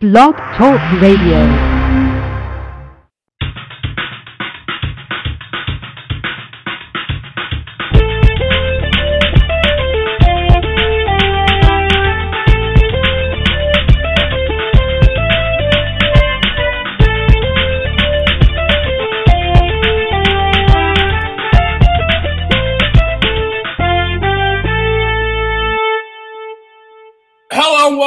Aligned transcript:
Blog 0.00 0.36
Talk 0.54 1.02
Radio. 1.02 1.68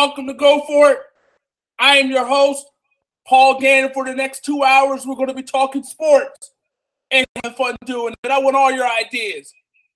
Welcome 0.02 0.28
to 0.28 0.34
Go 0.34 0.62
For 0.68 0.92
It. 0.92 1.11
I 1.82 1.98
am 1.98 2.12
your 2.12 2.26
host, 2.26 2.68
Paul 3.28 3.60
Gannon. 3.60 3.92
For 3.92 4.06
the 4.06 4.14
next 4.14 4.46
two 4.46 4.64
hours, 4.64 5.06
we're 5.06 5.16
going 5.16 5.30
to 5.30 5.34
be 5.34 5.42
talking 5.42 5.82
sports 5.82 6.52
and 7.10 7.26
having 7.44 7.58
fun 7.58 7.76
doing 7.86 8.14
it. 8.24 8.30
I 8.30 8.38
want 8.38 8.56
all 8.56 8.72
your 8.72 8.88
ideas, 8.88 9.52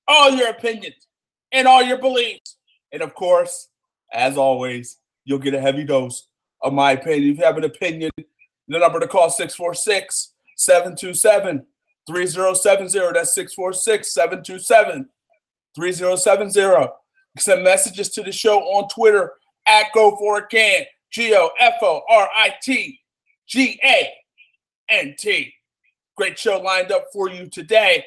all 0.08 0.32
your 0.32 0.50
opinions, 0.50 1.08
and 1.52 1.68
all 1.68 1.84
your 1.84 2.00
beliefs. 2.00 2.58
And 2.92 3.04
of 3.04 3.14
course, 3.14 3.70
as 4.12 4.36
always, 4.36 4.98
you'll 5.26 5.38
get 5.38 5.54
a 5.54 5.62
heavy 5.62 5.84
dose 5.84 6.28
of 6.64 6.74
my 6.74 6.94
opinion. 6.94 7.34
If 7.34 7.38
you 7.38 7.46
have 7.46 7.58
an 7.58 7.66
opinion, 7.66 8.10
the 8.18 8.80
number 8.80 9.00
to 9.00 9.08
call 9.08 9.30
646 9.30 10.34
727 10.58 11.68
3070. 12.08 13.14
That's 13.14 13.36
646 13.36 14.12
727 14.12 15.08
3070. 15.76 16.88
Send 17.38 17.64
messages 17.64 18.10
to 18.10 18.24
the 18.24 18.32
show 18.32 18.62
on 18.62 18.88
Twitter 18.88 19.34
at 19.68 19.86
Go 19.94 20.16
For 20.16 20.40
It 20.40 20.50
Gant. 20.50 20.88
G 21.16 21.34
O 21.34 21.50
F 21.62 21.76
O 21.82 22.02
R 22.10 22.30
I 22.36 22.56
T 22.62 23.00
G 23.48 23.80
A 23.86 24.10
N 24.90 25.16
T. 25.18 25.54
Great 26.18 26.38
show 26.38 26.60
lined 26.60 26.92
up 26.92 27.06
for 27.14 27.30
you 27.30 27.48
today. 27.48 28.04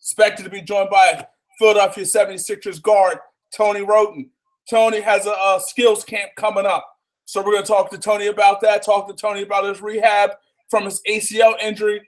Expected 0.00 0.42
to 0.42 0.50
be 0.50 0.60
joined 0.60 0.90
by 0.90 1.24
Philadelphia 1.60 2.02
76ers 2.02 2.82
guard 2.82 3.18
Tony 3.56 3.82
Wroten. 3.82 4.30
Tony 4.68 5.00
has 5.00 5.26
a, 5.26 5.30
a 5.30 5.60
skills 5.64 6.02
camp 6.02 6.32
coming 6.36 6.66
up. 6.66 6.84
So 7.24 7.40
we're 7.40 7.52
going 7.52 7.62
to 7.62 7.68
talk 7.68 7.88
to 7.90 7.98
Tony 7.98 8.26
about 8.26 8.60
that, 8.62 8.84
talk 8.84 9.06
to 9.06 9.14
Tony 9.14 9.42
about 9.42 9.64
his 9.64 9.80
rehab 9.80 10.30
from 10.68 10.86
his 10.86 11.00
ACL 11.08 11.54
injury. 11.62 12.02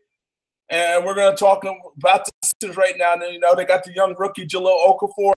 And 0.71 1.05
we're 1.05 1.15
going 1.15 1.31
to 1.31 1.39
talk 1.39 1.65
about 1.65 2.29
the 2.61 2.73
right 2.73 2.95
now. 2.99 3.13
And, 3.13 3.33
you 3.33 3.39
know, 3.39 3.55
they 3.55 3.65
got 3.65 3.85
the 3.85 3.95
young 3.95 4.17
rookie 4.19 4.45
Jahlil 4.47 4.77
Okafor 4.89 5.35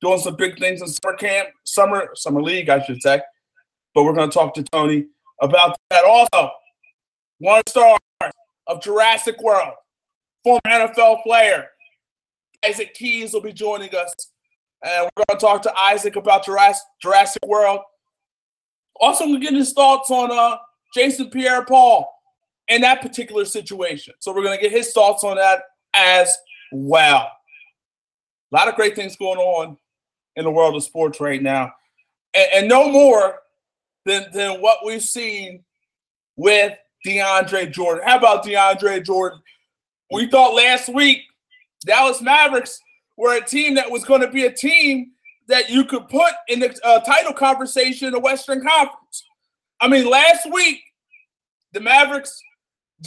doing 0.00 0.20
some 0.20 0.36
big 0.36 0.56
things 0.56 0.82
in 0.82 0.86
summer 0.86 1.16
camp, 1.16 1.48
summer 1.64 2.10
summer 2.14 2.40
league, 2.40 2.68
I 2.68 2.80
should 2.84 3.02
say. 3.02 3.20
But 3.94 4.04
we're 4.04 4.12
going 4.12 4.28
to 4.28 4.34
talk 4.34 4.54
to 4.54 4.62
Tony 4.62 5.06
about 5.40 5.76
that. 5.90 6.04
Also, 6.04 6.50
one 7.38 7.62
star 7.68 7.98
of 8.66 8.82
Jurassic 8.82 9.40
World, 9.40 9.74
former 10.42 10.60
NFL 10.66 11.22
player 11.22 11.68
Isaac 12.66 12.94
Keys 12.94 13.32
will 13.32 13.40
be 13.40 13.52
joining 13.52 13.94
us, 13.94 14.12
and 14.82 15.04
we're 15.04 15.24
going 15.28 15.38
to 15.38 15.46
talk 15.46 15.62
to 15.62 15.78
Isaac 15.78 16.16
about 16.16 16.44
Jurassic 16.44 17.46
World. 17.46 17.80
Also, 19.00 19.26
we're 19.26 19.38
getting 19.38 19.58
his 19.58 19.72
thoughts 19.72 20.10
on 20.10 20.30
uh, 20.30 20.56
Jason 20.94 21.30
Pierre-Paul 21.30 22.08
in 22.68 22.80
that 22.80 23.02
particular 23.02 23.44
situation. 23.44 24.14
So 24.20 24.32
we're 24.32 24.42
going 24.42 24.56
to 24.56 24.62
get 24.62 24.72
his 24.72 24.92
thoughts 24.92 25.24
on 25.24 25.36
that 25.36 25.62
as 25.94 26.36
well. 26.72 27.30
A 28.52 28.56
lot 28.56 28.68
of 28.68 28.76
great 28.76 28.94
things 28.94 29.16
going 29.16 29.38
on 29.38 29.76
in 30.36 30.44
the 30.44 30.50
world 30.50 30.76
of 30.76 30.84
sports 30.84 31.20
right 31.20 31.42
now. 31.42 31.72
And, 32.32 32.48
and 32.54 32.68
no 32.68 32.88
more 32.88 33.40
than, 34.04 34.26
than 34.32 34.60
what 34.60 34.78
we've 34.84 35.02
seen 35.02 35.64
with 36.36 36.76
DeAndre 37.06 37.70
Jordan. 37.70 38.04
How 38.06 38.18
about 38.18 38.44
DeAndre 38.44 39.04
Jordan? 39.04 39.40
We 40.12 40.28
thought 40.28 40.54
last 40.54 40.88
week 40.88 41.22
Dallas 41.84 42.20
Mavericks 42.20 42.78
were 43.16 43.36
a 43.36 43.44
team 43.44 43.74
that 43.74 43.90
was 43.90 44.04
going 44.04 44.20
to 44.20 44.30
be 44.30 44.44
a 44.44 44.52
team 44.52 45.12
that 45.48 45.70
you 45.70 45.84
could 45.84 46.08
put 46.08 46.32
in 46.48 46.60
the 46.60 46.74
uh, 46.84 47.00
title 47.00 47.32
conversation 47.32 48.08
in 48.08 48.12
the 48.14 48.20
Western 48.20 48.62
Conference. 48.62 49.24
I 49.80 49.88
mean, 49.88 50.08
last 50.08 50.50
week 50.50 50.80
the 51.72 51.80
Mavericks, 51.80 52.40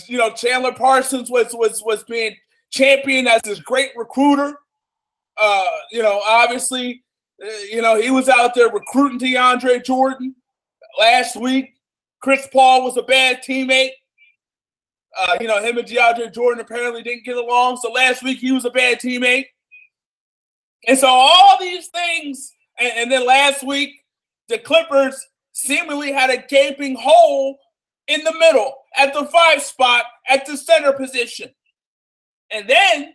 you 0.06 0.18
know, 0.18 0.31
Chandler 0.31 0.74
Parsons 0.74 1.31
was 1.31 1.53
was 1.53 1.81
was 1.84 2.03
being 2.03 2.35
championed 2.69 3.28
as 3.28 3.41
this 3.41 3.59
great 3.59 3.91
recruiter. 3.96 4.58
Uh, 5.38 5.66
you 5.91 6.02
know, 6.02 6.22
obviously 6.25 7.03
uh, 7.44 7.50
you 7.72 7.81
know, 7.81 8.00
he 8.00 8.12
was 8.12 8.29
out 8.29 8.53
there 8.56 8.69
recruiting 8.69 9.19
DeAndre 9.19 9.84
Jordan 9.84 10.35
last 10.97 11.35
week. 11.35 11.74
Chris 12.19 12.47
Paul 12.52 12.84
was 12.84 12.97
a 12.97 13.03
bad 13.03 13.41
teammate. 13.47 13.91
Uh, 15.18 15.38
you 15.40 15.47
know, 15.47 15.62
him 15.62 15.78
and 15.78 15.88
DeAndre 15.88 16.34
Jordan 16.34 16.62
apparently 16.62 17.02
didn't 17.02 17.25
get 17.25 17.38
along. 17.38 17.78
So 17.78 17.91
last 17.91 18.24
week 18.24 18.40
he 18.40 18.52
was 18.52 18.66
a 18.66 18.69
bad 18.69 19.00
teammate. 19.00 19.46
And 20.88 20.97
so 20.97 21.08
all 21.08 21.58
these 21.59 21.88
things, 21.88 22.53
and, 22.80 22.91
and 22.96 23.12
then 23.12 23.25
last 23.25 23.63
week, 23.66 24.03
the 24.47 24.58
Clippers 24.58 25.25
seemingly 25.53 26.12
had 26.12 26.30
a 26.30 26.46
gaping 26.47 26.96
hole 26.96 27.58
in 28.08 28.24
the 28.24 28.34
middle 28.40 28.75
at 28.97 29.14
the 29.14 29.25
five 29.25 29.62
spot 29.62 30.06
at 30.29 30.46
the 30.46 30.56
center 30.56 30.94
position. 30.94 31.50
And 32.52 32.68
then, 32.69 33.14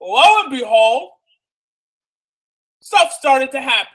lo 0.00 0.22
and 0.42 0.50
behold, 0.50 1.10
stuff 2.80 3.12
started 3.12 3.52
to 3.52 3.60
happen. 3.60 3.92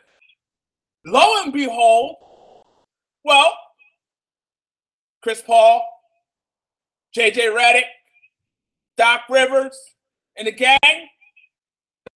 Lo 1.06 1.44
and 1.44 1.54
behold, 1.54 2.18
well, 3.26 3.54
Chris 5.22 5.42
Paul, 5.42 5.84
JJ 7.18 7.54
Redick, 7.54 7.84
Doc 8.96 9.22
Rivers, 9.30 9.78
and 10.38 10.48
the 10.48 10.54
gang 10.54 10.78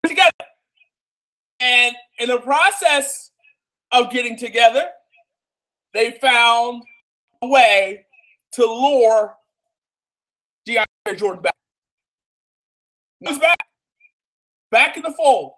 together. 0.06 0.30
And 1.60 1.96
in 2.20 2.28
the 2.28 2.38
process 2.38 3.32
of 3.90 4.10
getting 4.10 4.36
together, 4.36 4.84
they 5.94 6.12
found 6.20 6.84
a 7.42 7.48
way 7.48 8.04
to 8.52 8.64
lure 8.64 9.34
DeAndre 10.68 11.16
Jordan 11.16 11.42
back. 11.42 11.54
He's 13.20 13.38
back, 13.38 13.58
back 14.70 14.96
in 14.96 15.02
the 15.02 15.12
fold 15.12 15.54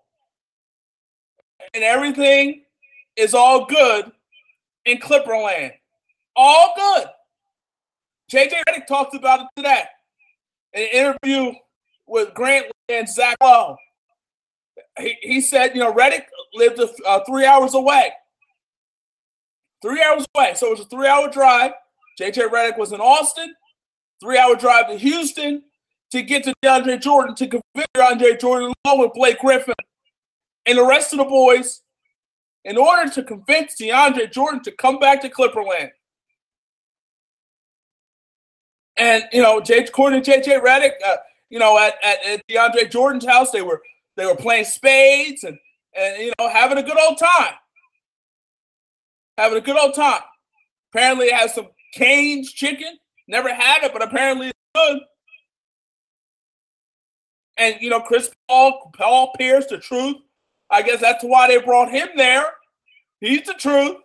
and 1.75 1.85
everything 1.85 2.63
is 3.17 3.35
all 3.35 3.67
good 3.67 4.11
in 4.91 4.99
Clipperland. 4.99 5.73
All 6.37 6.75
good. 6.77 7.07
JJ 8.33 8.63
Redick 8.69 8.87
talked 8.87 9.15
about 9.15 9.41
it 9.41 9.47
today 9.57 9.85
in 10.73 10.83
an 10.83 10.89
interview 10.93 11.53
with 12.07 12.35
Grant 12.35 12.67
and 12.89 13.09
Zach 13.09 13.37
Lowe. 13.43 13.77
He, 14.99 15.17
he 15.21 15.41
said, 15.41 15.75
you 15.75 15.81
know, 15.81 15.93
Redick 15.93 16.25
lived 16.55 16.81
uh, 17.07 17.21
three 17.27 17.45
hours 17.45 17.75
away. 17.75 18.11
Three 19.83 20.03
hours 20.03 20.27
away. 20.35 20.55
So 20.55 20.69
it 20.69 20.71
was 20.71 20.81
a 20.81 20.89
three 20.89 21.09
hour 21.09 21.29
drive. 21.29 21.73
JJ 22.21 22.51
Redick 22.51 22.79
was 22.79 22.93
in 22.93 23.01
Austin, 23.01 23.55
three 24.21 24.39
hour 24.39 24.55
drive 24.57 24.89
to 24.89 24.97
Houston 24.97 25.63
to 26.11 26.23
get 26.23 26.45
to 26.45 26.55
DeAndre 26.63 27.01
Jordan 27.01 27.35
to 27.37 27.47
convince 27.47 27.87
DeAndre 27.97 28.39
Jordan 28.41 28.73
along 28.85 29.01
with 29.01 29.13
Blake 29.15 29.39
Griffin 29.39 29.75
and 30.67 30.77
the 30.77 30.85
rest 30.85 31.13
of 31.13 31.19
the 31.19 31.25
boys 31.25 31.83
in 32.65 32.77
order 32.77 33.11
to 33.11 33.23
convince 33.23 33.77
DeAndre 33.81 34.31
Jordan 34.31 34.63
to 34.65 34.73
come 34.73 34.99
back 34.99 35.23
to 35.23 35.29
Clipperland. 35.29 35.91
And 38.97 39.25
you 39.33 39.43
know, 39.43 39.61
J, 39.61 39.79
according 39.79 40.23
to 40.23 40.31
JJ 40.31 40.63
Redick, 40.63 40.93
uh, 41.07 41.17
you 41.49 41.59
know, 41.59 41.79
at, 41.79 41.95
at, 42.05 42.25
at 42.27 42.47
DeAndre 42.49 42.91
Jordan's 42.91 43.25
house, 43.25 43.51
they 43.51 43.63
were 43.63 43.81
they 44.17 44.27
were 44.27 44.37
playing 44.37 44.65
spades 44.65 45.45
and 45.45 45.59
and 45.97 46.23
you 46.23 46.33
know 46.39 46.49
having 46.49 46.79
a 46.79 46.83
good 46.83 46.99
old 46.99 47.19
time, 47.19 47.55
having 49.39 49.59
a 49.59 49.63
good 49.63 49.79
old 49.79 49.95
time. 49.95 50.21
Apparently, 50.93 51.27
it 51.27 51.35
has 51.35 51.55
some 51.55 51.69
Cane's 51.95 52.53
chicken. 52.53 52.99
Never 53.27 53.53
had 53.55 53.85
it, 53.85 53.93
but 53.93 54.03
apparently 54.03 54.49
it's 54.49 54.59
good. 54.75 55.01
And 57.57 57.77
you 57.81 57.91
know, 57.91 58.01
Chris 58.01 58.31
Paul, 58.49 58.91
Paul 58.97 59.33
Pierce, 59.39 59.67
the 59.67 59.79
truth, 59.79 60.17
I 60.71 60.83
guess 60.83 61.01
that's 61.01 61.25
why 61.25 61.49
they 61.49 61.61
brought 61.61 61.91
him 61.91 62.09
there. 62.17 62.45
He's 63.21 63.47
the 63.47 63.55
truth. 63.55 63.97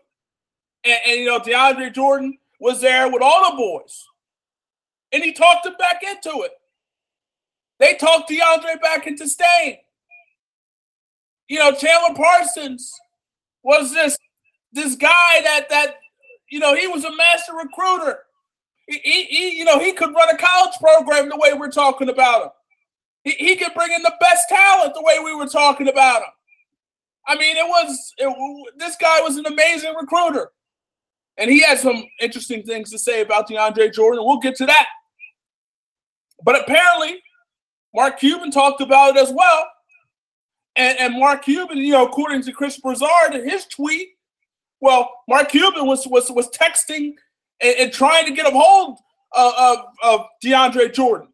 And, 0.84 1.00
and, 1.08 1.20
you 1.20 1.26
know, 1.26 1.40
DeAndre 1.40 1.94
Jordan 1.94 2.38
was 2.60 2.82
there 2.82 3.10
with 3.10 3.22
all 3.22 3.52
the 3.52 3.58
boys. 3.58 4.06
And 5.12 5.24
he 5.24 5.32
talked 5.32 5.64
them 5.64 5.76
back 5.78 6.02
into 6.04 6.42
it. 6.44 6.52
They 7.80 7.96
talked 7.96 8.30
DeAndre 8.30 8.82
back 8.82 9.08
into 9.08 9.28
staying. 9.28 9.78
You 11.48 11.60
know, 11.60 11.72
Chandler 11.72 12.16
Parsons 12.16 12.92
was 13.64 13.94
this 13.94 14.18
this 14.72 14.96
guy 14.96 15.42
that 15.44 15.68
that 15.70 15.96
you 16.50 16.60
know 16.60 16.76
he 16.76 16.88
was 16.88 17.06
a 17.06 17.16
master 17.16 17.54
recruiter. 17.54 18.20
He, 18.88 19.00
he, 19.04 19.24
he, 19.24 19.58
you 19.58 19.66
know 19.66 19.80
he 19.80 19.92
could 19.92 20.14
run 20.14 20.30
a 20.30 20.38
college 20.38 20.76
program 20.80 21.30
the 21.30 21.38
way 21.38 21.54
we're 21.54 21.72
talking 21.72 22.10
about 22.10 22.44
him. 22.44 22.50
He, 23.24 23.32
he 23.32 23.56
could 23.56 23.74
bring 23.76 23.92
in 23.92 24.02
the 24.02 24.14
best 24.20 24.50
talent 24.50 24.94
the 24.94 25.04
way 25.04 25.20
we 25.24 25.36
were 25.36 25.48
talking 25.48 25.88
about 25.88 26.22
him. 26.22 26.30
I 27.27 27.36
mean, 27.38 27.57
it 27.57 27.68
was 27.68 28.13
it, 28.18 28.74
this 28.77 28.95
guy 28.98 29.22
was 29.22 29.38
an 29.38 29.45
amazing 29.45 29.94
recruiter, 30.00 30.51
and 31.38 31.50
he 31.50 31.62
had 31.62 31.80
some 31.80 32.04
interesting 32.22 32.63
things 32.63 32.92
to 32.92 33.00
say 33.00 33.22
about 33.22 33.50
DeAndre 33.50 33.94
Jordan. 33.94 34.24
We'll 34.24 34.39
get 34.39 34.56
to 34.57 34.66
that. 34.66 34.88
But 36.44 36.62
apparently, 36.62 37.22
Mark 37.94 38.19
Cuban 38.19 38.51
talked 38.51 38.81
about 38.81 39.16
it 39.16 39.22
as 39.22 39.31
well. 39.33 39.68
And, 40.75 41.00
and 41.00 41.19
Mark 41.19 41.44
Cuban, 41.44 41.77
you 41.77 41.94
know, 41.94 42.06
according 42.06 42.42
to 42.44 42.51
Chris 42.51 42.80
Broussard 42.80 43.33
in 43.33 43.48
his 43.48 43.66
tweet, 43.66 44.10
well, 44.81 45.10
Mark 45.27 45.50
Cuban 45.50 45.86
was 45.88 46.06
was 46.06 46.30
was 46.30 46.50
texting 46.50 47.13
and, 47.62 47.75
and 47.80 47.94
trying 47.94 48.25
to 48.25 48.33
get 48.33 48.45
a 48.45 48.51
hold 48.51 49.00
of, 49.31 49.54
of, 49.57 49.77
of 50.04 50.25
DeAndre 50.44 50.94
Jordan. 50.94 51.30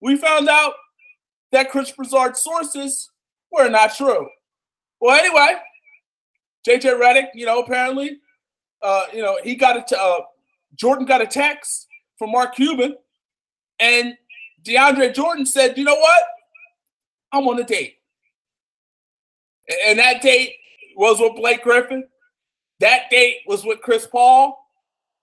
We 0.00 0.16
found 0.16 0.48
out 0.48 0.72
that 1.52 1.70
Chris 1.70 1.90
Broussard's 1.92 2.42
sources 2.42 3.10
were 3.52 3.68
not 3.68 3.94
true. 3.94 4.28
Well, 5.00 5.18
anyway, 5.18 5.56
JJ 6.66 7.00
Redick, 7.00 7.28
you 7.34 7.46
know, 7.46 7.60
apparently, 7.60 8.18
uh, 8.82 9.04
you 9.12 9.22
know, 9.22 9.38
he 9.42 9.54
got 9.54 9.76
a 9.76 9.98
uh, 9.98 10.20
Jordan 10.76 11.06
got 11.06 11.22
a 11.22 11.26
text 11.26 11.86
from 12.18 12.32
Mark 12.32 12.54
Cuban, 12.54 12.96
and 13.78 14.16
DeAndre 14.64 15.14
Jordan 15.14 15.46
said, 15.46 15.76
"You 15.78 15.84
know 15.84 15.96
what? 15.96 16.22
I'm 17.32 17.46
on 17.48 17.58
a 17.58 17.64
date." 17.64 17.96
And 19.86 19.98
that 19.98 20.20
date 20.20 20.54
was 20.96 21.20
with 21.20 21.36
Blake 21.36 21.62
Griffin. 21.62 22.04
That 22.80 23.10
date 23.10 23.38
was 23.46 23.64
with 23.64 23.80
Chris 23.80 24.06
Paul. 24.06 24.58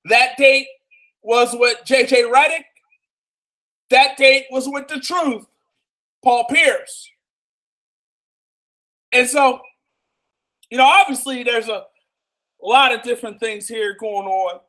That 0.06 0.38
date 0.38 0.68
was 1.22 1.54
with 1.54 1.80
JJ 1.86 2.32
Redick. 2.32 2.64
That 3.90 4.18
date 4.18 4.46
was 4.52 4.68
with 4.68 4.88
the 4.88 5.00
truth, 5.00 5.46
Paul 6.24 6.46
Pierce. 6.50 7.10
And 9.12 9.28
so, 9.28 9.62
you 10.70 10.78
know, 10.78 10.86
obviously 10.86 11.44
there's 11.44 11.70
a 11.70 11.86
lot 12.62 12.94
of 12.94 13.04
different 13.04 13.40
things 13.40 13.68
here 13.68 13.96
going 14.00 14.28
on. 14.28 14.60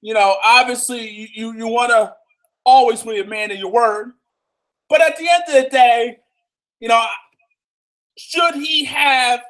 You 0.00 0.14
know, 0.14 0.36
obviously 0.44 1.08
you 1.08 1.28
you, 1.32 1.58
you 1.58 1.66
want 1.68 1.90
to 1.90 2.14
always 2.64 3.02
be 3.02 3.20
a 3.20 3.24
man 3.24 3.50
of 3.50 3.58
your 3.58 3.72
word. 3.72 4.12
But 4.88 5.00
at 5.00 5.16
the 5.16 5.28
end 5.28 5.42
of 5.48 5.64
the 5.64 5.70
day, 5.70 6.18
you 6.80 6.88
know, 6.88 7.04
should 8.16 8.54
he 8.54 8.84
have, 8.84 9.40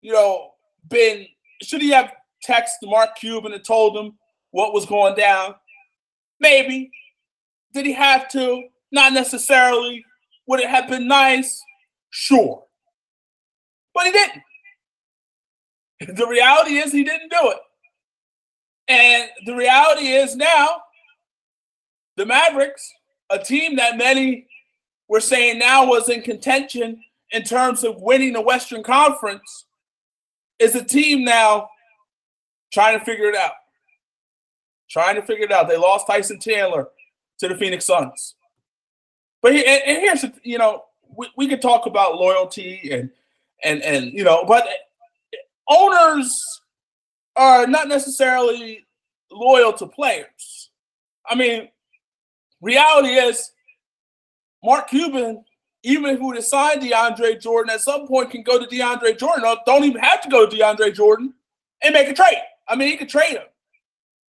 you 0.00 0.12
know, 0.12 0.52
been, 0.88 1.26
should 1.62 1.82
he 1.82 1.90
have 1.90 2.12
texted 2.46 2.84
Mark 2.84 3.16
Cuban 3.16 3.52
and 3.52 3.64
told 3.64 3.96
him 3.96 4.16
what 4.50 4.72
was 4.72 4.86
going 4.86 5.14
down? 5.14 5.54
Maybe. 6.40 6.90
Did 7.72 7.86
he 7.86 7.92
have 7.92 8.28
to? 8.30 8.64
Not 8.92 9.12
necessarily. 9.12 10.04
Would 10.46 10.60
it 10.60 10.68
have 10.68 10.88
been 10.88 11.08
nice? 11.08 11.62
Sure. 12.10 12.64
But 13.94 14.06
he 14.06 14.12
didn't. 14.12 14.42
The 16.00 16.26
reality 16.26 16.76
is 16.76 16.92
he 16.92 17.04
didn't 17.04 17.30
do 17.30 17.50
it. 17.50 17.58
And 18.88 19.28
the 19.46 19.54
reality 19.54 20.08
is 20.08 20.36
now 20.36 20.82
the 22.16 22.26
Mavericks, 22.26 22.92
a 23.30 23.38
team 23.38 23.76
that 23.76 23.96
many 23.96 24.46
were 25.08 25.20
saying 25.20 25.58
now 25.58 25.86
was 25.86 26.08
in 26.08 26.22
contention 26.22 27.02
in 27.32 27.42
terms 27.42 27.84
of 27.84 28.00
winning 28.00 28.32
the 28.32 28.40
Western 28.40 28.82
Conference 28.82 29.66
is 30.58 30.74
a 30.74 30.84
team 30.84 31.24
now 31.24 31.68
trying 32.72 32.98
to 32.98 33.04
figure 33.04 33.28
it 33.28 33.36
out. 33.36 33.52
Trying 34.88 35.16
to 35.16 35.22
figure 35.22 35.44
it 35.44 35.52
out. 35.52 35.68
They 35.68 35.76
lost 35.76 36.06
Tyson 36.06 36.40
Chandler 36.40 36.88
to 37.38 37.48
the 37.48 37.56
Phoenix 37.56 37.84
Suns. 37.84 38.34
But 39.42 39.52
and, 39.52 39.64
and 39.64 39.98
here's 39.98 40.24
you 40.42 40.58
know 40.58 40.84
we, 41.14 41.28
we 41.36 41.48
could 41.48 41.60
talk 41.60 41.86
about 41.86 42.16
loyalty 42.16 42.88
and 42.92 43.10
and 43.64 43.82
and 43.82 44.12
you 44.12 44.24
know, 44.24 44.44
but 44.44 44.66
owners 45.68 46.32
are 47.36 47.66
not 47.66 47.88
necessarily 47.88 48.84
loyal 49.30 49.72
to 49.74 49.86
players. 49.86 50.70
I 51.28 51.34
mean, 51.34 51.68
reality 52.60 53.10
is 53.10 53.50
Mark 54.62 54.88
Cuban 54.88 55.44
even 55.86 56.10
if 56.10 56.18
we 56.18 56.26
would 56.26 56.36
have 56.36 56.44
signed 56.44 56.82
DeAndre 56.82 57.40
Jordan, 57.40 57.72
at 57.72 57.80
some 57.80 58.08
point 58.08 58.32
can 58.32 58.42
go 58.42 58.58
to 58.58 58.66
DeAndre 58.66 59.16
Jordan. 59.16 59.44
Or 59.44 59.56
don't 59.66 59.84
even 59.84 60.02
have 60.02 60.20
to 60.22 60.28
go 60.28 60.44
to 60.44 60.56
DeAndre 60.56 60.92
Jordan 60.92 61.32
and 61.80 61.94
make 61.94 62.08
a 62.08 62.12
trade. 62.12 62.42
I 62.66 62.74
mean, 62.74 62.88
he 62.88 62.96
could 62.96 63.08
trade 63.08 63.34
him. 63.34 63.46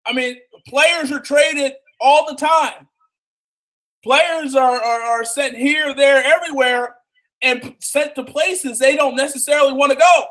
I 0.04 0.12
mean, 0.12 0.36
players 0.68 1.10
are 1.10 1.18
traded 1.18 1.72
all 1.98 2.26
the 2.28 2.36
time. 2.36 2.86
Players 4.04 4.54
are, 4.54 4.76
are, 4.76 5.00
are 5.00 5.24
sent 5.24 5.56
here, 5.56 5.94
there, 5.94 6.22
everywhere, 6.22 6.96
and 7.40 7.74
sent 7.80 8.14
to 8.16 8.24
places 8.24 8.78
they 8.78 8.94
don't 8.94 9.16
necessarily 9.16 9.72
want 9.72 9.92
to 9.92 9.98
go. 9.98 10.24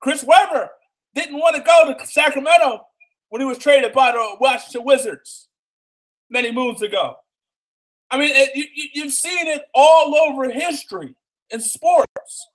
Chris 0.00 0.24
Webber 0.24 0.70
didn't 1.14 1.38
want 1.38 1.56
to 1.56 1.62
go 1.62 1.92
to 1.92 2.06
Sacramento 2.06 2.86
when 3.28 3.40
he 3.40 3.46
was 3.46 3.58
traded 3.58 3.92
by 3.92 4.12
the 4.12 4.36
Washington 4.40 4.84
Wizards 4.84 5.48
many 6.30 6.52
moons 6.52 6.82
ago. 6.82 7.16
I 8.10 8.18
mean, 8.18 8.30
it, 8.32 8.54
you, 8.54 8.66
you've 8.94 9.12
seen 9.12 9.46
it 9.46 9.62
all 9.74 10.14
over 10.14 10.50
history 10.50 11.14
in 11.50 11.60
sports. 11.60 12.48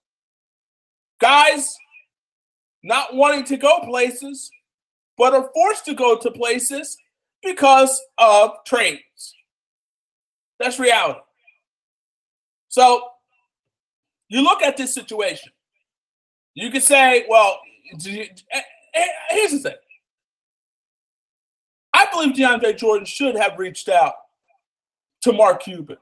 Guys 1.20 1.78
not 2.84 3.16
wanting 3.16 3.44
to 3.46 3.58
go 3.58 3.80
places, 3.82 4.50
but 5.18 5.34
are 5.34 5.50
forced 5.54 5.86
to 5.86 5.94
go 5.94 6.18
to 6.18 6.32
places 6.32 6.98
because 7.44 8.02
of 8.18 8.52
trades. 8.66 9.36
That's 10.60 10.80
reality. 10.80 11.20
So 12.70 13.02
you 14.30 14.42
look 14.42 14.62
at 14.62 14.78
this 14.78 14.94
situation. 14.94 15.52
You 16.56 16.72
could 16.72 16.84
say, 16.84 17.26
well, 17.30 17.60
here's 17.84 19.52
the 19.52 19.60
thing. 19.60 19.74
I 21.94 22.08
believe 22.12 22.36
DeAndre 22.36 22.78
Jordan 22.78 23.06
should 23.06 23.36
have 23.36 23.58
reached 23.58 23.90
out 23.90 24.14
to 25.22 25.34
Mark 25.34 25.64
Cuban, 25.64 25.98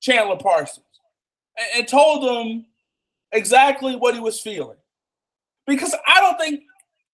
Chandler 0.00 0.36
Parsons, 0.36 0.84
and, 1.74 1.86
told 1.86 2.24
them 2.24 2.66
exactly 3.32 3.96
what 3.96 4.14
he 4.14 4.20
was 4.20 4.40
feeling. 4.40 4.76
Because 5.66 5.94
I 6.06 6.20
don't 6.20 6.38
think 6.38 6.62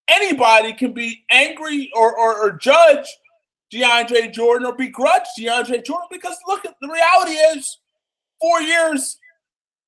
anybody 0.08 0.73
can 0.73 0.92
be 0.92 1.25
angry 1.30 1.90
or, 1.94 2.16
or, 2.16 2.37
or 2.42 2.52
judge 2.52 3.06
DeAndre 3.73 4.32
Jordan 4.32 4.66
or 4.66 4.76
begrudge 4.76 5.23
DeAndre 5.38 5.85
Jordan 5.85 6.08
because 6.11 6.37
look, 6.46 6.62
the 6.62 6.88
reality 6.88 7.32
is 7.32 7.78
four 8.40 8.61
years, 8.61 9.18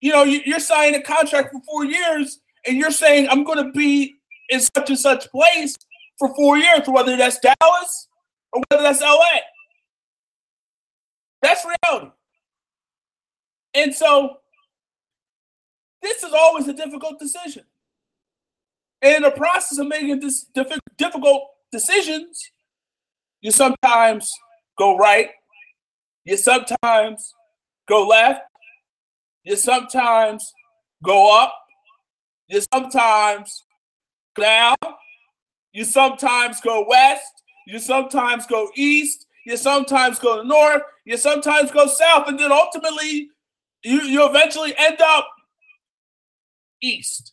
you 0.00 0.12
know, 0.12 0.22
you're 0.22 0.60
signing 0.60 0.98
a 0.98 1.02
contract 1.02 1.52
for 1.52 1.60
four 1.60 1.84
years 1.84 2.40
and 2.66 2.76
you're 2.76 2.90
saying, 2.90 3.28
I'm 3.28 3.44
going 3.44 3.64
to 3.64 3.72
be 3.72 4.16
in 4.48 4.60
such 4.60 4.90
and 4.90 4.98
such 4.98 5.30
place 5.30 5.76
for 6.18 6.34
four 6.34 6.56
years, 6.58 6.86
whether 6.86 7.16
that's 7.16 7.38
Dallas 7.38 8.08
or 8.52 8.62
whether 8.68 8.82
that's 8.82 9.00
LA. 9.00 9.40
That's 11.42 11.64
reality. 11.64 12.10
And 13.74 13.94
so 13.94 14.38
this 16.00 16.22
is 16.22 16.32
always 16.32 16.68
a 16.68 16.72
difficult 16.72 17.18
decision. 17.18 17.64
And 19.02 19.16
in 19.16 19.22
the 19.22 19.30
process 19.32 19.78
of 19.78 19.88
making 19.88 20.20
this 20.20 20.46
difficult 20.96 21.48
decisions, 21.70 22.50
you 23.40 23.50
sometimes 23.50 24.32
go 24.78 24.96
right, 24.96 25.30
you 26.24 26.36
sometimes 26.36 27.34
go 27.86 28.06
left, 28.06 28.42
you 29.42 29.56
sometimes 29.56 30.52
go 31.02 31.38
up, 31.38 31.54
you 32.54 32.62
sometimes 32.72 33.64
down, 34.40 34.76
you 35.72 35.84
sometimes 35.84 36.60
go 36.60 36.86
west, 36.88 37.42
you 37.66 37.78
sometimes 37.78 38.46
go 38.46 38.70
east, 38.76 39.26
you 39.44 39.56
sometimes 39.56 40.18
go 40.18 40.42
north, 40.42 40.82
you 41.04 41.16
sometimes 41.16 41.70
go 41.70 41.86
south, 41.86 42.28
and 42.28 42.38
then 42.38 42.52
ultimately 42.52 43.28
you, 43.82 44.02
you 44.02 44.26
eventually 44.26 44.74
end 44.78 45.00
up 45.00 45.26
east. 46.80 47.32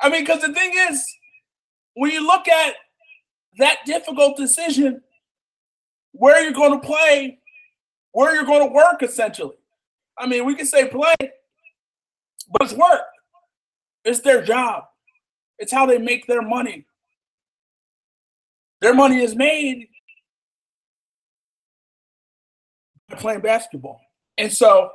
I 0.00 0.10
mean, 0.10 0.22
because 0.22 0.42
the 0.42 0.52
thing 0.52 0.72
is, 0.90 1.04
when 1.94 2.10
you 2.10 2.26
look 2.26 2.48
at 2.48 2.74
that 3.58 3.78
difficult 3.86 4.36
decision, 4.36 5.00
where 6.12 6.42
you're 6.42 6.52
going 6.52 6.78
to 6.78 6.86
play, 6.86 7.38
where 8.12 8.34
you're 8.34 8.44
going 8.44 8.66
to 8.66 8.74
work, 8.74 9.02
essentially. 9.02 9.56
I 10.18 10.26
mean, 10.26 10.44
we 10.44 10.54
can 10.54 10.66
say 10.66 10.88
play, 10.88 11.14
but 11.20 12.62
it's 12.62 12.72
work. 12.72 13.02
It's 14.06 14.20
their 14.20 14.40
job. 14.40 14.84
It's 15.58 15.72
how 15.72 15.84
they 15.84 15.98
make 15.98 16.28
their 16.28 16.40
money. 16.40 16.86
Their 18.80 18.94
money 18.94 19.20
is 19.20 19.34
made 19.34 19.88
by 23.08 23.16
playing 23.16 23.40
basketball. 23.40 24.00
And 24.38 24.52
so, 24.52 24.90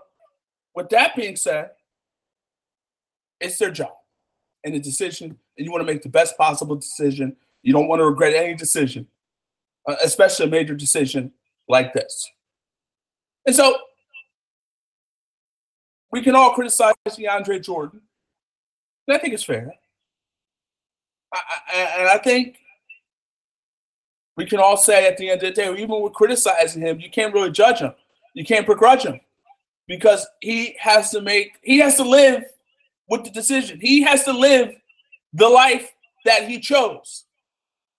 with 0.76 0.88
that 0.90 1.14
being 1.16 1.36
said, 1.36 1.72
it's 3.42 3.58
their 3.58 3.72
job 3.72 3.92
and 4.64 4.74
the 4.74 4.80
decision, 4.80 5.38
and 5.58 5.66
you 5.66 5.72
want 5.72 5.86
to 5.86 5.92
make 5.92 6.04
the 6.04 6.10
best 6.10 6.38
possible 6.38 6.78
decision. 6.78 7.36
You 7.64 7.74
don't 7.74 7.90
want 7.90 8.00
to 8.00 8.06
regret 8.06 8.34
any 8.34 8.56
decision, 8.56 9.08
uh, 9.90 9.96
especially 10.02 10.46
a 10.46 10.50
major 10.50 10.76
decision 10.76 11.34
like 11.68 11.94
this. 11.94 12.30
And 13.46 13.54
so, 13.54 13.76
we 16.12 16.22
can 16.22 16.34
all 16.34 16.54
criticize 16.54 16.94
DeAndre 17.10 17.62
Jordan. 17.62 18.02
I 19.10 19.18
think 19.18 19.34
it's 19.34 19.44
fair. 19.44 19.74
I, 21.34 21.40
I, 21.68 21.80
and 22.00 22.10
I 22.10 22.18
think 22.18 22.58
we 24.38 24.46
can 24.46 24.60
all 24.60 24.78
say 24.78 25.08
at 25.08 25.18
the 25.18 25.30
end 25.30 25.44
of 25.44 25.54
the 25.54 25.62
day, 25.62 25.72
even 25.72 26.02
with 26.02 26.14
criticizing 26.14 26.82
him, 26.82 27.00
you 27.00 27.10
can't 27.10 27.34
really 27.34 27.52
judge 27.52 27.80
him. 27.80 27.94
You 28.34 28.46
can't 28.46 28.66
begrudge 28.66 29.04
him 29.04 29.20
because 29.88 30.26
he 30.40 30.76
has 30.80 31.12
to 31.12 31.22
make, 31.22 31.60
he 31.64 31.80
has 31.80 31.96
to 31.98 32.04
live 32.04 32.44
with 33.10 33.24
the 33.24 33.30
decision. 33.30 33.80
He 33.82 34.02
has 34.02 34.24
to 34.24 34.32
live 34.32 34.74
the 35.34 35.50
life 35.50 35.92
that 36.26 36.48
he 36.48 36.60
chose. 36.60 37.26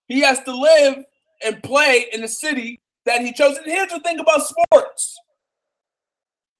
He 0.07 0.21
has 0.21 0.41
to 0.43 0.55
live 0.55 1.05
and 1.45 1.61
play 1.61 2.07
in 2.11 2.21
the 2.21 2.27
city 2.27 2.81
that 3.05 3.21
he 3.21 3.31
chose. 3.31 3.57
And 3.57 3.67
here's 3.67 3.89
the 3.89 3.99
thing 3.99 4.19
about 4.19 4.47
sports 4.47 5.19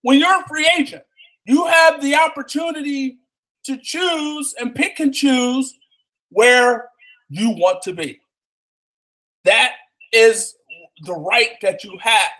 when 0.01 0.19
you're 0.19 0.41
a 0.41 0.47
free 0.47 0.69
agent, 0.77 1.03
you 1.45 1.65
have 1.65 2.01
the 2.01 2.15
opportunity 2.15 3.17
to 3.63 3.77
choose 3.77 4.53
and 4.59 4.75
pick 4.75 4.99
and 4.99 5.13
choose 5.13 5.77
where 6.29 6.89
you 7.29 7.51
want 7.51 7.81
to 7.83 7.93
be. 7.93 8.19
That 9.45 9.73
is 10.11 10.55
the 11.03 11.13
right 11.13 11.51
that 11.61 11.83
you 11.83 11.97
have 12.01 12.31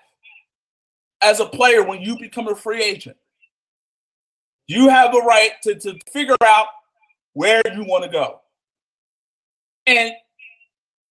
as 1.22 1.40
a 1.40 1.46
player 1.46 1.84
when 1.84 2.02
you 2.02 2.18
become 2.18 2.48
a 2.48 2.56
free 2.56 2.84
agent. 2.84 3.18
You 4.68 4.90
have 4.90 5.14
a 5.14 5.20
right 5.20 5.52
to, 5.64 5.76
to 5.76 5.98
figure 6.12 6.38
out 6.46 6.68
where 7.34 7.62
you 7.74 7.84
want 7.84 8.04
to 8.04 8.10
go. 8.10 8.42
And 9.86 10.14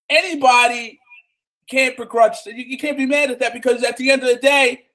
anybody 0.08 1.00
can't 1.68 1.96
begrudge 1.96 2.36
you, 2.46 2.52
you 2.54 2.78
can't 2.78 2.96
be 2.96 3.06
mad 3.06 3.30
at 3.30 3.38
that 3.40 3.52
because 3.52 3.82
at 3.82 3.96
the 3.96 4.10
end 4.10 4.22
of 4.22 4.28
the 4.28 4.36
day, 4.36 4.86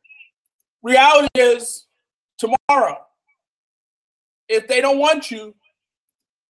reality 0.81 1.29
is 1.35 1.85
tomorrow. 2.37 3.06
If 4.49 4.67
they 4.67 4.81
don't 4.81 4.99
want 4.99 5.29
you, 5.31 5.55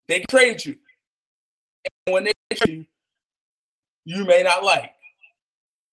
they 0.07 0.21
trade 0.29 0.65
you. 0.65 0.77
And 2.05 2.13
when 2.13 2.23
they 2.25 2.33
trade 2.53 2.69
you, 2.69 2.85
you 4.05 4.25
may 4.25 4.43
not 4.43 4.63
like 4.63 4.93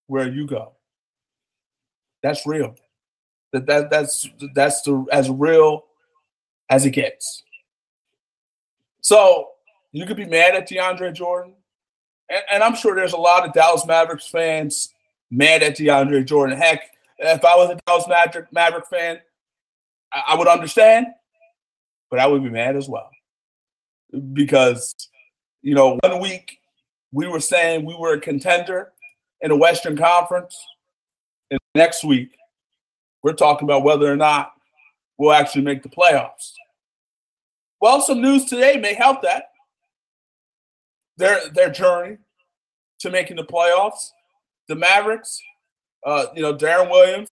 where 0.06 0.28
you 0.28 0.46
go. 0.46 0.72
That's 2.22 2.46
real. 2.46 2.74
That, 3.52 3.66
that 3.66 3.90
that's 3.90 4.28
that's 4.54 4.82
the 4.82 5.04
as 5.12 5.28
real 5.30 5.84
as 6.68 6.86
it 6.86 6.90
gets. 6.90 7.42
So 9.00 9.48
you 9.92 10.06
could 10.06 10.16
be 10.16 10.26
mad 10.26 10.54
at 10.54 10.68
DeAndre 10.68 11.12
Jordan, 11.12 11.54
and, 12.28 12.42
and 12.52 12.62
I'm 12.62 12.74
sure 12.74 12.94
there's 12.94 13.12
a 13.12 13.18
lot 13.18 13.46
of 13.46 13.52
Dallas 13.52 13.86
Mavericks 13.86 14.26
fans 14.26 14.94
mad 15.30 15.62
at 15.62 15.76
DeAndre 15.76 16.24
Jordan. 16.24 16.58
Heck, 16.58 16.82
if 17.18 17.44
I 17.44 17.56
was 17.56 17.70
a 17.70 17.78
Dallas 17.86 18.06
Maverick, 18.08 18.52
Maverick 18.52 18.86
fan, 18.86 19.18
I, 20.12 20.22
I 20.28 20.34
would 20.36 20.48
understand, 20.48 21.06
but 22.10 22.18
I 22.18 22.26
would 22.26 22.42
be 22.42 22.50
mad 22.50 22.76
as 22.76 22.88
well 22.88 23.10
because 24.32 24.94
you 25.62 25.74
know 25.74 25.98
one 26.02 26.20
week 26.20 26.58
we 27.12 27.26
were 27.26 27.40
saying 27.40 27.84
we 27.84 27.96
were 27.96 28.14
a 28.14 28.20
contender 28.20 28.92
in 29.40 29.50
the 29.50 29.56
Western 29.56 29.96
Conference, 29.96 30.58
and 31.50 31.60
next 31.74 32.04
week 32.04 32.36
we're 33.22 33.32
talking 33.32 33.66
about 33.66 33.84
whether 33.84 34.10
or 34.10 34.16
not 34.16 34.52
we'll 35.18 35.32
actually 35.32 35.62
make 35.62 35.82
the 35.82 35.88
playoffs. 35.88 36.52
Well, 37.80 38.00
some 38.00 38.20
news 38.20 38.44
today 38.44 38.76
may 38.76 38.94
help 38.94 39.22
that. 39.22 39.44
Their 41.16 41.48
their 41.50 41.70
journey 41.70 42.18
to 43.00 43.10
making 43.10 43.36
the 43.36 43.44
playoffs. 43.44 44.10
The 44.68 44.76
Mavericks, 44.76 45.40
uh, 46.06 46.26
you 46.34 46.42
know, 46.42 46.54
Deron 46.54 46.90
Williams, 46.90 47.28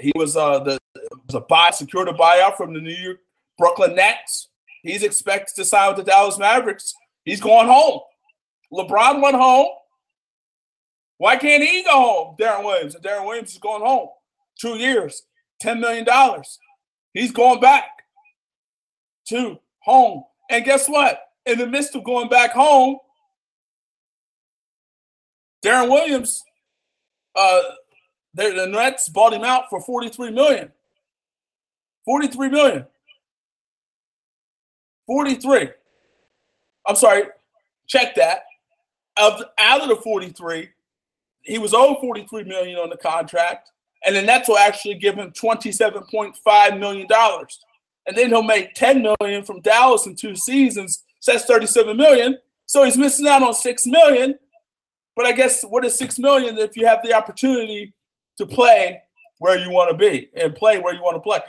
he 0.00 0.12
was 0.14 0.36
uh, 0.36 0.58
the 0.60 0.78
was 1.26 1.34
a 1.34 1.40
buy 1.40 1.70
secured 1.70 2.08
a 2.08 2.12
buyout 2.12 2.56
from 2.56 2.74
the 2.74 2.80
New 2.80 2.94
York 2.94 3.18
Brooklyn 3.58 3.94
Nets. 3.94 4.48
He's 4.82 5.02
expected 5.02 5.54
to 5.56 5.64
sign 5.64 5.88
with 5.88 6.04
the 6.04 6.10
Dallas 6.10 6.38
Mavericks. 6.38 6.94
He's 7.24 7.40
going 7.40 7.68
home. 7.68 8.00
LeBron 8.72 9.22
went 9.22 9.36
home. 9.36 9.68
Why 11.18 11.36
can't 11.36 11.62
he 11.62 11.84
go 11.84 11.90
home? 11.92 12.36
Deron 12.40 12.64
Williams. 12.64 12.96
Deron 12.96 13.26
Williams 13.26 13.52
is 13.52 13.58
going 13.58 13.84
home. 13.84 14.08
Two 14.60 14.76
years, 14.76 15.22
$10 15.62 15.78
million. 15.78 16.06
He's 17.14 17.30
going 17.30 17.60
back 17.60 17.84
to 19.28 19.58
home. 19.80 20.24
And 20.50 20.64
guess 20.64 20.88
what? 20.88 21.20
In 21.46 21.58
the 21.58 21.66
midst 21.66 21.94
of 21.94 22.04
going 22.04 22.28
back 22.28 22.52
home, 22.52 22.98
Deron 25.64 25.90
Williams, 25.90 26.42
uh, 27.36 27.60
the, 28.34 28.50
the 28.50 28.66
Nets 28.66 29.08
bought 29.08 29.32
him 29.32 29.44
out 29.44 29.64
for 29.70 29.80
43 29.80 30.30
million. 30.30 30.70
43 32.04 32.48
million. 32.48 32.86
43. 35.06 35.68
I'm 36.86 36.96
sorry, 36.96 37.24
check 37.86 38.14
that. 38.16 38.44
Of 39.16 39.42
out 39.58 39.82
of 39.82 39.88
the 39.88 39.96
43, 39.96 40.70
he 41.42 41.58
was 41.58 41.74
owed 41.74 41.98
43 42.00 42.44
million 42.44 42.78
on 42.78 42.88
the 42.88 42.96
contract, 42.96 43.70
and 44.06 44.16
the 44.16 44.22
Nets 44.22 44.48
will 44.48 44.58
actually 44.58 44.94
give 44.94 45.16
him 45.16 45.32
27.5 45.32 46.78
million 46.78 47.06
dollars 47.06 47.58
and 48.06 48.16
then 48.16 48.28
he'll 48.28 48.42
make 48.42 48.74
10 48.74 49.02
million 49.20 49.44
from 49.44 49.60
Dallas 49.60 50.06
in 50.06 50.16
two 50.16 50.34
seasons. 50.34 51.04
So 51.20 51.32
that's 51.32 51.44
37 51.44 51.96
million. 51.96 52.38
So 52.66 52.84
he's 52.84 52.98
missing 52.98 53.28
out 53.28 53.42
on 53.42 53.54
six 53.54 53.86
million. 53.86 54.38
But 55.14 55.26
I 55.26 55.32
guess 55.32 55.62
what 55.62 55.84
is 55.84 55.96
six 55.96 56.18
million 56.18 56.58
if 56.58 56.76
you 56.76 56.86
have 56.86 57.00
the 57.04 57.12
opportunity 57.12 57.92
to 58.38 58.46
play 58.46 59.00
where 59.38 59.58
you 59.58 59.70
want 59.70 59.90
to 59.90 59.96
be 59.96 60.30
and 60.34 60.54
play 60.54 60.78
where 60.78 60.94
you 60.94 61.02
want 61.02 61.16
to 61.16 61.20
play? 61.20 61.40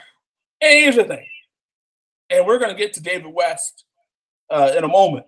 And 0.60 0.72
here's 0.72 0.96
the 0.96 1.04
thing, 1.04 1.26
and 2.30 2.46
we're 2.46 2.58
going 2.58 2.74
to 2.74 2.80
get 2.80 2.92
to 2.94 3.02
David 3.02 3.32
West 3.32 3.84
uh, 4.50 4.72
in 4.76 4.84
a 4.84 4.88
moment 4.88 5.26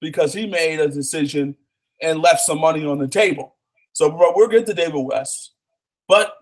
because 0.00 0.32
he 0.32 0.46
made 0.46 0.80
a 0.80 0.88
decision 0.88 1.56
and 2.02 2.20
left 2.20 2.40
some 2.40 2.58
money 2.58 2.84
on 2.84 2.98
the 2.98 3.08
table. 3.08 3.56
So 3.92 4.08
we're 4.34 4.48
good 4.48 4.66
to 4.66 4.74
David 4.74 5.00
West. 5.00 5.52
But 6.08 6.34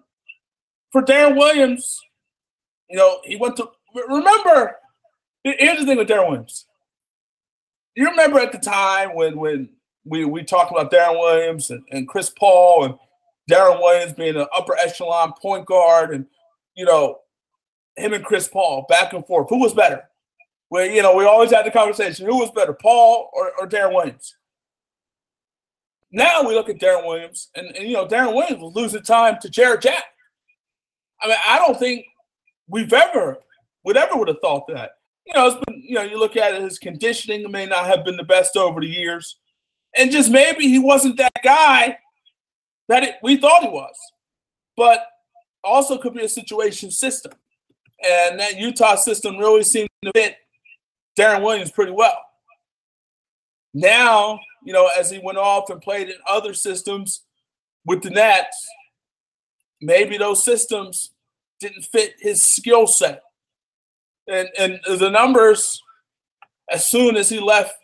for 0.92 1.02
Deron 1.02 1.36
Williams, 1.36 2.00
you 2.88 2.96
know, 2.96 3.20
he 3.24 3.36
went 3.36 3.56
to 3.56 3.68
remember, 4.08 4.76
here's 5.42 5.80
the 5.80 5.86
thing 5.86 5.98
with 5.98 6.08
Deron 6.08 6.28
Williams. 6.28 6.66
You 7.94 8.08
remember 8.10 8.38
at 8.38 8.52
the 8.52 8.58
time 8.58 9.14
when 9.14 9.38
when 9.38 9.70
we 10.04 10.24
we 10.24 10.44
talked 10.44 10.70
about 10.70 10.92
Deron 10.92 11.18
Williams 11.18 11.70
and, 11.70 11.82
and 11.90 12.08
Chris 12.08 12.30
Paul 12.30 12.84
and 12.84 12.94
Deron 13.48 13.80
Williams 13.80 14.12
being 14.12 14.36
an 14.36 14.46
upper 14.54 14.76
echelon 14.76 15.32
point 15.40 15.66
guard 15.66 16.12
and 16.12 16.26
you 16.74 16.84
know 16.84 17.18
him 17.96 18.12
and 18.12 18.24
Chris 18.24 18.48
Paul 18.48 18.86
back 18.88 19.12
and 19.12 19.26
forth. 19.26 19.48
Who 19.50 19.58
was 19.58 19.74
better? 19.74 20.04
Well, 20.70 20.86
you 20.86 21.02
know, 21.02 21.16
we 21.16 21.24
always 21.24 21.50
had 21.50 21.64
the 21.64 21.70
conversation. 21.70 22.26
Who 22.26 22.38
was 22.38 22.50
better, 22.50 22.74
Paul 22.74 23.30
or, 23.32 23.52
or 23.58 23.66
Deron 23.66 23.94
Williams? 23.94 24.36
Now 26.12 26.42
we 26.42 26.54
look 26.54 26.68
at 26.68 26.78
Deron 26.78 27.06
Williams, 27.06 27.48
and, 27.54 27.68
and 27.68 27.86
you 27.86 27.94
know, 27.94 28.06
Deron 28.06 28.34
Williams 28.34 28.62
was 28.62 28.74
losing 28.74 29.02
time 29.02 29.38
to 29.42 29.50
Jarrett 29.50 29.82
Jack. 29.82 30.04
I 31.22 31.28
mean, 31.28 31.36
I 31.46 31.58
don't 31.58 31.78
think 31.78 32.06
we've 32.68 32.92
ever 32.92 33.38
would 33.84 33.96
ever 33.96 34.16
would 34.16 34.28
have 34.28 34.40
thought 34.40 34.66
that. 34.68 34.92
You 35.26 35.34
know, 35.34 35.46
it's 35.48 35.64
been, 35.66 35.82
you 35.82 35.94
know, 35.94 36.02
you 36.02 36.18
look 36.18 36.36
at 36.36 36.54
it, 36.54 36.62
his 36.62 36.78
conditioning 36.78 37.50
may 37.50 37.66
not 37.66 37.86
have 37.86 38.04
been 38.04 38.16
the 38.16 38.22
best 38.24 38.56
over 38.56 38.80
the 38.80 38.86
years. 38.86 39.36
And 39.96 40.10
just 40.10 40.30
maybe 40.30 40.68
he 40.68 40.78
wasn't 40.78 41.16
that 41.18 41.32
guy 41.42 41.98
that 42.88 43.02
it, 43.02 43.14
we 43.22 43.36
thought 43.36 43.62
he 43.62 43.68
was. 43.68 43.94
But 44.76 45.06
also 45.64 45.98
could 45.98 46.14
be 46.14 46.24
a 46.24 46.28
situation 46.28 46.90
system. 46.90 47.32
And 48.02 48.38
that 48.38 48.58
Utah 48.58 48.94
system 48.94 49.38
really 49.38 49.64
seemed 49.64 49.88
to 50.04 50.12
fit 50.14 50.36
Deron 51.18 51.42
Williams 51.42 51.72
pretty 51.72 51.92
well. 51.92 52.16
Now, 53.74 54.38
you 54.64 54.72
know, 54.72 54.88
as 54.98 55.10
he 55.10 55.20
went 55.22 55.38
off 55.38 55.70
and 55.70 55.80
played 55.80 56.08
in 56.08 56.16
other 56.28 56.54
systems 56.54 57.24
with 57.84 58.02
the 58.02 58.10
Nets, 58.10 58.66
maybe 59.80 60.16
those 60.16 60.44
systems 60.44 61.10
didn't 61.60 61.82
fit 61.82 62.14
his 62.20 62.40
skill 62.40 62.86
set 62.86 63.22
and 64.28 64.48
and 64.58 64.80
the 64.98 65.10
numbers 65.10 65.82
as 66.70 66.86
soon 66.86 67.16
as 67.16 67.28
he 67.28 67.40
left 67.40 67.74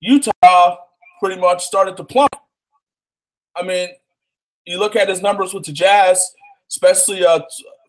Utah 0.00 0.76
pretty 1.20 1.40
much 1.40 1.64
started 1.64 1.96
to 1.96 2.04
plummet. 2.04 2.30
I 3.56 3.62
mean, 3.62 3.88
you 4.66 4.78
look 4.78 4.96
at 4.96 5.08
his 5.08 5.22
numbers 5.22 5.52
with 5.52 5.64
the 5.64 5.72
Jazz, 5.72 6.32
especially 6.70 7.24
uh, 7.24 7.40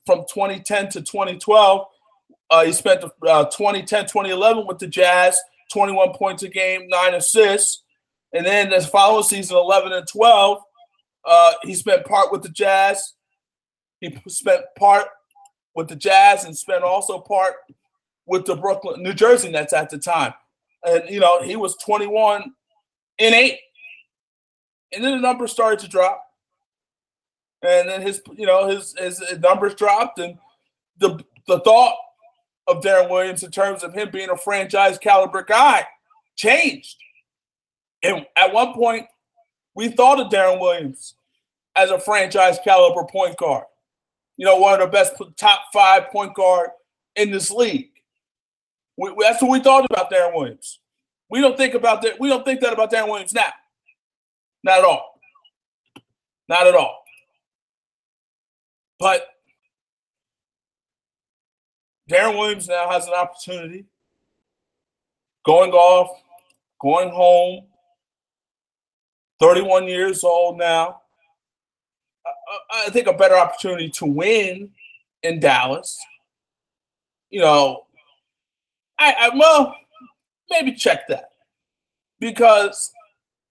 from 0.05 0.25
2010 0.33 0.89
to 0.89 1.01
2012. 1.01 1.87
Uh, 2.49 2.65
he 2.65 2.71
spent 2.71 3.03
uh, 3.03 3.45
2010, 3.45 4.03
2011 4.03 4.67
with 4.67 4.79
the 4.79 4.87
Jazz, 4.87 5.39
21 5.71 6.13
points 6.13 6.43
a 6.43 6.49
game, 6.49 6.87
nine 6.87 7.15
assists. 7.15 7.83
And 8.33 8.45
then 8.45 8.69
the 8.69 8.81
following 8.81 9.23
season, 9.23 9.57
11 9.57 9.93
and 9.93 10.07
12, 10.07 10.61
uh, 11.25 11.53
he 11.63 11.73
spent 11.73 12.05
part 12.05 12.31
with 12.31 12.43
the 12.43 12.49
Jazz. 12.49 13.13
He 13.99 14.15
spent 14.27 14.61
part 14.77 15.07
with 15.73 15.87
the 15.87 15.95
Jazz 15.95 16.45
and 16.45 16.55
spent 16.55 16.83
also 16.83 17.19
part 17.19 17.55
with 18.25 18.45
the 18.45 18.55
Brooklyn, 18.55 19.01
New 19.01 19.13
Jersey 19.13 19.49
Nets 19.49 19.73
at 19.73 19.89
the 19.89 19.97
time. 19.97 20.33
And, 20.83 21.03
you 21.09 21.19
know, 21.19 21.41
he 21.41 21.55
was 21.55 21.75
21 21.77 22.53
and 23.19 23.35
8. 23.35 23.57
And 24.93 25.03
then 25.03 25.13
the 25.13 25.19
numbers 25.19 25.51
started 25.51 25.79
to 25.79 25.87
drop. 25.87 26.24
And 27.65 27.89
then 27.89 28.01
his, 28.01 28.21
you 28.35 28.45
know, 28.45 28.67
his, 28.67 28.95
his, 28.97 29.21
numbers 29.39 29.75
dropped. 29.75 30.19
And 30.19 30.37
the, 30.97 31.23
the 31.47 31.59
thought 31.61 31.95
of 32.67 32.83
Deron 32.83 33.09
Williams 33.09 33.43
in 33.43 33.51
terms 33.51 33.83
of 33.83 33.93
him 33.93 34.09
being 34.11 34.29
a 34.29 34.37
franchise 34.37 34.97
caliber 34.97 35.43
guy 35.43 35.85
changed. 36.35 36.97
And 38.03 38.25
at 38.35 38.53
one 38.53 38.73
point, 38.73 39.07
we 39.73 39.89
thought 39.89 40.19
of 40.19 40.31
Deron 40.31 40.59
Williams 40.59 41.15
as 41.75 41.91
a 41.91 41.99
franchise 41.99 42.57
caliber 42.63 43.03
point 43.03 43.37
guard. 43.37 43.65
You 44.37 44.45
know, 44.45 44.57
one 44.57 44.73
of 44.73 44.79
the 44.79 44.87
best 44.87 45.13
top 45.37 45.61
five 45.73 46.09
point 46.09 46.33
guard 46.33 46.69
in 47.15 47.31
this 47.31 47.51
league. 47.51 47.89
We, 48.97 49.13
that's 49.19 49.41
what 49.41 49.51
we 49.51 49.59
thought 49.59 49.85
about 49.89 50.11
Deron 50.11 50.35
Williams. 50.35 50.79
We 51.29 51.41
don't 51.41 51.57
think 51.57 51.73
about 51.73 52.01
that. 52.03 52.19
We 52.19 52.29
don't 52.29 52.45
think 52.45 52.61
that 52.61 52.73
about 52.73 52.91
Deron 52.91 53.09
Williams 53.09 53.33
now. 53.33 53.51
Not 54.63 54.79
at 54.79 54.85
all. 54.85 55.19
Not 56.47 56.67
at 56.67 56.75
all. 56.75 57.04
But 58.99 59.27
Deron 62.09 62.37
Williams 62.37 62.67
now 62.67 62.89
has 62.89 63.07
an 63.07 63.13
opportunity 63.13 63.85
going 65.45 65.71
off, 65.71 66.21
going 66.81 67.09
home, 67.09 67.65
31 69.39 69.87
years 69.87 70.23
old 70.23 70.57
now. 70.57 71.01
I 72.71 72.89
think 72.89 73.07
a 73.07 73.13
better 73.13 73.35
opportunity 73.35 73.89
to 73.89 74.05
win 74.05 74.71
in 75.23 75.39
Dallas. 75.39 75.99
You 77.29 77.41
know, 77.41 77.85
I, 78.97 79.15
I 79.19 79.37
well, 79.37 79.75
maybe 80.49 80.73
check 80.73 81.07
that 81.07 81.31
because 82.19 82.91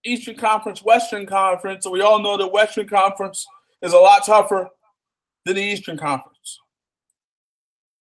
Eastern 0.04 0.36
Conference, 0.36 0.82
Western 0.82 1.26
Conference, 1.26 1.86
we 1.86 2.00
all 2.00 2.20
know 2.20 2.36
the 2.36 2.46
Western 2.46 2.88
Conference 2.88 3.46
is 3.82 3.92
a 3.92 3.98
lot 3.98 4.24
tougher 4.24 4.70
than 5.44 5.56
the 5.56 5.62
Eastern 5.62 5.96
Conference. 5.96 6.60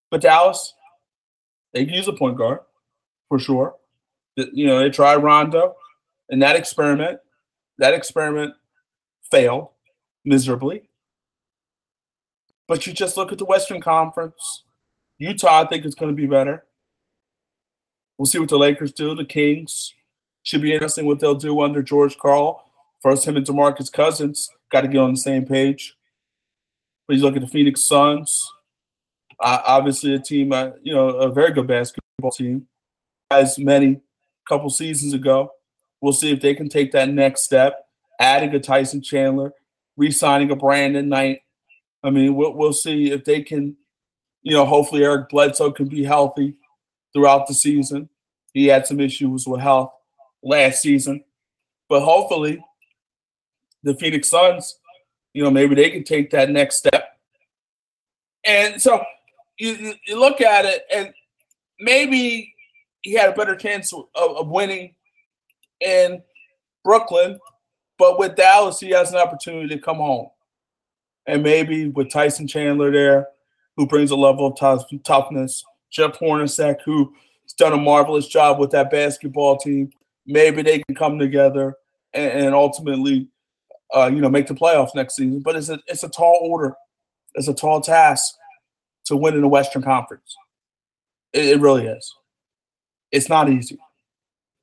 But 0.10 0.22
Dallas, 0.22 0.74
they 1.74 1.86
can 1.86 1.94
use 1.94 2.08
a 2.08 2.14
point 2.14 2.38
guard 2.38 2.60
for 3.30 3.40
sure. 3.40 3.76
You 4.36 4.68
know, 4.68 4.80
they 4.80 4.90
tried 4.90 5.18
Rondo, 5.18 5.76
and 6.30 6.42
that 6.42 6.56
experiment, 6.56 7.20
that 7.78 7.94
experiment 7.94 8.54
failed 9.32 9.70
miserably. 10.26 10.84
But 12.68 12.88
you 12.88 12.94
just 12.94 13.18
look 13.18 13.32
at 13.32 13.38
the 13.38 13.46
Western 13.46 13.82
Conference. 13.82 14.64
Utah, 15.18 15.64
I 15.64 15.68
think, 15.68 15.86
is 15.86 15.96
going 15.96 16.12
to 16.12 16.16
be 16.16 16.28
better. 16.28 16.64
We'll 18.18 18.26
see 18.26 18.40
what 18.40 18.50
the 18.50 18.58
Lakers 18.58 18.94
do. 18.94 19.16
The 19.16 19.26
Kings 19.26 19.94
should 20.44 20.62
be 20.62 20.74
interesting 20.74 21.06
what 21.06 21.20
they'll 21.20 21.36
do 21.36 21.62
under 21.62 21.82
George 21.82 22.18
Karl. 22.18 22.64
First, 23.02 23.28
him 23.28 23.36
and 23.36 23.46
DeMarcus 23.46 23.92
Cousins 23.92 24.50
got 24.72 24.82
to 24.82 24.88
get 24.88 25.00
on 25.00 25.12
the 25.12 25.20
same 25.20 25.46
page. 25.46 25.96
But 27.08 27.18
you 27.18 27.24
look 27.24 27.36
at 27.36 27.42
the 27.42 27.48
Phoenix 27.48 27.86
Suns, 27.88 28.50
uh, 29.40 29.60
obviously 29.66 30.14
a 30.14 30.20
team, 30.20 30.54
uh, 30.54 30.72
you 30.82 30.94
know, 30.94 31.10
a 31.10 31.32
very 31.32 31.52
good 31.52 31.68
basketball 31.68 32.32
team, 32.32 32.68
as 33.30 33.60
many 33.60 34.00
couple 34.48 34.70
seasons 34.70 35.14
ago. 35.14 35.52
We'll 36.02 36.14
see 36.14 36.32
if 36.32 36.42
they 36.42 36.54
can 36.54 36.70
take 36.70 36.92
that 36.92 37.10
next 37.10 37.44
step, 37.44 37.88
adding 38.20 38.54
a 38.54 38.60
Tyson 38.60 39.02
Chandler, 39.02 39.54
re-signing 39.96 40.52
a 40.52 40.56
Brandon 40.56 41.08
Knight. 41.08 41.42
I 42.04 42.10
mean, 42.10 42.36
we'll, 42.36 42.54
we'll 42.54 42.74
see 42.74 43.12
if 43.12 43.24
they 43.24 43.42
can, 43.42 43.78
you 44.42 44.54
know, 44.54 44.66
hopefully 44.66 45.04
Eric 45.04 45.30
Bledsoe 45.30 45.72
can 45.72 45.88
be 45.88 46.04
healthy 46.04 46.56
throughout 47.14 47.48
the 47.48 47.54
season. 47.54 48.10
He 48.54 48.68
had 48.68 48.86
some 48.86 49.00
issues 49.00 49.48
with 49.48 49.62
health 49.62 49.94
last 50.44 50.82
season, 50.82 51.24
but 51.88 52.02
hopefully 52.02 52.64
the 53.84 53.96
Phoenix 53.96 54.30
Suns, 54.30 54.80
you 55.34 55.44
know, 55.44 55.52
maybe 55.52 55.76
they 55.76 55.90
can 55.90 56.04
take 56.04 56.30
that 56.32 56.50
next 56.50 56.78
step. 56.78 57.18
And 58.46 58.82
so 58.82 59.04
you, 59.58 59.94
you 60.06 60.20
look 60.20 60.42
at 60.42 60.66
it, 60.66 60.86
and 60.94 61.14
maybe 61.80 62.54
he 63.02 63.14
had 63.14 63.30
a 63.30 63.36
better 63.36 63.56
chance 63.56 63.94
of, 63.94 64.06
of 64.16 64.48
winning 64.48 64.96
in 65.80 66.22
Brooklyn, 66.84 67.40
but 67.98 68.20
with 68.20 68.36
Dallas, 68.36 68.80
he 68.80 68.90
has 68.92 69.12
an 69.12 69.20
opportunity 69.20 69.76
to 69.76 69.82
come 69.82 69.98
home. 69.98 70.28
And 71.26 71.42
maybe 71.42 71.88
with 71.88 72.12
Tyson 72.12 72.48
Chandler 72.48 72.92
there, 72.92 73.28
who 73.78 73.88
brings 73.88 74.12
a 74.12 74.16
level 74.16 74.48
of 74.48 74.58
tough, 74.58 74.86
toughness, 75.04 75.64
Jeff 75.90 76.20
Hornacek, 76.20 76.82
who's 76.84 77.08
done 77.58 77.74
a 77.74 77.78
marvelous 77.78 78.28
job 78.28 78.60
with 78.60 78.72
that 78.72 78.92
basketball 78.92 79.58
team. 79.58 79.92
Maybe 80.26 80.62
they 80.62 80.80
can 80.80 80.96
come 80.96 81.18
together 81.18 81.76
and, 82.14 82.32
and 82.32 82.56
ultimately, 82.56 83.30
uh, 83.96 84.10
you 84.14 84.22
know, 84.22 84.30
make 84.30 84.48
the 84.48 84.54
playoffs 84.54 84.96
next 84.96 85.16
season. 85.16 85.42
But 85.42 85.56
it's 85.56 85.70
a 85.70 85.80
it's 85.88 86.04
a 86.04 86.10
tall 86.10 86.40
order. 86.42 86.76
It's 87.36 87.48
a 87.48 87.54
tall 87.54 87.82
task 87.82 88.34
to 89.06 89.16
win 89.16 89.36
in 89.36 89.42
the 89.42 89.48
Western 89.48 89.82
Conference. 89.82 90.36
It, 91.34 91.46
it 91.46 91.60
really 91.60 91.88
is. 91.88 92.14
It's 93.12 93.30
not 93.30 93.50
easy. 93.50 93.78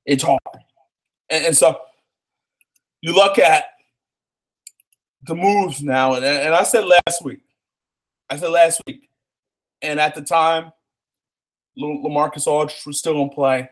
It's 0.06 0.22
hard. 0.22 0.40
And, 1.28 1.46
and, 1.46 1.56
so 1.56 1.80
you 3.00 3.14
look 3.14 3.38
at 3.38 3.64
the 5.22 5.34
moves 5.34 5.82
now, 5.82 6.14
and, 6.14 6.24
and 6.24 6.54
I 6.54 6.64
said 6.64 6.84
last 6.84 7.24
week, 7.24 7.40
I 8.28 8.36
said 8.36 8.50
last 8.50 8.82
week, 8.86 9.08
and 9.82 10.00
at 10.00 10.14
the 10.14 10.22
time, 10.22 10.72
LaMarcus 11.78 12.46
Aldridge 12.46 12.82
was 12.86 12.98
still 12.98 13.22
in 13.22 13.30
play. 13.30 13.68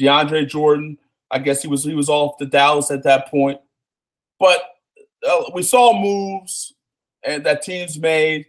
DeAndre 0.00 0.48
Jordan, 0.48 0.98
I 1.30 1.38
guess 1.38 1.62
he 1.62 1.68
was 1.68 1.84
he 1.84 1.94
was 1.94 2.08
off 2.08 2.38
to 2.38 2.46
Dallas 2.46 2.90
at 2.90 3.02
that 3.04 3.28
point, 3.28 3.60
but 4.40 4.60
uh, 5.28 5.44
we 5.54 5.62
saw 5.62 5.92
moves 5.92 6.74
and 7.22 7.44
that 7.44 7.62
teams 7.62 7.98
made, 7.98 8.46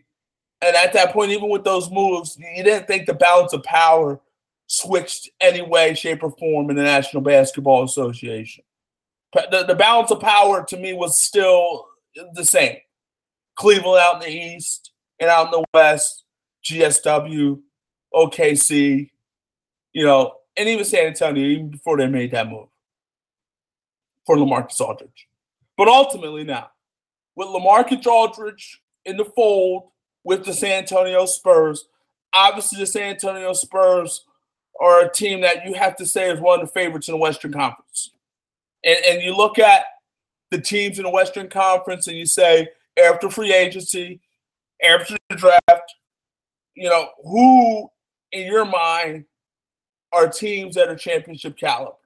and 0.61 0.75
at 0.75 0.93
that 0.93 1.11
point, 1.11 1.31
even 1.31 1.49
with 1.49 1.63
those 1.63 1.91
moves, 1.91 2.37
you 2.39 2.63
didn't 2.63 2.87
think 2.87 3.05
the 3.05 3.13
balance 3.13 3.53
of 3.53 3.61
power 3.63 4.19
switched 4.67 5.29
any 5.41 5.61
way, 5.61 5.93
shape, 5.93 6.23
or 6.23 6.31
form 6.31 6.69
in 6.69 6.77
the 6.77 6.83
National 6.83 7.21
Basketball 7.21 7.83
Association. 7.83 8.63
The, 9.33 9.65
the 9.67 9.75
balance 9.75 10.11
of 10.11 10.21
power 10.21 10.63
to 10.65 10.77
me 10.77 10.93
was 10.93 11.19
still 11.19 11.87
the 12.33 12.45
same. 12.45 12.77
Cleveland 13.55 14.01
out 14.01 14.23
in 14.23 14.31
the 14.31 14.55
East 14.55 14.91
and 15.19 15.29
out 15.29 15.47
in 15.47 15.51
the 15.51 15.65
West, 15.73 16.23
GSW, 16.63 17.59
OKC, 18.13 19.09
you 19.93 20.05
know, 20.05 20.35
and 20.55 20.69
even 20.69 20.85
San 20.85 21.07
Antonio, 21.07 21.45
even 21.45 21.69
before 21.69 21.97
they 21.97 22.07
made 22.07 22.31
that 22.31 22.49
move 22.49 22.67
for 24.25 24.35
LaMarcus 24.35 24.79
Aldridge. 24.79 25.27
But 25.81 25.87
ultimately 25.87 26.43
now, 26.43 26.69
with 27.35 27.47
LaMarcus 27.47 28.05
Aldridge 28.05 28.83
in 29.05 29.17
the 29.17 29.25
fold 29.25 29.89
with 30.23 30.45
the 30.45 30.53
San 30.53 30.73
Antonio 30.73 31.25
Spurs, 31.25 31.85
obviously 32.35 32.77
the 32.77 32.85
San 32.85 33.09
Antonio 33.09 33.51
Spurs 33.53 34.23
are 34.79 35.01
a 35.01 35.11
team 35.11 35.41
that 35.41 35.65
you 35.65 35.73
have 35.73 35.95
to 35.95 36.05
say 36.05 36.29
is 36.29 36.39
one 36.39 36.61
of 36.61 36.67
the 36.67 36.71
favorites 36.71 37.07
in 37.07 37.13
the 37.13 37.17
Western 37.17 37.51
Conference. 37.51 38.11
And, 38.83 38.95
and 39.09 39.21
you 39.23 39.35
look 39.35 39.57
at 39.57 39.85
the 40.51 40.61
teams 40.61 40.99
in 40.99 41.03
the 41.03 41.09
Western 41.09 41.49
Conference 41.49 42.05
and 42.07 42.15
you 42.15 42.27
say, 42.27 42.67
after 43.03 43.31
free 43.31 43.51
agency, 43.51 44.21
after 44.83 45.17
the 45.31 45.35
draft, 45.35 45.95
you 46.75 46.89
know, 46.89 47.09
who 47.23 47.89
in 48.31 48.45
your 48.45 48.65
mind 48.65 49.25
are 50.13 50.29
teams 50.29 50.75
that 50.75 50.89
are 50.89 50.95
championship 50.95 51.57
caliber. 51.57 51.97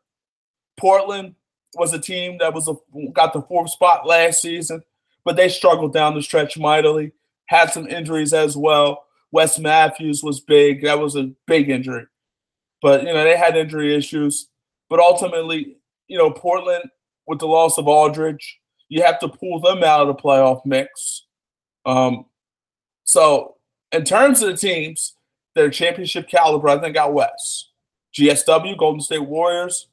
Portland 0.77 1.35
was 1.75 1.93
a 1.93 1.99
team 1.99 2.37
that 2.39 2.53
was 2.53 2.67
a, 2.67 2.75
got 3.11 3.33
the 3.33 3.41
fourth 3.41 3.69
spot 3.69 4.07
last 4.07 4.41
season, 4.41 4.81
but 5.23 5.35
they 5.35 5.49
struggled 5.49 5.93
down 5.93 6.15
the 6.15 6.21
stretch 6.21 6.57
mightily. 6.57 7.11
Had 7.47 7.71
some 7.71 7.87
injuries 7.87 8.33
as 8.33 8.57
well. 8.57 9.05
Wes 9.31 9.59
Matthews 9.59 10.23
was 10.23 10.39
big. 10.39 10.83
That 10.83 10.99
was 10.99 11.15
a 11.15 11.31
big 11.47 11.69
injury. 11.69 12.07
But 12.81 13.03
you 13.03 13.13
know, 13.13 13.23
they 13.23 13.37
had 13.37 13.57
injury 13.57 13.95
issues. 13.95 14.47
But 14.89 14.99
ultimately, 14.99 15.77
you 16.07 16.17
know, 16.17 16.31
Portland 16.31 16.89
with 17.27 17.39
the 17.39 17.47
loss 17.47 17.77
of 17.77 17.87
Aldridge, 17.87 18.59
you 18.89 19.03
have 19.03 19.19
to 19.19 19.27
pull 19.27 19.59
them 19.59 19.83
out 19.83 20.01
of 20.01 20.07
the 20.07 20.21
playoff 20.21 20.65
mix. 20.65 21.25
Um, 21.85 22.25
so 23.03 23.55
in 23.91 24.03
terms 24.03 24.41
of 24.41 24.49
the 24.49 24.57
teams, 24.57 25.15
their 25.55 25.69
championship 25.69 26.27
caliber, 26.27 26.69
I 26.69 26.79
think, 26.79 26.97
out 26.97 27.13
west. 27.13 27.71
GSW, 28.13 28.77
Golden 28.77 29.01
State 29.01 29.19
Warriors, 29.19 29.87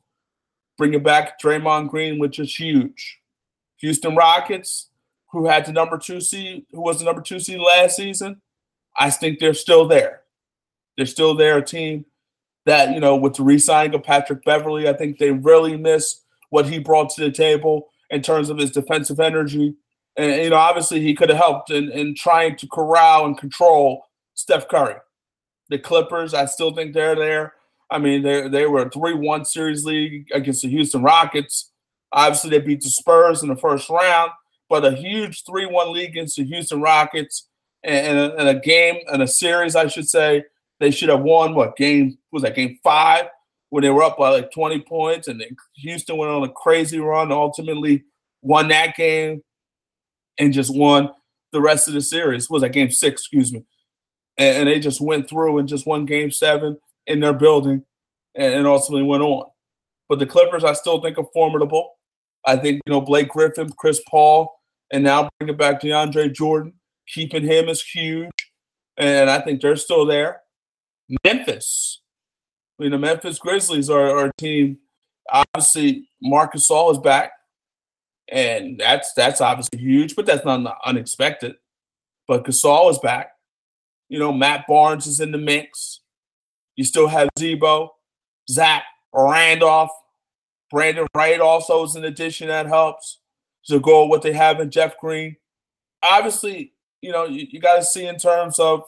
bringing 0.82 1.00
back 1.00 1.40
Draymond 1.40 1.90
Green, 1.90 2.18
which 2.18 2.40
is 2.40 2.58
huge. 2.58 3.20
Houston 3.76 4.16
Rockets, 4.16 4.88
who 5.30 5.46
had 5.46 5.64
the 5.64 5.70
number 5.70 5.96
two 5.96 6.20
seed, 6.20 6.66
who 6.72 6.80
was 6.80 6.98
the 6.98 7.04
number 7.04 7.22
two 7.22 7.38
seed 7.38 7.60
last 7.60 7.94
season, 7.94 8.42
I 8.98 9.08
think 9.10 9.38
they're 9.38 9.54
still 9.54 9.86
there. 9.86 10.22
They're 10.96 11.06
still 11.06 11.36
there, 11.36 11.58
a 11.58 11.64
team 11.64 12.04
that, 12.66 12.92
you 12.92 12.98
know, 12.98 13.14
with 13.14 13.34
the 13.34 13.44
re 13.44 13.60
signing 13.60 13.94
of 13.94 14.02
Patrick 14.02 14.44
Beverley, 14.44 14.88
I 14.88 14.92
think 14.92 15.18
they 15.18 15.30
really 15.30 15.76
miss 15.76 16.22
what 16.50 16.66
he 16.66 16.80
brought 16.80 17.10
to 17.10 17.20
the 17.20 17.30
table 17.30 17.90
in 18.10 18.20
terms 18.20 18.50
of 18.50 18.58
his 18.58 18.72
defensive 18.72 19.20
energy. 19.20 19.76
And, 20.16 20.42
you 20.42 20.50
know, 20.50 20.56
obviously 20.56 21.00
he 21.00 21.14
could 21.14 21.28
have 21.28 21.38
helped 21.38 21.70
in, 21.70 21.92
in 21.92 22.16
trying 22.16 22.56
to 22.56 22.66
corral 22.66 23.24
and 23.24 23.38
control 23.38 24.06
Steph 24.34 24.66
Curry. 24.66 24.96
The 25.68 25.78
Clippers, 25.78 26.34
I 26.34 26.46
still 26.46 26.74
think 26.74 26.92
they're 26.92 27.14
there. 27.14 27.52
I 27.92 27.98
mean, 27.98 28.22
they 28.22 28.48
they 28.48 28.66
were 28.66 28.86
a 28.86 28.90
3 28.90 29.14
1 29.14 29.44
series 29.44 29.84
league 29.84 30.26
against 30.32 30.62
the 30.62 30.68
Houston 30.68 31.02
Rockets. 31.02 31.70
Obviously, 32.12 32.50
they 32.50 32.60
beat 32.60 32.80
the 32.80 32.88
Spurs 32.88 33.42
in 33.42 33.48
the 33.48 33.56
first 33.56 33.88
round, 33.90 34.30
but 34.68 34.84
a 34.84 34.92
huge 34.92 35.44
3 35.44 35.66
1 35.66 35.92
league 35.92 36.10
against 36.10 36.36
the 36.36 36.44
Houston 36.44 36.80
Rockets 36.80 37.48
and, 37.84 38.18
a, 38.18 38.36
and 38.36 38.48
a 38.48 38.60
game 38.60 39.00
and 39.12 39.22
a 39.22 39.28
series, 39.28 39.76
I 39.76 39.88
should 39.88 40.08
say. 40.08 40.44
They 40.80 40.90
should 40.90 41.10
have 41.10 41.22
won 41.22 41.54
what 41.54 41.76
game 41.76 42.18
was 42.32 42.42
that 42.42 42.56
game 42.56 42.78
five 42.82 43.26
when 43.68 43.82
they 43.82 43.90
were 43.90 44.02
up 44.02 44.18
by 44.18 44.30
like 44.30 44.50
20 44.52 44.80
points, 44.80 45.28
and 45.28 45.40
then 45.40 45.56
Houston 45.76 46.16
went 46.16 46.32
on 46.32 46.42
a 46.42 46.52
crazy 46.52 46.98
run, 46.98 47.30
ultimately 47.30 48.04
won 48.42 48.68
that 48.68 48.96
game 48.96 49.42
and 50.38 50.52
just 50.52 50.74
won 50.74 51.10
the 51.52 51.60
rest 51.60 51.88
of 51.88 51.94
the 51.94 52.00
series. 52.00 52.50
was 52.50 52.62
that 52.62 52.70
game 52.70 52.90
six, 52.90 53.20
excuse 53.20 53.52
me. 53.52 53.64
And, 54.38 54.66
they 54.66 54.80
just 54.80 55.00
went 55.00 55.28
through 55.28 55.58
and 55.58 55.68
just 55.68 55.86
won 55.86 56.06
game 56.06 56.30
seven 56.30 56.78
in 57.06 57.20
their 57.20 57.32
building 57.32 57.84
and, 58.34 58.66
ultimately 58.66 59.06
went 59.06 59.22
on. 59.22 59.44
But 60.08 60.18
the 60.18 60.26
Clippers, 60.26 60.64
I 60.64 60.72
still 60.72 61.00
think 61.00 61.18
are 61.18 61.26
formidable. 61.32 61.98
I 62.44 62.56
think, 62.56 62.80
you 62.86 62.92
know, 62.92 63.00
Blake 63.00 63.28
Griffin, 63.28 63.70
Chris 63.78 64.00
Paul, 64.08 64.52
and 64.92 65.04
now 65.04 65.28
bringing 65.38 65.54
it 65.54 65.58
back 65.58 65.80
DeAndre 65.80 66.32
Jordan, 66.32 66.74
keeping 67.08 67.42
him 67.42 67.68
is 67.68 67.82
huge. 67.82 68.30
And 68.96 69.30
I 69.30 69.40
think 69.40 69.60
they're 69.60 69.76
still 69.76 70.04
there. 70.04 70.42
Memphis. 71.24 72.02
I 72.78 72.84
mean, 72.84 72.92
the 72.92 72.98
Memphis 72.98 73.38
Grizzlies 73.38 73.88
are, 73.88 74.26
a 74.26 74.32
team. 74.38 74.78
Obviously, 75.30 76.08
Marcus 76.20 76.68
Gasol 76.68 76.92
is 76.92 76.98
back. 76.98 77.32
And 78.30 78.78
that's 78.78 79.12
that's 79.14 79.40
obviously 79.40 79.78
huge, 79.78 80.16
but 80.16 80.26
that's 80.26 80.44
not 80.44 80.78
unexpected. 80.84 81.56
But 82.26 82.44
Gasol 82.44 82.90
is 82.90 82.98
back. 82.98 83.32
You 84.08 84.18
know, 84.18 84.32
Matt 84.32 84.66
Barnes 84.66 85.06
is 85.06 85.20
in 85.20 85.32
the 85.32 85.38
mix. 85.38 86.00
You 86.76 86.84
still 86.84 87.08
have 87.08 87.28
Z-Bo, 87.38 87.92
Zach, 88.48 88.84
Randolph, 89.12 89.90
Brandon 90.70 91.06
Wright 91.14 91.40
also 91.40 91.84
is 91.84 91.96
an 91.96 92.04
addition 92.04 92.48
that 92.48 92.66
helps 92.66 93.20
to 93.66 93.78
go 93.78 94.06
what 94.06 94.22
they 94.22 94.32
have 94.32 94.58
in 94.58 94.70
Jeff 94.70 94.98
Green. 94.98 95.36
Obviously, 96.02 96.72
you 97.02 97.12
know, 97.12 97.24
you, 97.24 97.46
you 97.50 97.60
got 97.60 97.76
to 97.76 97.84
see 97.84 98.06
in 98.06 98.16
terms 98.16 98.58
of 98.58 98.84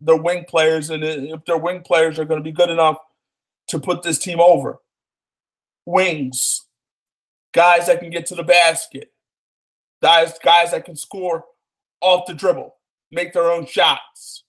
their 0.00 0.16
wing 0.16 0.44
players 0.46 0.90
and 0.90 1.02
if 1.02 1.44
their 1.46 1.56
wing 1.56 1.80
players 1.80 2.18
are 2.18 2.26
going 2.26 2.40
to 2.40 2.44
be 2.44 2.52
good 2.52 2.68
enough 2.68 2.98
to 3.68 3.78
put 3.78 4.02
this 4.02 4.18
team 4.18 4.38
over. 4.38 4.78
Wings, 5.86 6.66
guys 7.52 7.86
that 7.86 8.00
can 8.00 8.10
get 8.10 8.26
to 8.26 8.34
the 8.34 8.42
basket, 8.42 9.10
guys, 10.02 10.38
guys 10.42 10.72
that 10.72 10.84
can 10.84 10.96
score 10.96 11.44
off 12.02 12.26
the 12.26 12.34
dribble, 12.34 12.74
make 13.10 13.32
their 13.32 13.50
own 13.50 13.64
shots 13.64 14.44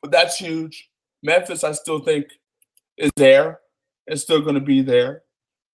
but 0.00 0.10
that's 0.10 0.36
huge. 0.36 0.89
Memphis, 1.22 1.64
I 1.64 1.72
still 1.72 2.00
think, 2.00 2.26
is 2.96 3.10
there 3.16 3.60
It's 4.06 4.22
still 4.22 4.40
going 4.40 4.54
to 4.54 4.60
be 4.60 4.82
there 4.82 5.22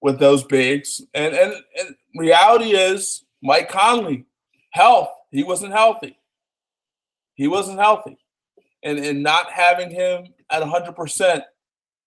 with 0.01 0.19
those 0.19 0.45
bigs. 0.45 1.01
And, 1.15 1.35
and 1.35 1.55
and 1.79 1.97
reality 2.17 2.71
is, 2.71 3.25
Mike 3.43 3.69
Conley, 3.69 4.25
health, 4.71 5.11
he 5.31 5.43
wasn't 5.43 5.73
healthy. 5.73 6.19
He 7.35 7.49
wasn't 7.49 7.79
healthy, 7.79 8.19
and 8.83 8.99
and 8.99 9.23
not 9.23 9.51
having 9.53 9.91
him 9.91 10.29
at 10.51 10.61
100 10.61 10.95
percent 10.95 11.45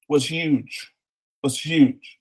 was 0.07 0.29
huge. 0.29 0.91
Was 1.43 1.59
huge 1.59 2.17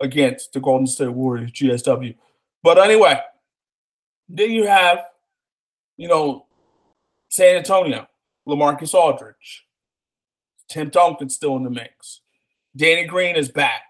against 0.00 0.52
the 0.52 0.60
Golden 0.60 0.86
State 0.86 1.08
Warriors, 1.08 1.52
GSW. 1.52 2.14
But 2.62 2.78
anyway, 2.78 3.20
then 4.28 4.50
you 4.50 4.66
have, 4.66 5.00
you 5.96 6.08
know, 6.08 6.46
San 7.28 7.56
Antonio. 7.56 8.06
LaMarcus 8.48 8.94
Aldridge. 8.94 9.66
Tim 10.68 10.90
Duncan's 10.90 11.34
still 11.34 11.56
in 11.56 11.64
the 11.64 11.70
mix. 11.70 12.20
Danny 12.76 13.06
Green 13.06 13.36
is 13.36 13.48
back. 13.48 13.82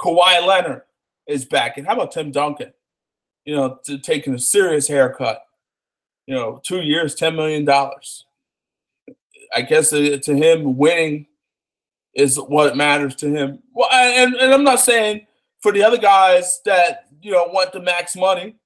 Kawhi 0.00 0.46
Leonard 0.46 0.82
is 1.26 1.44
back. 1.44 1.78
And 1.78 1.86
how 1.86 1.94
about 1.94 2.12
Tim 2.12 2.30
Duncan? 2.30 2.72
You 3.44 3.56
know, 3.56 3.78
taking 4.02 4.34
a 4.34 4.38
serious 4.38 4.86
haircut. 4.86 5.42
You 6.26 6.34
know, 6.34 6.60
two 6.62 6.80
years, 6.80 7.16
$10 7.16 7.34
million. 7.34 7.68
I 9.52 9.62
guess 9.62 9.90
to 9.90 10.20
him, 10.26 10.76
winning 10.76 11.26
is 12.14 12.36
what 12.36 12.76
matters 12.76 13.16
to 13.16 13.28
him. 13.28 13.62
Well, 13.72 13.88
and, 13.92 14.34
and 14.34 14.52
I'm 14.52 14.64
not 14.64 14.80
saying 14.80 15.26
for 15.60 15.72
the 15.72 15.82
other 15.82 15.98
guys 15.98 16.60
that, 16.64 17.06
you 17.20 17.32
know, 17.32 17.46
want 17.46 17.72
the 17.72 17.80
max 17.80 18.16
money, 18.16 18.56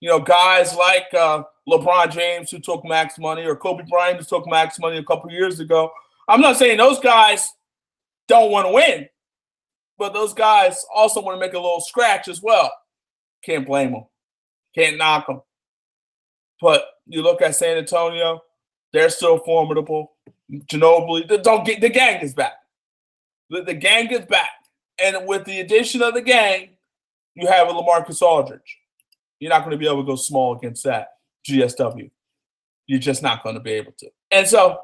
you 0.00 0.08
know, 0.08 0.20
guys 0.20 0.74
like 0.74 1.06
uh, 1.14 1.44
LeBron 1.68 2.10
James 2.10 2.50
who 2.50 2.58
took 2.58 2.84
max 2.84 3.18
money 3.18 3.44
or 3.44 3.56
Kobe 3.56 3.84
Bryant 3.88 4.18
who 4.18 4.24
took 4.24 4.46
max 4.48 4.78
money 4.78 4.98
a 4.98 5.04
couple 5.04 5.30
years 5.30 5.60
ago. 5.60 5.92
I'm 6.28 6.40
not 6.40 6.56
saying 6.56 6.78
those 6.78 7.00
guys 7.00 7.48
don't 8.28 8.50
want 8.50 8.66
to 8.66 8.72
win, 8.72 9.08
but 9.98 10.12
those 10.12 10.34
guys 10.34 10.84
also 10.94 11.20
want 11.20 11.36
to 11.36 11.40
make 11.40 11.54
a 11.54 11.58
little 11.58 11.80
scratch 11.80 12.28
as 12.28 12.40
well. 12.42 12.72
Can't 13.44 13.66
blame 13.66 13.92
them. 13.92 14.04
Can't 14.74 14.96
knock 14.96 15.26
them. 15.26 15.42
But 16.60 16.84
you 17.06 17.22
look 17.22 17.42
at 17.42 17.56
San 17.56 17.76
Antonio, 17.76 18.40
they're 18.92 19.10
still 19.10 19.38
formidable. 19.38 20.12
Ginobili, 20.50 21.42
don't 21.42 21.66
get 21.66 21.80
the 21.80 21.88
gang 21.88 22.20
is 22.20 22.34
back. 22.34 22.52
The, 23.50 23.62
the 23.62 23.74
gang 23.74 24.10
is 24.10 24.26
back. 24.26 24.50
And 25.02 25.26
with 25.26 25.44
the 25.44 25.60
addition 25.60 26.02
of 26.02 26.14
the 26.14 26.22
gang, 26.22 26.70
you 27.34 27.48
have 27.48 27.68
a 27.68 27.72
LaMarcus 27.72 28.22
Aldridge. 28.22 28.78
You're 29.40 29.50
not 29.50 29.60
going 29.60 29.72
to 29.72 29.76
be 29.76 29.86
able 29.86 30.02
to 30.02 30.06
go 30.06 30.16
small 30.16 30.56
against 30.56 30.84
that. 30.84 31.08
GSW. 31.48 32.10
You're 32.86 33.00
just 33.00 33.22
not 33.22 33.42
going 33.42 33.56
to 33.56 33.60
be 33.60 33.72
able 33.72 33.92
to. 33.98 34.10
And 34.30 34.46
so 34.46 34.80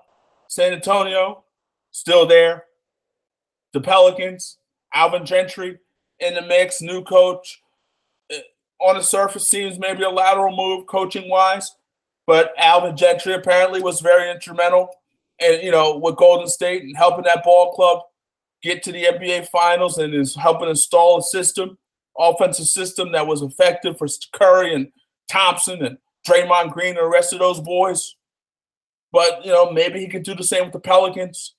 San 0.49 0.73
Antonio, 0.73 1.45
still 1.91 2.27
there. 2.27 2.65
The 3.73 3.81
Pelicans, 3.81 4.59
Alvin 4.93 5.25
Gentry 5.25 5.79
in 6.21 6.35
the 6.35 6.43
mix, 6.43 6.81
new 6.81 7.05
coach. 7.05 7.63
Eh, 8.31 8.41
on 8.81 8.97
the 8.97 9.03
surface, 9.03 9.49
seems 9.49 9.79
maybe 9.79 10.03
a 10.03 10.11
lateral 10.11 10.57
move 10.57 10.87
coaching 10.87 11.29
wise, 11.29 11.77
but 12.27 12.53
Alvin 12.57 12.97
Gentry 12.97 13.35
apparently 13.35 13.83
was 13.83 14.01
very 14.01 14.31
instrumental, 14.31 14.89
and 15.41 15.63
you 15.63 15.71
know, 15.71 15.97
with 15.99 16.17
Golden 16.17 16.49
State 16.49 16.83
and 16.83 16.97
helping 16.97 17.25
that 17.25 17.45
ball 17.45 17.73
club 17.73 18.03
get 18.63 18.83
to 18.83 18.93
the 18.93 19.05
NBA 19.05 19.49
Finals 19.49 19.99
and 19.99 20.15
is 20.15 20.35
helping 20.35 20.69
install 20.69 21.19
a 21.19 21.23
system, 21.23 21.79
offensive 22.19 22.67
system 22.67 23.13
that 23.13 23.27
was 23.27 23.43
effective 23.43 23.99
for 23.99 24.09
Curry 24.33 24.75
and 24.75 24.89
Thompson 25.31 25.85
and 25.85 25.99
Draymond 26.27 26.73
Green 26.73 26.97
and 26.97 26.99
the 26.99 27.09
rest 27.09 27.33
of 27.33 27.39
those 27.39 27.61
boys. 27.61 28.17
But 29.13 29.45
you 29.45 29.53
know, 29.53 29.71
maybe 29.71 30.01
he 30.01 30.09
could 30.09 30.23
do 30.23 30.35
the 30.35 30.45
same 30.45 30.65
with 30.65 30.73
the 30.73 30.81
Pelicans. 30.81 31.55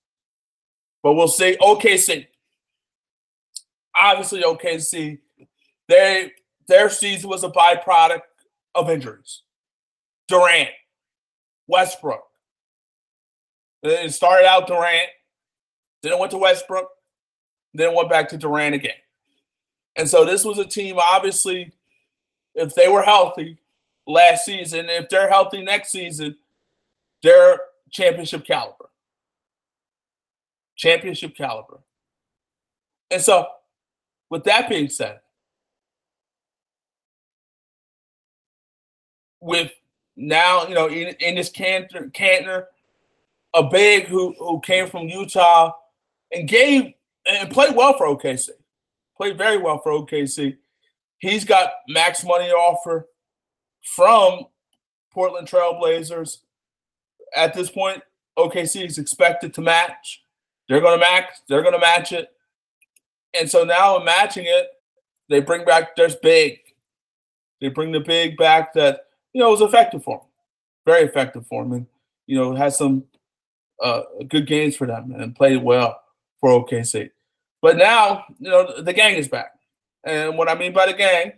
But 1.02 1.14
we'll 1.14 1.28
see. 1.28 1.58
OKC. 1.62 2.28
Obviously, 4.00 4.44
OKC, 4.44 5.20
they 5.88 6.32
their 6.68 6.90
season 6.90 7.30
was 7.30 7.44
a 7.44 7.50
byproduct 7.50 8.22
of 8.76 8.90
injuries. 8.90 9.42
Durant, 10.28 10.70
Westbrook. 11.68 12.24
It 13.82 14.14
started 14.14 14.46
out 14.46 14.68
Durant, 14.68 15.10
then 16.04 16.12
it 16.14 16.20
went 16.20 16.32
to 16.32 16.38
Westbrook, 16.38 16.90
then 17.74 17.96
went 17.96 18.10
back 18.10 18.30
to 18.30 18.38
Durant 18.38 18.76
again. 18.76 18.92
And 19.96 20.08
so 20.08 20.24
this 20.24 20.46
was 20.46 20.60
a 20.60 20.66
team, 20.66 20.98
obviously, 21.00 21.72
if 22.56 22.76
they 22.76 22.88
were 22.88 23.04
healthy, 23.04 23.58
last 24.06 24.46
season. 24.46 24.88
If 24.90 25.10
they're 25.10 25.30
healthy 25.30 25.62
next 25.62 25.92
season, 25.92 26.36
they're 27.24 27.60
championship 27.92 28.46
caliber. 28.46 28.90
Championship 30.78 31.36
caliber. 31.36 31.82
And 33.12 33.22
so, 33.22 33.48
with 34.30 34.44
that 34.46 34.70
being 34.70 34.90
said, 34.90 35.20
with 39.42 39.72
now, 40.16 40.68
you 40.68 40.76
know, 40.76 40.88
in, 40.88 41.16
Enes 41.16 41.52
Kanter, 41.52 42.12
Kanter, 42.12 42.66
a 43.54 43.64
big 43.64 44.06
who 44.06 44.36
who 44.38 44.60
came 44.62 44.88
from 44.88 45.08
Utah 45.08 45.72
and 46.32 46.48
gave 46.48 46.94
and 47.26 47.50
played 47.50 47.76
well 47.76 47.98
for 47.98 48.08
OKC. 48.08 48.50
Played 49.18 49.38
very 49.38 49.58
well 49.58 49.80
for 49.80 49.92
OKC. 49.92 50.58
He's 51.20 51.44
got 51.44 51.72
max 51.88 52.24
money 52.24 52.50
offer 52.52 53.08
from 53.96 54.46
Portland 55.12 55.48
Trailblazers. 55.48 56.38
At 57.36 57.54
this 57.54 57.70
point, 57.70 58.02
OKC 58.38 58.86
is 58.86 58.98
expected 58.98 59.54
to 59.56 59.62
match. 59.62 60.24
They're 60.68 60.82
going 60.82 61.00
to 61.00 61.06
match. 61.06 61.30
They're 61.48 61.62
going 61.62 61.74
to 61.74 61.80
match 61.80 62.12
it. 62.12 62.30
And 63.34 63.50
so 63.50 63.64
now 63.64 63.98
in 63.98 64.06
matching 64.06 64.46
it, 64.48 64.68
they 65.30 65.40
bring 65.40 65.66
back 65.66 65.96
there's 65.96 66.16
big. 66.16 66.60
They 67.62 67.70
bring 67.70 67.92
the 67.92 68.00
big 68.00 68.38
back 68.38 68.74
that 68.74 69.02
you 69.34 69.42
know 69.42 69.52
was 69.52 69.62
effective 69.62 70.04
for 70.04 70.18
them, 70.18 70.28
very 70.86 71.04
effective 71.04 71.46
for 71.46 71.64
them, 71.64 71.74
and 71.74 71.86
you 72.26 72.36
know 72.36 72.56
has 72.56 72.78
some 72.78 73.04
uh, 73.84 74.02
good 74.28 74.48
games 74.48 74.76
for 74.76 74.88
them 74.88 75.12
and 75.12 75.36
played 75.36 75.62
well 75.62 76.02
for 76.40 76.50
OKC. 76.50 77.12
But 77.62 77.78
now, 77.78 78.26
you 78.40 78.50
know, 78.50 78.82
the 78.82 78.94
gang 78.94 79.16
is 79.16 79.28
back. 79.28 79.52
And 80.04 80.38
what 80.38 80.50
I 80.50 80.56
mean 80.56 80.74
by 80.74 80.86
the 80.86 80.94
gang, 80.94 81.34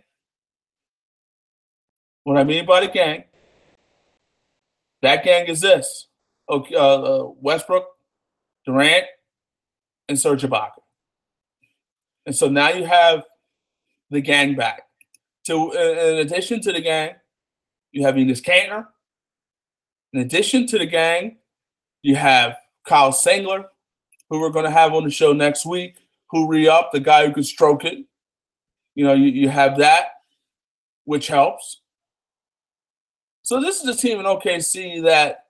what 2.24 2.38
I 2.38 2.44
mean 2.44 2.64
by 2.64 2.80
the 2.80 2.88
gang, 2.88 3.24
that 5.02 5.24
gang 5.24 5.46
is 5.46 5.60
this: 5.60 6.08
okay, 6.48 6.74
uh, 6.74 6.80
uh, 6.80 7.30
Westbrook, 7.40 7.86
Durant, 8.64 9.04
and 10.08 10.18
Serge 10.18 10.42
Ibaka. 10.42 10.80
And 12.26 12.34
so 12.34 12.48
now 12.48 12.70
you 12.70 12.84
have 12.84 13.24
the 14.10 14.20
gang 14.20 14.54
back. 14.54 14.82
To 15.46 15.72
in 15.72 16.18
addition 16.18 16.60
to 16.62 16.72
the 16.72 16.80
gang, 16.80 17.14
you 17.90 18.04
have 18.04 18.14
Enes 18.14 18.40
Kanter. 18.40 18.86
In 20.12 20.20
addition 20.20 20.66
to 20.68 20.78
the 20.78 20.86
gang, 20.86 21.38
you 22.02 22.16
have 22.16 22.56
Kyle 22.86 23.12
Singler, 23.12 23.64
who 24.28 24.40
we're 24.40 24.50
going 24.50 24.64
to 24.64 24.70
have 24.70 24.92
on 24.92 25.04
the 25.04 25.10
show 25.10 25.32
next 25.32 25.66
week, 25.66 25.96
who 26.30 26.48
re 26.48 26.68
up 26.68 26.90
the 26.92 27.00
guy 27.00 27.26
who 27.26 27.32
can 27.32 27.44
stroke 27.44 27.84
it. 27.84 28.04
You 28.94 29.04
know, 29.04 29.14
you, 29.14 29.26
you 29.26 29.48
have 29.48 29.78
that, 29.78 30.06
which 31.04 31.28
helps. 31.28 31.81
So 33.42 33.60
this 33.60 33.82
is 33.82 33.88
a 33.88 34.00
team 34.00 34.20
in 34.20 34.26
OKC 34.26 35.02
that, 35.04 35.46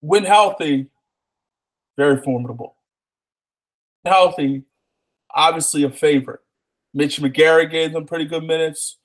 when 0.00 0.24
healthy, 0.24 0.86
very 1.96 2.20
formidable. 2.22 2.76
Healthy, 4.06 4.62
obviously 5.34 5.82
a 5.82 5.90
favorite. 5.90 6.40
Mitch 6.94 7.20
McGary 7.20 7.70
gave 7.70 7.92
them 7.92 8.06
pretty 8.06 8.24
good 8.24 8.44
minutes. 8.44 8.96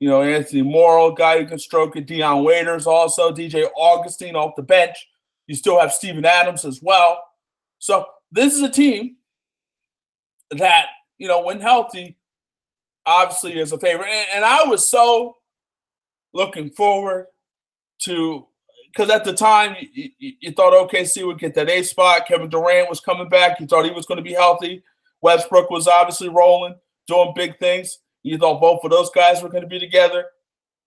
You 0.00 0.08
know, 0.08 0.22
Anthony 0.22 0.62
Morrow, 0.62 1.12
guy 1.12 1.38
who 1.38 1.46
can 1.46 1.58
stroke 1.58 1.94
it. 1.94 2.06
Dion 2.06 2.42
Waiters 2.42 2.86
also. 2.86 3.30
DJ 3.30 3.68
Augustin 3.76 4.34
off 4.34 4.56
the 4.56 4.62
bench. 4.62 4.96
You 5.46 5.54
still 5.54 5.78
have 5.78 5.92
Steven 5.92 6.24
Adams 6.24 6.64
as 6.64 6.80
well. 6.82 7.22
So 7.78 8.06
this 8.32 8.54
is 8.54 8.62
a 8.62 8.68
team 8.68 9.16
that, 10.50 10.86
you 11.18 11.28
know, 11.28 11.42
when 11.42 11.60
healthy, 11.60 12.16
obviously 13.06 13.58
is 13.58 13.72
a 13.72 13.78
favorite. 13.78 14.08
And, 14.08 14.26
and 14.36 14.44
I 14.44 14.64
was 14.64 14.88
so 14.88 15.36
looking 16.32 16.70
forward 16.70 17.26
to 18.00 18.46
because 18.92 19.10
at 19.10 19.24
the 19.24 19.32
time 19.32 19.76
you, 19.92 20.10
you, 20.18 20.32
you, 20.40 20.52
thought 20.52 20.72
OKC 20.72 21.24
would 21.24 21.38
get 21.38 21.54
that 21.54 21.70
A 21.70 21.82
spot. 21.82 22.26
Kevin 22.26 22.48
Durant 22.48 22.88
was 22.88 23.00
coming 23.00 23.28
back. 23.28 23.60
You 23.60 23.66
thought 23.66 23.84
he 23.84 23.92
was 23.92 24.06
going 24.06 24.18
to 24.18 24.24
be 24.24 24.32
healthy. 24.32 24.82
Westbrook 25.22 25.70
was 25.70 25.86
obviously 25.86 26.28
rolling, 26.28 26.74
doing 27.06 27.32
big 27.36 27.58
things. 27.58 27.98
You 28.22 28.36
thought 28.36 28.60
both 28.60 28.80
of 28.82 28.90
those 28.90 29.10
guys 29.10 29.42
were 29.42 29.48
going 29.48 29.62
to 29.62 29.68
be 29.68 29.78
together. 29.78 30.26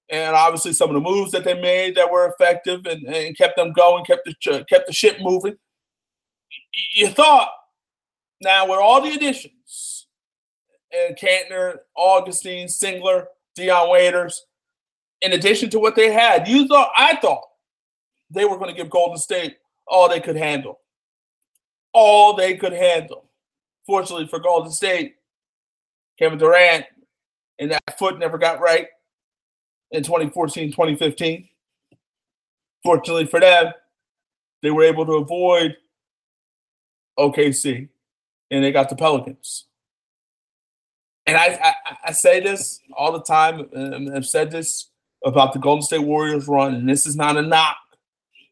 And 0.09 0.35
obviously, 0.35 0.73
some 0.73 0.89
of 0.89 0.95
the 0.95 1.09
moves 1.09 1.31
that 1.31 1.45
they 1.45 1.59
made 1.59 1.95
that 1.95 2.11
were 2.11 2.27
effective 2.27 2.85
and, 2.85 3.03
and 3.07 3.37
kept 3.37 3.55
them 3.55 3.71
going, 3.71 4.03
kept 4.03 4.25
the 4.25 4.65
kept 4.69 4.87
the 4.87 4.93
ship 4.93 5.17
moving. 5.21 5.55
You 6.93 7.07
thought 7.07 7.49
now 8.41 8.67
with 8.67 8.79
all 8.79 9.01
the 9.01 9.13
additions 9.13 10.07
and 10.91 11.17
Kanter, 11.17 11.77
Augustin, 11.95 12.67
Singler, 12.67 13.25
Dion 13.55 13.89
Waiters, 13.89 14.45
in 15.23 15.33
addition 15.33 15.69
to 15.71 15.79
what 15.79 15.95
they 15.95 16.11
had, 16.11 16.47
you 16.47 16.67
thought 16.67 16.91
I 16.95 17.15
thought 17.15 17.43
they 18.29 18.45
were 18.45 18.57
going 18.57 18.69
to 18.69 18.75
give 18.75 18.89
Golden 18.89 19.17
State 19.17 19.57
all 19.87 20.09
they 20.09 20.19
could 20.19 20.35
handle. 20.35 20.79
All 21.93 22.35
they 22.35 22.57
could 22.57 22.73
handle. 22.73 23.29
Fortunately 23.87 24.27
for 24.27 24.39
Golden 24.39 24.71
State, 24.71 25.15
Kevin 26.19 26.37
Durant 26.37 26.85
and 27.59 27.71
that 27.71 27.97
foot 27.97 28.19
never 28.19 28.37
got 28.37 28.59
right 28.59 28.87
in 29.91 30.03
2014, 30.03 30.71
2015. 30.71 31.47
Fortunately 32.83 33.25
for 33.25 33.39
them, 33.39 33.71
they 34.61 34.71
were 34.71 34.83
able 34.83 35.05
to 35.05 35.13
avoid 35.13 35.75
OKC 37.17 37.87
and 38.51 38.63
they 38.63 38.71
got 38.71 38.89
the 38.89 38.95
Pelicans. 38.95 39.65
And 41.25 41.37
I, 41.37 41.57
I, 41.63 41.73
I 42.07 42.11
say 42.11 42.41
this 42.41 42.81
all 42.97 43.13
the 43.13 43.21
time, 43.21 43.69
I've 44.13 44.25
said 44.25 44.51
this 44.51 44.89
about 45.23 45.53
the 45.53 45.59
Golden 45.59 45.81
State 45.81 45.99
Warriors 45.99 46.47
run, 46.47 46.75
and 46.75 46.87
this 46.87 47.05
is 47.05 47.15
not 47.15 47.37
a 47.37 47.41
knock 47.41 47.77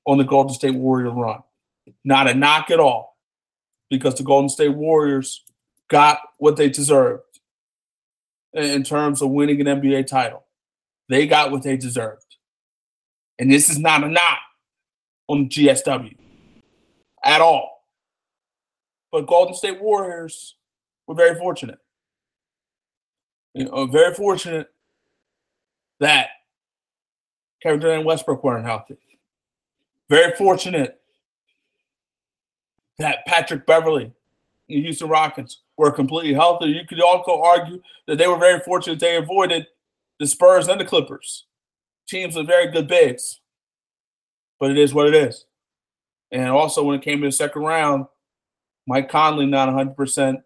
on 0.05 0.17
the 0.17 0.23
Golden 0.23 0.53
State 0.53 0.75
Warrior 0.75 1.11
run. 1.11 1.39
Not 2.03 2.29
a 2.29 2.33
knock 2.33 2.71
at 2.71 2.79
all, 2.79 3.17
because 3.89 4.15
the 4.15 4.23
Golden 4.23 4.49
State 4.49 4.75
Warriors 4.75 5.43
got 5.89 6.19
what 6.37 6.55
they 6.55 6.69
deserved 6.69 7.23
in 8.53 8.83
terms 8.83 9.21
of 9.21 9.29
winning 9.29 9.59
an 9.61 9.81
NBA 9.81 10.07
title. 10.07 10.43
They 11.09 11.27
got 11.27 11.51
what 11.51 11.63
they 11.63 11.77
deserved. 11.77 12.37
And 13.37 13.51
this 13.51 13.69
is 13.69 13.79
not 13.79 14.03
a 14.03 14.07
knock 14.07 14.39
on 15.27 15.49
GSW 15.49 16.15
at 17.23 17.41
all. 17.41 17.85
But 19.11 19.27
Golden 19.27 19.53
State 19.53 19.81
Warriors 19.81 20.55
were 21.07 21.15
very 21.15 21.37
fortunate. 21.37 21.79
You 23.53 23.65
know, 23.65 23.85
very 23.87 24.13
fortunate 24.13 24.67
that 25.99 26.29
Kevin 27.61 27.79
Durant 27.79 27.99
and 27.99 28.05
Westbrook 28.05 28.43
weren't 28.43 28.65
healthy. 28.65 28.97
Very 30.09 30.35
fortunate 30.35 30.99
that 32.97 33.25
Patrick 33.25 33.65
Beverley 33.65 34.05
and 34.05 34.13
the 34.67 34.81
Houston 34.81 35.09
Rockets 35.09 35.61
were 35.77 35.91
completely 35.91 36.33
healthy. 36.33 36.67
You 36.67 36.85
could 36.87 37.01
also 37.01 37.41
argue 37.41 37.81
that 38.07 38.17
they 38.17 38.27
were 38.27 38.37
very 38.37 38.59
fortunate 38.61 38.99
they 38.99 39.15
avoided 39.15 39.67
the 40.19 40.27
Spurs 40.27 40.67
and 40.67 40.79
the 40.79 40.85
Clippers. 40.85 41.45
Teams 42.07 42.35
with 42.35 42.47
very 42.47 42.71
good 42.71 42.87
bigs. 42.87 43.39
But 44.59 44.71
it 44.71 44.77
is 44.77 44.93
what 44.93 45.07
it 45.07 45.15
is. 45.15 45.45
And 46.31 46.49
also 46.49 46.83
when 46.83 46.99
it 46.99 47.03
came 47.03 47.21
to 47.21 47.27
the 47.27 47.31
second 47.31 47.63
round, 47.63 48.05
Mike 48.87 49.09
Conley 49.09 49.45
not 49.45 49.69
100%. 49.69 50.41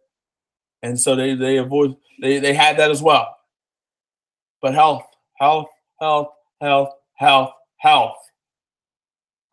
And 0.83 0.99
so 0.99 1.15
they 1.15 1.33
they 1.33 1.57
avoid 1.57 1.95
they 2.21 2.39
they 2.39 2.53
had 2.53 2.77
that 2.77 2.91
as 2.91 3.01
well. 3.01 3.35
But 4.61 4.73
health, 4.73 5.03
health, 5.37 5.67
health, 5.99 6.29
health, 6.61 6.93
health, 7.15 7.51
health. 7.77 8.17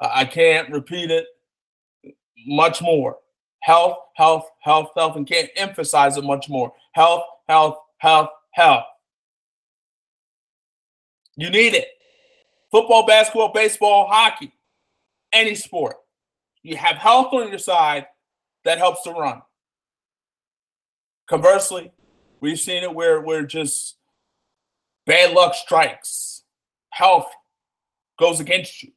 I 0.00 0.24
can't 0.24 0.70
repeat 0.70 1.10
it 1.10 1.26
much 2.46 2.82
more. 2.82 3.18
Health, 3.60 3.98
health, 4.16 4.48
health, 4.62 4.88
health, 4.96 5.16
and 5.16 5.26
can't 5.26 5.50
emphasize 5.56 6.16
it 6.16 6.24
much 6.24 6.48
more. 6.48 6.72
Health, 6.92 7.22
health, 7.48 7.76
health, 7.98 8.30
health. 8.50 8.84
You 11.36 11.50
need 11.50 11.74
it. 11.74 11.86
Football, 12.70 13.06
basketball, 13.06 13.52
baseball, 13.52 14.08
hockey, 14.08 14.52
any 15.32 15.54
sport. 15.54 15.96
You 16.62 16.76
have 16.76 16.96
health 16.96 17.32
on 17.32 17.48
your 17.48 17.58
side 17.58 18.06
that 18.64 18.78
helps 18.78 19.02
to 19.02 19.10
run. 19.12 19.42
Conversely, 21.28 21.92
we've 22.40 22.60
seen 22.60 22.82
it 22.82 22.94
where 22.94 23.20
where 23.20 23.44
just 23.44 23.96
bad 25.06 25.32
luck 25.32 25.54
strikes. 25.54 26.42
Health 26.90 27.30
goes 28.22 28.38
against 28.38 28.84
you. 28.84 28.92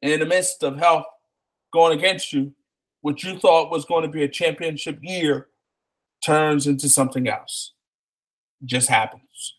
And 0.00 0.10
in 0.10 0.20
the 0.20 0.26
midst 0.26 0.64
of 0.64 0.78
health 0.78 1.04
going 1.70 1.98
against 1.98 2.32
you, 2.32 2.54
what 3.02 3.22
you 3.22 3.38
thought 3.38 3.70
was 3.70 3.84
going 3.84 4.02
to 4.02 4.08
be 4.08 4.22
a 4.22 4.28
championship 4.28 4.98
year 5.02 5.48
turns 6.24 6.66
into 6.66 6.88
something 6.88 7.28
else. 7.28 7.74
It 8.62 8.68
just 8.68 8.88
happens. 8.88 9.58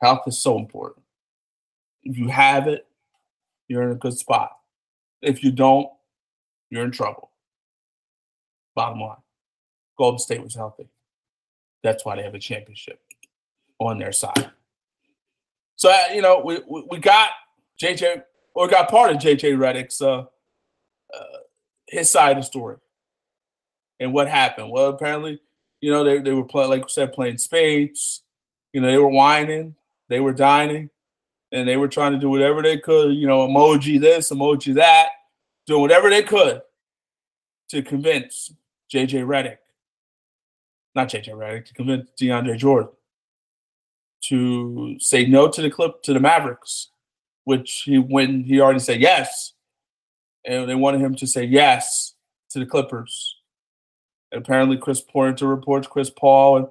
Health 0.00 0.20
is 0.28 0.38
so 0.38 0.56
important. 0.56 1.04
If 2.04 2.16
you 2.16 2.28
have 2.28 2.68
it, 2.68 2.86
you're 3.66 3.82
in 3.82 3.90
a 3.90 3.96
good 3.96 4.16
spot. 4.16 4.52
If 5.20 5.42
you 5.42 5.50
don't, 5.50 5.88
you're 6.70 6.84
in 6.84 6.92
trouble. 6.92 7.30
Bottom 8.76 9.00
line 9.00 9.16
Golden 9.98 10.20
State 10.20 10.44
was 10.44 10.54
healthy. 10.54 10.88
That's 11.82 12.04
why 12.04 12.14
they 12.14 12.22
have 12.22 12.34
a 12.34 12.38
championship 12.38 13.00
on 13.80 13.98
their 13.98 14.12
side. 14.12 14.50
So, 15.74 15.90
uh, 15.90 16.12
you 16.14 16.22
know, 16.22 16.40
we, 16.44 16.60
we, 16.68 16.84
we 16.90 16.98
got 16.98 17.30
JJ, 17.82 18.22
or 18.54 18.68
got 18.68 18.90
part 18.90 19.10
of 19.10 19.18
JJ 19.18 19.56
Redick's 19.56 20.00
uh, 20.00 20.20
uh, 20.20 21.38
his 21.88 22.10
side 22.10 22.36
of 22.36 22.42
the 22.42 22.46
story 22.46 22.76
and 24.00 24.12
what 24.12 24.28
happened. 24.28 24.70
Well, 24.70 24.88
apparently, 24.88 25.40
you 25.80 25.90
know, 25.90 26.04
they, 26.04 26.18
they 26.18 26.32
were 26.32 26.44
playing, 26.44 26.70
like 26.70 26.82
I 26.82 26.88
said, 26.88 27.12
playing 27.12 27.38
spades. 27.38 28.22
You 28.72 28.80
know, 28.80 28.88
they 28.88 28.98
were 28.98 29.08
wining, 29.08 29.74
they 30.08 30.20
were 30.20 30.32
dining, 30.32 30.90
and 31.52 31.68
they 31.68 31.76
were 31.76 31.88
trying 31.88 32.12
to 32.12 32.18
do 32.18 32.28
whatever 32.28 32.62
they 32.62 32.78
could, 32.78 33.14
you 33.14 33.26
know, 33.26 33.46
emoji 33.46 34.00
this, 34.00 34.30
emoji 34.30 34.74
that, 34.74 35.10
doing 35.66 35.80
whatever 35.80 36.10
they 36.10 36.22
could 36.22 36.62
to 37.70 37.82
convince 37.82 38.52
JJ 38.92 39.24
Redick, 39.26 39.58
not 40.94 41.08
JJ 41.08 41.28
Redick, 41.28 41.66
to 41.66 41.74
convince 41.74 42.10
DeAndre 42.20 42.56
Jordan 42.56 42.90
to 44.22 44.96
say 44.98 45.26
no 45.26 45.48
to 45.48 45.62
the 45.62 45.70
clip 45.70 46.02
to 46.02 46.14
the 46.14 46.20
Mavericks 46.20 46.90
which 47.44 47.82
he 47.84 47.98
when 47.98 48.44
he 48.44 48.60
already 48.60 48.78
said 48.78 49.00
yes, 49.00 49.52
and 50.44 50.68
they 50.68 50.74
wanted 50.74 51.00
him 51.00 51.14
to 51.16 51.26
say 51.26 51.44
yes 51.44 52.14
to 52.50 52.58
the 52.58 52.66
Clippers. 52.66 53.36
And 54.32 54.42
apparently, 54.42 54.76
Chris 54.76 55.02
to 55.02 55.46
reports 55.46 55.86
Chris 55.86 56.10
Paul 56.10 56.56
and 56.56 56.66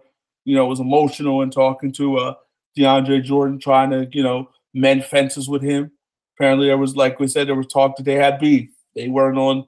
you 0.46 0.56
know 0.56 0.66
was 0.66 0.80
emotional 0.80 1.42
and 1.42 1.52
talking 1.52 1.92
to 1.94 2.18
uh, 2.18 2.34
DeAndre 2.78 3.24
Jordan, 3.24 3.60
trying 3.60 3.92
to 3.92 4.08
you 4.12 4.24
know 4.24 4.50
mend 4.74 5.06
fences 5.06 5.48
with 5.48 5.62
him. 5.62 5.92
Apparently, 6.38 6.68
there 6.68 6.78
was 6.78 6.96
like 6.96 7.20
we 7.20 7.28
said, 7.28 7.48
there 7.48 7.56
was 7.56 7.68
talk 7.68 7.96
that 7.98 8.04
they 8.04 8.16
had 8.16 8.40
beef. 8.40 8.70
They 8.96 9.08
weren't 9.08 9.38
on 9.38 9.68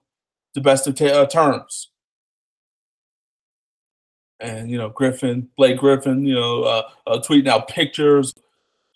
the 0.53 0.61
best 0.61 0.87
of 0.87 0.95
t- 0.95 1.09
uh, 1.09 1.25
terms. 1.25 1.89
and 4.39 4.69
you 4.69 4.77
know 4.77 4.89
Griffin, 4.89 5.49
Blake 5.57 5.77
Griffin, 5.77 6.25
you 6.25 6.35
know, 6.35 6.63
uh, 6.63 6.89
uh, 7.07 7.19
tweeting 7.19 7.47
out 7.47 7.67
pictures, 7.67 8.33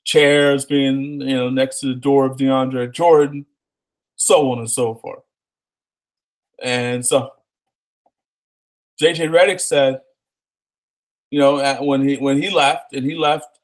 chairs 0.09 0.65
being 0.65 1.21
you 1.21 1.35
know 1.35 1.49
next 1.51 1.79
to 1.79 1.87
the 1.87 1.93
door 1.93 2.25
of 2.25 2.35
DeAndre 2.35 2.91
Jordan, 2.91 3.45
so 4.15 4.51
on 4.51 4.57
and 4.57 4.69
so 4.69 4.95
forth. 4.95 5.23
And 6.63 7.05
so 7.05 7.31
JJ 8.99 9.29
Redick 9.29 9.61
said, 9.61 10.01
you 11.29 11.39
know, 11.39 11.83
when 11.83 12.07
he 12.07 12.17
when 12.17 12.41
he 12.41 12.49
left, 12.49 12.93
and 12.93 13.05
he 13.05 13.15
left 13.15 13.59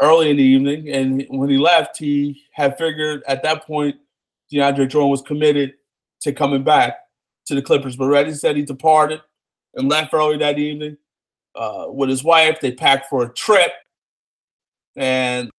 early 0.00 0.30
in 0.30 0.36
the 0.36 0.44
evening, 0.44 0.88
and 0.90 1.26
when 1.28 1.50
he 1.50 1.58
left, 1.58 1.98
he 1.98 2.44
had 2.52 2.78
figured 2.78 3.24
at 3.26 3.42
that 3.42 3.66
point 3.66 3.96
DeAndre 4.52 4.88
Jordan 4.88 5.10
was 5.10 5.22
committed 5.22 5.74
to 6.20 6.32
coming 6.32 6.62
back 6.62 6.98
to 7.46 7.56
the 7.56 7.62
Clippers. 7.62 7.96
But 7.96 8.10
Redick 8.10 8.36
said 8.36 8.56
he 8.56 8.62
departed 8.62 9.22
and 9.74 9.88
left 9.88 10.14
early 10.14 10.38
that 10.38 10.58
evening 10.60 10.98
uh, 11.56 11.86
with 11.88 12.08
his 12.08 12.22
wife. 12.22 12.60
They 12.60 12.70
packed 12.70 13.10
for 13.10 13.24
a 13.24 13.34
trip, 13.34 13.72
and 14.94 15.50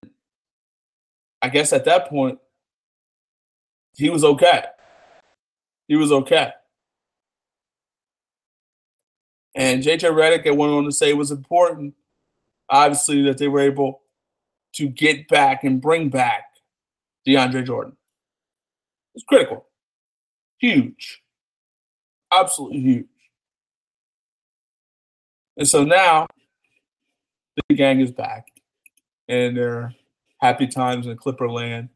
I 1.41 1.49
guess 1.49 1.73
at 1.73 1.85
that 1.85 2.09
point 2.09 2.39
he 3.95 4.09
was 4.09 4.23
okay. 4.23 4.65
He 5.87 5.95
was 5.95 6.11
okay. 6.11 6.51
And 9.55 9.83
JJ 9.83 10.11
Redick 10.11 10.45
went 10.55 10.71
on 10.71 10.85
to 10.85 10.91
say 10.91 11.13
was 11.13 11.31
important, 11.31 11.93
obviously, 12.69 13.21
that 13.23 13.37
they 13.37 13.49
were 13.49 13.59
able 13.59 14.01
to 14.75 14.87
get 14.87 15.27
back 15.27 15.63
and 15.63 15.81
bring 15.81 16.09
back 16.09 16.45
DeAndre 17.27 17.65
Jordan. 17.65 17.97
It's 19.13 19.25
critical. 19.25 19.65
Huge. 20.59 21.21
Absolutely 22.31 22.79
huge. 22.79 23.05
And 25.57 25.67
so 25.67 25.83
now 25.83 26.27
the 27.67 27.75
gang 27.75 27.99
is 27.99 28.11
back 28.11 28.47
and 29.27 29.57
they're 29.57 29.93
happy 30.41 30.67
times 30.67 31.07
in 31.07 31.17
Clipper 31.17 31.49
land 31.49 31.89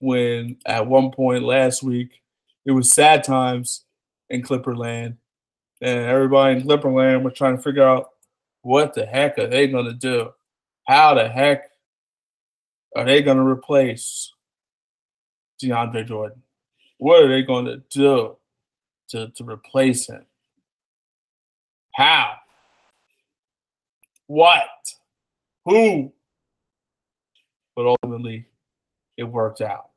when 0.00 0.56
at 0.66 0.86
one 0.86 1.10
point 1.10 1.42
last 1.42 1.82
week 1.82 2.22
it 2.64 2.72
was 2.72 2.92
sad 2.92 3.24
times 3.24 3.84
in 4.30 4.42
Clipper 4.42 4.76
land 4.76 5.16
and 5.80 6.00
everybody 6.00 6.56
in 6.56 6.62
Clipper 6.62 6.90
land 6.90 7.24
was 7.24 7.34
trying 7.34 7.56
to 7.56 7.62
figure 7.62 7.86
out 7.86 8.10
what 8.62 8.94
the 8.94 9.06
heck 9.06 9.38
are 9.38 9.46
they 9.46 9.66
going 9.66 9.86
to 9.86 9.94
do? 9.94 10.30
How 10.86 11.14
the 11.14 11.28
heck 11.28 11.64
are 12.96 13.04
they 13.04 13.22
going 13.22 13.36
to 13.36 13.42
replace 13.44 14.32
DeAndre 15.62 16.06
Jordan? 16.06 16.42
What 16.98 17.22
are 17.22 17.28
they 17.28 17.42
going 17.42 17.66
to 17.66 17.82
do 17.90 18.36
to, 19.10 19.28
to 19.28 19.44
replace 19.44 20.08
him? 20.08 20.24
How? 21.94 22.34
What? 24.26 24.68
Who? 25.64 26.12
But 27.78 27.86
ultimately, 27.86 28.44
it 29.16 29.22
worked 29.22 29.60
out. 29.60 29.90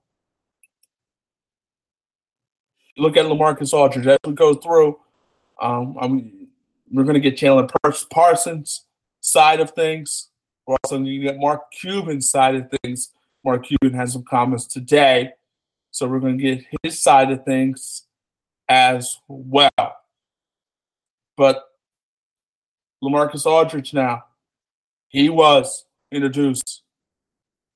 Look 2.95 3.17
at 3.17 3.25
LaMarcus 3.25 3.73
Aldridge 3.73 4.05
as 4.05 4.19
we 4.23 4.33
go 4.33 4.53
through. 4.53 4.99
Um, 5.59 5.97
I'm, 5.99 6.47
we're 6.91 7.05
going 7.05 7.15
to 7.15 7.19
get 7.19 7.37
Chandler 7.37 7.67
Parsons' 8.11 8.85
side 9.19 9.61
of 9.61 9.71
things. 9.71 10.29
We're 10.67 10.77
also 10.83 10.97
going 10.97 11.05
to 11.05 11.17
get 11.17 11.39
Mark 11.39 11.71
Cuban's 11.71 12.29
side 12.29 12.53
of 12.53 12.69
things. 12.83 13.13
Mark 13.43 13.65
Cuban 13.65 13.97
has 13.97 14.13
some 14.13 14.25
comments 14.25 14.67
today, 14.67 15.31
so 15.89 16.07
we're 16.07 16.19
going 16.19 16.37
to 16.37 16.43
get 16.43 16.65
his 16.83 17.01
side 17.01 17.31
of 17.31 17.43
things 17.45 18.03
as 18.69 19.17
well. 19.27 19.71
But 21.35 21.63
LaMarcus 23.03 23.47
Aldridge 23.47 23.91
now. 23.91 24.25
He 25.07 25.29
was 25.29 25.85
introduced 26.11 26.83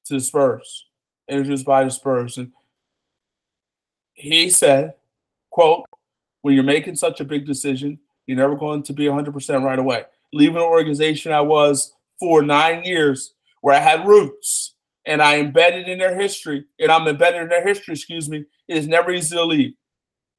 to 0.06 0.15
the 0.15 0.20
Spurs, 0.20 0.86
introduced 1.28 1.65
by 1.65 1.84
the 1.84 1.91
Spurs. 1.91 2.38
And 2.38 2.52
he 4.13 4.50
said, 4.50 4.94
quote, 5.50 5.86
when 6.41 6.54
you're 6.54 6.63
making 6.63 6.96
such 6.96 7.20
a 7.20 7.26
big 7.26 7.46
decision, 7.46 8.00
you're 8.26 8.38
never 8.38 8.56
going 8.56 8.84
to 8.84 8.94
be 8.94 9.06
100% 9.06 9.63
right 9.63 9.80
away. 9.80 10.04
Leaving 10.34 10.58
an 10.58 10.63
organization 10.63 11.32
I 11.32 11.41
was 11.41 11.94
for 12.20 12.41
nine 12.41 12.84
years 12.84 13.34
where 13.62 13.76
I 13.76 13.80
had 13.80 14.08
roots 14.08 14.76
and 15.06 15.22
I 15.22 15.39
embedded 15.39 15.88
in 15.88 16.00
their 16.00 16.20
history, 16.20 16.65
and 16.80 16.91
I'm 16.91 17.08
embedded 17.08 17.44
in 17.44 17.50
their 17.50 17.65
history, 17.65 17.94
excuse 17.94 18.28
me, 18.28 18.44
it 18.68 18.78
is 18.78 18.88
never 18.88 19.12
easy 19.12 19.36
to 19.36 19.44
leave. 19.44 19.74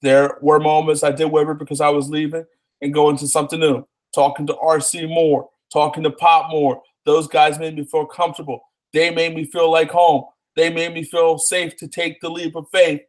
There 0.02 0.38
were 0.42 0.58
moments 0.58 1.04
I 1.04 1.12
did 1.12 1.26
waver 1.26 1.54
because 1.54 1.80
I 1.80 1.88
was 1.88 2.10
leaving 2.10 2.44
and 2.82 2.92
going 2.92 3.16
to 3.18 3.28
something 3.28 3.60
new 3.60 3.86
talking 4.14 4.46
to 4.46 4.54
RC 4.54 5.08
more, 5.08 5.48
talking 5.72 6.02
to 6.02 6.10
Pop 6.10 6.50
more. 6.50 6.82
Those 7.04 7.28
guys 7.28 7.58
made 7.58 7.76
me 7.76 7.84
feel 7.84 8.06
comfortable. 8.06 8.60
They 8.96 9.10
made 9.10 9.34
me 9.34 9.44
feel 9.44 9.70
like 9.70 9.90
home. 9.90 10.24
They 10.54 10.70
made 10.70 10.94
me 10.94 11.04
feel 11.04 11.36
safe 11.36 11.76
to 11.76 11.86
take 11.86 12.18
the 12.22 12.30
leap 12.30 12.56
of 12.56 12.66
faith 12.72 13.02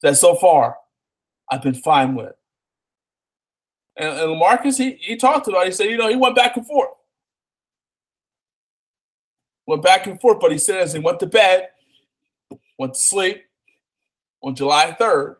that 0.00 0.16
so 0.16 0.34
far 0.34 0.78
I've 1.50 1.60
been 1.60 1.74
fine 1.74 2.14
with. 2.14 2.32
And, 3.98 4.18
and 4.18 4.38
Marcus, 4.38 4.78
he, 4.78 4.92
he 4.92 5.14
talked 5.16 5.46
about 5.46 5.64
it. 5.64 5.66
He 5.66 5.72
said, 5.72 5.90
you 5.90 5.98
know, 5.98 6.08
he 6.08 6.16
went 6.16 6.36
back 6.36 6.56
and 6.56 6.66
forth. 6.66 6.88
Went 9.66 9.82
back 9.82 10.06
and 10.06 10.18
forth, 10.18 10.40
but 10.40 10.52
he 10.52 10.56
said 10.56 10.80
as 10.80 10.94
he 10.94 11.00
went 11.00 11.20
to 11.20 11.26
bed, 11.26 11.68
went 12.78 12.94
to 12.94 13.00
sleep 13.00 13.44
on 14.42 14.54
July 14.54 14.96
3rd, 14.98 15.36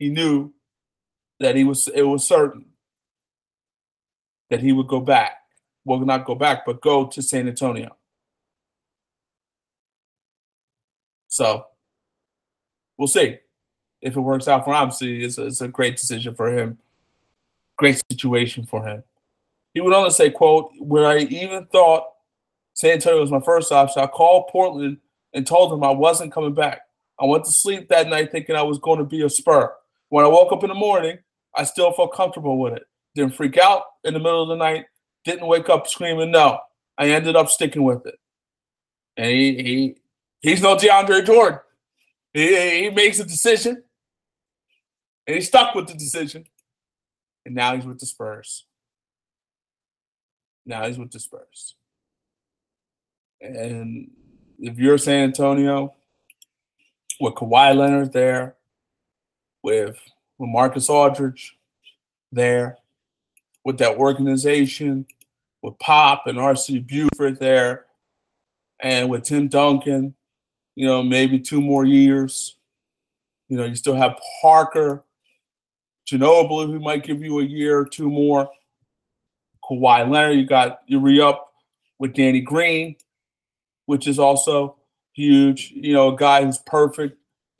he 0.00 0.08
knew 0.08 0.52
that 1.38 1.54
he 1.54 1.62
was 1.62 1.86
it 1.86 2.02
was 2.02 2.26
certain 2.26 2.64
that 4.50 4.58
he 4.58 4.72
would 4.72 4.88
go 4.88 4.98
back. 4.98 5.36
Well, 5.84 6.00
not 6.00 6.24
go 6.24 6.34
back, 6.34 6.66
but 6.66 6.80
go 6.80 7.06
to 7.06 7.22
San 7.22 7.46
Antonio. 7.46 7.96
So 11.32 11.64
we'll 12.98 13.08
see 13.08 13.38
if 14.02 14.14
it 14.14 14.20
works 14.20 14.48
out 14.48 14.64
for 14.64 14.70
him. 14.70 14.76
Obviously, 14.76 15.24
it's 15.24 15.38
a, 15.38 15.46
it's 15.46 15.62
a 15.62 15.68
great 15.68 15.96
decision 15.96 16.34
for 16.34 16.52
him. 16.52 16.76
Great 17.78 18.02
situation 18.10 18.66
for 18.66 18.86
him. 18.86 19.02
He 19.72 19.80
would 19.80 19.94
only 19.94 20.10
say, 20.10 20.28
quote, 20.28 20.72
where 20.78 21.06
I 21.06 21.20
even 21.20 21.64
thought 21.72 22.04
San 22.74 22.92
Antonio 22.92 23.22
was 23.22 23.30
my 23.30 23.40
first 23.40 23.72
option, 23.72 24.02
I 24.02 24.06
called 24.08 24.48
Portland 24.48 24.98
and 25.32 25.46
told 25.46 25.72
them 25.72 25.82
I 25.82 25.90
wasn't 25.90 26.32
coming 26.32 26.52
back. 26.52 26.82
I 27.18 27.24
went 27.24 27.44
to 27.46 27.52
sleep 27.52 27.88
that 27.88 28.08
night 28.08 28.30
thinking 28.30 28.54
I 28.54 28.62
was 28.62 28.78
going 28.78 28.98
to 28.98 29.04
be 29.04 29.22
a 29.22 29.30
Spur. 29.30 29.72
When 30.10 30.26
I 30.26 30.28
woke 30.28 30.52
up 30.52 30.64
in 30.64 30.68
the 30.68 30.74
morning, 30.74 31.18
I 31.56 31.64
still 31.64 31.92
felt 31.92 32.14
comfortable 32.14 32.58
with 32.58 32.74
it 32.74 32.86
didn't 33.14 33.34
freak 33.34 33.58
out 33.58 33.84
in 34.04 34.14
the 34.14 34.20
middle 34.20 34.42
of 34.42 34.48
the 34.48 34.56
night, 34.56 34.84
didn't 35.24 35.46
wake 35.46 35.68
up 35.68 35.86
screaming 35.86 36.30
no. 36.30 36.58
I 36.98 37.08
ended 37.08 37.36
up 37.36 37.48
sticking 37.48 37.84
with 37.84 38.06
it. 38.06 38.18
And 39.16 39.30
he, 39.30 39.62
he 39.62 39.96
he's 40.42 40.60
no 40.60 40.76
DeAndre 40.76 41.24
Jordan. 41.24 41.60
He, 42.32 42.82
he 42.82 42.90
makes 42.90 43.18
a 43.18 43.24
decision 43.24 43.82
and 45.26 45.36
he 45.36 45.42
stuck 45.42 45.74
with 45.74 45.88
the 45.88 45.94
decision. 45.94 46.44
And 47.44 47.54
now 47.54 47.74
he's 47.74 47.86
with 47.86 47.98
the 47.98 48.06
Spurs. 48.06 48.66
Now 50.64 50.86
he's 50.86 50.98
with 50.98 51.10
the 51.10 51.20
Spurs. 51.20 51.74
And 53.40 54.10
if 54.58 54.78
you're 54.78 54.98
San 54.98 55.24
Antonio, 55.24 55.94
with 57.20 57.34
Kawhi 57.34 57.76
Leonard 57.76 58.12
there, 58.12 58.56
with, 59.62 59.98
with 60.38 60.50
Marcus 60.50 60.88
Aldridge 60.88 61.56
there, 62.30 62.78
with 63.64 63.78
that 63.78 63.96
organization, 63.96 65.06
with 65.62 65.78
Pop 65.78 66.26
and 66.26 66.38
RC 66.38 66.86
Buford 66.86 67.38
there, 67.38 67.86
and 68.80 69.08
with 69.08 69.24
Tim 69.24 69.48
Duncan, 69.48 70.14
you 70.74 70.86
know, 70.86 71.02
maybe 71.02 71.38
two 71.38 71.60
more 71.60 71.84
years. 71.84 72.56
You 73.48 73.58
know, 73.58 73.64
you 73.64 73.74
still 73.74 73.94
have 73.94 74.18
Parker, 74.40 75.04
Ginobili, 76.10 76.66
who 76.66 76.80
might 76.80 77.04
give 77.04 77.22
you 77.22 77.40
a 77.40 77.44
year 77.44 77.78
or 77.78 77.84
two 77.84 78.10
more. 78.10 78.48
Kawhi 79.64 80.08
Leonard, 80.10 80.38
you 80.38 80.46
got 80.46 80.80
you 80.86 80.98
re 80.98 81.20
up 81.20 81.52
with 81.98 82.14
Danny 82.14 82.40
Green, 82.40 82.96
which 83.86 84.06
is 84.06 84.18
also 84.18 84.76
huge. 85.12 85.72
You 85.74 85.92
know, 85.92 86.14
a 86.14 86.16
guy 86.16 86.44
who's 86.44 86.58
perfect 86.58 87.18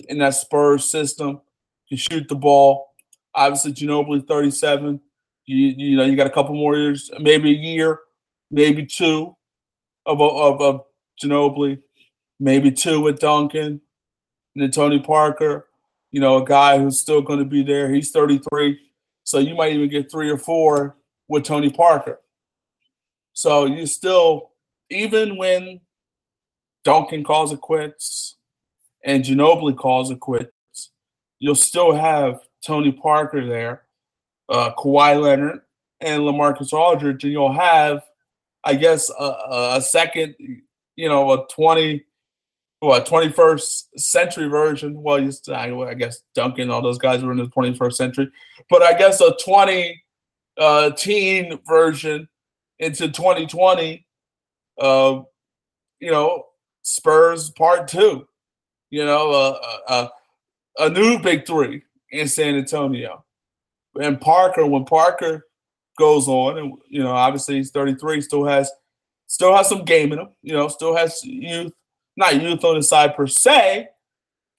in 0.09 0.19
that 0.19 0.35
Spurs 0.35 0.91
system, 0.91 1.41
can 1.89 1.97
shoot 1.97 2.29
the 2.29 2.35
ball. 2.35 2.89
Obviously, 3.35 3.73
Ginobili, 3.73 4.27
37, 4.27 5.01
you 5.47 5.57
you 5.57 5.97
know 5.97 6.05
you 6.05 6.17
got 6.17 6.27
a 6.27 6.31
couple 6.31 6.55
more 6.55 6.77
years, 6.77 7.11
maybe 7.21 7.51
a 7.51 7.59
year, 7.59 8.01
maybe 8.51 8.87
two 8.87 9.37
of 10.07 10.21
of, 10.21 10.61
of 10.61 10.81
Ginobili, 11.23 11.81
maybe 12.41 12.71
two 12.71 13.01
with 13.01 13.19
Duncan, 13.19 13.81
and 14.55 14.63
then 14.63 14.71
Tony 14.71 15.01
Parker. 15.01 15.69
You 16.11 16.21
know, 16.21 16.43
a 16.43 16.45
guy 16.45 16.79
who's 16.79 17.01
still 17.01 17.23
going 17.23 17.39
to 17.39 17.45
be 17.45 17.63
there. 17.63 17.93
He's 17.93 18.11
33, 18.11 18.79
so 19.25 19.39
you 19.39 19.55
might 19.55 19.73
even 19.73 19.89
get 19.89 20.11
three 20.11 20.31
or 20.31 20.37
four 20.37 20.97
with 21.29 21.45
Tony 21.45 21.71
Parker. 21.71 22.21
So 23.33 23.65
you 23.65 23.87
still, 23.87 24.51
even 24.91 25.39
when 25.39 25.81
Duncan 26.85 27.25
calls 27.25 27.51
it 27.51 27.63
quits 27.63 28.37
and 29.03 29.25
Ginobili 29.25 29.75
calls 29.75 30.11
it 30.11 30.21
quits, 30.21 30.91
you'll 31.39 31.55
still 31.55 31.95
have 31.95 32.41
Tony 32.63 32.93
Parker 32.93 33.47
there 33.47 33.85
uh, 34.53 34.73
Kawhi 34.75 35.21
Leonard, 35.21 35.61
and 36.01 36.23
LaMarcus 36.23 36.73
Aldridge, 36.73 37.25
and 37.25 37.33
you'll 37.33 37.53
have, 37.53 38.03
I 38.65 38.75
guess, 38.75 39.11
a, 39.11 39.75
a 39.77 39.81
second, 39.81 40.35
you 40.97 41.09
know, 41.09 41.31
a 41.33 41.47
20, 41.49 42.05
what, 42.83 43.07
21st 43.07 43.85
century 43.97 44.49
version. 44.49 45.01
Well, 45.01 45.21
you, 45.21 45.33
I 45.47 45.95
guess 45.95 46.23
Duncan, 46.35 46.69
all 46.69 46.83
those 46.83 46.99
guys 46.99 47.23
were 47.23 47.31
in 47.31 47.39
the 47.39 47.47
21st 47.47 47.93
century, 47.93 48.29
but 48.69 48.83
I 48.83 48.93
guess 48.99 49.21
a 49.21 49.37
20 49.45 50.03
uh, 50.59 50.91
teen 50.91 51.61
version 51.65 52.29
into 52.81 53.09
2020, 53.09 54.05
uh, 54.81 55.21
you 56.01 56.11
know, 56.11 56.47
Spurs 56.83 57.51
part 57.51 57.87
two, 57.87 58.27
you 58.91 59.05
know, 59.05 59.31
uh, 59.31 59.59
uh, 59.87 60.09
a 60.81 60.91
new 60.91 61.21
big 61.21 61.47
three 61.47 61.83
in 62.11 62.27
San 62.27 62.57
Antonio. 62.57 63.25
And 63.95 64.21
Parker, 64.21 64.67
when 64.67 64.87
Parker 64.87 65.47
goes 65.97 66.27
on, 66.27 66.59
and 66.59 66.75
you 66.89 67.05
know, 67.05 67.13
obviously 67.13 67.57
he's 67.57 67.71
33, 67.71 68.23
still 68.23 68.45
has 68.45 68.73
still 69.29 69.57
has 69.57 69.69
some 69.69 69.85
game 69.85 70.13
in 70.13 70.19
him, 70.19 70.31
you 70.43 70.53
know, 70.53 70.67
still 70.67 70.97
has 70.97 71.23
youth, 71.23 71.73
not 72.17 72.41
youth 72.41 72.65
on 72.65 72.77
the 72.77 72.83
side 72.83 73.15
per 73.15 73.27
se, 73.27 73.89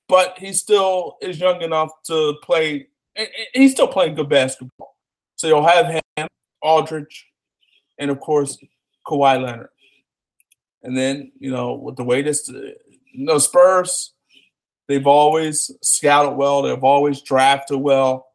but 0.08 0.38
he 0.38 0.54
still 0.54 1.18
is 1.22 1.40
young 1.40 1.62
enough 1.62 1.92
to 2.06 2.36
play. 2.44 2.88
He's 3.54 3.72
still 3.72 3.88
playing 3.88 4.16
good 4.16 4.30
basketball. 4.30 4.96
So 5.36 5.48
you'll 5.48 5.68
have 5.68 5.88
him, 5.88 6.28
Aldridge, 6.62 7.28
and 8.00 8.10
of 8.10 8.20
course 8.20 8.58
Kawhi 9.06 9.42
Leonard. 9.42 9.70
And 10.84 10.98
then, 10.98 11.32
you 11.40 11.52
know, 11.52 11.74
with 11.74 11.96
the 11.96 12.04
way 12.04 12.22
this, 12.22 12.50
uh, 12.50 12.54
you 13.12 13.26
know, 13.26 13.38
Spurs, 13.38 14.14
they've 14.88 15.08
always 15.08 15.72
scouted 15.82 16.36
well, 16.36 16.62
they've 16.62 16.84
always 16.84 17.22
drafted 17.22 17.80
well, 17.80 18.28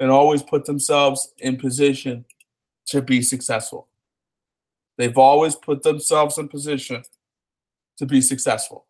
and 0.00 0.10
always 0.10 0.42
put 0.42 0.66
themselves 0.66 1.32
in 1.38 1.56
position 1.56 2.24
to 2.86 3.00
be 3.00 3.22
successful. 3.22 3.88
They've 4.98 5.16
always 5.16 5.54
put 5.54 5.82
themselves 5.82 6.38
in 6.38 6.48
position 6.48 7.02
to 7.98 8.06
be 8.06 8.20
successful. 8.20 8.86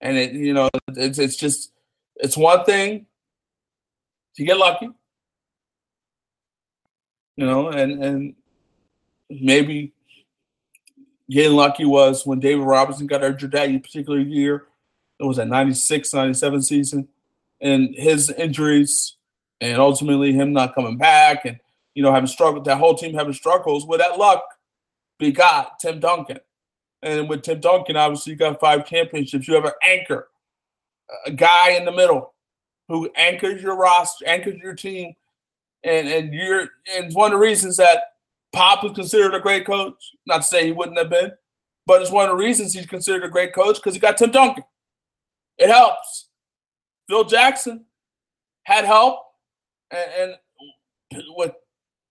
And 0.00 0.16
it, 0.16 0.32
you 0.32 0.54
know, 0.54 0.68
it's 0.88 1.18
it's 1.18 1.36
just 1.36 1.72
it's 2.16 2.36
one 2.36 2.64
thing 2.64 3.06
to 4.36 4.44
get 4.44 4.56
lucky, 4.56 4.88
you 7.36 7.46
know, 7.46 7.68
and 7.68 8.02
and 8.02 8.34
maybe 9.28 9.92
getting 11.30 11.56
lucky 11.56 11.84
was 11.84 12.26
when 12.26 12.40
David 12.40 12.64
Robinson 12.64 13.06
got 13.06 13.22
injured 13.22 13.52
that 13.52 13.82
particular 13.82 14.18
year. 14.18 14.66
It 15.20 15.24
was 15.24 15.38
a 15.38 15.44
96, 15.44 16.12
97 16.12 16.62
season. 16.62 17.08
And 17.60 17.94
his 17.94 18.30
injuries 18.30 19.16
and 19.60 19.78
ultimately 19.78 20.32
him 20.32 20.52
not 20.52 20.74
coming 20.74 20.96
back 20.96 21.44
and, 21.44 21.60
you 21.94 22.02
know, 22.02 22.12
having 22.12 22.26
struggled, 22.26 22.64
that 22.64 22.78
whole 22.78 22.94
team 22.94 23.14
having 23.14 23.34
struggles 23.34 23.86
with 23.86 24.00
that 24.00 24.18
luck 24.18 24.42
begot 25.18 25.78
Tim 25.78 26.00
Duncan. 26.00 26.38
And 27.02 27.28
with 27.28 27.42
Tim 27.42 27.60
Duncan, 27.60 27.96
obviously, 27.96 28.32
you 28.32 28.38
got 28.38 28.60
five 28.60 28.86
championships. 28.86 29.48
You 29.48 29.54
have 29.54 29.64
an 29.64 29.72
anchor, 29.86 30.28
a 31.26 31.30
guy 31.30 31.70
in 31.70 31.84
the 31.84 31.92
middle 31.92 32.34
who 32.88 33.10
anchors 33.16 33.62
your 33.62 33.76
roster, 33.76 34.26
anchors 34.26 34.58
your 34.62 34.74
team. 34.74 35.14
And 35.82 36.08
and 36.08 36.34
you're 36.34 36.60
and 36.94 37.06
it's 37.06 37.14
one 37.14 37.32
of 37.32 37.38
the 37.38 37.42
reasons 37.42 37.78
that 37.78 38.02
Pop 38.52 38.84
is 38.84 38.92
considered 38.92 39.34
a 39.34 39.40
great 39.40 39.64
coach. 39.64 40.12
Not 40.26 40.38
to 40.38 40.42
say 40.42 40.66
he 40.66 40.72
wouldn't 40.72 40.98
have 40.98 41.08
been, 41.08 41.32
but 41.86 42.02
it's 42.02 42.10
one 42.10 42.28
of 42.28 42.36
the 42.36 42.44
reasons 42.44 42.74
he's 42.74 42.86
considered 42.86 43.24
a 43.24 43.30
great 43.30 43.54
coach 43.54 43.76
because 43.76 43.94
he 43.94 44.00
got 44.00 44.18
Tim 44.18 44.30
Duncan. 44.30 44.64
It 45.56 45.70
helps. 45.70 46.28
Phil 47.08 47.24
Jackson 47.24 47.86
had 48.64 48.84
help, 48.84 49.20
and, 49.90 50.36
and 51.12 51.22
with 51.36 51.52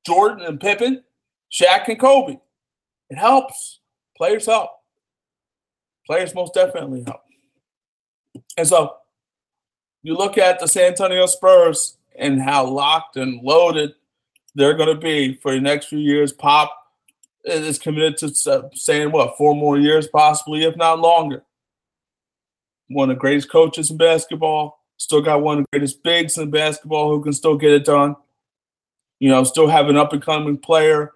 Jordan 0.06 0.46
and 0.46 0.60
Pippen, 0.60 1.04
Shaq 1.52 1.88
and 1.88 2.00
Kobe, 2.00 2.40
it 3.10 3.18
helps. 3.18 3.80
Players 4.18 4.46
help. 4.46 4.72
Players 6.10 6.34
most 6.34 6.56
definitely 6.56 7.04
help. 7.06 7.22
And 8.58 8.68
so 8.68 8.96
you 10.02 10.16
look 10.16 10.40
at 10.40 10.60
the 10.60 10.68
San 10.68 10.86
Antonio 10.86 11.28
Spurs 11.28 11.98
and 12.18 12.42
how 12.42 12.66
locked 12.66 13.16
and 13.16 13.44
loaded 13.44 13.94
they're 14.56 14.74
going 14.74 14.90
to 14.90 15.00
be 15.00 15.36
for 15.36 15.54
the 15.54 15.62
next 15.62 15.86
few 15.86 16.00
years. 16.00 16.34
Pop 16.34 16.76
is 17.46 17.78
committed 17.78 18.18
to 18.18 18.70
saying 18.74 19.12
what 19.12 19.38
four 19.38 19.56
more 19.56 19.78
years, 19.78 20.08
possibly 20.08 20.64
if 20.64 20.76
not 20.76 21.00
longer. 21.00 21.44
One 22.88 23.12
of 23.12 23.18
the 23.18 23.20
greatest 23.20 23.52
coaches 23.52 23.92
in 23.92 23.98
basketball. 23.98 24.80
Still 24.98 25.22
got 25.22 25.44
one 25.44 25.60
of 25.60 25.64
the 25.66 25.78
greatest 25.78 26.02
bigs 26.02 26.40
in 26.40 26.50
basketball 26.50 27.12
who 27.12 27.24
can 27.24 27.34
still 27.34 27.56
get 27.56 27.72
it 27.72 27.86
done. 27.86 28.16
You 29.20 29.30
know, 29.30 29.44
still 29.44 29.68
have 29.68 29.90
an 29.90 29.96
up 29.96 30.12
and 30.12 30.24
coming 30.24 30.58
player 30.58 31.12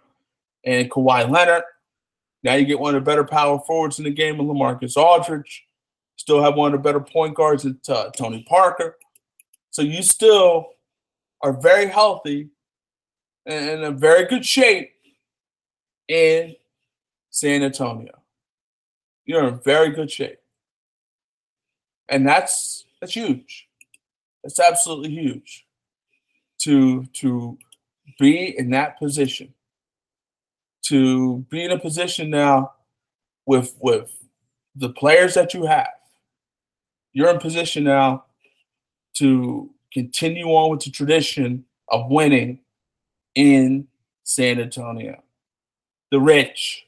and 0.64 0.92
Kawhi 0.92 1.28
Leonard. 1.28 1.64
Now 2.44 2.56
you 2.56 2.66
get 2.66 2.80
one 2.80 2.96
of 2.96 3.04
the 3.04 3.10
better 3.10 3.24
power 3.24 3.60
forwards 3.60 4.00
in 4.00 4.06
the 4.06 4.12
game 4.12 4.40
of 4.40 4.46
LaMarcus 4.46 4.98
Aldridge. 4.98 5.66
Still 6.18 6.44
have 6.44 6.56
one 6.56 6.74
of 6.74 6.80
the 6.80 6.84
better 6.84 7.00
point 7.00 7.36
guards 7.36 7.66
at 7.66 7.90
uh, 7.90 8.12
Tony 8.12 8.44
Parker. 8.48 8.98
So 9.72 9.82
you 9.82 10.04
still 10.04 10.74
are 11.42 11.54
very 11.54 11.88
healthy 11.88 12.50
and 13.46 13.70
in 13.70 13.84
a 13.84 13.92
very 13.92 14.26
good 14.26 14.46
shape 14.46 14.92
in 16.08 16.56
San 17.30 17.64
Antonio. 17.64 18.14
You're 19.26 19.48
in 19.48 19.60
very 19.60 19.92
good 19.92 20.12
shape. 20.12 20.40
And 22.10 22.28
that's 22.28 22.86
that's 23.00 23.14
huge. 23.14 23.68
That's 24.44 24.60
absolutely 24.60 25.12
huge 25.12 25.66
to 26.60 27.06
to 27.14 27.58
be 28.20 28.58
in 28.58 28.70
that 28.72 29.00
position. 29.00 29.54
To 30.88 31.38
be 31.50 31.64
in 31.64 31.72
a 31.72 31.80
position 31.80 32.30
now 32.30 32.74
with 33.46 33.76
with 33.80 34.12
the 34.76 34.90
players 34.90 35.34
that 35.36 35.54
you 35.54 35.66
have. 35.66 35.88
You're 37.14 37.30
in 37.30 37.40
position 37.40 37.84
now 37.84 38.26
to 39.16 39.70
continue 39.94 40.48
on 40.48 40.72
with 40.72 40.82
the 40.82 40.90
tradition 40.90 41.66
of 41.90 42.10
winning 42.10 42.60
in 43.36 43.88
San 44.24 44.60
Antonio. 44.60 45.22
The 46.12 46.20
rich 46.20 46.86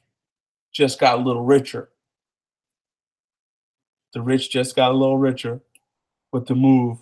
just 0.73 0.99
got 0.99 1.19
a 1.19 1.21
little 1.21 1.43
richer. 1.43 1.89
The 4.13 4.21
rich 4.21 4.49
just 4.49 4.75
got 4.75 4.91
a 4.91 4.95
little 4.95 5.17
richer 5.17 5.61
with 6.31 6.47
the 6.47 6.55
move 6.55 6.97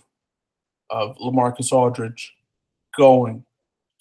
of 0.89 1.17
LaMarcus 1.17 1.71
Aldridge 1.71 2.33
going 2.97 3.45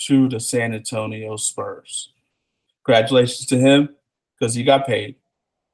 to 0.07 0.29
the 0.29 0.41
San 0.41 0.75
Antonio 0.75 1.37
Spurs. 1.37 2.11
Congratulations 2.85 3.47
to 3.47 3.59
him 3.59 3.91
because 4.39 4.55
he 4.55 4.65
got 4.65 4.87
paid. 4.87 5.17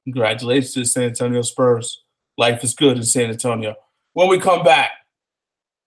Congratulations 0.05 0.73
to 0.75 0.81
the 0.81 0.87
San 0.87 1.05
Antonio 1.05 1.43
Spurs. 1.43 2.05
Life 2.37 2.63
is 2.63 2.75
good 2.75 2.97
in 2.97 3.03
San 3.03 3.31
Antonio. 3.31 3.75
When 4.13 4.29
we 4.29 4.39
come 4.39 4.63
back, 4.63 4.91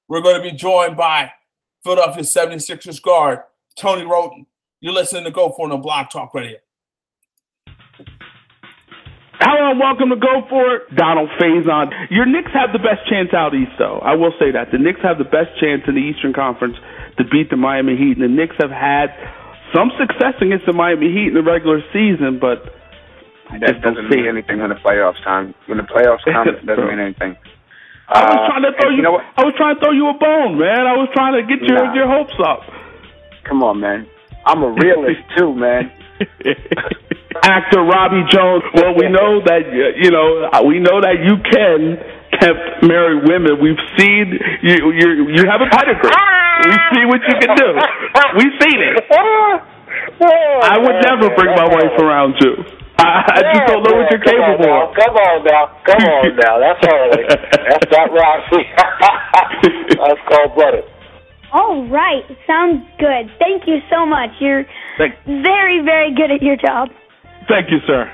we're 0.08 0.22
going 0.22 0.42
to 0.42 0.42
be 0.42 0.56
joined 0.56 0.98
by 0.98 1.32
Philadelphia 1.84 2.24
76ers 2.24 3.02
guard 3.02 3.40
Tony 3.78 4.06
Wroten. 4.06 4.46
You're 4.80 4.94
listening 4.94 5.24
to 5.26 5.32
Go 5.32 5.50
For 5.56 5.70
It 5.70 5.74
on 5.74 5.82
Blog 5.82 6.10
Talk 6.10 6.34
Radio. 6.34 6.58
Hello 9.40 9.72
and 9.72 9.80
welcome 9.80 10.10
to 10.10 10.16
Go 10.16 10.46
For 10.50 10.76
It. 10.76 10.96
Donald 10.96 11.30
Faison. 11.42 11.90
Your 12.10 12.26
Knicks 12.26 12.52
have 12.54 12.74
the 12.74 12.80
best 12.80 13.10
chance 13.10 13.34
out 13.34 13.56
east, 13.56 13.72
though. 13.80 14.00
I 14.00 14.16
will 14.16 14.34
say 14.38 14.52
that. 14.52 14.72
The 14.72 14.78
Knicks 14.78 15.02
have 15.02 15.18
the 15.18 15.24
best 15.24 15.50
chance 15.60 15.82
in 15.88 15.96
the 15.96 16.02
Eastern 16.02 16.34
Conference 16.34 16.76
to 17.18 17.24
beat 17.24 17.50
the 17.50 17.58
Miami 17.58 17.98
Heat. 17.98 18.18
And 18.18 18.24
the 18.24 18.28
Knicks 18.28 18.56
have 18.60 18.70
had 18.70 19.10
some 19.74 19.92
success 20.00 20.36
against 20.42 20.66
the 20.66 20.74
Miami 20.74 21.12
Heat 21.12 21.30
in 21.30 21.34
the 21.34 21.44
regular 21.44 21.82
season, 21.94 22.40
but 22.40 22.64
that 23.60 23.82
doesn't 23.82 24.10
mean 24.10 24.28
anything 24.28 24.60
when 24.60 24.70
the 24.70 24.80
playoffs 24.80 25.22
time. 25.24 25.54
When 25.68 25.78
the 25.78 25.88
playoffs 25.88 26.24
come, 26.32 26.48
it 26.48 26.66
doesn't 26.66 26.88
mean 26.88 27.00
anything. 27.00 27.36
I 28.08 28.28
was 28.28 28.36
uh, 28.36 28.48
trying 28.52 28.66
to 28.68 28.74
throw 28.76 28.90
you. 28.92 28.98
you 28.98 29.04
know 29.04 29.16
I 29.20 29.42
was 29.44 29.54
trying 29.56 29.76
to 29.76 29.80
throw 29.80 29.92
you 29.96 30.08
a 30.12 30.18
bone, 30.18 30.60
man. 30.60 30.84
I 30.84 30.96
was 31.00 31.08
trying 31.16 31.40
to 31.40 31.44
get 31.48 31.64
your 31.64 31.80
nah. 31.80 31.96
your 31.96 32.08
hopes 32.08 32.36
up. 32.44 32.68
Come 33.48 33.64
on, 33.64 33.80
man. 33.80 34.08
I'm 34.46 34.64
a 34.64 34.72
realist 34.72 35.24
too, 35.38 35.56
man. 35.56 35.92
Actor 37.44 37.82
Robbie 37.82 38.28
Jones. 38.30 38.64
Well, 38.76 38.94
we 38.96 39.08
know 39.08 39.40
that 39.48 39.64
you 39.96 40.12
know 40.12 40.52
we 40.68 40.80
know 40.80 41.00
that 41.00 41.24
you 41.24 41.40
can 41.40 42.21
tempt 42.40 42.84
married 42.84 43.28
women. 43.28 43.60
We've 43.62 43.80
seen 43.98 44.38
you. 44.62 44.92
You 44.92 45.08
you 45.36 45.44
have 45.50 45.62
a 45.62 45.70
pedigree. 45.70 46.12
We 46.62 46.76
see 46.94 47.04
what 47.10 47.22
you 47.26 47.36
can 47.42 47.56
do. 47.58 47.70
We've 48.38 48.56
seen 48.62 48.80
it. 48.80 48.96
I 50.64 50.78
would 50.78 50.98
never 51.04 51.34
bring 51.36 51.56
my 51.56 51.66
wife 51.68 51.98
around 52.00 52.36
you. 52.40 52.54
I, 53.00 53.26
I 53.26 53.42
just 53.42 53.66
don't 53.66 53.82
know 53.84 53.98
what 53.98 54.12
you're 54.12 54.22
capable 54.22 54.70
of. 54.70 54.94
Come 54.94 55.16
on 55.18 55.44
now, 55.44 55.74
come 55.84 56.04
on 56.06 56.36
now. 56.46 56.60
That's 56.62 56.86
early. 56.86 57.24
That's 57.28 57.92
not 57.92 58.12
Roxy. 58.14 58.64
That's 59.98 60.22
cold 60.30 60.54
blooded. 60.56 60.84
All 61.52 61.88
right. 61.90 62.24
Sounds 62.46 62.86
good. 63.00 63.32
Thank 63.40 63.68
you 63.68 63.80
so 63.90 64.06
much. 64.06 64.30
You're 64.40 64.66
Thank- 65.00 65.16
very, 65.26 65.82
very 65.84 66.14
good 66.14 66.30
at 66.32 66.42
your 66.44 66.56
job. 66.58 66.90
Thank 67.50 67.72
you, 67.72 67.80
sir. 67.88 68.12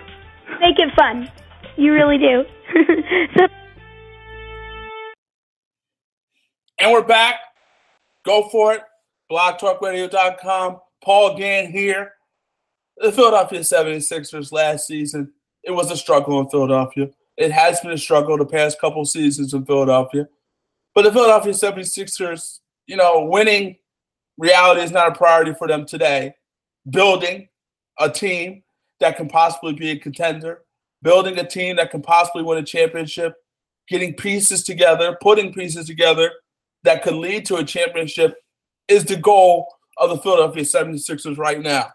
Make 0.61 0.80
it 0.80 0.89
fun. 0.95 1.30
You 1.76 1.93
really 1.93 2.18
do. 2.18 2.43
so- 3.38 3.47
and 6.80 6.91
we're 6.91 7.01
back. 7.01 7.39
Go 8.25 8.49
for 8.49 8.73
it. 8.73 8.82
BlogTalkRadio.com. 9.32 10.80
Paul 11.03 11.38
Gant 11.38 11.71
here. 11.71 12.13
The 12.97 13.11
Philadelphia 13.11 13.59
76ers 13.59 14.51
last 14.51 14.88
season, 14.88 15.32
it 15.63 15.71
was 15.71 15.91
a 15.91 15.97
struggle 15.97 16.39
in 16.39 16.49
Philadelphia. 16.49 17.09
It 17.38 17.51
has 17.51 17.80
been 17.80 17.91
a 17.91 17.97
struggle 17.97 18.38
the 18.38 18.45
past 18.45 18.82
couple 18.82 19.05
seasons 19.05 19.53
in 19.53 19.65
Philadelphia. 19.65 20.28
But 20.95 21.03
the 21.03 21.11
Philadelphia 21.11 21.53
76ers, 21.53 22.59
you 22.88 22.95
know, 22.95 23.25
winning 23.25 23.78
reality 24.38 24.82
is 24.82 24.91
not 24.91 25.11
a 25.11 25.15
priority 25.15 25.53
for 25.53 25.67
them 25.67 25.86
today. 25.86 26.34
Building 26.89 27.49
a 27.99 28.09
team 28.09 28.63
that 28.99 29.17
can 29.17 29.28
possibly 29.28 29.73
be 29.73 29.91
a 29.91 29.99
contender, 29.99 30.63
building 31.03 31.38
a 31.38 31.47
team 31.47 31.75
that 31.75 31.91
can 31.91 32.01
possibly 32.01 32.41
win 32.41 32.57
a 32.57 32.63
championship, 32.63 33.36
getting 33.88 34.15
pieces 34.15 34.63
together, 34.63 35.17
putting 35.21 35.53
pieces 35.53 35.86
together 35.86 36.32
that 36.88 37.04
could 37.04 37.16
lead 37.16 37.46
to 37.46 37.58
a 37.58 37.66
championship 37.66 38.36
is 38.88 39.04
the 39.04 39.18
goal 39.18 39.68
of 39.98 40.10
the 40.10 40.18
Philadelphia 40.20 40.64
76ers 40.64 41.38
right 41.38 41.62
now. 41.62 41.90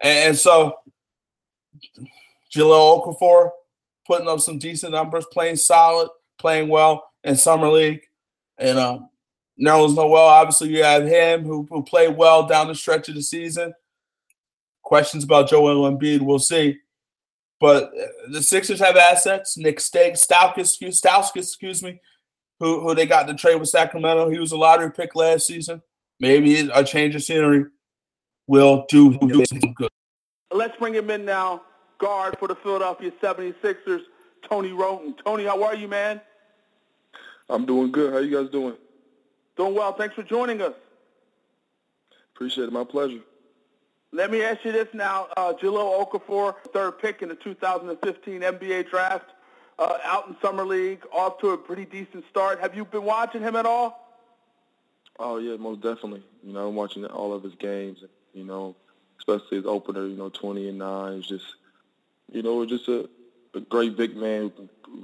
And 0.00 0.36
so 0.36 0.74
Jahlil 2.54 3.04
Okafor 3.04 3.50
putting 4.06 4.28
up 4.28 4.38
some 4.38 4.58
decent 4.58 4.92
numbers, 4.92 5.26
playing 5.32 5.56
solid, 5.56 6.10
playing 6.38 6.68
well 6.68 7.04
in 7.24 7.34
summer 7.34 7.68
league. 7.68 8.02
And 8.56 8.78
um, 8.78 9.08
Nerlens 9.60 9.96
Noel, 9.96 10.28
obviously 10.28 10.68
you 10.68 10.84
have 10.84 11.04
him 11.06 11.42
who, 11.42 11.66
who 11.68 11.82
played 11.82 12.16
well 12.16 12.46
down 12.46 12.68
the 12.68 12.74
stretch 12.76 13.08
of 13.08 13.16
the 13.16 13.22
season. 13.22 13.74
Questions 14.82 15.24
about 15.24 15.48
Joel 15.48 15.90
Embiid, 15.90 16.20
we'll 16.20 16.38
see. 16.38 16.78
But 17.58 17.84
uh, 17.84 18.06
the 18.30 18.42
Sixers 18.42 18.78
have 18.78 18.96
assets. 18.96 19.56
Nick 19.56 19.78
Stauskas, 19.78 20.78
excuse 21.36 21.82
me, 21.82 22.00
who, 22.60 22.80
who 22.80 22.94
they 22.94 23.06
got 23.06 23.26
to 23.28 23.34
trade 23.34 23.56
with 23.56 23.68
Sacramento. 23.68 24.30
He 24.30 24.38
was 24.38 24.52
a 24.52 24.56
lottery 24.56 24.90
pick 24.90 25.14
last 25.14 25.46
season. 25.46 25.82
Maybe 26.20 26.68
a 26.72 26.84
change 26.84 27.14
of 27.14 27.22
scenery 27.22 27.66
will 28.46 28.86
do, 28.88 29.18
do 29.18 29.44
some 29.46 29.72
good. 29.74 29.90
Let's 30.52 30.76
bring 30.76 30.94
him 30.94 31.10
in 31.10 31.24
now. 31.24 31.62
Guard 31.98 32.36
for 32.38 32.48
the 32.48 32.54
Philadelphia 32.56 33.12
76ers, 33.22 34.02
Tony 34.48 34.72
Wroten. 34.72 35.14
Tony, 35.24 35.44
how 35.44 35.62
are 35.62 35.74
you, 35.74 35.88
man? 35.88 36.20
I'm 37.48 37.66
doing 37.66 37.92
good. 37.92 38.12
How 38.12 38.18
you 38.18 38.36
guys 38.36 38.50
doing? 38.50 38.76
Doing 39.56 39.74
well. 39.74 39.92
Thanks 39.92 40.14
for 40.14 40.22
joining 40.22 40.60
us. 40.62 40.74
Appreciate 42.34 42.64
it. 42.64 42.72
My 42.72 42.84
pleasure. 42.84 43.20
Let 44.12 44.30
me 44.30 44.42
ask 44.42 44.64
you 44.64 44.72
this 44.72 44.88
now. 44.92 45.26
Uh, 45.36 45.52
Jahlil 45.54 46.06
Okafor, 46.06 46.54
third 46.72 46.98
pick 47.00 47.22
in 47.22 47.28
the 47.28 47.34
2015 47.34 48.40
NBA 48.42 48.88
draft, 48.88 49.30
uh, 49.78 49.98
out 50.04 50.28
in 50.28 50.36
Summer 50.40 50.64
League, 50.64 51.02
off 51.12 51.38
to 51.40 51.50
a 51.50 51.58
pretty 51.58 51.84
decent 51.84 52.24
start. 52.30 52.60
Have 52.60 52.74
you 52.74 52.84
been 52.84 53.04
watching 53.04 53.40
him 53.40 53.56
at 53.56 53.66
all? 53.66 54.00
Oh, 55.18 55.38
yeah, 55.38 55.56
most 55.56 55.80
definitely. 55.80 56.22
You 56.42 56.52
know, 56.52 56.68
I'm 56.68 56.74
watching 56.74 57.04
all 57.06 57.32
of 57.32 57.42
his 57.42 57.54
games, 57.54 58.02
you 58.32 58.44
know, 58.44 58.74
especially 59.18 59.58
his 59.58 59.66
opener, 59.66 60.06
you 60.06 60.16
know, 60.16 60.28
20 60.28 60.68
and 60.68 60.78
9. 60.78 61.12
It's 61.14 61.28
just, 61.28 61.44
you 62.32 62.42
know, 62.42 62.64
just 62.66 62.88
a, 62.88 63.08
a 63.54 63.60
great 63.60 63.96
big 63.96 64.16
man, 64.16 64.52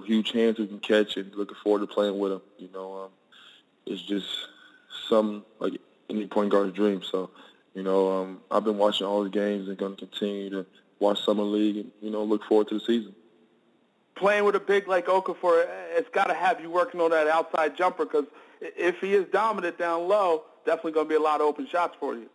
huge 0.04 0.32
hands 0.32 0.56
who 0.56 0.66
can 0.66 0.80
catch, 0.80 1.16
and 1.16 1.34
looking 1.34 1.56
forward 1.62 1.80
to 1.80 1.86
playing 1.86 2.18
with 2.18 2.32
him. 2.32 2.42
You 2.58 2.68
know, 2.72 3.04
um, 3.04 3.10
it's 3.86 4.02
just 4.02 4.26
some, 5.08 5.44
like, 5.58 5.80
any 6.08 6.26
point 6.26 6.50
guard's 6.50 6.74
dream. 6.74 7.02
So, 7.02 7.30
you 7.74 7.82
know, 7.82 8.22
um, 8.22 8.40
I've 8.50 8.64
been 8.64 8.78
watching 8.78 9.06
all 9.06 9.22
the 9.22 9.30
games 9.30 9.68
and 9.68 9.76
going 9.76 9.94
to 9.94 10.06
continue 10.06 10.50
to 10.50 10.66
watch 11.00 11.24
summer 11.24 11.42
league 11.42 11.76
and 11.76 11.90
you 12.00 12.10
know 12.10 12.22
look 12.22 12.44
forward 12.44 12.68
to 12.68 12.74
the 12.74 12.80
season. 12.80 13.14
Playing 14.14 14.44
with 14.44 14.54
a 14.54 14.60
big 14.60 14.88
like 14.88 15.06
Okafor, 15.06 15.66
it's 15.96 16.08
got 16.10 16.26
to 16.26 16.34
have 16.34 16.60
you 16.60 16.70
working 16.70 17.00
on 17.00 17.10
that 17.10 17.26
outside 17.26 17.76
jumper 17.76 18.04
because 18.04 18.26
if 18.60 18.98
he 19.00 19.14
is 19.14 19.26
dominant 19.32 19.78
down 19.78 20.08
low, 20.08 20.44
definitely 20.66 20.92
going 20.92 21.06
to 21.06 21.08
be 21.08 21.14
a 21.14 21.20
lot 21.20 21.40
of 21.40 21.46
open 21.46 21.66
shots 21.66 21.96
for 21.98 22.14
you. 22.14 22.28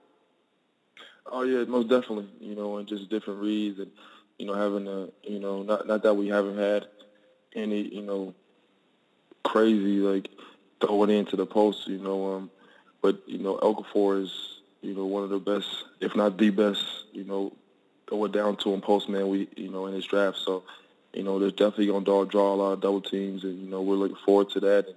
Oh 1.27 1.43
yeah, 1.43 1.63
most 1.65 1.89
definitely. 1.89 2.27
You 2.39 2.55
know, 2.55 2.77
and 2.77 2.87
just 2.87 3.09
different 3.09 3.41
reads 3.41 3.79
and 3.79 3.91
you 4.39 4.45
know 4.45 4.53
having 4.53 4.87
a 4.87 5.09
you 5.29 5.39
know 5.39 5.63
not 5.63 5.87
not 5.87 6.03
that 6.03 6.13
we 6.15 6.27
haven't 6.27 6.57
had 6.57 6.87
any 7.55 7.81
you 7.81 8.01
know 8.01 8.33
crazy 9.43 9.99
like 9.99 10.29
throwing 10.81 11.09
into 11.09 11.35
the 11.35 11.45
post. 11.45 11.87
You 11.87 11.99
know, 11.99 12.33
um, 12.33 12.51
but 13.01 13.21
you 13.27 13.37
know 13.37 13.57
Okafor 13.57 14.23
is 14.23 14.55
you 14.85 14.93
know, 14.93 15.05
one 15.05 15.23
of 15.23 15.29
the 15.29 15.39
best, 15.39 15.67
if 15.99 16.15
not 16.15 16.37
the 16.37 16.51
best, 16.51 16.85
you 17.11 17.23
know, 17.23 17.51
going 18.05 18.31
down 18.31 18.55
to 18.57 18.71
him 18.71 18.81
post 18.81 19.09
man. 19.09 19.27
we 19.27 19.47
you 19.55 19.71
know 19.71 19.87
in 19.87 19.95
his 19.95 20.05
draft. 20.05 20.37
So, 20.37 20.63
you 21.15 21.23
know, 21.23 21.39
there's 21.39 21.53
definitely 21.53 21.87
gonna 21.87 22.03
draw, 22.03 22.25
draw 22.25 22.53
a 22.53 22.55
lot 22.55 22.71
of 22.73 22.81
double 22.81 23.01
teams, 23.01 23.43
and 23.43 23.59
you 23.59 23.69
know 23.69 23.81
we're 23.81 23.95
looking 23.95 24.17
forward 24.25 24.49
to 24.51 24.59
that. 24.61 24.87
And 24.87 24.95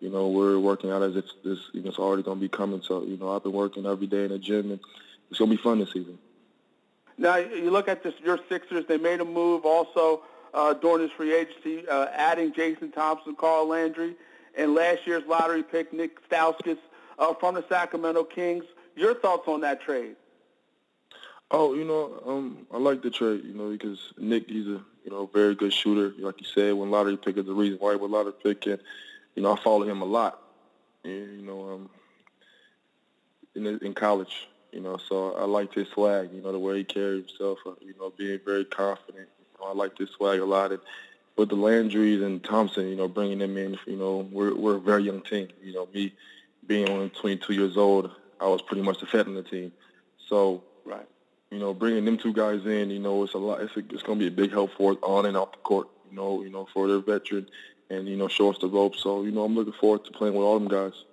you 0.00 0.10
know 0.10 0.28
we're 0.28 0.58
working 0.58 0.90
out 0.90 1.02
as 1.02 1.16
if 1.16 1.24
this 1.44 1.58
you 1.72 1.82
know 1.82 1.88
it's 1.88 1.98
already 1.98 2.22
gonna 2.22 2.40
be 2.40 2.48
coming. 2.48 2.82
So 2.82 3.02
you 3.02 3.16
know 3.16 3.34
I've 3.34 3.42
been 3.42 3.52
working 3.52 3.84
every 3.84 4.06
day 4.06 4.24
in 4.24 4.30
the 4.30 4.38
gym, 4.38 4.70
and 4.70 4.80
it's 5.30 5.38
gonna 5.38 5.50
be 5.50 5.56
fun 5.56 5.80
this 5.80 5.92
season. 5.92 6.18
Now 7.18 7.36
you 7.36 7.70
look 7.70 7.88
at 7.88 8.02
this, 8.02 8.14
your 8.22 8.38
Sixers. 8.48 8.84
They 8.86 8.98
made 8.98 9.20
a 9.20 9.24
move 9.24 9.64
also 9.64 10.22
uh, 10.54 10.74
during 10.74 11.06
this 11.06 11.12
free 11.16 11.34
agency, 11.34 11.88
uh, 11.88 12.06
adding 12.12 12.52
Jason 12.52 12.92
Thompson, 12.92 13.34
Carl 13.34 13.66
Landry, 13.66 14.14
and 14.56 14.74
last 14.74 15.06
year's 15.06 15.24
lottery 15.26 15.62
pick 15.62 15.92
Nick 15.92 16.26
Stauskas 16.28 16.78
uh, 17.18 17.34
from 17.34 17.54
the 17.54 17.64
Sacramento 17.68 18.24
Kings. 18.24 18.64
Your 18.94 19.14
thoughts 19.14 19.48
on 19.48 19.60
that 19.62 19.82
trade? 19.82 20.16
Oh, 21.50 21.74
you 21.74 21.84
know, 21.84 22.20
um, 22.26 22.66
I 22.72 22.78
like 22.78 23.02
the 23.02 23.10
trade, 23.10 23.44
you 23.44 23.54
know, 23.54 23.70
because 23.70 24.12
Nick, 24.18 24.48
he's 24.48 24.66
a, 24.66 24.82
you 25.04 25.10
know, 25.10 25.30
very 25.32 25.54
good 25.54 25.72
shooter. 25.72 26.12
Like 26.18 26.40
you 26.40 26.46
said, 26.46 26.74
when 26.74 26.90
lottery 26.90 27.16
pick 27.16 27.36
is 27.36 27.46
the 27.46 27.54
reason 27.54 27.78
why 27.78 27.94
was 27.94 28.10
lottery 28.10 28.32
pick, 28.42 28.66
and 28.66 28.80
you 29.36 29.42
know, 29.42 29.52
I 29.52 29.60
follow 29.60 29.88
him 29.88 30.02
a 30.02 30.06
lot. 30.06 30.42
And, 31.04 31.40
you 31.40 31.46
know, 31.46 31.70
um, 31.70 31.90
in 33.54 33.78
in 33.78 33.94
college, 33.94 34.48
you 34.72 34.80
know, 34.80 34.96
so 34.96 35.34
I 35.34 35.44
liked 35.44 35.74
his 35.74 35.88
swag, 35.88 36.30
you 36.32 36.42
know, 36.42 36.50
the 36.50 36.58
way 36.58 36.78
he 36.78 36.84
carried 36.84 37.28
himself, 37.28 37.58
uh, 37.64 37.72
you 37.80 37.94
know, 37.98 38.12
being 38.16 38.40
very 38.44 38.64
confident. 38.64 39.28
You 39.38 39.60
know, 39.60 39.70
I 39.70 39.72
like 39.72 39.96
his 39.96 40.10
swag 40.10 40.40
a 40.40 40.44
lot, 40.44 40.72
and 40.72 40.80
with 41.36 41.50
the 41.50 41.56
Landrys 41.56 42.24
and 42.24 42.42
Thompson, 42.42 42.88
you 42.88 42.96
know, 42.96 43.06
bringing 43.06 43.38
them 43.38 43.56
in, 43.56 43.78
you 43.86 43.96
know, 43.96 44.28
we're 44.32 44.54
we're 44.54 44.76
a 44.76 44.80
very 44.80 45.04
young 45.04 45.20
team. 45.20 45.48
You 45.62 45.74
know, 45.74 45.88
me 45.94 46.12
being 46.66 46.88
only 46.88 47.10
22 47.10 47.52
years 47.52 47.76
old, 47.76 48.10
I 48.40 48.48
was 48.48 48.62
pretty 48.62 48.82
much 48.82 48.98
the 48.98 49.06
vet 49.06 49.28
on 49.28 49.34
the 49.34 49.42
team. 49.44 49.72
So, 50.26 50.64
right. 50.84 51.06
You 51.50 51.58
know, 51.58 51.72
bringing 51.72 52.04
them 52.04 52.18
two 52.18 52.32
guys 52.32 52.64
in, 52.66 52.90
you 52.90 52.98
know, 52.98 53.22
it's 53.22 53.34
a 53.34 53.38
lot. 53.38 53.60
It's, 53.60 53.76
it's 53.76 54.02
going 54.02 54.18
to 54.18 54.24
be 54.24 54.26
a 54.26 54.30
big 54.30 54.50
help 54.50 54.72
for 54.76 54.92
us 54.92 54.98
on 55.02 55.26
and 55.26 55.36
off 55.36 55.52
the 55.52 55.58
court. 55.58 55.88
You 56.10 56.16
know, 56.16 56.42
you 56.42 56.50
know, 56.50 56.68
for 56.72 56.88
their 56.88 57.00
veteran 57.00 57.46
and 57.90 58.08
you 58.08 58.16
know, 58.16 58.28
show 58.28 58.50
us 58.50 58.58
the 58.58 58.68
ropes. 58.68 59.02
So, 59.02 59.22
you 59.22 59.30
know, 59.30 59.44
I'm 59.44 59.54
looking 59.54 59.72
forward 59.72 60.04
to 60.04 60.12
playing 60.12 60.34
with 60.34 60.44
all 60.44 60.58
them 60.58 60.68
guys. 60.68 61.04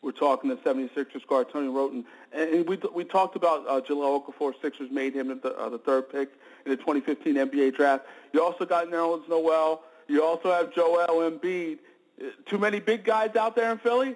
We're 0.00 0.12
talking 0.12 0.48
to 0.50 0.56
76ers 0.56 1.26
guard 1.26 1.48
Tony 1.52 1.68
Wroten, 1.68 2.04
and 2.32 2.68
we 2.68 2.78
we 2.94 3.04
talked 3.04 3.34
about 3.34 3.66
uh, 3.66 3.80
Jahlil 3.80 4.24
Okafor. 4.24 4.54
Sixers 4.62 4.90
made 4.92 5.12
him 5.12 5.40
the, 5.42 5.56
uh, 5.56 5.68
the 5.68 5.78
third 5.78 6.08
pick 6.08 6.30
in 6.64 6.70
the 6.70 6.76
2015 6.76 7.34
NBA 7.34 7.74
draft. 7.74 8.06
You 8.32 8.42
also 8.42 8.64
got 8.64 8.86
Nerlens 8.86 9.28
Noel. 9.28 9.82
You 10.06 10.24
also 10.24 10.52
have 10.52 10.72
Joel 10.72 11.30
Embiid. 11.30 11.78
Uh, 12.22 12.26
too 12.46 12.58
many 12.58 12.78
big 12.78 13.04
guys 13.04 13.34
out 13.34 13.56
there 13.56 13.72
in 13.72 13.78
Philly. 13.78 14.14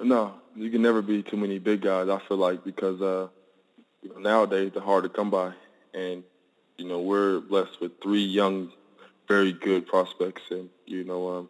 No, 0.00 0.34
you 0.56 0.70
can 0.70 0.82
never 0.82 1.02
be 1.02 1.22
too 1.22 1.36
many 1.36 1.60
big 1.60 1.82
guys. 1.82 2.08
I 2.08 2.18
feel 2.26 2.36
like 2.36 2.64
because 2.64 3.00
uh, 3.00 3.28
you 4.02 4.10
know, 4.10 4.18
nowadays 4.18 4.72
they're 4.74 4.82
hard 4.82 5.04
to 5.04 5.08
come 5.08 5.30
by, 5.30 5.52
and 5.94 6.22
you 6.76 6.86
know 6.86 7.00
we're 7.00 7.40
blessed 7.40 7.80
with 7.80 8.00
three 8.02 8.24
young, 8.24 8.72
very 9.28 9.52
good 9.52 9.86
prospects, 9.86 10.42
and 10.50 10.68
you 10.86 11.04
know, 11.04 11.28
um, 11.36 11.48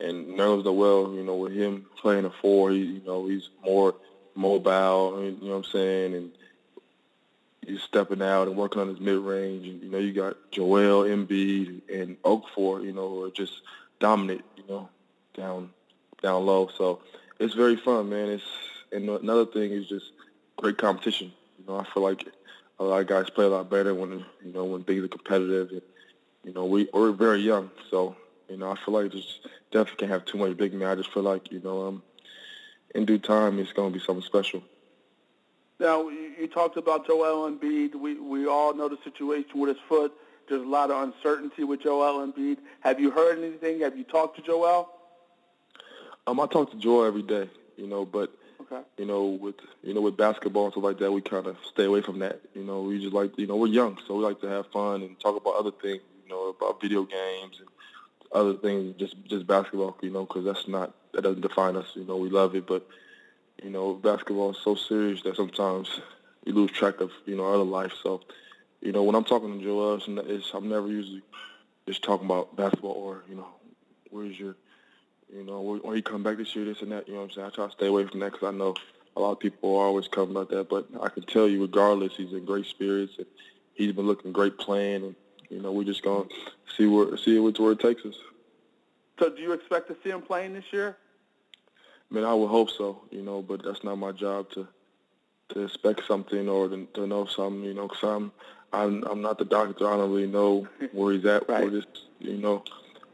and 0.00 0.26
Nerlens 0.38 0.64
Noel, 0.64 1.14
you 1.14 1.24
know, 1.24 1.36
with 1.36 1.52
him 1.52 1.86
playing 1.96 2.24
a 2.24 2.30
four, 2.30 2.70
he, 2.70 2.78
you 2.78 3.02
know, 3.06 3.26
he's 3.26 3.48
more 3.64 3.94
mobile. 4.34 5.22
You 5.22 5.38
know 5.42 5.48
what 5.50 5.56
I'm 5.56 5.64
saying, 5.64 6.14
and 6.14 6.30
he's 7.66 7.82
stepping 7.82 8.22
out 8.22 8.48
and 8.48 8.56
working 8.56 8.80
on 8.80 8.88
his 8.88 9.00
mid 9.00 9.18
range. 9.18 9.66
And 9.66 9.82
you 9.82 9.90
know, 9.90 9.98
you 9.98 10.12
got 10.12 10.36
Joel 10.50 11.04
Embiid 11.04 11.82
and 11.92 12.20
Okafor, 12.22 12.84
you 12.84 12.92
know, 12.92 13.22
are 13.22 13.30
just 13.30 13.62
dominant, 14.00 14.44
you 14.56 14.64
know, 14.68 14.88
down 15.36 15.70
down 16.22 16.46
low. 16.46 16.70
So 16.76 17.00
it's 17.38 17.54
very 17.54 17.76
fun, 17.76 18.10
man. 18.10 18.28
It's 18.28 18.44
and 18.92 19.08
another 19.08 19.46
thing 19.46 19.72
is 19.72 19.88
just 19.88 20.12
great 20.56 20.78
competition. 20.78 21.32
You 21.66 21.72
know, 21.72 21.80
I 21.80 21.84
feel 21.84 22.02
like 22.02 22.26
a 22.78 22.84
lot 22.84 23.00
of 23.00 23.06
guys 23.06 23.30
play 23.30 23.46
a 23.46 23.48
lot 23.48 23.70
better 23.70 23.94
when 23.94 24.24
you 24.44 24.52
know 24.52 24.64
when 24.64 24.84
things 24.84 25.04
are 25.04 25.08
competitive. 25.08 25.70
And, 25.70 25.82
you 26.44 26.52
know, 26.52 26.66
we 26.66 26.88
we're 26.92 27.12
very 27.12 27.40
young, 27.40 27.70
so 27.90 28.16
you 28.48 28.56
know 28.56 28.70
I 28.70 28.76
feel 28.84 28.94
like 28.94 29.12
just 29.12 29.40
definitely 29.70 29.96
can't 29.96 30.12
have 30.12 30.24
too 30.24 30.38
much 30.38 30.56
big 30.56 30.74
man. 30.74 30.88
I 30.88 30.94
just 30.94 31.12
feel 31.12 31.22
like 31.22 31.50
you 31.50 31.60
know 31.60 31.88
um, 31.88 32.02
in 32.94 33.06
due 33.06 33.18
time 33.18 33.58
it's 33.58 33.72
going 33.72 33.92
to 33.92 33.98
be 33.98 34.04
something 34.04 34.24
special. 34.24 34.62
Now 35.80 36.08
you 36.08 36.48
talked 36.52 36.76
about 36.76 37.06
Joel 37.06 37.50
Embiid. 37.50 37.94
We 37.94 38.20
we 38.20 38.46
all 38.46 38.74
know 38.74 38.88
the 38.88 38.98
situation 39.02 39.58
with 39.58 39.70
his 39.70 39.84
foot. 39.88 40.12
There's 40.48 40.62
a 40.62 40.66
lot 40.66 40.90
of 40.90 41.02
uncertainty 41.02 41.64
with 41.64 41.80
Joel 41.82 42.26
Embiid. 42.26 42.58
Have 42.80 43.00
you 43.00 43.10
heard 43.10 43.38
anything? 43.38 43.80
Have 43.80 43.96
you 43.96 44.04
talked 44.04 44.36
to 44.36 44.42
Joel? 44.42 44.90
Um, 46.26 46.40
I 46.40 46.46
talk 46.46 46.70
to 46.72 46.76
Joel 46.76 47.04
every 47.04 47.22
day, 47.22 47.48
you 47.76 47.86
know, 47.86 48.04
but 48.04 48.30
okay. 48.70 48.82
you 48.98 49.06
know, 49.06 49.26
with 49.26 49.56
you 49.82 49.94
know, 49.94 50.00
with 50.00 50.16
basketball 50.16 50.64
and 50.64 50.72
stuff 50.72 50.84
like 50.84 50.98
that, 50.98 51.12
we 51.12 51.20
kind 51.20 51.46
of 51.46 51.56
stay 51.72 51.84
away 51.84 52.02
from 52.02 52.18
that. 52.20 52.40
You 52.54 52.64
know, 52.64 52.82
we 52.82 53.00
just 53.00 53.14
like, 53.14 53.38
you 53.38 53.46
know, 53.46 53.56
we're 53.56 53.68
young, 53.68 53.98
so 54.06 54.16
we 54.16 54.24
like 54.24 54.40
to 54.40 54.48
have 54.48 54.66
fun 54.72 55.02
and 55.02 55.18
talk 55.20 55.36
about 55.36 55.56
other 55.56 55.70
things, 55.70 56.02
you 56.24 56.30
know, 56.30 56.48
about 56.48 56.80
video 56.80 57.04
games 57.04 57.58
and 57.60 57.68
other 58.32 58.54
things, 58.54 58.96
just 58.98 59.16
just 59.26 59.46
basketball, 59.46 59.96
you 60.02 60.10
know, 60.10 60.24
because 60.24 60.44
that's 60.44 60.68
not 60.68 60.94
that 61.12 61.22
doesn't 61.22 61.42
define 61.42 61.76
us. 61.76 61.86
You 61.94 62.04
know, 62.04 62.16
we 62.16 62.30
love 62.30 62.54
it, 62.54 62.66
but 62.66 62.86
you 63.62 63.70
know, 63.70 63.94
basketball 63.94 64.50
is 64.50 64.58
so 64.62 64.74
serious 64.74 65.22
that 65.22 65.36
sometimes 65.36 65.88
you 66.44 66.52
lose 66.52 66.70
track 66.70 67.00
of, 67.00 67.10
you 67.24 67.36
know, 67.36 67.46
other 67.52 67.64
life. 67.64 67.92
So, 68.02 68.20
you 68.80 68.92
know, 68.92 69.02
when 69.02 69.14
I'm 69.14 69.24
talking 69.24 69.58
to 69.58 69.64
Joel, 69.64 70.00
it's, 70.28 70.50
I'm 70.52 70.68
never 70.68 70.88
usually 70.88 71.22
just 71.86 72.02
talking 72.02 72.26
about 72.26 72.56
basketball 72.56 72.92
or, 72.92 73.22
you 73.28 73.36
know, 73.36 73.48
where's 74.10 74.38
your, 74.38 74.56
you 75.34 75.44
know, 75.44 75.60
where, 75.60 75.96
you 75.96 76.02
come 76.02 76.22
back 76.22 76.36
this 76.36 76.54
year, 76.54 76.64
this 76.64 76.82
and 76.82 76.92
that. 76.92 77.08
You 77.08 77.14
know 77.14 77.20
what 77.20 77.26
I'm 77.26 77.30
saying? 77.32 77.46
I 77.48 77.50
try 77.50 77.66
to 77.66 77.72
stay 77.72 77.86
away 77.86 78.06
from 78.06 78.20
that 78.20 78.32
because 78.32 78.54
I 78.54 78.56
know 78.56 78.74
a 79.16 79.20
lot 79.20 79.32
of 79.32 79.40
people 79.40 79.76
are 79.76 79.86
always 79.86 80.08
coming 80.08 80.30
about 80.30 80.50
that. 80.50 80.68
But 80.68 80.86
I 81.02 81.08
can 81.08 81.24
tell 81.24 81.48
you, 81.48 81.60
regardless, 81.60 82.16
he's 82.16 82.32
in 82.32 82.44
great 82.44 82.66
spirits 82.66 83.14
and 83.18 83.26
he's 83.74 83.92
been 83.92 84.06
looking 84.06 84.32
great 84.32 84.58
playing. 84.58 85.04
And, 85.04 85.14
you 85.50 85.60
know, 85.60 85.72
we're 85.72 85.84
just 85.84 86.02
going 86.02 86.28
to 86.28 86.34
see 86.76 86.86
where, 86.86 87.16
see 87.16 87.38
where 87.38 87.72
it 87.72 87.80
takes 87.80 88.04
us. 88.04 88.14
So 89.18 89.30
do 89.30 89.42
you 89.42 89.52
expect 89.52 89.88
to 89.88 89.96
see 90.02 90.10
him 90.10 90.22
playing 90.22 90.54
this 90.54 90.72
year? 90.72 90.96
I 92.10 92.14
mean, 92.14 92.24
I 92.24 92.34
would 92.34 92.48
hope 92.48 92.70
so, 92.70 93.02
you 93.10 93.22
know, 93.22 93.42
but 93.42 93.64
that's 93.64 93.82
not 93.84 93.96
my 93.96 94.12
job 94.12 94.50
to 94.50 94.68
to 95.50 95.60
expect 95.60 96.06
something 96.08 96.48
or 96.48 96.68
to, 96.68 96.86
to 96.94 97.06
know 97.06 97.26
something, 97.26 97.62
you 97.62 97.74
know, 97.74 97.86
because 97.86 98.02
I'm, 98.02 98.32
I'm 98.72 99.04
I'm 99.04 99.20
not 99.20 99.38
the 99.38 99.44
doctor. 99.44 99.86
I 99.86 99.96
don't 99.96 100.10
really 100.10 100.26
know 100.26 100.66
where 100.92 101.12
he's 101.12 101.24
at 101.26 101.48
right. 101.48 101.64
with 101.64 101.74
his, 101.74 101.84
you 102.18 102.38
know, 102.38 102.64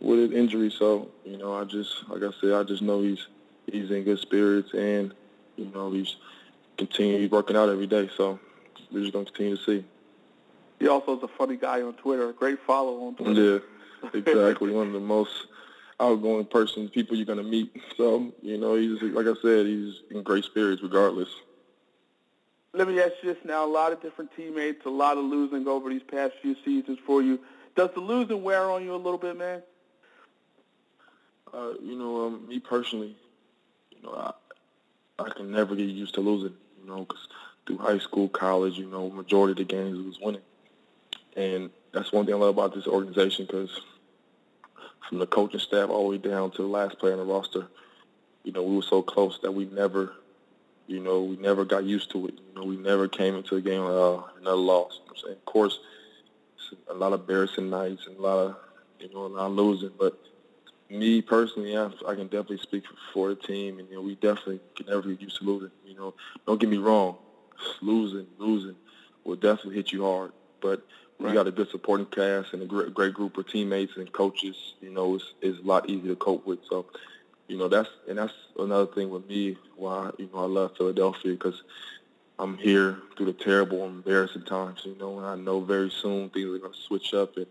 with 0.00 0.18
his 0.18 0.32
injury. 0.32 0.70
So, 0.70 1.10
you 1.24 1.36
know, 1.36 1.54
I 1.54 1.64
just, 1.64 2.08
like 2.08 2.22
I 2.22 2.30
said, 2.40 2.52
I 2.52 2.64
just 2.64 2.82
know 2.82 3.02
he's 3.02 3.26
he's 3.70 3.90
in 3.90 4.04
good 4.04 4.18
spirits 4.18 4.72
and, 4.74 5.14
you 5.56 5.70
know, 5.74 5.92
he's 5.92 6.16
continuing 6.76 7.22
he's 7.22 7.30
working 7.30 7.56
out 7.56 7.68
every 7.68 7.86
day. 7.86 8.10
So 8.16 8.38
we're 8.90 9.00
just 9.00 9.12
gonna 9.12 9.26
continue 9.26 9.56
to 9.56 9.62
see. 9.62 9.84
He 10.78 10.88
also 10.88 11.18
is 11.18 11.22
a 11.22 11.28
funny 11.28 11.56
guy 11.56 11.82
on 11.82 11.92
Twitter, 11.94 12.30
a 12.30 12.32
great 12.32 12.58
follow 12.66 13.06
on 13.06 13.14
Twitter. 13.14 13.62
Yeah, 14.02 14.10
exactly. 14.14 14.72
One 14.72 14.88
of 14.88 14.92
the 14.94 15.00
most 15.00 15.46
outgoing 16.00 16.46
person, 16.46 16.88
people 16.88 17.16
you're 17.16 17.26
gonna 17.26 17.42
meet. 17.42 17.70
So 17.96 18.32
you 18.42 18.58
know, 18.58 18.74
he's 18.74 19.00
like 19.02 19.26
I 19.26 19.34
said, 19.42 19.66
he's 19.66 20.00
in 20.10 20.22
great 20.22 20.44
spirits 20.44 20.82
regardless. 20.82 21.28
Let 22.72 22.88
me 22.88 23.00
ask 23.00 23.12
you 23.22 23.34
this 23.34 23.44
now: 23.44 23.64
a 23.64 23.66
lot 23.66 23.92
of 23.92 24.00
different 24.00 24.34
teammates, 24.34 24.86
a 24.86 24.90
lot 24.90 25.18
of 25.18 25.24
losing 25.24 25.68
over 25.68 25.90
these 25.90 26.02
past 26.02 26.34
few 26.40 26.56
seasons 26.64 26.98
for 27.04 27.20
you. 27.20 27.38
Does 27.76 27.90
the 27.94 28.00
losing 28.00 28.42
wear 28.42 28.70
on 28.70 28.82
you 28.82 28.94
a 28.94 28.96
little 28.96 29.18
bit, 29.18 29.36
man? 29.36 29.62
Uh, 31.52 31.72
you 31.82 31.96
know, 31.96 32.26
um, 32.26 32.46
me 32.48 32.58
personally, 32.58 33.16
you 33.90 34.02
know, 34.02 34.12
I 34.14 34.32
I 35.22 35.30
can 35.30 35.50
never 35.50 35.74
get 35.74 35.88
used 35.88 36.14
to 36.14 36.20
losing. 36.20 36.54
You 36.82 36.88
know, 36.88 37.00
because 37.00 37.28
through 37.66 37.78
high 37.78 37.98
school, 37.98 38.28
college, 38.28 38.78
you 38.78 38.86
know, 38.86 39.10
majority 39.10 39.52
of 39.52 39.68
the 39.68 39.74
games 39.74 40.04
was 40.04 40.18
winning, 40.20 40.42
and 41.36 41.70
that's 41.92 42.12
one 42.12 42.24
thing 42.24 42.34
I 42.34 42.38
love 42.38 42.56
about 42.56 42.74
this 42.74 42.86
organization 42.86 43.46
because 43.46 43.80
from 45.08 45.18
the 45.18 45.26
coaching 45.26 45.60
staff 45.60 45.90
all 45.90 46.04
the 46.04 46.10
way 46.10 46.18
down 46.18 46.50
to 46.52 46.62
the 46.62 46.68
last 46.68 46.98
player 46.98 47.12
on 47.12 47.18
the 47.18 47.24
roster, 47.24 47.66
you 48.44 48.52
know, 48.52 48.62
we 48.62 48.76
were 48.76 48.82
so 48.82 49.02
close 49.02 49.38
that 49.42 49.52
we 49.52 49.66
never, 49.66 50.12
you 50.86 51.00
know, 51.00 51.22
we 51.22 51.36
never 51.36 51.64
got 51.64 51.84
used 51.84 52.10
to 52.12 52.28
it. 52.28 52.34
You 52.34 52.54
know, 52.60 52.66
we 52.66 52.76
never 52.76 53.08
came 53.08 53.34
into 53.34 53.56
a 53.56 53.60
game 53.60 53.82
uh, 53.82 54.22
another 54.40 54.56
loss. 54.56 55.00
You 55.04 55.28
know 55.28 55.32
of 55.32 55.44
course, 55.44 55.78
a 56.88 56.94
lot 56.94 57.12
of 57.12 57.20
embarrassing 57.20 57.70
nights 57.70 58.06
and 58.06 58.16
a 58.18 58.22
lot 58.22 58.38
of, 58.38 58.56
you 59.00 59.12
know, 59.12 59.26
a 59.26 59.28
lot 59.28 59.46
of 59.46 59.52
losing. 59.52 59.90
But 59.98 60.18
me 60.90 61.22
personally, 61.22 61.72
yeah, 61.72 61.90
I 62.06 62.14
can 62.14 62.26
definitely 62.26 62.58
speak 62.58 62.84
for 63.12 63.28
the 63.28 63.36
team, 63.36 63.78
and 63.78 63.88
you 63.88 63.96
know, 63.96 64.02
we 64.02 64.16
definitely 64.16 64.60
can 64.76 64.86
never 64.86 65.02
get 65.08 65.20
used 65.20 65.38
to 65.38 65.44
losing. 65.44 65.70
You 65.86 65.94
know, 65.94 66.14
don't 66.46 66.60
get 66.60 66.68
me 66.70 66.78
wrong, 66.78 67.16
losing, 67.80 68.26
losing 68.38 68.76
will 69.24 69.36
definitely 69.36 69.76
hit 69.76 69.92
you 69.92 70.04
hard. 70.04 70.32
But 70.60 70.82
Right. 71.20 71.30
You 71.30 71.34
got 71.34 71.46
a 71.48 71.50
good 71.50 71.68
supporting 71.68 72.06
cast 72.06 72.54
and 72.54 72.62
a 72.62 72.66
great, 72.66 72.94
great 72.94 73.12
group 73.12 73.36
of 73.36 73.46
teammates 73.46 73.96
and 73.98 74.10
coaches. 74.10 74.74
You 74.80 74.90
know, 74.90 75.16
it's, 75.16 75.34
it's 75.42 75.58
a 75.58 75.62
lot 75.62 75.88
easier 75.90 76.08
to 76.08 76.16
cope 76.16 76.46
with. 76.46 76.60
So, 76.68 76.86
you 77.46 77.58
know, 77.58 77.68
that's 77.68 77.90
and 78.08 78.16
that's 78.16 78.32
another 78.58 78.86
thing 78.86 79.10
with 79.10 79.28
me 79.28 79.58
why 79.76 80.10
you 80.16 80.30
know 80.32 80.40
I 80.40 80.46
love 80.46 80.76
Philadelphia 80.78 81.32
because 81.32 81.62
I'm 82.38 82.56
here 82.56 82.96
through 83.16 83.26
the 83.26 83.32
terrible, 83.34 83.84
embarrassing 83.84 84.44
times. 84.44 84.80
You 84.86 84.96
know, 84.98 85.18
and 85.18 85.26
I 85.26 85.34
know 85.34 85.60
very 85.60 85.90
soon 85.90 86.30
things 86.30 86.46
are 86.46 86.58
going 86.58 86.72
to 86.72 86.78
switch 86.78 87.12
up 87.12 87.36
and. 87.36 87.46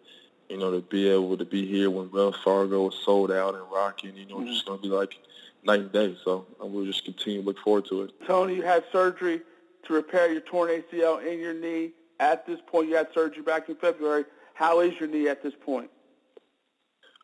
You 0.49 0.57
know, 0.57 0.71
to 0.71 0.81
be 0.81 1.07
able 1.09 1.37
to 1.37 1.45
be 1.45 1.67
here 1.67 1.89
when 1.91 2.11
Wells 2.11 2.35
Fargo 2.43 2.85
was 2.85 2.95
sold 3.05 3.31
out 3.31 3.53
and 3.53 3.63
rocking, 3.71 4.17
you 4.17 4.25
know, 4.25 4.37
mm-hmm. 4.37 4.47
just 4.47 4.65
going 4.65 4.79
to 4.79 4.87
be 4.87 4.93
like 4.93 5.15
night 5.63 5.81
and 5.81 5.91
day. 5.91 6.17
So 6.23 6.47
I 6.59 6.65
will 6.65 6.85
just 6.85 7.05
continue 7.05 7.41
to 7.41 7.45
look 7.45 7.59
forward 7.59 7.85
to 7.89 8.03
it. 8.03 8.11
Tony, 8.25 8.55
you 8.55 8.63
had 8.63 8.83
surgery 8.91 9.41
to 9.83 9.93
repair 9.93 10.31
your 10.31 10.41
torn 10.41 10.69
ACL 10.69 11.25
in 11.25 11.39
your 11.39 11.53
knee 11.53 11.91
at 12.19 12.45
this 12.45 12.59
point? 12.67 12.89
You 12.89 12.95
had 12.95 13.07
surgery 13.13 13.43
back 13.43 13.69
in 13.69 13.75
February. 13.75 14.25
How 14.53 14.81
is 14.81 14.99
your 14.99 15.07
knee 15.07 15.27
at 15.27 15.41
this 15.41 15.53
point? 15.65 15.89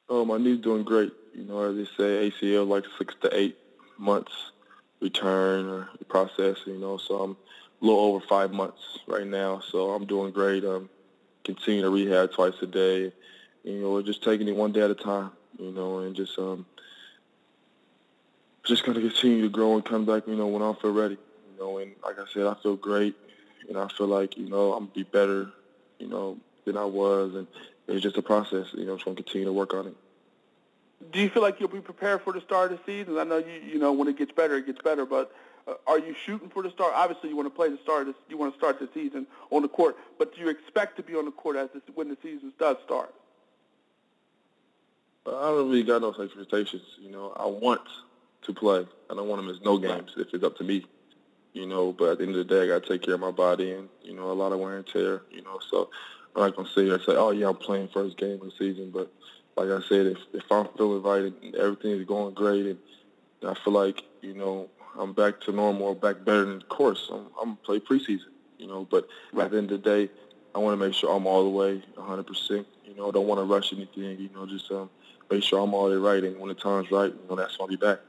Oh, 0.08 0.24
my 0.24 0.38
knee's 0.38 0.62
doing 0.62 0.84
great. 0.84 1.12
You 1.34 1.44
know, 1.44 1.62
as 1.62 1.76
they 1.76 1.86
say, 1.98 2.32
ACL 2.32 2.68
like 2.68 2.86
six 2.98 3.16
to 3.22 3.36
eight 3.38 3.58
months 3.98 4.52
return 5.02 5.68
or 5.68 5.90
process. 6.08 6.58
You 6.66 6.78
know, 6.78 6.98
so 6.98 7.22
I'm 7.22 7.32
a 7.82 7.86
little 7.86 8.00
over 8.00 8.26
five 8.26 8.52
months 8.52 9.00
right 9.08 9.28
now. 9.28 9.62
So 9.72 9.92
I'm 9.92 10.06
doing 10.06 10.32
great. 10.32 10.64
I'm 10.64 10.90
continuing 11.46 11.84
to 11.84 11.90
rehab 11.90 12.34
twice 12.34 12.54
a 12.62 12.68
day. 12.68 13.14
You 13.64 13.82
know, 13.82 13.92
we're 13.92 14.04
just 14.04 14.24
taking 14.24 14.48
it 14.48 14.56
one 14.56 14.72
day 14.72 14.82
at 14.82 14.92
a 14.92 14.96
time. 14.96 15.32
You 15.58 15.72
know, 15.72 16.00
and 16.00 16.16
just 16.16 16.38
um, 16.38 16.66
just 18.64 18.84
gonna 18.84 19.00
continue 19.00 19.42
to 19.44 19.50
grow 19.50 19.76
and 19.76 19.86
come 19.86 20.06
back. 20.06 20.28
You 20.28 20.36
know, 20.36 20.48
when 20.48 20.62
I 20.62 20.74
feel 20.82 20.92
ready. 20.92 21.18
You 21.54 21.64
know, 21.64 21.78
and 21.78 21.92
like 22.04 22.20
I 22.20 22.26
said, 22.34 22.46
I 22.46 22.56
feel 22.56 22.76
great. 22.76 23.16
And 23.68 23.78
I 23.78 23.88
feel 23.88 24.08
like, 24.08 24.38
you 24.38 24.50
know, 24.50 24.74
I'm 24.74 24.88
to 24.88 24.94
be 24.94 25.04
better, 25.04 25.50
you 26.00 26.08
know, 26.08 26.38
than 26.66 26.78
I 26.78 26.86
was. 26.86 27.36
And 27.36 27.48
it's 27.88 28.04
just 28.04 28.18
a 28.18 28.22
process. 28.22 28.68
You 28.74 28.86
know, 28.86 28.94
I'm 28.94 29.00
going 29.00 29.16
to 29.16 29.24
continue 29.24 29.46
to 29.46 29.54
work 29.54 29.74
on 29.74 29.88
it. 29.88 29.96
Do 31.12 31.20
you 31.20 31.30
feel 31.30 31.42
like 31.42 31.60
you'll 31.60 31.70
be 31.70 31.82
prepared 31.82 32.22
for 32.22 32.34
the 32.34 32.42
start 32.42 32.72
of 32.72 32.80
the 32.80 32.84
season? 32.86 33.18
I 33.18 33.24
know 33.24 33.38
you, 33.38 33.62
you 33.66 33.80
know, 33.80 33.92
when 33.92 34.08
it 34.08 34.18
gets 34.18 34.32
better, 34.32 34.58
it 34.58 34.66
gets 34.66 34.82
better. 34.82 35.06
But 35.06 35.34
Uh, 35.68 35.74
are 35.88 36.00
you 36.00 36.16
shooting 36.26 36.50
for 36.50 36.64
the 36.64 36.70
start? 36.70 36.94
Obviously, 36.96 37.30
you 37.30 37.36
want 37.36 37.48
to 37.48 37.56
play 37.56 37.70
the 37.70 37.80
start. 37.84 38.08
Of 38.08 38.16
you 38.30 38.38
want 38.38 38.54
to 38.54 38.58
start 38.58 38.80
the 38.80 38.90
season 38.94 39.26
on 39.52 39.62
the 39.62 39.68
court. 39.68 39.98
But 40.18 40.36
do 40.36 40.42
you 40.42 40.50
expect 40.50 40.98
to 40.98 41.04
be 41.04 41.16
on 41.16 41.26
the 41.26 41.32
court 41.32 41.56
as 41.56 41.70
this, 41.74 41.82
when 41.94 42.10
the 42.10 42.18
season 42.22 42.54
does 42.60 42.78
start? 42.86 43.14
Uh, 45.26 45.38
I 45.38 45.48
don't 45.50 45.70
really 45.70 45.84
got 45.84 46.02
no 46.02 46.14
expectations. 46.14 46.84
You 47.00 47.12
know, 47.12 47.34
I 47.36 47.46
want 47.46 47.82
to 48.44 48.54
play. 48.54 48.86
I 49.10 49.16
don't 49.16 49.28
want 49.28 49.42
to 49.42 49.48
miss 49.48 49.62
no 49.64 49.78
games 49.78 50.14
if 50.18 50.34
it's 50.34 50.44
up 50.44 50.58
to 50.58 50.64
me 50.64 50.86
you 51.56 51.66
know, 51.66 51.94
but 51.94 52.12
at 52.12 52.18
the 52.18 52.26
end 52.26 52.36
of 52.36 52.48
the 52.48 52.54
day, 52.54 52.64
I 52.64 52.68
got 52.68 52.84
to 52.84 52.90
take 52.90 53.02
care 53.02 53.14
of 53.14 53.22
my 53.22 53.32
body 53.32 53.72
and, 53.72 53.88
you 54.04 54.14
know, 54.14 54.30
a 54.30 54.34
lot 54.34 54.52
of 54.52 54.60
wear 54.60 54.76
and 54.76 54.86
tear, 54.86 55.22
you 55.32 55.42
know, 55.42 55.60
so 55.72 55.90
I'm 56.36 56.42
not 56.42 56.58
to 56.58 56.66
sit 56.72 56.84
here 56.84 56.96
and 56.96 57.04
say, 57.04 57.14
oh, 57.16 57.32
yeah, 57.32 57.48
I'm 57.48 57.56
playing 57.56 57.88
first 57.88 58.18
game 58.18 58.42
of 58.42 58.42
the 58.42 58.52
season. 58.60 58.92
But 58.92 59.10
like 59.56 59.70
I 59.70 59.80
said, 59.88 60.06
if, 60.06 60.18
if 60.34 60.52
I'm 60.52 60.68
feeling 60.78 61.02
right 61.02 61.34
and 61.42 61.56
everything 61.56 61.92
is 61.92 62.06
going 62.06 62.34
great 62.34 62.66
and 62.66 62.78
I 63.48 63.54
feel 63.54 63.72
like, 63.72 64.04
you 64.22 64.34
know, 64.34 64.70
I'm 64.98 65.14
back 65.14 65.42
to 65.42 65.52
normal 65.52 65.96
back 65.96 66.24
better 66.24 66.46
than 66.46 66.62
course, 66.64 67.10
I'm, 67.12 67.28
I'm 67.42 67.56
play 67.58 67.80
preseason, 67.80 68.32
you 68.58 68.68
know. 68.68 68.88
But 68.90 69.08
right. 69.34 69.46
at 69.46 69.52
the 69.52 69.58
end 69.58 69.72
of 69.72 69.84
the 69.84 69.90
day, 69.90 70.12
I 70.54 70.60
want 70.60 70.80
to 70.80 70.86
make 70.86 70.96
sure 70.96 71.14
I'm 71.14 71.28
all 71.28 71.44
the 71.44 71.50
way 71.50 71.84
100%. 71.98 72.66
You 72.86 72.96
know, 72.96 73.12
don't 73.12 73.28
want 73.28 73.40
to 73.40 73.44
rush 73.44 73.74
anything, 73.74 74.20
you 74.20 74.30
know, 74.34 74.46
just 74.46 74.72
um, 74.72 74.90
make 75.30 75.44
sure 75.44 75.60
I'm 75.60 75.74
all 75.74 75.90
the 75.90 76.00
right. 76.00 76.24
And 76.24 76.40
when 76.40 76.50
the 76.50 76.56
time's 76.56 76.92
right, 76.92 77.12
you 77.12 77.20
know, 77.30 77.36
that's 77.36 77.60
when 77.60 77.66
I'll 77.66 77.70
be 77.70 77.76
back. 77.76 78.00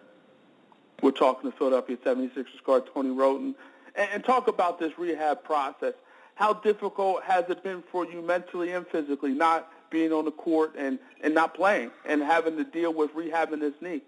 We're 1.03 1.11
talking 1.11 1.51
to 1.51 1.57
Philadelphia 1.57 1.97
76ers 1.97 2.63
guard 2.65 2.85
Tony 2.95 3.11
Wroten 3.11 3.55
and, 3.97 4.09
and 4.15 4.25
talk 4.25 4.49
about 4.49 4.79
this 4.79 4.97
rehab 4.99 5.43
process. 5.45 5.95
How 6.37 6.53
difficult 6.53 7.23
has 7.25 7.45
it 7.49 7.63
been 7.65 7.83
for 7.91 8.07
you 8.07 8.23
mentally 8.23 8.73
and 8.73 8.87
physically, 8.87 9.33
not 9.33 9.73
being 9.91 10.13
on 10.13 10.25
the 10.25 10.31
court 10.31 10.75
and, 10.77 10.99
and 11.23 11.35
not 11.35 11.55
playing 11.55 11.91
and 12.05 12.23
having 12.23 12.57
to 12.57 12.65
deal 12.65 12.93
with 12.93 13.13
rehabbing 13.15 13.61
this 13.61 13.75
knee? 13.81 14.03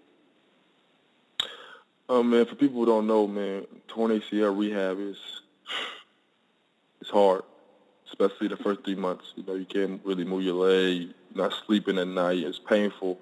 Um, 2.09 2.31
man, 2.31 2.45
for 2.45 2.55
people 2.55 2.79
who 2.79 2.85
don't 2.87 3.07
know, 3.07 3.27
man, 3.27 3.65
torn 3.87 4.11
ACL 4.11 4.57
rehab 4.57 4.99
is 4.99 5.17
it's 6.99 7.09
hard, 7.09 7.43
especially 8.07 8.47
the 8.47 8.57
first 8.57 8.83
three 8.83 8.95
months. 8.95 9.33
You 9.35 9.43
know, 9.45 9.53
you 9.53 9.65
can't 9.65 10.01
really 10.03 10.25
move 10.25 10.43
your 10.43 10.55
leg, 10.55 11.13
not 11.35 11.53
sleeping 11.65 11.99
at 11.99 12.07
night. 12.07 12.39
It's 12.39 12.59
painful, 12.59 13.19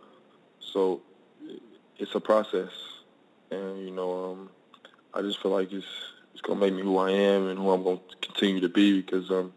so 0.60 1.02
it's 1.98 2.16
a 2.16 2.20
process 2.20 2.72
and 3.52 3.80
you 3.80 3.92
know, 3.92 4.32
um, 4.32 4.50
I 5.14 5.22
just 5.22 5.42
feel 5.42 5.52
like 5.52 5.72
it's 5.72 5.88
it's 6.34 6.42
gonna 6.42 6.60
make 6.60 6.74
me 6.74 6.82
who 6.82 6.98
I 6.98 7.12
am 7.12 7.48
and 7.48 7.58
who 7.58 7.72
I'm 7.72 7.84
gonna 7.84 8.00
continue 8.22 8.62
to 8.62 8.70
be 8.70 9.02
because 9.02 9.30
um, 9.32 9.54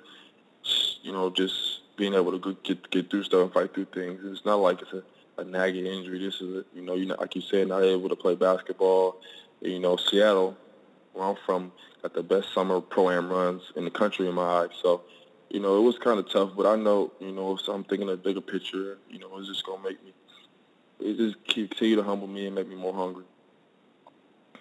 you 1.03 1.13
know, 1.13 1.31
just 1.31 1.81
being 1.97 2.15
able 2.15 2.39
to 2.39 2.57
get 2.63 2.91
get 2.91 3.11
through 3.11 3.25
stuff 3.25 3.43
and 3.43 3.53
fight 3.53 3.75
through 3.75 3.87
things. 3.87 4.21
It's 4.25 4.45
not 4.45 4.57
like 4.57 4.83
it's 4.83 4.93
a, 4.93 5.03
a 5.41 5.45
nagging 5.45 5.87
injury. 5.87 6.19
This 6.19 6.41
is, 6.41 6.65
you 6.75 6.83
know, 6.83 6.95
you 6.95 7.07
know, 7.07 7.17
like 7.19 7.35
you 7.35 7.41
said, 7.41 7.69
not 7.69 7.83
able 7.83 8.09
to 8.09 8.17
play 8.17 8.35
basketball. 8.35 9.21
You 9.61 9.79
know, 9.79 9.97
Seattle, 9.97 10.57
where 11.13 11.27
I'm 11.27 11.37
from, 11.45 11.73
got 12.03 12.15
the 12.15 12.23
best 12.23 12.53
summer 12.55 12.81
pro-am 12.81 13.31
runs 13.31 13.63
in 13.77 13.85
the 13.85 13.91
country 13.91 14.29
in 14.29 14.35
my 14.35 14.63
eyes. 14.63 14.71
So, 14.83 15.03
you 15.49 15.61
know, 15.61 15.79
it 15.79 15.83
was 15.83 15.99
kind 15.99 16.19
of 16.19 16.31
tough, 16.31 16.51
but 16.57 16.67
I 16.67 16.77
know, 16.77 17.13
you 17.21 17.33
know, 17.33 17.57
so 17.57 17.73
I'm 17.73 17.85
thinking 17.85 18.09
a 18.09 18.17
bigger 18.17 18.41
picture. 18.41 18.99
You 19.11 19.19
know, 19.19 19.37
it's 19.39 19.49
just 19.49 19.67
gonna 19.67 19.83
make 19.83 20.03
me, 20.05 20.13
it 21.01 21.17
just 21.17 21.45
continue 21.47 21.97
to 21.97 22.03
humble 22.03 22.29
me 22.29 22.47
and 22.47 22.55
make 22.55 22.69
me 22.69 22.77
more 22.77 22.95
hungry. 22.95 23.25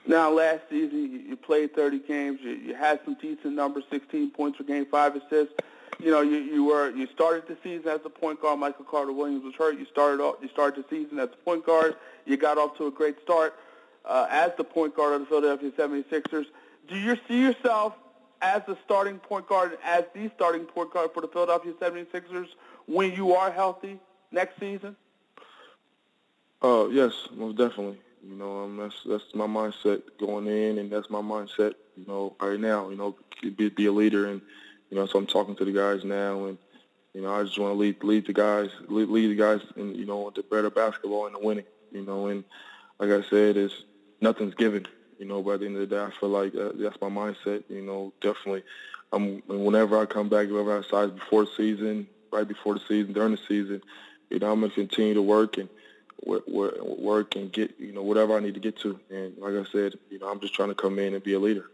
Now, 0.08 0.32
last 0.32 0.62
season, 0.70 1.26
you, 1.28 1.36
played 1.36 1.76
30 1.76 2.00
games. 2.00 2.40
You, 2.42 2.52
you 2.52 2.74
had 2.74 3.00
some 3.06 3.16
decent 3.22 3.54
numbers, 3.54 3.84
16 3.92 4.32
points 4.32 4.58
per 4.58 4.64
game, 4.64 4.88
five 4.88 5.16
assists. 5.16 5.54
You 5.98 6.12
know, 6.12 6.22
you, 6.22 6.38
you 6.38 6.64
were 6.66 6.90
you 6.92 7.08
started 7.08 7.48
the 7.48 7.58
season 7.64 7.90
as 7.90 8.02
a 8.06 8.10
point 8.10 8.42
guard. 8.42 8.60
Michael 8.60 8.86
Carter 8.86 9.12
Williams 9.12 9.44
was 9.44 9.56
hurt. 9.56 9.78
You 9.78 9.86
started 9.86 10.22
off, 10.22 10.36
you 10.42 10.50
started 10.50 10.84
the 10.84 10.88
season 10.90 11.20
as 11.20 11.30
a 11.34 11.44
point 11.44 11.66
guard. 11.66 11.96
You 12.26 12.38
got 12.38 12.58
off 12.58 12.78
to 12.78 12.88
a 12.88 12.92
great 12.92 13.22
start. 13.24 13.56
uh, 14.06 14.28
as 14.30 14.52
the 14.58 14.64
point 14.64 14.96
guard 14.96 15.14
of 15.14 15.22
the 15.22 15.26
Philadelphia 15.28 15.72
76ers. 15.72 16.46
Do 16.88 16.98
you 16.98 17.18
see 17.28 17.42
yourself 17.42 17.94
as 18.42 18.62
the 18.68 18.78
starting 18.86 19.20
point 19.20 19.48
guard, 19.48 19.78
as 19.84 20.06
the 20.14 20.32
starting 20.36 20.66
point 20.66 20.92
guard 20.94 21.12
for 21.14 21.22
the 21.22 21.28
Philadelphia 21.28 21.74
76ers 21.74 22.48
when 22.88 23.14
you 23.14 23.34
are 23.34 23.52
healthy 23.52 24.00
next 24.32 24.60
season? 24.60 24.96
Uh, 26.62 26.88
yes, 26.90 27.14
most 27.36 27.58
definitely. 27.58 28.00
You 28.28 28.36
know, 28.36 28.64
um, 28.64 28.78
that's 28.78 29.04
that's 29.06 29.34
my 29.34 29.48
mindset 29.48 30.02
going 30.20 30.48
in, 30.48 30.78
and 30.78 30.92
that's 30.92 31.10
my 31.10 31.22
mindset. 31.22 31.74
You 31.96 32.06
know, 32.08 32.36
right 32.42 32.60
now. 32.60 32.90
You 32.90 32.98
know, 32.98 33.16
be 33.42 33.70
be 33.70 33.86
a 33.86 33.92
leader, 33.92 34.26
and 34.28 34.42
you 34.90 34.98
know, 34.98 35.06
so 35.06 35.20
I'm 35.20 35.28
talking 35.28 35.56
to 35.56 35.66
the 35.66 35.72
guys 35.72 36.04
now, 36.04 36.46
and 36.46 36.58
you 37.14 37.22
know, 37.22 37.34
I 37.34 37.44
just 37.44 37.58
want 37.60 37.74
to 37.74 37.78
lead 37.78 38.04
lead 38.04 38.28
the 38.28 38.34
guys, 38.34 38.70
lead, 38.88 39.10
lead 39.10 39.32
the 39.32 39.36
guys, 39.36 39.62
and 39.76 39.96
you 39.96 40.06
know, 40.06 40.32
the 40.36 40.44
better 40.44 40.70
basketball 40.70 41.26
and 41.26 41.36
the 41.36 41.40
winning. 41.40 41.66
You 41.92 42.06
know, 42.06 42.28
and 42.28 42.44
like 43.00 43.10
I 43.10 43.28
said, 43.30 43.58
is 43.58 43.84
nothing's 44.22 44.56
given. 44.56 44.88
You 45.18 45.26
know, 45.26 45.42
by 45.42 45.58
the 45.58 45.66
end 45.66 45.76
of 45.76 45.82
the 45.90 45.96
day, 45.96 46.02
I 46.02 46.12
feel 46.20 46.30
like 46.30 46.56
uh, 46.56 46.72
that's 46.76 47.00
my 47.02 47.10
mindset. 47.10 47.64
You 47.70 47.82
know, 47.82 48.14
definitely. 48.22 48.64
Um, 49.12 49.42
whenever 49.48 50.00
I 50.00 50.06
come 50.06 50.30
back, 50.30 50.48
whenever 50.48 50.78
I 50.78 50.82
size 50.84 51.10
before 51.10 51.46
the 51.46 51.52
season, 51.58 52.08
right 52.32 52.48
before 52.48 52.76
the 52.76 52.80
season, 52.88 53.14
during 53.14 53.32
the 53.32 53.42
season, 53.48 53.82
you 54.30 54.40
know, 54.40 54.52
I'm 54.52 54.62
gonna 54.62 54.72
continue 54.72 55.16
to 55.16 55.22
work 55.22 55.58
and 55.58 55.68
work 56.26 57.36
and 57.36 57.52
get 57.52 57.80
you 57.80 57.92
know 57.92 58.04
whatever 58.04 58.36
I 58.36 58.40
need 58.40 58.54
to 58.54 58.60
get 58.60 58.78
to. 58.80 59.00
And 59.10 59.38
like 59.38 59.54
I 59.54 59.70
said, 59.72 59.96
you 60.10 60.20
know, 60.20 60.30
I'm 60.30 60.40
just 60.40 60.54
trying 60.54 60.70
to 60.70 60.76
come 60.76 61.00
in 61.00 61.14
and 61.14 61.24
be 61.24 61.34
a 61.34 61.40
leader. 61.40 61.70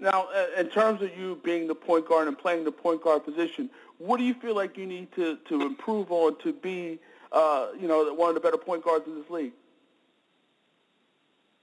Now, 0.00 0.28
in 0.56 0.68
terms 0.68 1.02
of 1.02 1.16
you 1.16 1.38
being 1.44 1.66
the 1.66 1.74
point 1.74 2.08
guard 2.08 2.26
and 2.26 2.38
playing 2.38 2.64
the 2.64 2.72
point 2.72 3.02
guard 3.02 3.24
position, 3.24 3.68
what 3.98 4.16
do 4.16 4.24
you 4.24 4.34
feel 4.34 4.54
like 4.54 4.78
you 4.78 4.86
need 4.86 5.12
to, 5.12 5.36
to 5.48 5.62
improve 5.62 6.10
on 6.10 6.38
to 6.38 6.52
be, 6.54 6.98
uh, 7.32 7.68
you 7.78 7.86
know, 7.86 8.12
one 8.14 8.30
of 8.30 8.34
the 8.34 8.40
better 8.40 8.56
point 8.56 8.82
guards 8.82 9.06
in 9.06 9.14
this 9.20 9.28
league? 9.28 9.52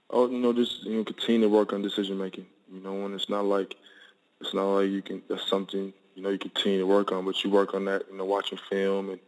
Oh, 0.09 0.29
you 0.29 0.37
know, 0.37 0.53
just 0.53 0.83
you 0.83 0.97
know, 0.97 1.03
continue 1.03 1.41
to 1.41 1.49
work 1.49 1.73
on 1.73 1.81
decision 1.81 2.17
making. 2.17 2.45
You 2.71 2.79
know, 2.81 2.93
when 2.93 3.13
it's 3.13 3.29
not 3.29 3.45
like 3.45 3.75
it's 4.39 4.53
not 4.53 4.75
like 4.75 4.89
you 4.89 5.01
can. 5.01 5.21
That's 5.27 5.47
something 5.49 5.91
you 6.15 6.23
know 6.23 6.29
you 6.29 6.37
continue 6.37 6.79
to 6.79 6.87
work 6.87 7.11
on, 7.11 7.25
but 7.25 7.43
you 7.43 7.49
work 7.49 7.73
on 7.73 7.85
that. 7.85 8.03
You 8.09 8.17
know, 8.17 8.25
watching 8.25 8.57
film 8.69 9.09
and 9.09 9.19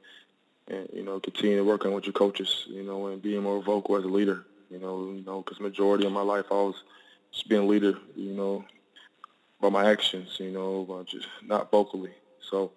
and 0.70 0.88
you 0.94 1.04
know 1.04 1.20
continue 1.20 1.58
to 1.58 1.66
work 1.66 1.86
on 1.86 1.94
with 1.94 2.06
your 2.06 2.14
coaches. 2.14 2.66
You 2.68 2.84
know, 2.84 3.08
and 3.08 3.22
being 3.22 3.44
more 3.44 3.62
vocal 3.62 3.98
as 3.98 4.06
a 4.06 4.08
leader. 4.08 4.46
You 4.72 4.80
know, 4.80 5.12
you 5.12 5.24
know, 5.26 5.42
because 5.42 5.60
majority 5.60 6.06
of 6.06 6.14
my 6.14 6.22
life 6.22 6.46
I 6.50 6.56
was 6.56 6.84
just 7.34 7.50
being 7.50 7.64
a 7.64 7.68
leader. 7.68 7.96
You 8.16 8.34
know, 8.34 8.64
by 9.62 9.70
my 9.70 9.90
actions. 9.90 10.38
You 10.40 10.52
know, 10.52 10.84
by 10.84 11.04
just 11.04 11.28
not 11.44 11.72
vocally. 11.72 12.14
So. 12.50 12.72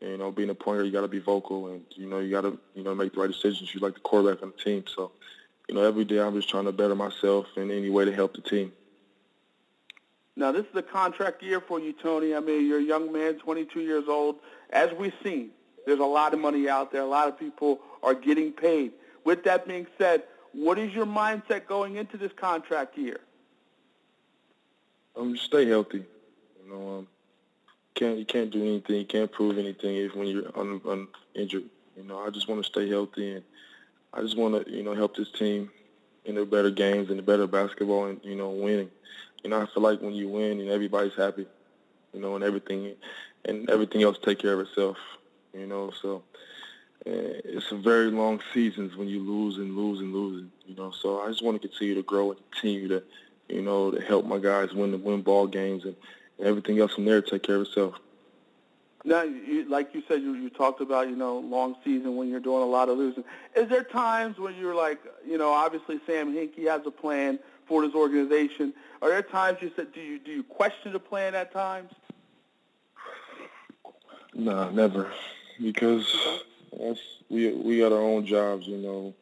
You 0.00 0.18
know, 0.18 0.32
being 0.32 0.50
a 0.50 0.54
pointer, 0.56 0.82
you 0.82 0.90
got 0.90 1.02
to 1.02 1.06
be 1.06 1.20
vocal, 1.20 1.68
and 1.68 1.84
you 1.90 2.08
know, 2.08 2.18
you 2.18 2.28
got 2.28 2.40
to, 2.40 2.58
you 2.74 2.82
know, 2.82 2.92
make 2.92 3.14
the 3.14 3.20
right 3.20 3.30
decisions. 3.30 3.72
You're 3.72 3.84
like 3.84 3.94
the 3.94 4.00
quarterback 4.00 4.42
on 4.42 4.52
the 4.56 4.60
team, 4.60 4.82
so 4.92 5.12
you 5.68 5.74
know, 5.74 5.82
every 5.84 6.04
day 6.04 6.18
I'm 6.18 6.34
just 6.34 6.48
trying 6.48 6.64
to 6.64 6.72
better 6.72 6.94
myself 6.94 7.46
in 7.56 7.70
any 7.70 7.88
way 7.88 8.04
to 8.04 8.12
help 8.12 8.34
the 8.34 8.42
team. 8.42 8.72
Now, 10.36 10.50
this 10.52 10.64
is 10.64 10.72
the 10.72 10.82
contract 10.82 11.42
year 11.42 11.60
for 11.60 11.78
you, 11.78 11.92
Tony. 11.92 12.34
I 12.34 12.40
mean, 12.40 12.66
you're 12.66 12.78
a 12.78 12.82
young 12.82 13.12
man, 13.12 13.38
22 13.38 13.80
years 13.80 14.04
old. 14.08 14.36
As 14.70 14.90
we've 14.92 15.14
seen, 15.22 15.50
there's 15.86 15.98
a 15.98 16.04
lot 16.04 16.32
of 16.32 16.40
money 16.40 16.68
out 16.68 16.90
there. 16.90 17.02
A 17.02 17.06
lot 17.06 17.28
of 17.28 17.38
people 17.38 17.80
are 18.02 18.14
getting 18.14 18.52
paid. 18.52 18.92
With 19.24 19.44
that 19.44 19.66
being 19.66 19.86
said, 19.98 20.24
what 20.52 20.78
is 20.78 20.92
your 20.92 21.06
mindset 21.06 21.66
going 21.66 21.96
into 21.96 22.16
this 22.16 22.32
contract 22.34 22.96
year? 22.96 23.20
Um, 25.16 25.36
stay 25.36 25.66
healthy. 25.66 26.04
You 26.64 26.72
know, 26.72 26.98
um, 26.98 27.06
can't 27.94 28.18
you 28.18 28.24
can't 28.24 28.50
do 28.50 28.60
anything, 28.62 28.96
you 28.96 29.04
can't 29.04 29.30
prove 29.30 29.58
anything 29.58 29.96
if 29.96 30.14
when 30.14 30.26
you're 30.28 30.58
un, 30.58 30.80
un, 30.88 31.08
injured. 31.34 31.64
You 31.96 32.04
know, 32.04 32.20
I 32.20 32.30
just 32.30 32.48
want 32.48 32.64
to 32.64 32.70
stay 32.70 32.88
healthy 32.88 33.34
and 33.34 33.44
I 34.14 34.22
just 34.22 34.36
want 34.36 34.64
to, 34.64 34.70
you 34.70 34.82
know, 34.82 34.94
help 34.94 35.16
this 35.16 35.30
team 35.30 35.70
in 36.24 36.36
the 36.36 36.44
better 36.44 36.70
games 36.70 37.10
and 37.10 37.18
the 37.18 37.22
better 37.22 37.46
basketball 37.46 38.06
and, 38.06 38.20
you 38.22 38.36
know, 38.36 38.50
winning. 38.50 38.90
You 39.42 39.50
know, 39.50 39.60
I 39.60 39.66
feel 39.66 39.82
like 39.82 40.00
when 40.00 40.14
you 40.14 40.28
win 40.28 40.60
and 40.60 40.70
everybody's 40.70 41.14
happy, 41.14 41.46
you 42.12 42.20
know, 42.20 42.34
and 42.34 42.44
everything 42.44 42.94
and 43.44 43.68
everything 43.68 44.02
else 44.02 44.18
take 44.22 44.38
care 44.38 44.54
of 44.54 44.60
itself, 44.60 44.96
you 45.52 45.66
know. 45.66 45.90
So 46.00 46.22
uh, 47.06 47.10
it's 47.44 47.72
a 47.72 47.76
very 47.76 48.10
long 48.10 48.40
seasons 48.54 48.96
when 48.96 49.08
you 49.08 49.20
lose 49.20 49.58
and 49.58 49.76
lose 49.76 50.00
and 50.00 50.14
lose, 50.14 50.44
you 50.66 50.76
know. 50.76 50.92
So 50.92 51.20
I 51.20 51.28
just 51.28 51.42
want 51.42 51.60
to 51.60 51.68
continue 51.68 51.94
to 51.96 52.02
grow 52.02 52.30
and 52.30 52.40
continue 52.52 52.88
to, 52.88 53.02
you 53.48 53.62
know, 53.62 53.90
to 53.90 54.00
help 54.00 54.24
my 54.24 54.38
guys 54.38 54.72
win 54.72 54.92
the 54.92 54.98
win 54.98 55.22
ball 55.22 55.46
games 55.46 55.84
and 55.84 55.96
everything 56.42 56.78
else 56.78 56.94
from 56.94 57.04
there 57.04 57.22
take 57.22 57.42
care 57.42 57.56
of 57.56 57.62
itself. 57.62 57.94
Now, 59.04 59.22
you, 59.22 59.68
like 59.68 59.94
you 59.94 60.02
said, 60.06 60.22
you, 60.22 60.34
you 60.34 60.48
talked 60.48 60.80
about, 60.80 61.08
you 61.08 61.16
know, 61.16 61.38
long 61.38 61.74
season 61.84 62.16
when 62.16 62.28
you're 62.28 62.40
doing 62.40 62.62
a 62.62 62.66
lot 62.66 62.88
of 62.88 62.98
losing. 62.98 63.24
Is 63.56 63.68
there 63.68 63.82
times 63.82 64.38
when 64.38 64.54
you're 64.54 64.76
like, 64.76 65.00
you 65.26 65.38
know, 65.38 65.52
obviously 65.52 66.00
Sam 66.06 66.32
Hinkie 66.32 66.68
has 66.68 66.82
a 66.86 66.90
plan 66.90 67.40
for 67.66 67.82
this 67.84 67.94
organization. 67.94 68.72
Are 69.00 69.08
there 69.08 69.22
times 69.22 69.58
you 69.60 69.72
said, 69.74 69.92
do 69.92 70.00
you 70.00 70.18
do 70.18 70.30
you 70.30 70.42
question 70.44 70.92
the 70.92 71.00
plan 71.00 71.34
at 71.34 71.52
times? 71.52 71.90
No, 74.34 74.70
never, 74.70 75.10
because 75.60 76.06
that's, 76.78 77.00
we 77.28 77.52
we 77.52 77.80
got 77.80 77.92
our 77.92 78.00
own 78.00 78.24
jobs, 78.24 78.66
you 78.66 78.78
know. 78.78 79.14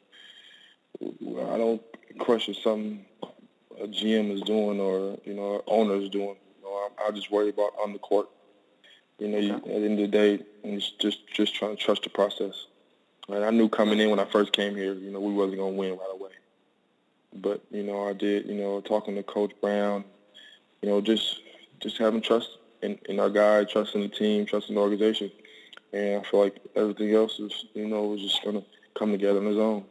I 1.03 1.57
don't 1.57 1.83
question 2.18 2.55
something 2.55 3.05
a 3.81 3.87
GM 3.87 4.31
is 4.33 4.43
doing 4.43 4.79
or 4.79 5.18
you 5.25 5.35
know 5.35 5.62
owner 5.66 5.95
is 5.95 6.11
doing. 6.11 6.37
I, 6.99 7.09
I 7.09 7.11
just 7.11 7.30
worry 7.30 7.51
about 7.51 7.72
on 7.82 7.93
the 7.93 7.99
court. 7.99 8.28
You 9.18 9.28
know, 9.28 9.38
you, 9.38 9.55
at 9.55 9.64
the 9.64 9.74
end 9.74 9.93
of 9.93 9.99
the 9.99 10.07
day, 10.09 10.41
it's 10.64 10.93
just 10.93 11.26
just 11.32 11.55
trying 11.55 11.76
to 11.76 11.82
trust 11.82 12.03
the 12.05 12.11
process. 12.11 12.66
And 13.28 13.45
I 13.45 13.51
knew 13.51 13.68
coming 13.68 14.01
in 14.01 14.11
when 14.11 14.18
I 14.18 14.24
first 14.24 14.53
came 14.53 14.74
here, 14.74 14.95
you 14.95 15.11
know, 15.11 15.20
we 15.20 15.32
wasn't 15.32 15.59
gonna 15.59 15.70
win 15.70 15.93
right 15.93 16.12
away. 16.12 16.30
But 17.34 17.62
you 17.70 17.82
know, 17.82 18.09
I 18.09 18.12
did. 18.12 18.47
You 18.47 18.55
know, 18.55 18.80
talking 18.80 19.14
to 19.16 19.22
Coach 19.22 19.53
Brown, 19.61 20.05
you 20.82 20.88
know, 20.88 21.01
just 21.01 21.43
just 21.80 21.99
having 21.99 22.22
trust 22.22 22.59
in, 22.82 22.99
in 23.09 23.20
our 23.20 23.30
guy, 23.30 23.64
trusting 23.64 24.01
the 24.01 24.09
team, 24.09 24.47
trusting 24.47 24.74
the 24.74 24.80
organization, 24.80 25.30
and 25.93 26.20
I 26.20 26.28
feel 26.28 26.41
like 26.41 26.59
everything 26.74 27.14
else 27.14 27.38
is, 27.38 27.66
you 27.74 27.86
know, 27.86 28.05
was 28.05 28.22
just 28.22 28.43
gonna 28.45 28.62
come 28.99 29.12
together 29.12 29.38
on 29.38 29.47
its 29.47 29.59
own 29.59 29.84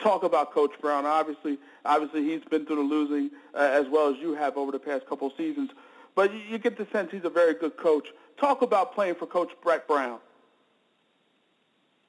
talk 0.00 0.22
about 0.22 0.52
Coach 0.52 0.72
Brown. 0.80 1.06
Obviously, 1.06 1.58
obviously 1.84 2.22
he's 2.24 2.44
been 2.44 2.66
through 2.66 2.76
the 2.76 2.82
losing 2.82 3.30
uh, 3.54 3.58
as 3.58 3.86
well 3.88 4.12
as 4.12 4.18
you 4.18 4.34
have 4.34 4.56
over 4.56 4.72
the 4.72 4.78
past 4.78 5.06
couple 5.06 5.28
of 5.28 5.32
seasons. 5.36 5.70
But 6.14 6.32
you 6.50 6.58
get 6.58 6.76
the 6.76 6.86
sense 6.92 7.10
he's 7.10 7.24
a 7.24 7.30
very 7.30 7.54
good 7.54 7.76
coach. 7.76 8.08
Talk 8.36 8.62
about 8.62 8.94
playing 8.94 9.14
for 9.14 9.26
Coach 9.26 9.50
Brett 9.62 9.86
Brown. 9.86 10.18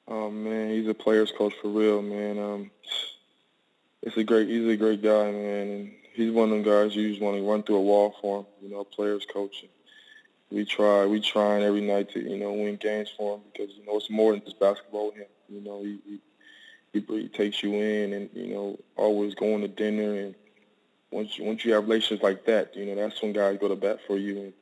Oh 0.06 0.30
man, 0.30 0.70
he's 0.70 0.88
a 0.88 0.94
player's 0.94 1.32
coach 1.32 1.54
for 1.62 1.68
real, 1.68 2.02
man. 2.02 2.38
Um, 2.38 2.70
it's 4.02 4.16
a 4.18 4.24
great, 4.24 4.48
he's 4.48 4.68
a 4.68 4.76
great 4.76 5.02
guy, 5.02 5.30
man, 5.30 5.68
and 5.68 5.92
he's 6.12 6.30
one 6.30 6.50
of 6.50 6.50
them 6.50 6.62
guys 6.62 6.94
you 6.94 7.08
just 7.08 7.22
want 7.22 7.36
to 7.36 7.42
run 7.42 7.62
through 7.62 7.76
a 7.76 7.82
wall 7.82 8.14
for 8.20 8.40
him. 8.40 8.46
You 8.62 8.70
know, 8.70 8.84
players 8.84 9.26
coach. 9.32 9.64
We 10.50 10.64
try, 10.66 11.06
we 11.06 11.20
trying 11.20 11.62
every 11.62 11.80
night 11.80 12.10
to 12.10 12.20
you 12.20 12.36
know 12.36 12.52
win 12.52 12.76
games 12.76 13.10
for 13.16 13.36
him 13.36 13.42
because 13.52 13.74
you 13.74 13.86
know 13.86 13.96
it's 13.96 14.10
more 14.10 14.32
than 14.32 14.44
just 14.44 14.60
basketball 14.60 15.06
with 15.06 15.16
him. 15.16 15.26
You 15.48 15.60
know, 15.62 15.82
he 15.82 15.98
he, 16.06 16.20
he, 16.94 17.04
he 17.06 17.28
takes 17.28 17.62
you 17.62 17.74
in 17.74 18.14
and 18.14 18.30
you 18.32 18.54
know 18.54 18.78
always 18.96 19.34
going 19.34 19.60
to 19.60 19.68
dinner 19.68 20.14
and 20.14 20.34
once 21.14 21.38
you, 21.38 21.44
once 21.44 21.64
you 21.64 21.72
have 21.72 21.84
relations 21.84 22.20
like 22.22 22.44
that, 22.44 22.76
you 22.76 22.84
know, 22.84 22.96
that's 22.96 23.22
when 23.22 23.32
guys 23.32 23.56
go 23.60 23.68
to 23.68 23.76
bat 23.76 24.00
for 24.06 24.18
you. 24.18 24.36
And, 24.38 24.52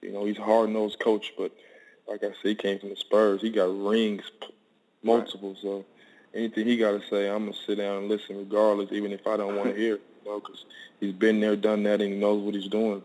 you 0.00 0.12
know, 0.12 0.24
he's 0.24 0.38
a 0.38 0.42
hard-nosed 0.42 1.00
coach, 1.00 1.32
but 1.36 1.50
like 2.06 2.22
I 2.22 2.28
said, 2.28 2.36
he 2.44 2.54
came 2.54 2.78
from 2.78 2.90
the 2.90 2.96
Spurs. 2.96 3.42
He 3.42 3.50
got 3.50 3.64
rings, 3.64 4.22
multiple. 5.02 5.50
Right. 5.50 5.58
So 5.60 5.84
anything 6.32 6.68
he 6.68 6.76
got 6.76 6.92
to 6.92 7.02
say, 7.10 7.28
I'm 7.28 7.46
going 7.46 7.52
to 7.52 7.58
sit 7.66 7.78
down 7.78 7.98
and 7.98 8.08
listen 8.08 8.38
regardless, 8.38 8.92
even 8.92 9.10
if 9.10 9.26
I 9.26 9.36
don't 9.36 9.56
want 9.56 9.70
to 9.70 9.76
hear 9.80 9.96
it, 9.96 10.02
you 10.24 10.30
know, 10.30 10.38
because 10.38 10.64
he's 11.00 11.12
been 11.12 11.40
there, 11.40 11.56
done 11.56 11.82
that, 11.82 12.00
and 12.00 12.12
he 12.12 12.18
knows 12.18 12.40
what 12.42 12.54
he's 12.54 12.68
doing. 12.68 13.02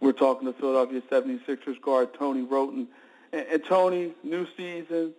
We're 0.00 0.12
talking 0.12 0.50
to 0.50 0.58
Philadelphia 0.58 1.02
76ers 1.10 1.80
guard 1.82 2.14
Tony 2.14 2.42
Wroten. 2.42 2.88
And, 3.34 3.46
and 3.46 3.64
Tony, 3.64 4.12
new 4.22 4.46
season, 4.56 5.12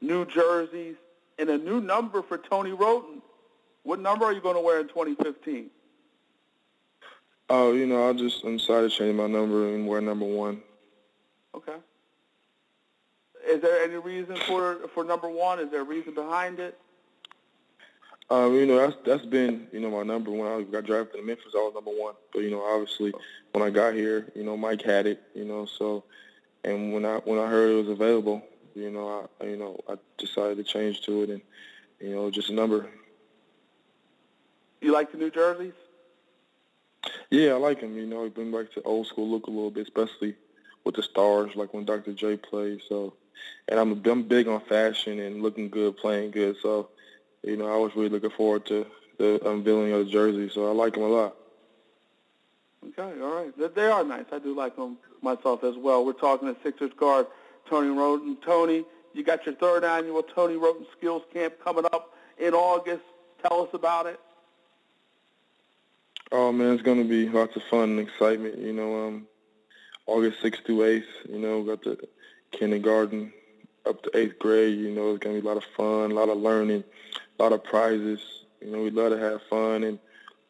new 0.00 0.24
jerseys, 0.24 0.96
and 1.38 1.50
a 1.50 1.58
new 1.58 1.80
number 1.80 2.22
for 2.22 2.38
Tony 2.38 2.72
Wroten. 2.72 3.22
What 3.84 4.00
number 4.00 4.24
are 4.24 4.32
you 4.32 4.40
going 4.40 4.54
to 4.54 4.60
wear 4.60 4.80
in 4.80 4.88
2015? 4.88 5.70
Oh, 7.50 7.72
you 7.72 7.86
know, 7.86 8.08
I 8.08 8.12
just 8.12 8.42
decided 8.42 8.90
to 8.90 8.96
change 8.96 9.16
my 9.16 9.26
number 9.26 9.74
and 9.74 9.86
wear 9.86 10.00
number 10.00 10.24
one. 10.24 10.62
Okay. 11.54 11.76
Is 13.46 13.60
there 13.60 13.82
any 13.82 13.96
reason 13.96 14.36
for 14.46 14.88
for 14.94 15.04
number 15.04 15.28
one? 15.28 15.58
Is 15.58 15.70
there 15.70 15.80
a 15.80 15.84
reason 15.84 16.14
behind 16.14 16.60
it? 16.60 16.78
Um, 18.30 18.54
you 18.54 18.64
know, 18.64 18.78
that's 18.78 18.96
that's 19.04 19.26
been 19.26 19.66
you 19.72 19.80
know 19.80 19.90
my 19.90 20.02
number 20.02 20.30
when 20.30 20.46
I 20.46 20.62
got 20.62 20.86
drafted 20.86 21.20
to 21.20 21.26
Memphis. 21.26 21.52
I 21.54 21.58
was 21.58 21.74
number 21.74 21.90
one, 21.90 22.14
but 22.32 22.40
you 22.40 22.50
know, 22.50 22.62
obviously 22.62 23.12
when 23.50 23.62
I 23.62 23.68
got 23.68 23.94
here, 23.94 24.26
you 24.34 24.44
know, 24.44 24.56
Mike 24.56 24.80
had 24.80 25.06
it. 25.06 25.22
You 25.34 25.44
know, 25.44 25.66
so 25.66 26.04
and 26.64 26.94
when 26.94 27.04
I 27.04 27.16
when 27.18 27.38
I 27.38 27.48
heard 27.48 27.70
it 27.70 27.74
was 27.74 27.88
available, 27.88 28.42
you 28.74 28.90
know, 28.90 29.28
I 29.40 29.44
you 29.44 29.56
know 29.56 29.78
I 29.88 29.94
decided 30.18 30.56
to 30.58 30.64
change 30.64 31.02
to 31.02 31.22
it, 31.22 31.30
and 31.30 31.42
you 32.00 32.14
know, 32.14 32.30
just 32.30 32.50
a 32.50 32.54
number. 32.54 32.88
You 34.80 34.92
like 34.92 35.12
the 35.12 35.18
New 35.18 35.30
Jerseys? 35.30 35.72
Yeah, 37.30 37.52
I 37.52 37.56
like 37.56 37.80
them. 37.80 37.96
You 37.96 38.06
know, 38.06 38.28
bring 38.28 38.50
back 38.50 38.72
to 38.72 38.82
old 38.82 39.06
school 39.06 39.28
look 39.28 39.46
a 39.46 39.50
little 39.50 39.70
bit, 39.70 39.84
especially 39.84 40.34
with 40.84 40.96
the 40.96 41.02
stars, 41.02 41.54
like 41.54 41.72
when 41.72 41.84
Dr. 41.84 42.12
J 42.12 42.36
played. 42.36 42.82
So, 42.88 43.14
and 43.68 43.78
I'm 43.78 44.02
I'm 44.04 44.22
big 44.24 44.48
on 44.48 44.60
fashion 44.62 45.20
and 45.20 45.42
looking 45.42 45.68
good, 45.68 45.96
playing 45.96 46.32
good. 46.32 46.56
So, 46.60 46.88
you 47.42 47.56
know, 47.56 47.72
I 47.72 47.76
was 47.76 47.94
really 47.94 48.08
looking 48.08 48.30
forward 48.30 48.66
to 48.66 48.86
the 49.18 49.40
unveiling 49.48 49.92
of 49.92 50.06
the 50.06 50.10
jersey, 50.10 50.50
so 50.52 50.68
I 50.68 50.72
like 50.72 50.94
them 50.94 51.04
a 51.04 51.08
lot. 51.08 51.36
Okay, 52.88 53.20
all 53.20 53.34
right. 53.36 53.74
They 53.74 53.86
are 53.86 54.02
nice. 54.02 54.24
I 54.32 54.38
do 54.40 54.54
like 54.54 54.74
them 54.76 54.98
myself 55.22 55.62
as 55.62 55.76
well. 55.76 56.04
We're 56.04 56.14
talking 56.14 56.52
to 56.52 56.60
Sixers 56.62 56.92
guard 56.94 57.26
Tony 57.68 57.88
Wroten. 57.88 58.36
Tony, 58.44 58.84
you 59.12 59.22
got 59.22 59.44
your 59.46 59.54
third 59.54 59.84
annual 59.84 60.22
Tony 60.22 60.56
Wroten 60.56 60.86
Skills 60.96 61.22
Camp 61.32 61.54
coming 61.62 61.84
up 61.92 62.14
in 62.38 62.54
August. 62.54 63.02
Tell 63.42 63.62
us 63.62 63.68
about 63.72 64.06
it. 64.06 64.20
Oh 66.30 66.50
man, 66.50 66.72
it's 66.72 66.82
gonna 66.82 67.04
be 67.04 67.28
lots 67.28 67.56
of 67.56 67.62
fun 67.64 67.90
and 67.90 68.00
excitement. 68.00 68.58
You 68.58 68.72
know, 68.72 69.06
um, 69.06 69.26
August 70.06 70.42
6th 70.42 70.64
to 70.64 70.78
8th. 70.78 71.30
You 71.30 71.38
know, 71.38 71.62
got 71.62 71.82
the 71.82 71.98
kindergarten 72.52 73.32
up 73.86 74.02
to 74.02 74.16
eighth 74.16 74.38
grade. 74.38 74.78
You 74.78 74.90
know, 74.90 75.10
it's 75.10 75.22
gonna 75.22 75.40
be 75.40 75.46
a 75.46 75.48
lot 75.48 75.56
of 75.56 75.64
fun, 75.76 76.12
a 76.12 76.14
lot 76.14 76.28
of 76.28 76.38
learning, 76.38 76.84
a 77.38 77.42
lot 77.42 77.52
of 77.52 77.62
prizes. 77.64 78.20
You 78.60 78.70
know, 78.70 78.82
we 78.82 78.90
love 78.90 79.10
to 79.10 79.18
have 79.18 79.42
fun, 79.50 79.84
and 79.84 79.98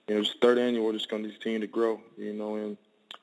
you 0.07 0.15
know, 0.15 0.21
it's 0.21 0.35
third 0.41 0.59
annual. 0.59 0.93
Just 0.93 1.09
gonna 1.09 1.29
continue 1.29 1.61
to 1.61 1.67
grow. 1.67 2.01
You 2.17 2.33
know, 2.33 2.57
and 2.57 2.77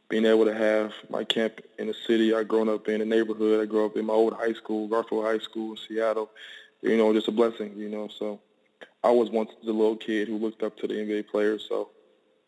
being 0.10 0.26
able 0.26 0.46
to 0.46 0.54
have 0.54 0.92
my 1.10 1.24
camp 1.24 1.62
in 1.78 1.88
the 1.88 1.94
city 1.94 2.34
I 2.34 2.44
grown 2.44 2.68
up 2.68 2.88
in, 2.90 3.00
the 3.00 3.06
neighborhood 3.06 3.62
I 3.62 3.66
grew 3.66 3.86
up 3.86 3.96
in, 3.96 4.06
my 4.06 4.14
old 4.14 4.34
high 4.34 4.54
school, 4.54 4.88
Garfield 4.88 5.24
High 5.24 5.38
School 5.38 5.72
in 5.72 5.78
Seattle. 5.78 6.32
You 6.82 6.98
know, 6.98 7.14
just 7.14 7.28
a 7.28 7.32
blessing. 7.32 7.74
You 7.78 7.90
know, 7.90 8.08
so 8.08 8.40
I 9.04 9.12
was 9.12 9.30
once 9.30 9.52
the 9.64 9.72
little 9.72 9.96
kid 9.96 10.28
who 10.28 10.38
looked 10.38 10.64
up 10.64 10.78
to 10.78 10.88
the 10.88 10.96
NBA 10.96 11.28
players. 11.28 11.66
So 11.70 11.90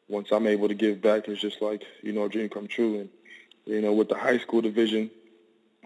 once 0.07 0.32
I'm 0.32 0.47
able 0.47 0.68
to 0.68 0.74
give 0.74 1.01
back, 1.01 1.28
it's 1.28 1.39
just 1.39 1.62
like 1.62 1.84
you 2.01 2.14
know, 2.14 2.26
a 2.26 2.30
dream 2.30 2.49
come 2.49 2.68
true. 2.68 2.99
And 3.01 3.09
you 3.66 3.82
know, 3.82 3.93
with 3.93 4.09
the 4.09 4.18
high 4.18 4.39
school 4.39 4.62
division, 4.62 5.12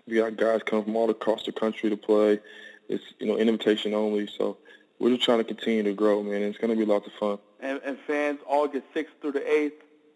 we 0.08 0.16
got 0.16 0.38
guys 0.38 0.62
come 0.66 0.84
from 0.84 0.96
all 0.96 1.10
across 1.10 1.44
the 1.44 1.52
country 1.52 1.90
to 1.90 1.98
play. 1.98 2.40
It's 2.88 3.04
you 3.20 3.28
know 3.28 3.38
invitation 3.38 3.94
only, 3.94 4.28
so 4.28 4.58
we're 5.00 5.10
just 5.10 5.24
trying 5.24 5.40
to 5.40 5.44
continue 5.44 5.84
to 5.84 5.94
grow, 5.94 6.24
man. 6.24 6.42
It's 6.42 6.58
going 6.58 6.72
to 6.72 6.78
be 6.78 6.86
lots 6.86 7.08
of 7.08 7.14
fun. 7.14 7.38
And, 7.60 7.82
and 7.84 7.98
fans, 8.08 8.40
August 8.48 8.86
6th 8.96 9.08
through 9.22 9.34
the 9.34 9.40
8th, 9.40 9.72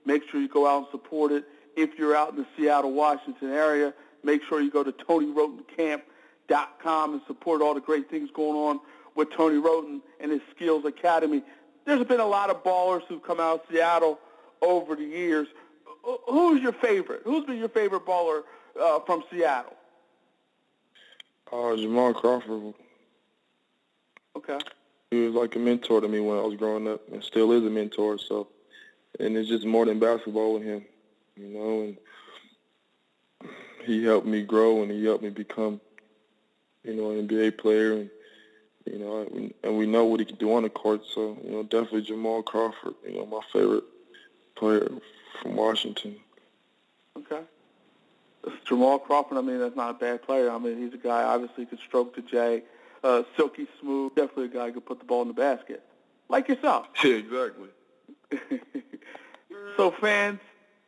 make 0.09 0.29
sure 0.29 0.41
you 0.41 0.47
go 0.47 0.67
out 0.67 0.79
and 0.79 0.87
support 0.91 1.31
it. 1.31 1.45
If 1.77 1.99
you're 1.99 2.15
out 2.15 2.31
in 2.31 2.37
the 2.37 2.47
Seattle, 2.57 2.91
Washington 2.91 3.51
area, 3.51 3.93
make 4.23 4.41
sure 4.43 4.59
you 4.59 4.71
go 4.71 4.83
to 4.83 4.91
TonyWrotenCamp.com 4.91 7.13
and 7.13 7.21
support 7.27 7.61
all 7.61 7.75
the 7.75 7.79
great 7.79 8.09
things 8.09 8.31
going 8.33 8.57
on 8.57 8.79
with 9.15 9.31
Tony 9.31 9.57
Wroten 9.57 10.01
and 10.19 10.31
his 10.31 10.41
Skills 10.55 10.83
Academy. 10.83 11.43
There's 11.85 12.03
been 12.05 12.19
a 12.19 12.25
lot 12.25 12.49
of 12.49 12.63
ballers 12.63 13.03
who've 13.07 13.21
come 13.21 13.39
out 13.39 13.61
of 13.61 13.67
Seattle 13.71 14.17
over 14.61 14.95
the 14.95 15.03
years. 15.03 15.47
Who's 16.27 16.61
your 16.61 16.73
favorite? 16.73 17.21
Who's 17.23 17.45
been 17.45 17.57
your 17.57 17.69
favorite 17.69 18.05
baller 18.05 18.43
uh, 18.81 18.99
from 19.01 19.23
Seattle? 19.31 19.75
Uh, 21.51 21.75
Jamal 21.75 22.13
Crawford. 22.13 22.73
Okay. 24.35 24.59
He 25.11 25.21
was 25.21 25.33
like 25.33 25.55
a 25.55 25.59
mentor 25.59 26.01
to 26.01 26.07
me 26.07 26.19
when 26.19 26.37
I 26.37 26.41
was 26.41 26.55
growing 26.55 26.87
up, 26.87 27.01
and 27.11 27.23
still 27.23 27.51
is 27.51 27.63
a 27.63 27.69
mentor. 27.69 28.19
So, 28.19 28.47
and 29.19 29.37
it's 29.37 29.49
just 29.49 29.65
more 29.65 29.85
than 29.85 29.99
basketball 29.99 30.53
with 30.53 30.63
him, 30.63 30.85
you 31.35 31.47
know. 31.47 31.81
And 31.81 31.97
he 33.85 34.03
helped 34.03 34.27
me 34.27 34.43
grow, 34.43 34.81
and 34.83 34.91
he 34.91 35.03
helped 35.05 35.23
me 35.23 35.29
become, 35.29 35.79
you 36.83 36.95
know, 36.95 37.11
an 37.11 37.27
NBA 37.27 37.57
player, 37.57 37.93
and 37.93 38.09
you 38.85 38.99
know, 38.99 39.27
and 39.63 39.77
we 39.77 39.85
know 39.85 40.05
what 40.05 40.19
he 40.19 40.25
can 40.25 40.37
do 40.37 40.53
on 40.53 40.63
the 40.63 40.69
court. 40.69 41.01
So, 41.13 41.37
you 41.43 41.51
know, 41.51 41.63
definitely 41.63 42.01
Jamal 42.01 42.41
Crawford, 42.41 42.95
you 43.05 43.15
know, 43.15 43.25
my 43.25 43.41
favorite 43.53 43.83
player 44.55 44.89
from 45.41 45.55
Washington. 45.55 46.15
Okay. 47.17 47.41
Jamal 48.65 48.99
Crawford, 48.99 49.37
I 49.37 49.41
mean, 49.41 49.59
that's 49.59 49.75
not 49.75 49.91
a 49.91 49.93
bad 49.93 50.23
player. 50.23 50.49
I 50.49 50.57
mean, 50.57 50.77
he's 50.77 50.93
a 50.93 50.97
guy 50.97 51.23
obviously 51.23 51.65
could 51.65 51.79
stroke 51.79 52.15
the 52.15 52.21
J, 52.21 52.63
uh, 53.03 53.23
silky 53.35 53.67
smooth. 53.81 54.15
Definitely 54.15 54.45
a 54.45 54.47
guy 54.47 54.67
who 54.67 54.73
could 54.73 54.85
put 54.85 54.99
the 54.99 55.05
ball 55.05 55.21
in 55.21 55.27
the 55.27 55.33
basket, 55.33 55.83
like 56.29 56.47
yourself. 56.47 56.87
Yeah, 57.03 57.15
exactly. 57.15 57.69
so 59.77 59.91
fans, 59.91 60.39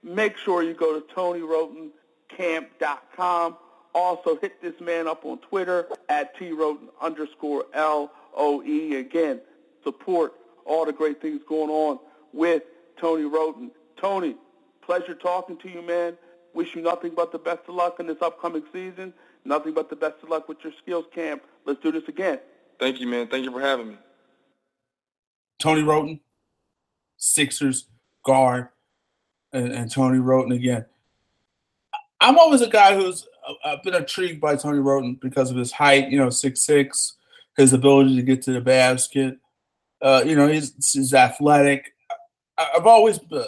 make 0.04 0.36
sure 0.38 0.64
you 0.64 0.74
go 0.74 1.00
to 1.00 1.06
TonyWrotenCamp.com. 1.14 3.58
Also, 3.94 4.38
hit 4.38 4.62
this 4.62 4.80
man 4.80 5.06
up 5.08 5.26
on 5.26 5.38
Twitter 5.40 5.88
at 6.08 6.38
troten 6.38 6.88
underscore 7.02 7.66
L-O-E. 7.74 8.96
Again, 8.96 9.42
support 9.84 10.34
all 10.66 10.86
the 10.86 10.94
great 10.94 11.22
things 11.22 11.42
going 11.48 11.70
on 11.70 12.00
with 12.32 12.64
Tony 13.00 13.26
Wroten. 13.26 13.72
Tony, 13.98 14.36
pleasure 14.82 15.14
talking 15.14 15.58
to 15.58 15.70
you, 15.70 15.82
man. 15.82 16.18
Wish 16.54 16.76
you 16.76 16.82
nothing 16.82 17.14
but 17.16 17.32
the 17.32 17.40
best 17.40 17.62
of 17.68 17.76
luck 17.76 18.00
in 18.00 18.08
this 18.08 18.22
upcoming 18.22 18.64
season. 18.72 19.14
Nothing 19.44 19.74
but 19.74 19.90
the 19.90 19.96
best 19.96 20.16
of 20.24 20.30
luck 20.30 20.48
with 20.48 20.60
your 20.64 20.74
skills 20.82 21.06
camp. 21.14 21.44
Let's 21.66 21.82
do 21.82 21.92
this 21.92 22.08
again. 22.08 22.40
Thank 22.80 23.00
you, 23.00 23.08
man. 23.08 23.28
Thank 23.28 23.46
you 23.46 23.52
for 23.52 23.62
having 23.62 23.90
me. 23.90 23.98
Tony 25.60 25.84
Wroten, 25.84 26.20
Sixers 27.18 27.88
guard, 28.24 28.70
and, 29.54 29.72
and 29.72 29.92
Tony 29.92 30.20
Wroten 30.20 30.52
again. 30.52 30.86
I'm 32.20 32.38
always 32.38 32.62
a 32.62 32.70
guy 32.70 32.96
who's 32.96 33.28
I've 33.66 33.80
uh, 33.80 33.82
been 33.84 33.96
intrigued 33.96 34.40
by 34.40 34.56
Tony 34.56 34.80
Wroten 34.80 35.16
because 35.16 35.50
of 35.50 35.58
his 35.58 35.72
height, 35.72 36.10
you 36.10 36.18
know, 36.18 36.30
six 36.30 36.62
six, 36.62 37.18
his 37.58 37.74
ability 37.74 38.16
to 38.16 38.22
get 38.22 38.42
to 38.44 38.54
the 38.54 38.62
basket. 38.62 39.38
Uh, 40.02 40.24
you 40.26 40.36
know, 40.36 40.48
he's, 40.48 40.74
he's 40.94 41.14
athletic. 41.14 41.94
I've 42.58 42.88
always 42.88 43.20
uh, 43.32 43.44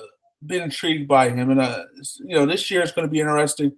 been 0.45 0.63
intrigued 0.63 1.07
by 1.07 1.29
him, 1.29 1.51
and 1.51 1.61
uh, 1.61 1.83
you 2.19 2.35
know, 2.35 2.45
this 2.45 2.69
year 2.71 2.81
is 2.81 2.91
going 2.91 3.07
to 3.07 3.11
be 3.11 3.19
interesting 3.19 3.73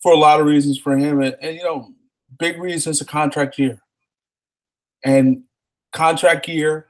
for 0.00 0.12
a 0.12 0.16
lot 0.16 0.40
of 0.40 0.46
reasons 0.46 0.78
for 0.78 0.96
him, 0.96 1.20
and, 1.20 1.36
and 1.40 1.56
you 1.56 1.64
know, 1.64 1.92
big 2.38 2.58
reason 2.58 2.90
is 2.92 3.00
a 3.00 3.04
contract 3.04 3.58
year, 3.58 3.82
and 5.04 5.42
contract 5.92 6.48
year, 6.48 6.86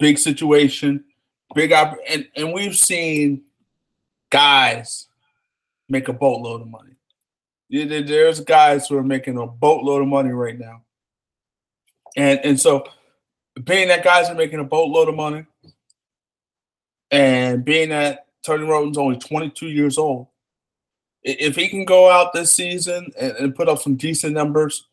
big 0.00 0.18
situation, 0.18 1.04
big 1.54 1.72
op- 1.72 1.98
and 2.08 2.28
and 2.36 2.52
we've 2.52 2.76
seen 2.76 3.42
guys 4.30 5.08
make 5.88 6.08
a 6.08 6.12
boatload 6.12 6.62
of 6.62 6.68
money. 6.68 6.92
There's 7.70 8.40
guys 8.40 8.86
who 8.86 8.96
are 8.96 9.02
making 9.02 9.38
a 9.38 9.46
boatload 9.46 10.02
of 10.02 10.08
money 10.08 10.30
right 10.30 10.58
now, 10.58 10.82
and 12.16 12.40
and 12.44 12.60
so 12.60 12.84
being 13.64 13.88
that 13.88 14.04
guys 14.04 14.28
are 14.28 14.34
making 14.34 14.60
a 14.60 14.64
boatload 14.64 15.08
of 15.08 15.14
money 15.14 15.44
and 17.10 17.64
being 17.64 17.90
that 17.90 18.26
Tony 18.42 18.64
Wroten's 18.64 18.98
only 18.98 19.18
22 19.18 19.68
years 19.68 19.98
old, 19.98 20.26
if 21.22 21.54
he 21.54 21.68
can 21.68 21.84
go 21.84 22.10
out 22.10 22.32
this 22.32 22.50
season 22.50 23.12
and, 23.18 23.32
and, 23.32 23.54
put 23.54 23.68
up 23.68 23.78
some 23.78 23.94
decent 23.94 24.34
numbers, 24.34 24.88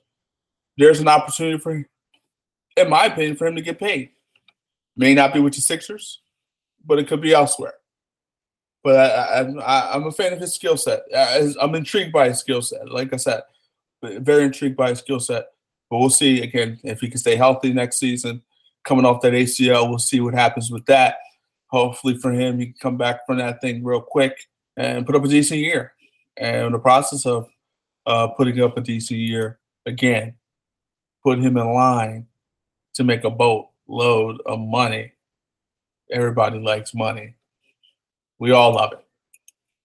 there's 0.77 0.99
an 0.99 1.07
opportunity 1.07 1.57
for 1.57 1.71
him, 1.71 1.85
in 2.77 2.89
my 2.89 3.05
opinion, 3.05 3.35
for 3.35 3.47
him 3.47 3.55
to 3.55 3.61
get 3.61 3.79
paid. 3.79 4.11
May 4.95 5.15
not 5.15 5.33
be 5.33 5.39
with 5.39 5.55
the 5.55 5.61
Sixers, 5.61 6.19
but 6.89 6.99
it 6.99 7.07
could 7.07 7.21
be 7.21 7.33
elsewhere. 7.33 7.75
But 8.83 8.97
I, 8.97 9.41
I, 9.41 9.95
I'm 9.95 10.07
a 10.07 10.11
fan 10.11 10.33
of 10.33 10.39
his 10.39 10.53
skill 10.53 10.75
set. 10.75 11.03
I'm 11.15 11.75
intrigued 11.75 12.11
by 12.11 12.29
his 12.29 12.39
skill 12.39 12.61
set. 12.61 12.91
Like 12.91 13.13
I 13.13 13.17
said, 13.17 13.43
very 14.01 14.43
intrigued 14.43 14.75
by 14.75 14.89
his 14.89 14.99
skill 14.99 15.21
set. 15.21 15.47
But 15.89 15.99
we'll 15.99 16.09
see 16.09 16.41
again 16.41 16.79
if 16.83 16.99
he 16.99 17.09
can 17.09 17.19
stay 17.19 17.35
healthy 17.37 17.71
next 17.71 17.99
season. 17.99 18.41
Coming 18.83 19.05
off 19.05 19.21
that 19.21 19.33
ACL, 19.33 19.89
we'll 19.89 19.99
see 19.99 20.19
what 20.19 20.33
happens 20.33 20.69
with 20.69 20.85
that 20.87 21.17
hopefully 21.69 22.17
for 22.17 22.31
him, 22.31 22.59
he 22.59 22.67
can 22.67 22.75
come 22.79 22.97
back 22.97 23.25
from 23.25 23.37
that 23.37 23.61
thing 23.61 23.83
real 23.83 24.01
quick 24.01 24.47
and 24.77 25.05
put 25.05 25.15
up 25.15 25.23
a 25.23 25.27
decent 25.27 25.59
year. 25.59 25.93
And 26.37 26.67
in 26.67 26.71
the 26.71 26.79
process 26.79 27.25
of 27.25 27.47
uh, 28.05 28.27
putting 28.29 28.59
up 28.61 28.77
a 28.77 28.81
decent 28.81 29.19
year 29.19 29.59
again, 29.85 30.35
put 31.23 31.39
him 31.39 31.57
in 31.57 31.73
line 31.73 32.27
to 32.95 33.03
make 33.03 33.23
a 33.23 33.29
boat 33.29 33.69
load 33.87 34.41
of 34.45 34.59
money. 34.59 35.13
Everybody 36.11 36.59
likes 36.59 36.93
money. 36.93 37.35
We 38.39 38.51
all 38.51 38.73
love 38.73 38.93
it. 38.93 39.05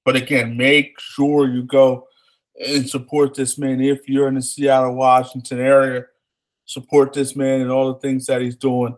But 0.05 0.17
again, 0.17 0.57
make 0.57 0.99
sure 1.01 1.49
you 1.49 1.63
go 1.63 2.07
and 2.59 2.89
support 2.89 3.35
this 3.35 3.59
man 3.59 3.81
if 3.81 4.09
you're 4.09 4.29
in 4.29 4.35
the 4.35 4.43
Seattle, 4.43 4.95
Washington 4.95 5.61
area. 5.61 6.07
Support 6.67 7.13
this 7.13 7.37
man 7.37 7.61
and 7.61 7.71
all 7.71 7.93
the 7.93 8.01
things 8.01 8.27
that 8.27 8.41
he's 8.41 8.57
doing 8.57 8.97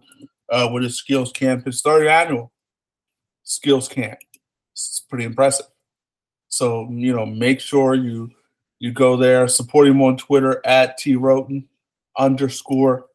uh, 0.50 0.68
with 0.72 0.84
his 0.84 0.98
skills 0.98 1.32
camp. 1.32 1.66
His 1.66 1.80
third 1.80 2.06
annual 2.06 2.52
skills 3.42 3.88
camp. 3.88 4.18
It's 4.72 5.04
pretty 5.08 5.24
impressive. 5.24 5.66
So 6.48 6.88
you 6.90 7.14
know, 7.14 7.26
make 7.26 7.60
sure 7.60 7.94
you 7.94 8.30
you 8.78 8.92
go 8.92 9.16
there. 9.16 9.48
Support 9.48 9.88
him 9.88 10.02
on 10.02 10.16
Twitter 10.16 10.60
at 10.64 10.98
T 10.98 11.16
Wroten 11.16 11.68
underscore 12.18 13.06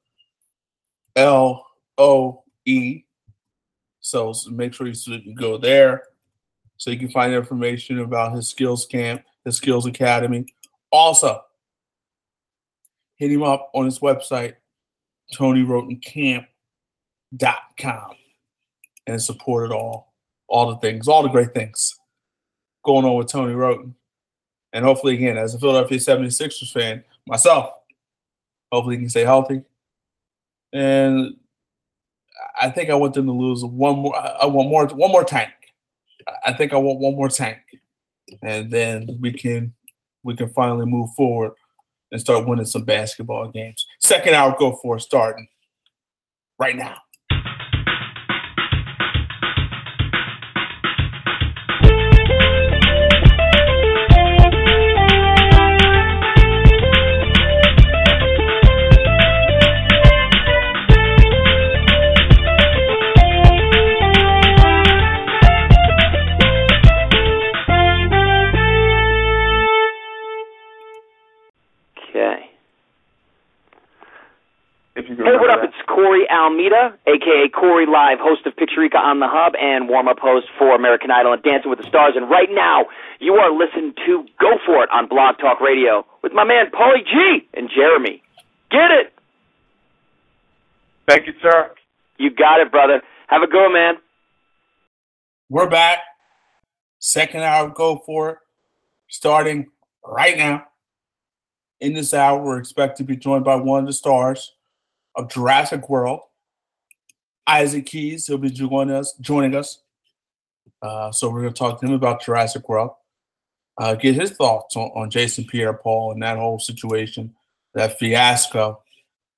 L 1.15 1.65
O 1.97 2.43
E. 2.65 3.03
So, 4.01 4.33
so 4.33 4.51
make 4.51 4.73
sure 4.73 4.87
you, 4.87 5.35
go 5.35 5.57
there 5.57 6.03
so 6.77 6.91
you 6.91 6.97
can 6.97 7.11
find 7.11 7.33
information 7.33 7.99
about 7.99 8.35
his 8.35 8.49
skills 8.49 8.85
camp, 8.85 9.23
his 9.45 9.55
skills 9.55 9.85
academy. 9.85 10.45
Also, 10.91 11.41
hit 13.15 13.31
him 13.31 13.43
up 13.43 13.71
on 13.73 13.85
his 13.85 13.99
website, 13.99 14.55
TonyWrotenCamp.com, 15.35 18.11
and 19.07 19.21
support 19.21 19.71
it 19.71 19.73
all 19.73 20.09
all 20.47 20.69
the 20.69 20.75
things, 20.77 21.07
all 21.07 21.23
the 21.23 21.29
great 21.29 21.53
things 21.53 21.97
going 22.83 23.05
on 23.05 23.15
with 23.15 23.27
Tony 23.27 23.53
Wroten. 23.53 23.95
And 24.73 24.83
hopefully, 24.83 25.13
again, 25.13 25.37
as 25.37 25.53
a 25.53 25.59
Philadelphia 25.59 25.97
76ers 25.97 26.73
fan, 26.73 27.05
myself, 27.25 27.71
hopefully 28.69 28.97
he 28.97 29.01
can 29.01 29.09
stay 29.09 29.23
healthy 29.23 29.63
and 30.73 31.35
I 32.59 32.69
think 32.69 32.89
I 32.89 32.95
want 32.95 33.13
them 33.13 33.25
to 33.27 33.31
lose 33.31 33.63
one 33.63 33.99
more. 33.99 34.15
I 34.17 34.45
want 34.45 34.69
more. 34.69 34.87
One 34.87 35.11
more 35.11 35.23
tank. 35.23 35.51
I 36.45 36.53
think 36.53 36.73
I 36.73 36.77
want 36.77 36.99
one 36.99 37.15
more 37.15 37.29
tank, 37.29 37.59
and 38.41 38.71
then 38.71 39.17
we 39.19 39.33
can 39.33 39.73
we 40.23 40.35
can 40.35 40.49
finally 40.49 40.85
move 40.85 41.09
forward 41.15 41.53
and 42.11 42.21
start 42.21 42.47
winning 42.47 42.65
some 42.65 42.83
basketball 42.83 43.49
games. 43.49 43.85
Second 43.99 44.35
hour 44.35 44.55
go 44.57 44.77
for 44.81 44.99
starting 44.99 45.47
right 46.59 46.75
now. 46.75 46.97
Almeida, 76.41 76.97
aka 77.05 77.49
Corey 77.53 77.85
Live, 77.85 78.17
host 78.19 78.47
of 78.47 78.55
Picturica 78.55 78.97
on 78.97 79.19
the 79.19 79.27
Hub 79.29 79.53
and 79.61 79.87
warm-up 79.87 80.17
host 80.17 80.47
for 80.57 80.73
American 80.73 81.11
Idol 81.11 81.33
and 81.33 81.43
Dancing 81.43 81.69
with 81.69 81.79
the 81.79 81.87
Stars. 81.87 82.13
And 82.15 82.29
right 82.29 82.49
now, 82.49 82.85
you 83.19 83.35
are 83.35 83.53
listening 83.53 83.93
to 84.07 84.25
Go 84.39 84.57
For 84.65 84.83
It 84.83 84.89
on 84.91 85.07
Blog 85.07 85.37
Talk 85.37 85.61
Radio 85.61 86.03
with 86.23 86.33
my 86.33 86.43
man 86.43 86.71
Paulie 86.73 87.05
G 87.05 87.47
and 87.53 87.69
Jeremy. 87.69 88.23
Get 88.71 88.89
it? 88.89 89.13
Thank 91.07 91.27
you, 91.27 91.33
sir. 91.41 91.71
You 92.17 92.33
got 92.33 92.59
it, 92.59 92.71
brother. 92.71 93.01
Have 93.27 93.43
a 93.43 93.47
go, 93.47 93.71
man. 93.71 93.95
We're 95.49 95.69
back. 95.69 95.99
Second 96.99 97.41
hour, 97.41 97.67
of 97.67 97.75
go 97.75 98.01
for 98.05 98.29
it. 98.31 98.37
Starting 99.09 99.67
right 100.05 100.37
now. 100.37 100.65
In 101.79 101.93
this 101.93 102.13
hour, 102.13 102.41
we're 102.41 102.57
expected 102.59 102.97
to 102.97 103.03
be 103.03 103.15
joined 103.15 103.43
by 103.43 103.55
one 103.55 103.81
of 103.81 103.85
the 103.85 103.93
stars 103.93 104.53
of 105.15 105.29
Jurassic 105.29 105.89
World, 105.89 106.21
Isaac 107.47 107.85
Keys. 107.85 108.27
He'll 108.27 108.37
be 108.37 108.49
joining 108.49 108.95
us. 108.95 109.13
Joining 109.21 109.55
us. 109.55 109.81
Uh, 110.81 111.11
so 111.11 111.29
we're 111.29 111.41
going 111.41 111.53
to 111.53 111.57
talk 111.57 111.79
to 111.79 111.85
him 111.85 111.93
about 111.93 112.23
Jurassic 112.23 112.67
World. 112.67 112.91
Uh, 113.77 113.95
get 113.95 114.15
his 114.15 114.31
thoughts 114.31 114.75
on, 114.75 114.91
on 114.95 115.09
Jason 115.09 115.45
Pierre-Paul 115.45 116.13
and 116.13 116.23
that 116.23 116.37
whole 116.37 116.59
situation, 116.59 117.33
that 117.73 117.97
fiasco, 117.97 118.81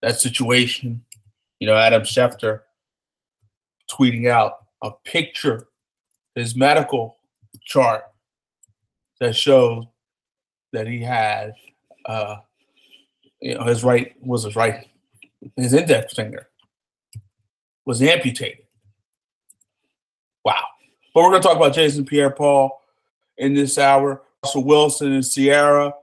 that 0.01 0.19
situation. 0.19 1.03
You 1.59 1.67
know, 1.67 1.75
Adam 1.75 2.01
Schefter 2.01 2.61
tweeting 3.89 4.27
out 4.29 4.65
a 4.81 4.91
picture, 5.05 5.67
his 6.35 6.55
medical 6.55 7.17
chart 7.63 8.03
that 9.19 9.35
shows 9.35 9.85
that 10.73 10.87
he 10.87 10.99
had, 10.99 11.53
uh, 12.05 12.37
you 13.39 13.55
know, 13.55 13.63
his 13.63 13.83
right 13.83 14.13
was 14.21 14.43
his 14.43 14.55
right 14.55 14.89
his 15.57 15.73
index 15.73 16.13
finger 16.13 16.47
was 17.85 18.01
amputated. 18.01 18.65
Wow. 20.45 20.63
But 21.13 21.23
we're 21.23 21.29
going 21.29 21.41
to 21.41 21.47
talk 21.47 21.57
about 21.57 21.73
Jason 21.73 22.05
Pierre 22.05 22.31
Paul 22.31 22.81
in 23.37 23.53
this 23.53 23.77
hour. 23.77 24.21
Russell 24.43 24.63
Wilson 24.63 25.13
and 25.13 25.23
Ciara 25.23 25.93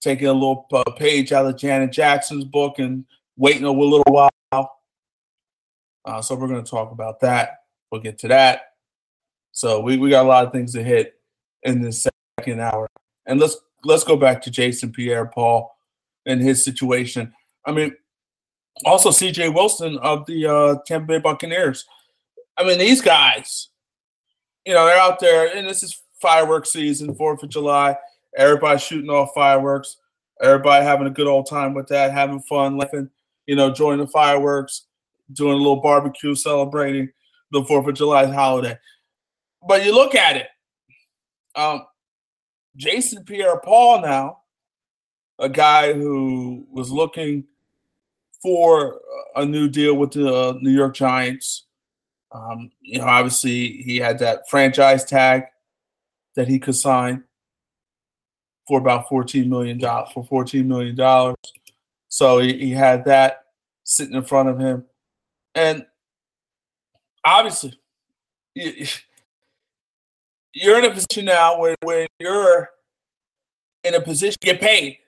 taking 0.00 0.28
a 0.28 0.32
little 0.32 0.66
uh, 0.72 0.84
page 0.92 1.32
out 1.32 1.46
of 1.46 1.56
Janet 1.56 1.92
Jackson's 1.92 2.44
book 2.44 2.78
and 2.78 3.04
waiting 3.36 3.64
a 3.64 3.72
little 3.72 4.04
while. 4.06 4.30
Uh, 6.04 6.20
so 6.20 6.34
we're 6.34 6.48
going 6.48 6.62
to 6.62 6.70
talk 6.70 6.92
about 6.92 7.20
that. 7.20 7.60
We'll 7.90 8.02
get 8.02 8.18
to 8.18 8.28
that. 8.28 8.74
So 9.52 9.80
we, 9.80 9.96
we 9.96 10.10
got 10.10 10.26
a 10.26 10.28
lot 10.28 10.46
of 10.46 10.52
things 10.52 10.72
to 10.74 10.82
hit 10.82 11.14
in 11.62 11.80
this 11.80 12.06
second 12.38 12.60
hour. 12.60 12.86
And 13.26 13.40
let's 13.40 13.56
let's 13.84 14.04
go 14.04 14.16
back 14.16 14.42
to 14.42 14.50
Jason 14.50 14.92
Pierre 14.92 15.26
Paul 15.26 15.74
and 16.26 16.40
his 16.40 16.64
situation. 16.64 17.32
I 17.64 17.72
mean, 17.72 17.94
also 18.84 19.10
CJ 19.10 19.54
Wilson 19.54 19.98
of 19.98 20.26
the 20.26 20.46
uh, 20.46 20.76
Tampa 20.86 21.06
Bay 21.06 21.18
Buccaneers. 21.18 21.84
I 22.56 22.64
mean, 22.64 22.78
these 22.78 23.00
guys, 23.00 23.68
you 24.64 24.74
know, 24.74 24.86
they're 24.86 24.98
out 24.98 25.20
there, 25.20 25.54
and 25.56 25.68
this 25.68 25.82
is 25.82 26.02
fireworks 26.20 26.72
season, 26.72 27.14
Fourth 27.14 27.42
of 27.42 27.50
July. 27.50 27.96
Everybody 28.36 28.78
shooting 28.78 29.10
off 29.10 29.30
fireworks. 29.34 29.96
Everybody 30.42 30.84
having 30.84 31.06
a 31.06 31.10
good 31.10 31.26
old 31.26 31.48
time 31.48 31.74
with 31.74 31.86
that, 31.88 32.12
having 32.12 32.40
fun, 32.40 32.76
laughing, 32.76 33.08
you 33.46 33.54
know, 33.54 33.68
enjoying 33.68 34.00
the 34.00 34.06
fireworks, 34.06 34.86
doing 35.32 35.52
a 35.52 35.56
little 35.56 35.80
barbecue, 35.80 36.34
celebrating 36.34 37.10
the 37.52 37.64
Fourth 37.64 37.86
of 37.86 37.94
July 37.94 38.26
holiday. 38.26 38.76
But 39.66 39.84
you 39.84 39.94
look 39.94 40.14
at 40.14 40.36
it, 40.36 40.46
um, 41.54 41.86
Jason 42.76 43.24
Pierre-Paul 43.24 44.02
now, 44.02 44.38
a 45.38 45.48
guy 45.48 45.92
who 45.92 46.66
was 46.70 46.90
looking 46.90 47.44
for 48.44 49.00
a 49.36 49.46
new 49.46 49.70
deal 49.70 49.94
with 49.94 50.12
the 50.12 50.58
New 50.60 50.70
York 50.70 50.94
Giants. 50.94 51.64
Um, 52.30 52.70
you 52.82 52.98
know, 52.98 53.06
obviously 53.06 53.82
he 53.82 53.96
had 53.96 54.18
that 54.18 54.50
franchise 54.50 55.04
tag 55.04 55.44
that 56.36 56.46
he 56.46 56.58
could 56.58 56.76
sign 56.76 57.24
for 58.68 58.78
about 58.78 59.08
fourteen 59.08 59.48
million 59.48 59.78
dollars 59.78 60.10
for 60.12 60.24
fourteen 60.24 60.68
million 60.68 60.94
dollars. 60.94 61.36
So 62.08 62.38
he, 62.40 62.58
he 62.58 62.70
had 62.72 63.06
that 63.06 63.44
sitting 63.84 64.14
in 64.14 64.24
front 64.24 64.50
of 64.50 64.58
him, 64.58 64.84
and 65.54 65.86
obviously 67.24 67.78
you, 68.54 68.86
you're 70.52 70.78
in 70.78 70.84
a 70.84 70.90
position 70.90 71.24
now 71.24 71.58
where, 71.58 71.76
where 71.82 72.06
you're 72.18 72.68
in 73.84 73.94
a 73.94 74.00
position 74.00 74.36
to 74.40 74.46
get 74.46 74.60
paid 74.60 74.98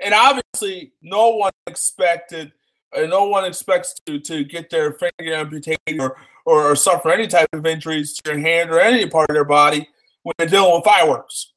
and 0.00 0.14
obviously 0.14 0.92
no 1.02 1.30
one 1.30 1.52
expected 1.66 2.52
uh, 2.96 3.02
no 3.02 3.28
one 3.28 3.44
expects 3.44 3.94
to 4.06 4.18
to 4.18 4.44
get 4.44 4.70
their 4.70 4.92
finger 4.92 5.34
amputated 5.34 6.00
or, 6.00 6.16
or, 6.46 6.72
or 6.72 6.76
suffer 6.76 7.10
any 7.10 7.26
type 7.26 7.48
of 7.52 7.66
injuries 7.66 8.14
to 8.14 8.22
their 8.24 8.38
hand 8.38 8.70
or 8.70 8.80
any 8.80 9.06
part 9.06 9.28
of 9.30 9.34
their 9.34 9.44
body 9.44 9.88
when 10.22 10.32
they're 10.38 10.48
dealing 10.48 10.74
with 10.74 10.84
fireworks. 10.84 11.52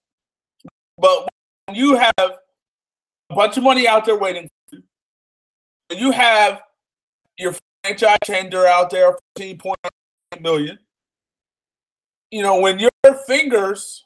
But 0.97 1.27
when 1.65 1.77
you 1.77 1.95
have 1.95 2.13
a 2.19 3.35
bunch 3.35 3.57
of 3.57 3.63
money 3.63 3.87
out 3.87 4.05
there 4.05 4.17
waiting 4.17 4.49
for 4.69 4.75
you, 4.75 4.83
when 5.87 5.99
you 5.99 6.11
have 6.11 6.61
your 7.37 7.55
franchise 7.83 8.17
tender 8.23 8.65
out 8.67 8.89
there, 8.89 9.17
14.8 9.37 10.41
million. 10.41 10.79
You 12.29 12.43
know, 12.43 12.59
when 12.59 12.79
your 12.79 12.91
fingers, 13.27 14.05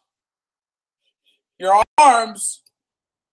your 1.60 1.84
arms 1.98 2.62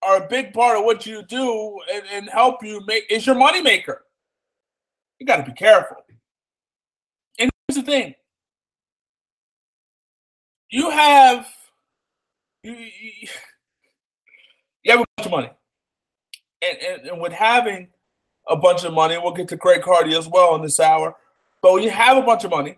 are 0.02 0.24
a 0.24 0.28
big 0.28 0.52
part 0.52 0.78
of 0.78 0.84
what 0.84 1.06
you 1.06 1.22
do 1.22 1.78
and, 1.92 2.04
and 2.12 2.28
help 2.28 2.64
you 2.64 2.82
make 2.86 3.04
is 3.10 3.26
your 3.26 3.36
moneymaker. 3.36 3.98
You 5.18 5.26
got 5.26 5.36
to 5.36 5.44
be 5.44 5.52
careful. 5.52 5.98
And 7.38 7.50
here's 7.68 7.84
the 7.84 7.90
thing: 7.90 8.14
you 10.70 10.90
have 10.90 11.46
you, 12.62 12.72
you, 12.72 13.28
you 14.82 14.90
have 14.90 15.00
a 15.00 15.04
bunch 15.16 15.26
of 15.26 15.30
money, 15.30 15.50
and, 16.62 16.78
and 16.78 17.08
and 17.08 17.20
with 17.20 17.32
having 17.32 17.88
a 18.48 18.56
bunch 18.56 18.84
of 18.84 18.92
money, 18.92 19.16
we'll 19.18 19.32
get 19.32 19.48
to 19.48 19.56
Greg 19.56 19.82
Hardy 19.82 20.16
as 20.16 20.28
well 20.28 20.56
in 20.56 20.62
this 20.62 20.80
hour. 20.80 21.14
But 21.62 21.74
when 21.74 21.84
you 21.84 21.90
have 21.90 22.16
a 22.16 22.22
bunch 22.22 22.42
of 22.42 22.50
money, 22.50 22.76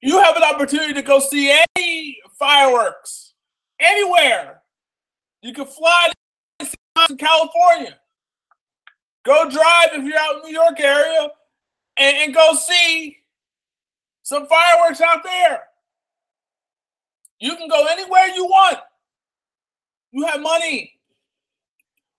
you 0.00 0.20
have 0.20 0.36
an 0.36 0.42
opportunity 0.42 0.94
to 0.94 1.02
go 1.02 1.20
see 1.20 1.56
any 1.76 2.18
fireworks 2.36 3.34
anywhere 3.78 4.62
you 5.44 5.52
can 5.52 5.66
fly 5.66 6.10
to 6.58 7.16
California. 7.16 7.94
Go 9.26 9.48
drive 9.50 9.90
if 9.92 10.04
you're 10.04 10.18
out 10.18 10.36
in 10.36 10.40
the 10.40 10.46
New 10.48 10.54
York 10.54 10.80
area 10.80 11.28
and, 11.98 12.16
and 12.16 12.34
go 12.34 12.54
see 12.54 13.18
some 14.22 14.46
fireworks 14.46 15.02
out 15.02 15.22
there. 15.22 15.64
You 17.40 17.56
can 17.56 17.68
go 17.68 17.86
anywhere 17.90 18.28
you 18.28 18.46
want. 18.46 18.78
You 20.12 20.24
have 20.24 20.40
money. 20.40 20.94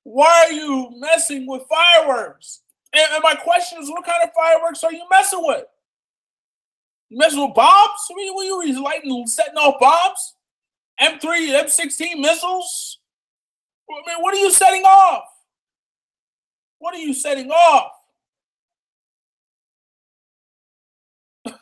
Why 0.03 0.45
are 0.47 0.51
you 0.51 0.91
messing 0.97 1.47
with 1.47 1.63
fireworks? 1.67 2.61
And, 2.93 3.07
and 3.11 3.23
my 3.23 3.33
question 3.33 3.81
is, 3.81 3.89
what 3.89 4.05
kind 4.05 4.21
of 4.23 4.29
fireworks 4.35 4.83
are 4.83 4.93
you 4.93 5.03
messing 5.09 5.41
with? 5.41 5.65
You 7.09 7.17
messing 7.17 7.41
with 7.41 7.55
bombs? 7.55 8.07
I 8.11 8.13
mean, 8.13 8.35
what 8.35 8.45
are 8.63 8.67
you 8.67 8.83
lighting, 8.83 9.25
setting 9.25 9.55
off 9.55 9.79
bombs? 9.79 10.35
M3, 11.01 11.63
M16 11.63 12.19
missiles? 12.19 12.99
I 13.89 13.93
mean, 14.07 14.21
what 14.21 14.33
are 14.33 14.39
you 14.39 14.51
setting 14.51 14.83
off? 14.83 15.25
What 16.79 16.95
are 16.95 16.99
you 16.99 17.13
setting 17.13 17.51
off? 17.51 17.91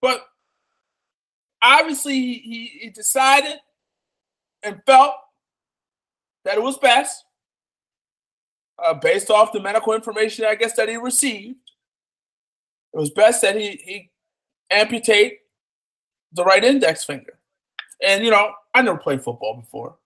but 0.00 0.26
obviously, 1.62 2.14
he, 2.14 2.70
he 2.80 2.90
decided 2.90 3.56
and 4.62 4.80
felt 4.86 5.14
that 6.44 6.56
it 6.56 6.62
was 6.62 6.78
best 6.78 7.24
uh, 8.82 8.94
based 8.94 9.30
off 9.30 9.52
the 9.52 9.60
medical 9.60 9.92
information, 9.92 10.44
I 10.44 10.54
guess 10.54 10.74
that 10.74 10.88
he 10.88 10.96
received, 10.96 11.56
it 12.92 12.98
was 12.98 13.10
best 13.10 13.42
that 13.42 13.56
he 13.56 13.80
he 13.84 14.10
amputate 14.70 15.38
the 16.32 16.44
right 16.44 16.62
index 16.62 17.04
finger. 17.04 17.38
And 18.02 18.24
you 18.24 18.30
know, 18.30 18.52
I 18.74 18.82
never 18.82 18.98
played 18.98 19.22
football 19.22 19.56
before, 19.60 19.96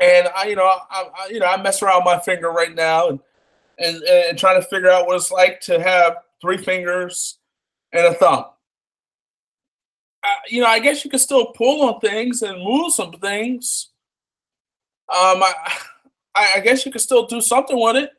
and 0.00 0.28
I, 0.34 0.46
you 0.46 0.56
know, 0.56 0.64
I, 0.64 0.80
I 0.90 1.28
you 1.30 1.38
know, 1.38 1.46
I 1.46 1.60
mess 1.62 1.82
around 1.82 2.04
my 2.04 2.18
finger 2.18 2.50
right 2.50 2.74
now 2.74 3.08
and 3.08 3.20
and 3.78 4.02
and 4.02 4.38
trying 4.38 4.60
to 4.60 4.66
figure 4.66 4.90
out 4.90 5.06
what 5.06 5.16
it's 5.16 5.30
like 5.30 5.60
to 5.62 5.80
have 5.80 6.16
three 6.40 6.56
fingers 6.56 7.38
and 7.92 8.06
a 8.06 8.14
thumb. 8.14 8.46
Uh, 10.22 10.28
you 10.48 10.60
know, 10.60 10.68
I 10.68 10.80
guess 10.80 11.04
you 11.04 11.10
could 11.10 11.20
still 11.20 11.46
pull 11.46 11.88
on 11.88 12.00
things 12.00 12.42
and 12.42 12.62
move 12.62 12.92
some 12.92 13.12
things. 13.12 13.88
Um, 15.08 15.42
I, 15.42 15.76
I 16.56 16.60
guess 16.60 16.84
you 16.84 16.92
could 16.92 17.00
still 17.00 17.26
do 17.26 17.40
something 17.40 17.78
with 17.78 17.96
it. 17.96 18.10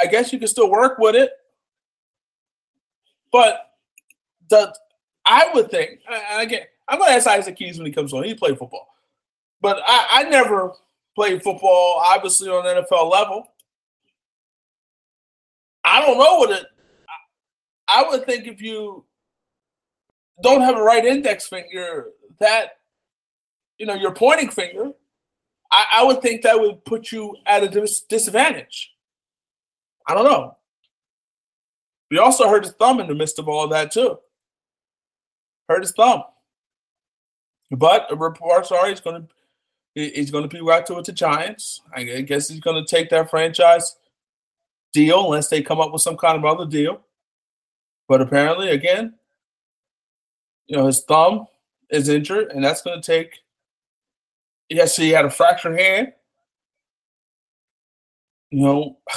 I 0.00 0.06
guess 0.06 0.32
you 0.32 0.38
could 0.38 0.48
still 0.48 0.70
work 0.70 0.98
with 0.98 1.14
it. 1.14 1.30
But 3.32 3.70
the 4.48 4.74
I 5.26 5.50
would 5.54 5.70
think, 5.70 6.00
again, 6.36 6.62
I'm 6.88 6.98
going 6.98 7.10
to 7.10 7.16
ask 7.16 7.26
Isaac 7.26 7.56
Keys 7.56 7.78
when 7.78 7.86
he 7.86 7.92
comes 7.92 8.12
on. 8.12 8.24
He 8.24 8.34
played 8.34 8.58
football, 8.58 8.93
but 9.64 9.80
I, 9.86 10.06
I 10.10 10.22
never 10.24 10.74
played 11.14 11.42
football, 11.42 12.02
obviously 12.04 12.50
on 12.50 12.64
NFL 12.64 13.10
level. 13.10 13.48
I 15.82 16.02
don't 16.02 16.18
know 16.18 16.34
what 16.36 16.50
it. 16.50 16.66
I 17.88 18.04
would 18.06 18.26
think 18.26 18.46
if 18.46 18.60
you 18.60 19.06
don't 20.42 20.60
have 20.60 20.76
a 20.76 20.82
right 20.82 21.02
index 21.02 21.48
finger, 21.48 22.08
that 22.40 22.72
you 23.78 23.86
know 23.86 23.94
your 23.94 24.12
pointing 24.12 24.50
finger, 24.50 24.92
I, 25.72 25.86
I 25.94 26.04
would 26.04 26.20
think 26.20 26.42
that 26.42 26.60
would 26.60 26.84
put 26.84 27.10
you 27.10 27.34
at 27.46 27.62
a 27.62 27.68
dis- 27.68 28.02
disadvantage. 28.02 28.92
I 30.06 30.12
don't 30.12 30.24
know. 30.24 30.58
We 32.10 32.18
also 32.18 32.50
hurt 32.50 32.64
his 32.64 32.74
thumb 32.74 33.00
in 33.00 33.06
the 33.06 33.14
midst 33.14 33.38
of 33.38 33.48
all 33.48 33.66
that 33.68 33.92
too. 33.92 34.18
Hurt 35.70 35.80
his 35.80 35.92
thumb. 35.92 36.24
But 37.70 38.10
reports 38.20 38.70
are 38.70 38.86
he's 38.88 39.00
going 39.00 39.22
to 39.22 39.34
he's 39.94 40.30
going 40.30 40.48
to 40.48 40.54
be 40.54 40.62
right 40.62 40.84
to 40.86 40.98
it 40.98 41.04
the 41.04 41.12
Giants. 41.12 41.80
I 41.94 42.02
guess 42.02 42.48
he's 42.48 42.60
going 42.60 42.84
to 42.84 42.88
take 42.88 43.10
that 43.10 43.30
franchise 43.30 43.96
deal 44.92 45.24
unless 45.24 45.48
they 45.48 45.62
come 45.62 45.80
up 45.80 45.92
with 45.92 46.02
some 46.02 46.16
kind 46.16 46.36
of 46.36 46.44
other 46.44 46.66
deal. 46.66 47.00
But 48.08 48.20
apparently, 48.20 48.70
again, 48.70 49.14
you 50.66 50.76
know, 50.76 50.86
his 50.86 51.02
thumb 51.04 51.46
is 51.90 52.08
injured, 52.08 52.50
and 52.52 52.64
that's 52.64 52.82
going 52.82 53.00
to 53.00 53.06
take. 53.06 53.38
Yes, 54.68 54.96
he 54.96 55.10
had 55.10 55.24
a 55.24 55.30
fractured 55.30 55.78
hand. 55.78 56.12
You 58.50 58.62
know, 58.62 58.98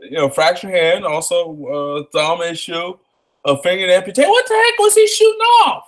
you 0.00 0.10
know, 0.12 0.28
fractured 0.28 0.70
hand, 0.70 1.04
also 1.04 1.66
uh, 1.66 2.04
thumb 2.12 2.42
issue, 2.42 2.96
a 3.44 3.62
finger 3.62 3.90
amputation. 3.90 4.30
What 4.30 4.46
the 4.46 4.54
heck 4.54 4.78
was 4.78 4.94
he 4.94 5.06
shooting 5.06 5.40
off? 5.66 5.87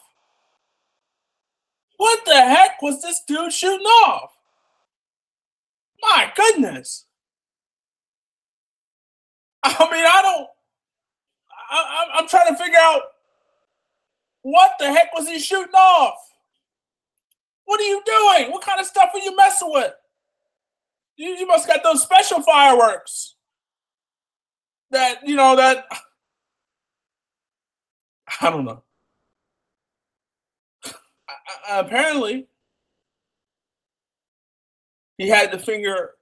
What 2.00 2.24
the 2.24 2.32
heck 2.32 2.80
was 2.80 3.02
this 3.02 3.20
dude 3.26 3.52
shooting 3.52 3.84
off? 3.84 4.30
My 6.00 6.32
goodness. 6.34 7.04
I 9.62 9.68
mean, 9.92 10.06
I 10.06 10.22
don't. 10.22 10.48
I, 11.70 12.06
I'm 12.14 12.26
trying 12.26 12.48
to 12.48 12.56
figure 12.56 12.78
out 12.80 13.02
what 14.40 14.76
the 14.78 14.90
heck 14.90 15.12
was 15.12 15.28
he 15.28 15.38
shooting 15.38 15.74
off? 15.74 16.16
What 17.66 17.80
are 17.80 17.84
you 17.84 18.02
doing? 18.06 18.50
What 18.50 18.64
kind 18.64 18.80
of 18.80 18.86
stuff 18.86 19.10
are 19.12 19.20
you 19.20 19.36
messing 19.36 19.70
with? 19.70 19.92
You, 21.16 21.36
you 21.36 21.46
must 21.46 21.66
got 21.66 21.82
those 21.82 22.02
special 22.02 22.40
fireworks. 22.40 23.34
That 24.90 25.28
you 25.28 25.36
know 25.36 25.54
that 25.54 25.84
I 28.40 28.48
don't 28.48 28.64
know. 28.64 28.84
Uh, 31.68 31.82
apparently, 31.84 32.46
he 35.18 35.28
had 35.28 35.52
the 35.52 35.58
finger 35.58 36.12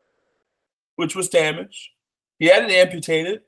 which 0.96 1.14
was 1.14 1.28
damaged. 1.28 1.90
He 2.38 2.46
had 2.46 2.64
it 2.64 2.72
amputated 2.72 3.42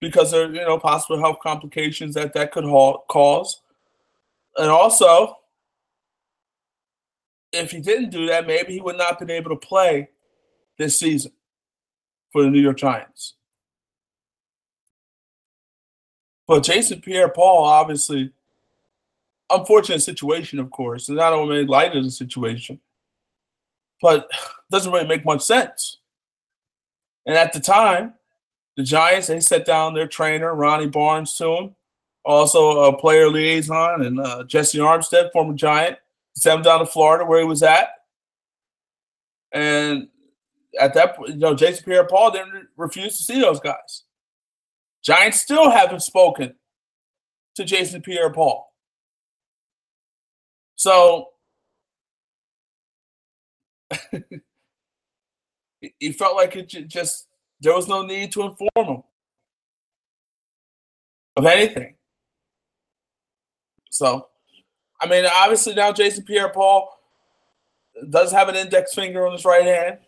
because 0.00 0.32
of 0.32 0.54
you 0.54 0.60
know 0.60 0.78
possible 0.78 1.18
health 1.18 1.38
complications 1.42 2.14
that 2.14 2.34
that 2.34 2.52
could 2.52 2.64
ha- 2.64 2.98
cause, 3.08 3.62
and 4.56 4.70
also 4.70 5.36
if 7.52 7.70
he 7.70 7.80
didn't 7.80 8.10
do 8.10 8.26
that, 8.26 8.46
maybe 8.46 8.72
he 8.72 8.80
would 8.80 8.96
not 8.96 9.10
have 9.10 9.18
been 9.18 9.30
able 9.30 9.50
to 9.50 9.56
play 9.56 10.08
this 10.78 10.98
season 10.98 11.32
for 12.32 12.42
the 12.42 12.50
New 12.50 12.60
York 12.60 12.78
Giants. 12.78 13.34
But 16.46 16.64
Jason 16.64 17.00
Pierre-Paul, 17.00 17.64
obviously, 17.64 18.32
unfortunate 19.52 20.00
situation, 20.00 20.58
of 20.58 20.70
course, 20.70 21.08
and 21.08 21.20
I 21.20 21.30
don't 21.30 21.48
make 21.48 21.68
light 21.68 21.96
of 21.96 22.04
the 22.04 22.10
situation, 22.10 22.80
but 24.00 24.28
doesn't 24.70 24.92
really 24.92 25.06
make 25.06 25.24
much 25.24 25.42
sense. 25.42 25.98
And 27.26 27.36
at 27.36 27.52
the 27.52 27.60
time, 27.60 28.14
the 28.76 28.82
Giants, 28.82 29.26
they 29.26 29.40
set 29.40 29.64
down 29.64 29.94
their 29.94 30.06
trainer, 30.06 30.54
Ronnie 30.54 30.86
Barnes, 30.86 31.36
to 31.36 31.56
him. 31.56 31.76
Also, 32.24 32.82
a 32.82 32.96
player 32.96 33.28
liaison 33.28 34.02
and 34.02 34.20
uh, 34.20 34.44
Jessie 34.44 34.78
Armstead, 34.78 35.32
former 35.32 35.54
Giant, 35.54 35.98
sent 36.36 36.58
him 36.58 36.62
down 36.62 36.78
to 36.78 36.86
Florida 36.86 37.24
where 37.24 37.40
he 37.40 37.46
was 37.46 37.62
at. 37.62 37.88
And 39.52 40.08
at 40.80 40.94
that 40.94 41.16
point, 41.16 41.30
you 41.30 41.36
know, 41.36 41.54
Jason 41.54 41.84
Pierre 41.84 42.06
Paul 42.06 42.30
didn't 42.30 42.68
refuse 42.76 43.16
to 43.18 43.22
see 43.24 43.40
those 43.40 43.60
guys. 43.60 44.04
Giants 45.02 45.40
still 45.40 45.70
haven't 45.70 46.00
spoken 46.00 46.54
to 47.56 47.64
Jason 47.64 48.02
Pierre 48.02 48.30
Paul. 48.30 48.71
So 50.82 51.28
he 56.00 56.10
felt 56.10 56.34
like 56.34 56.56
it 56.56 56.66
just 56.88 57.28
there 57.60 57.72
was 57.72 57.86
no 57.86 58.02
need 58.02 58.32
to 58.32 58.42
inform 58.42 58.68
him 58.74 59.04
of 61.36 61.46
anything. 61.46 61.94
So, 63.90 64.26
I 65.00 65.06
mean, 65.06 65.24
obviously 65.24 65.74
now 65.74 65.92
Jason 65.92 66.24
Pierre-Paul 66.24 66.98
does 68.10 68.32
have 68.32 68.48
an 68.48 68.56
index 68.56 68.92
finger 68.92 69.24
on 69.24 69.34
his 69.34 69.44
right 69.44 69.64
hand. 69.64 69.98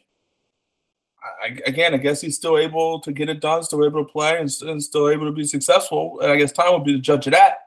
I, 1.40 1.56
again, 1.66 1.94
I 1.94 1.98
guess 1.98 2.20
he's 2.20 2.34
still 2.34 2.58
able 2.58 2.98
to 2.98 3.12
get 3.12 3.28
it 3.28 3.40
done, 3.40 3.62
still 3.62 3.84
able 3.84 4.04
to 4.04 4.10
play, 4.10 4.40
and, 4.40 4.50
and 4.62 4.82
still 4.82 5.08
able 5.08 5.26
to 5.26 5.32
be 5.32 5.44
successful. 5.44 6.18
And 6.20 6.32
I 6.32 6.36
guess 6.36 6.50
time 6.50 6.72
will 6.72 6.80
be 6.80 6.94
the 6.94 6.98
judge 6.98 7.28
of 7.28 7.34
that. 7.34 7.58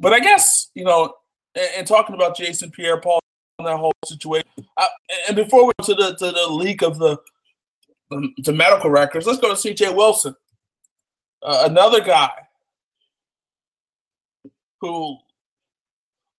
But 0.00 0.14
I 0.14 0.20
guess 0.20 0.70
you 0.74 0.84
know, 0.84 1.12
and, 1.54 1.86
talking 1.86 2.14
about 2.14 2.36
Jason 2.36 2.70
Pierre-Paul 2.70 3.20
and 3.58 3.68
that 3.68 3.76
whole 3.76 3.92
situation, 4.06 4.48
I, 4.78 4.88
and 5.28 5.36
before 5.36 5.66
we 5.66 5.72
go 5.80 5.86
to 5.86 5.94
the 5.94 6.16
to 6.16 6.32
the 6.32 6.46
leak 6.48 6.82
of 6.82 6.98
the 6.98 7.18
the 8.38 8.52
medical 8.52 8.90
records. 8.90 9.26
Let's 9.26 9.40
go 9.40 9.54
to 9.54 9.54
CJ 9.54 9.94
Wilson, 9.94 10.34
uh, 11.42 11.66
another 11.70 12.00
guy 12.00 12.30
who 14.80 15.16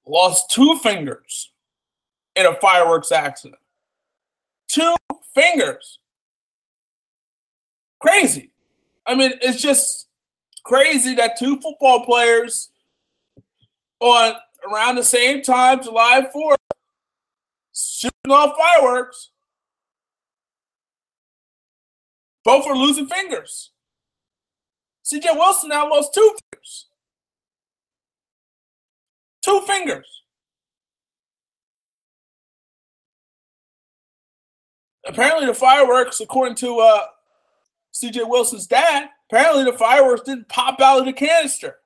lost 0.05 0.51
two 0.51 0.77
fingers 0.79 1.51
in 2.35 2.45
a 2.45 2.55
fireworks 2.55 3.11
accident. 3.11 3.59
Two 4.67 4.95
fingers. 5.33 5.99
Crazy. 7.99 8.51
I 9.05 9.15
mean, 9.15 9.33
it's 9.41 9.61
just 9.61 10.07
crazy 10.63 11.15
that 11.15 11.37
two 11.37 11.59
football 11.59 12.05
players 12.05 12.69
on 13.99 14.33
around 14.71 14.95
the 14.95 15.03
same 15.03 15.41
time, 15.41 15.83
July 15.83 16.27
4th, 16.33 16.57
shooting 17.73 18.31
off 18.31 18.55
fireworks 18.57 19.31
Both 22.43 22.67
are 22.67 22.75
losing 22.75 23.07
fingers. 23.07 23.71
CJ 25.05 25.35
Wilson 25.35 25.69
now 25.69 25.89
lost 25.89 26.13
two 26.13 26.35
fingers. 26.51 26.87
Two 29.43 29.61
fingers. 29.61 30.21
Apparently, 35.05 35.45
the 35.45 35.53
fireworks, 35.53 36.21
according 36.21 36.55
to 36.55 36.79
uh, 36.79 37.05
CJ 37.93 38.27
Wilson's 38.29 38.67
dad, 38.67 39.09
apparently 39.29 39.65
the 39.65 39.77
fireworks 39.77 40.21
didn't 40.21 40.47
pop 40.47 40.79
out 40.79 40.99
of 40.99 41.05
the 41.05 41.13
canister 41.13 41.77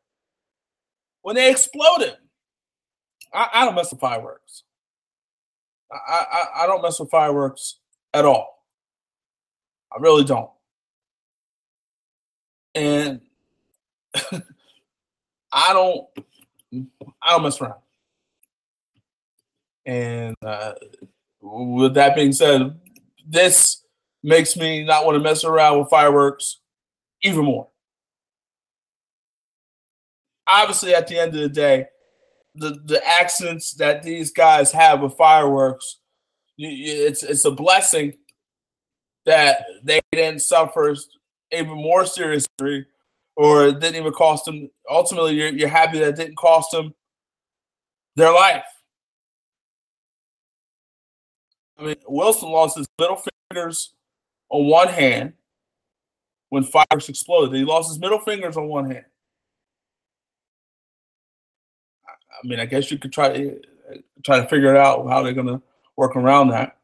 when 1.24 1.36
they 1.36 1.50
exploded. 1.50 2.16
I, 3.34 3.50
I 3.54 3.66
don't 3.66 3.76
mess 3.76 3.92
with 3.92 4.00
fireworks. 4.00 4.64
I, 5.92 6.26
I, 6.32 6.64
I 6.64 6.68
don't 6.68 6.82
mess 6.82 7.00
with 7.00 7.10
fireworks 7.10 7.80
at 8.14 8.26
all. 8.26 8.66
I 9.92 10.00
really 10.02 10.24
don't. 10.24 10.50
And 12.76 13.22
I 15.52 15.74
don't 15.74 16.08
I 17.22 17.32
don't 17.32 17.44
mess 17.44 17.62
around. 17.62 17.80
And 19.86 20.36
uh, 20.46 20.74
with 21.42 21.94
that 21.94 22.16
being 22.16 22.34
said, 22.34 22.78
this 23.26 23.84
makes 24.24 24.58
me 24.58 24.84
not 24.84 25.06
want 25.06 25.16
to 25.16 25.24
mess 25.24 25.44
around 25.44 25.80
with 25.80 25.90
fireworks 25.90 26.60
even 27.24 27.46
more. 27.46 27.70
Obviously, 30.46 30.94
at 30.94 31.08
the 31.08 31.18
end 31.18 31.34
of 31.36 31.42
the 31.42 31.50
day, 31.50 31.86
the, 32.58 32.80
the 32.86 33.08
accidents 33.08 33.74
that 33.76 34.04
these 34.04 34.32
guys 34.32 34.72
have 34.72 35.02
with 35.02 35.18
fireworks, 35.18 36.00
it's 36.58 37.24
it's 37.24 37.46
a 37.46 37.52
blessing 37.52 38.14
that 39.26 39.66
they 39.84 40.00
didn't 40.12 40.42
suffer 40.42 40.96
even 41.52 41.76
more 41.76 42.06
serious 42.06 42.48
injury 42.60 42.86
or 43.36 43.68
it 43.68 43.80
didn't 43.80 43.98
even 43.98 44.14
cost 44.14 44.46
them. 44.46 44.70
Ultimately, 44.90 45.36
you're, 45.36 45.50
you're 45.50 45.70
happy 45.70 46.00
that 46.00 46.16
didn't 46.16 46.38
cost 46.38 46.72
them 46.72 46.94
their 48.16 48.34
life. 48.34 48.64
I 51.78 51.84
mean, 51.84 51.96
Wilson 52.08 52.50
lost 52.50 52.78
his 52.78 52.88
middle 53.00 53.22
fingers 53.52 53.94
on 54.50 54.66
one 54.66 54.88
hand 54.88 55.34
when 56.50 56.64
fireworks 56.64 57.10
exploded. 57.10 57.56
He 57.56 57.64
lost 57.66 57.90
his 57.90 58.00
middle 58.00 58.20
fingers 58.20 58.58
on 58.58 58.68
one 58.68 58.90
hand. 58.90 59.06
I 62.44 62.48
mean, 62.48 62.60
I 62.60 62.66
guess 62.66 62.92
you 62.92 62.98
could 62.98 63.14
try 63.14 63.30
to 63.30 63.62
try 64.24 64.40
to 64.40 64.48
figure 64.48 64.74
it 64.74 64.78
out 64.78 65.08
how 65.08 65.24
they're 65.24 65.34
to 65.34 65.62
work 65.96 66.16
around 66.16 66.50
that. 66.50 66.78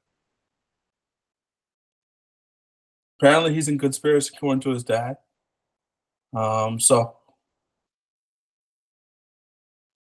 Apparently, 3.20 3.54
he's 3.54 3.68
in 3.68 3.78
good 3.78 3.96
spirits 3.96 4.30
according 4.30 4.62
to 4.62 4.72
his 4.72 4.84
dad. 4.84 5.18
Um, 6.34 6.80
so 6.80 7.16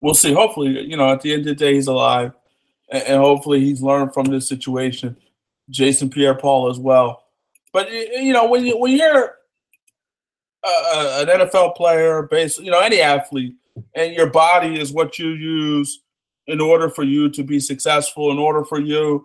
we'll 0.01 0.14
see. 0.14 0.32
Hopefully, 0.32 0.81
you 0.81 0.97
know, 0.97 1.12
at 1.12 1.20
the 1.20 1.32
end 1.32 1.40
of 1.40 1.47
the 1.47 1.55
day, 1.55 1.74
he's 1.74 1.89
alive, 1.89 2.32
and, 2.90 3.02
and 3.05 3.20
hopefully, 3.20 3.60
he's 3.60 3.82
learned 3.82 4.14
from 4.14 4.27
this 4.27 4.48
situation. 4.48 5.16
Jason 5.68 6.10
Pierre-Paul 6.10 6.68
as 6.70 6.78
well. 6.78 7.24
But 7.72 7.93
you 7.93 8.32
know, 8.32 8.48
when 8.48 8.64
you 8.64 8.78
when 8.78 8.97
you're 8.97 9.35
an 10.64 11.27
NFL 11.28 11.77
player, 11.77 12.22
basically, 12.22 12.66
you 12.66 12.70
know, 12.70 12.81
any 12.81 13.01
athlete, 13.01 13.55
and 13.95 14.15
your 14.15 14.31
body 14.31 14.79
is 14.79 14.93
what 14.93 15.19
you 15.19 15.31
use 15.31 16.03
in 16.47 16.61
order 16.61 16.89
for 16.89 17.05
you 17.05 17.29
to 17.31 17.43
be 17.43 17.61
successful, 17.61 18.31
in 18.31 18.39
order 18.39 18.65
for 18.65 18.81
you 18.81 19.25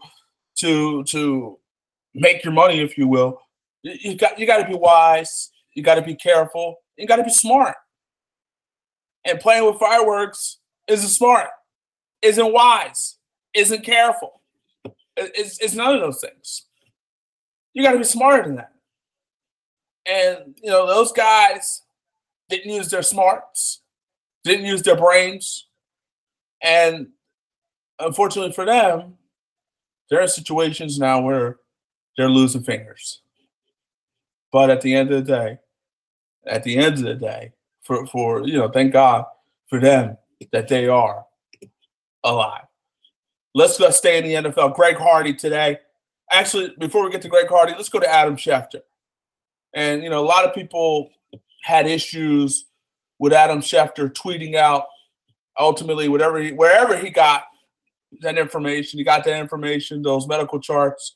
to 0.59 1.03
to 1.05 1.59
make 2.13 2.43
your 2.43 2.53
money, 2.53 2.79
if 2.81 2.97
you 2.97 3.07
will. 3.07 3.41
You 3.83 4.15
got 4.15 4.39
you 4.39 4.45
got 4.45 4.57
to 4.57 4.67
be 4.67 4.75
wise. 4.75 5.51
You 5.73 5.83
got 5.83 5.95
to 5.95 6.01
be 6.01 6.15
careful. 6.15 6.77
You 6.97 7.05
got 7.05 7.17
to 7.17 7.23
be 7.23 7.29
smart. 7.29 7.75
And 9.25 9.39
playing 9.39 9.65
with 9.65 9.79
fireworks 9.79 10.59
isn't 10.87 11.09
smart, 11.09 11.49
isn't 12.21 12.53
wise, 12.53 13.17
isn't 13.53 13.83
careful. 13.83 14.41
It's, 15.17 15.59
it's 15.59 15.73
none 15.73 15.95
of 15.95 16.01
those 16.01 16.21
things. 16.21 16.67
You 17.73 17.83
got 17.83 17.93
to 17.93 17.97
be 17.97 18.03
smarter 18.03 18.43
than 18.43 18.55
that. 18.57 18.71
And, 20.05 20.55
you 20.61 20.69
know, 20.69 20.85
those 20.85 21.11
guys 21.11 21.81
didn't 22.49 22.71
use 22.71 22.89
their 22.89 23.01
smarts, 23.01 23.81
didn't 24.45 24.65
use 24.65 24.81
their 24.83 24.95
brains. 24.95 25.67
And 26.61 27.07
unfortunately 27.99 28.53
for 28.53 28.65
them, 28.65 29.17
there 30.09 30.21
are 30.21 30.27
situations 30.27 30.99
now 30.99 31.21
where 31.21 31.57
they're 32.15 32.29
losing 32.29 32.63
fingers. 32.63 33.21
But 34.51 34.69
at 34.69 34.81
the 34.81 34.95
end 34.95 35.11
of 35.11 35.25
the 35.25 35.31
day, 35.31 35.59
at 36.47 36.63
the 36.63 36.77
end 36.77 36.95
of 36.95 37.03
the 37.03 37.15
day, 37.15 37.51
for, 37.81 38.05
for 38.07 38.47
you 38.47 38.57
know, 38.57 38.69
thank 38.69 38.93
God 38.93 39.25
for 39.67 39.79
them 39.79 40.17
that 40.51 40.67
they 40.67 40.87
are 40.87 41.25
alive. 42.23 42.65
Let's 43.53 43.77
go 43.77 43.89
stay 43.89 44.17
in 44.17 44.23
the 44.23 44.49
NFL. 44.49 44.75
Greg 44.75 44.97
Hardy 44.97 45.33
today. 45.33 45.79
Actually, 46.31 46.73
before 46.79 47.03
we 47.03 47.11
get 47.11 47.21
to 47.21 47.29
Greg 47.29 47.47
Hardy, 47.47 47.73
let's 47.73 47.89
go 47.89 47.99
to 47.99 48.11
Adam 48.11 48.35
Schefter. 48.35 48.81
And 49.73 50.03
you 50.03 50.09
know, 50.09 50.23
a 50.23 50.25
lot 50.25 50.45
of 50.45 50.53
people 50.53 51.09
had 51.63 51.87
issues 51.87 52.65
with 53.19 53.33
Adam 53.33 53.59
Schefter 53.59 54.11
tweeting 54.11 54.55
out 54.55 54.85
ultimately 55.57 56.09
whatever 56.09 56.39
he, 56.39 56.51
wherever 56.51 56.97
he 56.97 57.09
got 57.09 57.43
that 58.21 58.37
information, 58.37 58.99
he 58.99 59.03
got 59.03 59.23
that 59.23 59.39
information, 59.39 60.01
those 60.01 60.27
medical 60.27 60.59
charts, 60.59 61.15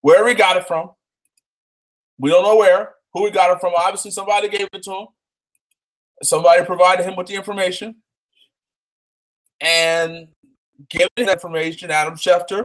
wherever 0.00 0.28
he 0.28 0.34
got 0.34 0.56
it 0.56 0.66
from. 0.66 0.90
We 2.18 2.30
don't 2.30 2.42
know 2.42 2.56
where, 2.56 2.94
who 3.12 3.26
he 3.26 3.30
got 3.30 3.54
it 3.54 3.60
from. 3.60 3.72
Obviously, 3.76 4.10
somebody 4.10 4.48
gave 4.48 4.68
it 4.72 4.82
to 4.84 4.90
him. 4.90 5.06
Somebody 6.22 6.64
provided 6.64 7.04
him 7.04 7.16
with 7.16 7.28
the 7.28 7.34
information. 7.34 7.96
And 9.60 10.28
given 10.88 11.08
the 11.16 11.32
information, 11.32 11.90
Adam 11.90 12.14
Schefter 12.14 12.64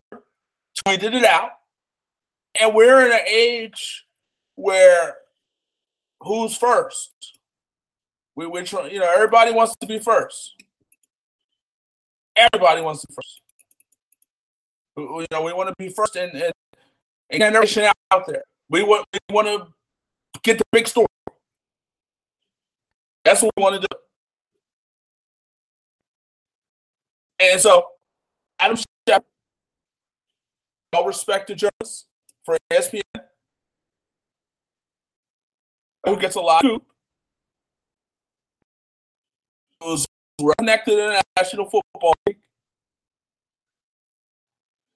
tweeted 0.86 1.14
it 1.14 1.26
out. 1.26 1.52
And 2.60 2.74
we're 2.74 3.06
in 3.06 3.12
an 3.12 3.28
age 3.28 4.06
where 4.56 5.16
who's 6.22 6.56
first? 6.56 7.12
We, 8.36 8.48
we're 8.48 8.66
trying, 8.66 8.92
you 8.92 9.00
know, 9.00 9.12
everybody 9.14 9.52
wants 9.52 9.76
to 9.76 9.88
be 9.88 10.00
first. 10.00 10.56
Everybody 12.36 12.82
wants 12.82 13.02
to 13.02 13.08
be 13.08 13.14
first. 13.14 13.42
You 14.98 15.26
know, 15.32 15.44
we 15.44 15.54
want 15.54 15.70
to 15.70 15.76
be 15.78 15.90
first 15.90 16.16
in, 16.16 16.30
in, 16.36 17.40
generation 17.40 17.90
out 18.12 18.28
there. 18.28 18.44
We 18.70 18.84
want 18.84 19.06
we 19.12 19.20
want 19.34 19.48
to 19.48 19.68
get 20.44 20.58
the 20.58 20.64
big 20.72 20.88
story. 20.88 21.08
That's 23.26 23.42
what 23.42 23.52
we 23.56 23.64
want 23.64 23.82
to 23.82 23.82
do. 23.82 23.98
And 27.40 27.60
so, 27.60 27.88
Adam 28.60 28.78
Schefter, 28.78 29.22
well 30.94 31.06
respected 31.06 31.58
journalist 31.58 32.08
for 32.46 32.58
ESPN, 32.72 33.02
who 36.06 36.18
gets 36.18 36.36
a 36.36 36.42
lot 36.42 36.66
of 36.66 36.82
was 39.84 40.06
connected 40.58 40.94
in 40.94 41.10
the 41.10 41.24
National 41.38 41.66
Football 41.66 42.16
League. 42.28 42.40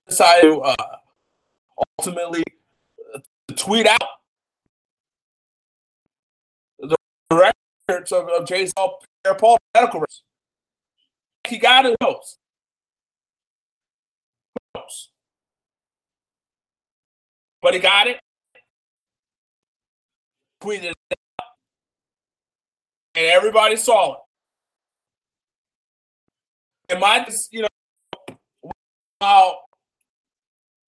Decided 0.07 0.49
to 0.49 0.59
uh, 0.61 0.76
ultimately 1.99 2.43
tweet 3.55 3.88
out 3.88 3.99
the 6.80 6.95
records 7.31 8.11
of, 8.11 8.30
of 8.30 8.47
Jason 8.47 8.73
Paul 9.38 9.57
medical 9.73 9.99
records. 9.99 10.23
He 11.47 11.57
got 11.57 11.85
it. 11.85 11.95
Who 12.01 12.07
knows? 12.09 12.38
But 17.61 17.73
he 17.73 17.80
got 17.80 18.07
it. 18.07 18.19
Tweeted 20.61 20.93
it. 21.11 21.19
And 23.15 23.26
everybody 23.26 23.76
saw 23.76 24.14
it. 24.14 24.19
And 26.89 26.99
my, 26.99 27.26
you 27.51 27.64
know, 27.64 27.68
how 29.22 29.59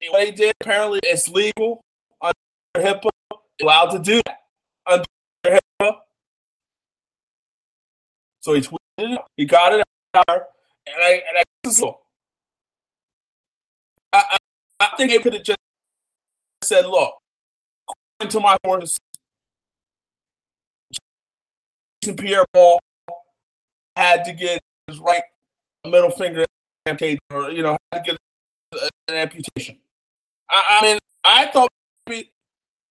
they 0.02 0.32
did 0.32 0.54
apparently 0.62 1.00
it's 1.04 1.28
legal 1.28 1.82
under 2.22 2.34
HIPAA, 2.78 3.10
allowed 3.62 3.90
to 3.92 4.00
do 4.00 4.22
that 4.26 4.40
under 4.86 5.06
HIPAA. 5.46 5.96
So 8.42 8.54
he 8.54 8.62
tweeted 8.62 8.78
it, 8.98 9.22
he 9.36 9.46
got 9.46 9.74
it 9.74 9.86
out, 10.16 10.26
and 10.28 10.96
I 10.98 11.12
and 11.12 11.38
I 11.38 11.44
I, 14.14 14.24
I, 14.32 14.38
I 14.80 14.96
think 14.98 15.12
he 15.12 15.20
could 15.20 15.34
have 15.34 15.44
just 15.44 15.60
said, 16.64 16.86
"Look, 16.86 17.14
according 18.20 18.32
to 18.32 18.40
my 18.40 18.58
sources, 18.66 18.98
Pierre 22.18 22.46
Paul 22.54 22.80
had 23.96 24.24
to 24.26 24.34
get 24.34 24.62
his 24.88 25.00
right 25.00 25.24
middle 25.86 26.12
finger 26.12 26.46
amputated, 26.86 27.20
or 27.32 27.52
you 27.52 27.64
know, 27.64 27.78
had 27.92 28.04
to 28.06 28.12
get 28.12 28.20
an 29.08 29.16
amputation." 29.16 29.78
I, 30.50 30.80
I 30.80 30.86
mean, 30.86 31.00
I 31.24 31.46
thought 31.48 31.70
maybe 32.08 32.32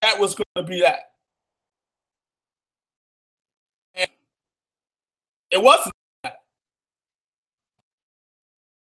that 0.02 0.18
was 0.18 0.34
going 0.34 0.46
to 0.56 0.62
be 0.62 0.80
that. 0.80 1.10
And 3.94 4.08
it 5.50 5.62
wasn't 5.62 5.94
that. 6.22 6.38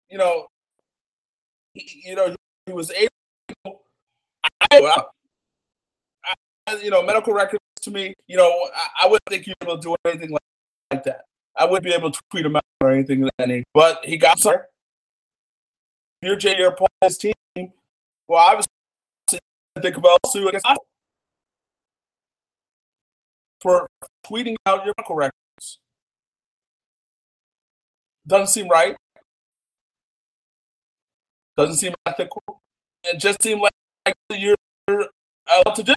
You 0.09 0.17
know, 0.17 0.47
you 1.73 2.15
know, 2.15 2.35
he 2.65 2.73
was 2.73 2.91
able. 2.91 3.81
I, 4.71 5.03
I, 6.67 6.75
you 6.81 6.89
know, 6.89 7.03
medical 7.03 7.33
records 7.33 7.61
to 7.81 7.91
me, 7.91 8.15
you 8.27 8.37
know, 8.37 8.49
I, 8.75 9.03
I 9.03 9.05
wouldn't 9.05 9.21
think 9.29 9.45
you'd 9.45 9.55
be 9.59 9.67
able 9.67 9.77
to 9.77 9.81
do 9.81 9.95
anything 10.05 10.31
like, 10.31 10.41
like 10.91 11.03
that. 11.03 11.25
I 11.57 11.65
wouldn't 11.65 11.85
be 11.85 11.93
able 11.93 12.11
to 12.11 12.21
tweet 12.29 12.45
him 12.45 12.55
out 12.55 12.63
or 12.81 12.91
anything 12.91 13.21
like 13.21 13.31
that. 13.37 13.63
But 13.73 14.05
he 14.05 14.17
got 14.17 14.41
there. 14.41 14.67
Your 16.21 16.35
J. 16.35 16.55
Paul's 16.71 17.17
team. 17.17 17.33
Well, 18.27 18.39
I 18.39 18.61
think 19.81 19.97
about 19.97 20.19
Sue 20.27 20.47
against 20.47 20.65
for 23.61 23.87
tweeting 24.25 24.55
out 24.65 24.85
your 24.85 24.93
records. 25.09 25.79
Doesn't 28.27 28.47
seem 28.47 28.69
right. 28.69 28.95
Doesn't 31.57 31.77
seem 31.77 31.93
ethical. 32.05 32.43
It 33.03 33.17
just 33.19 33.41
seems 33.41 33.61
like 33.61 34.15
you're 34.31 34.55
allowed 34.87 35.09
uh, 35.47 35.75
to 35.75 35.83
do. 35.83 35.93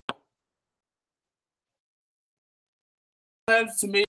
To 3.49 3.87
me, 3.87 4.05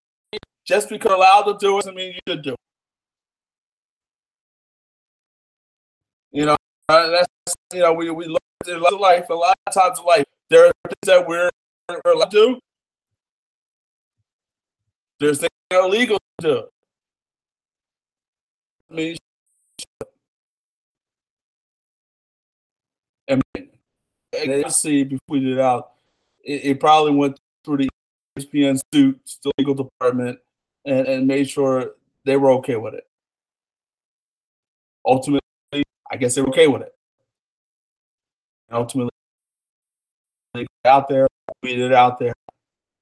just 0.69 0.87
because 0.87 1.11
allowed 1.11 1.45
to 1.45 1.57
do 1.57 1.73
it 1.73 1.81
doesn't 1.81 1.95
mean 1.95 2.13
you 2.13 2.19
should 2.27 2.43
do 2.43 2.51
it. 2.51 2.59
You 6.31 6.45
know, 6.45 6.55
uh, 6.89 7.07
that's 7.09 7.55
you 7.73 7.79
know, 7.79 7.93
we 7.93 8.11
we 8.11 8.27
look 8.27 8.43
at 8.67 8.79
life. 8.99 9.29
A 9.31 9.33
lot 9.33 9.57
of 9.65 9.73
times 9.73 9.97
in 9.97 10.05
life, 10.05 10.25
there 10.51 10.67
are 10.67 10.71
things 10.85 10.95
that 11.05 11.27
we're, 11.27 11.49
we're 11.89 12.11
allowed 12.11 12.29
to 12.29 12.37
do. 12.37 12.59
There's 15.19 15.39
things 15.39 15.49
that 15.71 15.77
are 15.77 15.87
illegal 15.87 16.19
to 16.41 16.47
do. 16.47 16.63
I 18.91 18.93
mean, 18.93 19.17
and, 23.27 23.41
and 24.33 24.71
see 24.71 25.03
before 25.03 25.19
we 25.29 25.39
did 25.39 25.59
out, 25.59 25.93
it, 26.43 26.65
it, 26.65 26.79
probably 26.79 27.13
went 27.13 27.39
through 27.65 27.77
the 27.77 27.89
ESPN 28.37 28.79
suit, 28.93 29.19
the 29.43 29.51
legal 29.57 29.73
department, 29.73 30.39
and, 30.85 31.07
and 31.07 31.27
made 31.27 31.49
sure 31.49 31.91
they 32.25 32.37
were 32.37 32.51
okay 32.51 32.75
with 32.75 32.93
it. 32.93 33.05
Ultimately, 35.05 35.41
I 36.11 36.17
guess 36.17 36.35
they 36.35 36.41
were 36.41 36.49
okay 36.49 36.67
with 36.67 36.81
it. 36.81 36.93
And 38.69 38.77
ultimately, 38.77 39.11
they 40.53 40.67
got 40.83 40.91
out 40.91 41.07
there, 41.07 41.27
beat 41.61 41.79
it 41.79 41.93
out 41.93 42.19
there, 42.19 42.33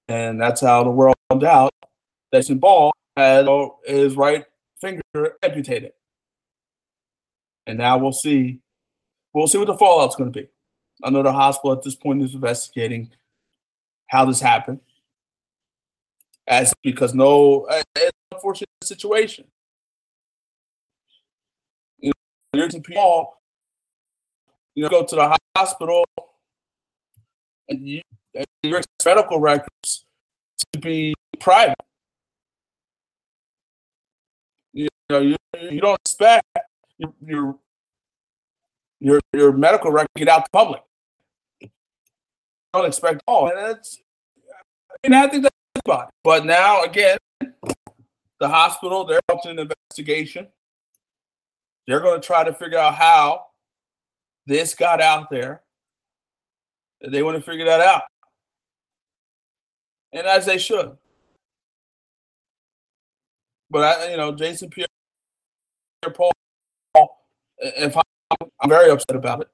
and 0.08 0.40
that's 0.40 0.62
how 0.62 0.84
the 0.84 0.90
world 0.90 1.16
found 1.30 1.44
out 1.44 1.74
that 2.32 2.60
Ball 2.60 2.94
had 3.16 3.48
his 3.86 4.16
right 4.16 4.46
finger 4.80 5.02
amputated. 5.42 5.94
And 7.66 7.78
now 7.78 7.98
we'll 7.98 8.14
see. 8.14 8.62
We'll 9.34 9.48
see 9.48 9.58
what 9.58 9.68
the 9.68 9.78
fallout's 9.78 10.16
going 10.16 10.32
to 10.32 10.42
be. 10.42 10.48
I 11.04 11.10
know 11.10 11.22
the 11.22 11.32
hospital 11.32 11.74
at 11.74 11.84
this 11.84 11.96
point 11.96 12.24
is 12.24 12.34
investigating 12.34 13.12
how 14.08 14.26
this 14.26 14.40
happened, 14.40 14.80
as 16.48 16.74
because 16.82 17.14
no, 17.14 17.66
eh, 17.66 17.84
it's 17.96 18.12
an 18.32 18.38
unfortunate 18.38 18.70
situation. 18.84 19.46
You 22.00 22.12
know, 22.54 22.68
you're 22.72 22.82
Paul, 22.82 23.42
you 24.76 24.84
know, 24.84 24.90
go 24.90 25.04
to 25.04 25.16
the 25.16 25.38
hospital, 25.56 26.06
and 27.68 27.88
you, 27.88 28.02
your 28.64 28.82
medical 29.06 29.40
records 29.40 30.06
to 30.74 30.80
be 30.80 31.14
private. 31.40 31.76
You 34.74 34.88
know, 35.10 35.20
you, 35.20 35.36
you 35.60 35.82
don't 35.82 36.00
expect 36.00 36.46
your, 36.98 37.14
your 37.26 37.56
your 39.00 39.20
your 39.34 39.52
medical 39.52 39.92
record 39.92 40.10
get 40.16 40.28
out 40.28 40.46
to 40.46 40.52
public. 40.52 40.82
You 41.62 41.70
don't 42.74 42.86
expect 42.86 43.22
all. 43.28 43.50
And 43.50 43.58
that's 43.58 44.00
I 45.04 45.08
mean 45.08 45.14
I 45.14 45.28
think 45.28 45.44
that's 45.44 45.56
it. 45.88 46.10
But 46.24 46.46
now 46.46 46.84
again, 46.84 47.18
the 48.40 48.48
hospital, 48.48 49.06
they're 49.06 49.20
up 49.30 49.42
to 49.44 49.50
an 49.50 49.60
investigation. 49.60 50.48
They're 51.88 52.02
going 52.02 52.20
to 52.20 52.26
try 52.26 52.44
to 52.44 52.54
figure 52.54 52.78
out 52.78 52.96
how 52.96 53.46
this 54.46 54.76
got 54.76 55.02
out 55.02 55.30
there. 55.30 55.62
They 57.08 57.24
want 57.24 57.38
to 57.38 57.42
figure 57.42 57.66
that 57.66 57.80
out. 57.82 58.04
And 60.14 60.26
as 60.26 60.46
they 60.46 60.58
should. 60.58 60.98
But 63.70 63.84
I, 63.84 64.12
you 64.12 64.18
know, 64.18 64.32
Jason 64.34 64.70
Pierre 64.70 64.88
Paul, 66.14 66.32
if 67.60 67.98
I'm, 67.98 68.04
I'm 68.62 68.70
very 68.70 68.90
upset 68.90 69.16
about 69.16 69.42
it. 69.42 69.50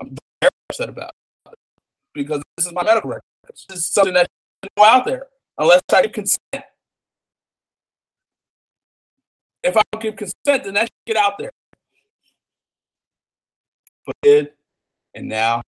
I'm 0.00 0.16
very 0.40 0.52
upset 0.70 0.88
about 0.88 1.12
it 1.46 1.58
because 2.14 2.42
this 2.56 2.66
is 2.66 2.72
my 2.72 2.82
medical 2.82 3.10
record. 3.10 3.22
This 3.48 3.66
just 3.70 3.94
something 3.94 4.14
that 4.14 4.28
go 4.76 4.84
out 4.84 5.04
there 5.04 5.26
unless 5.58 5.82
I 5.92 6.02
get 6.02 6.12
consent. 6.12 6.64
If 9.62 9.76
I 9.76 9.82
don't 9.92 10.02
give 10.02 10.16
consent, 10.16 10.64
then 10.64 10.74
that 10.74 10.84
should 10.84 11.06
get 11.06 11.16
out 11.16 11.38
there. 11.38 11.52
But 14.06 14.16
it, 14.22 14.56
and 15.14 15.28
now 15.28 15.62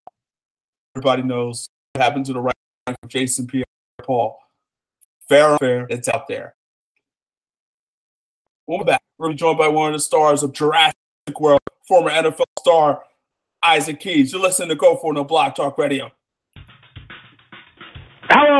everybody 0.96 1.22
knows 1.22 1.68
what 1.92 2.02
happened 2.02 2.26
to 2.26 2.32
the 2.32 2.40
right 2.40 2.54
of 2.86 2.96
Jason 3.08 3.46
Pierre 3.46 3.64
Paul. 4.02 4.38
Fair 5.28 5.56
fair, 5.58 5.86
it's 5.88 6.08
out 6.08 6.28
there. 6.28 6.54
We're 8.66 8.84
back. 8.84 9.02
We're 9.18 9.32
joined 9.34 9.58
by 9.58 9.68
one 9.68 9.88
of 9.88 9.94
the 9.94 10.00
stars 10.00 10.42
of 10.42 10.52
Jurassic 10.52 10.96
World, 11.38 11.60
former 11.86 12.10
NFL 12.10 12.44
star 12.58 13.04
Isaac 13.62 14.00
Keys. 14.00 14.32
You're 14.32 14.42
listening 14.42 14.70
to 14.70 14.74
Go 14.74 14.96
For 14.96 15.12
No 15.12 15.22
Blog 15.22 15.54
Talk 15.54 15.78
Radio. 15.78 16.10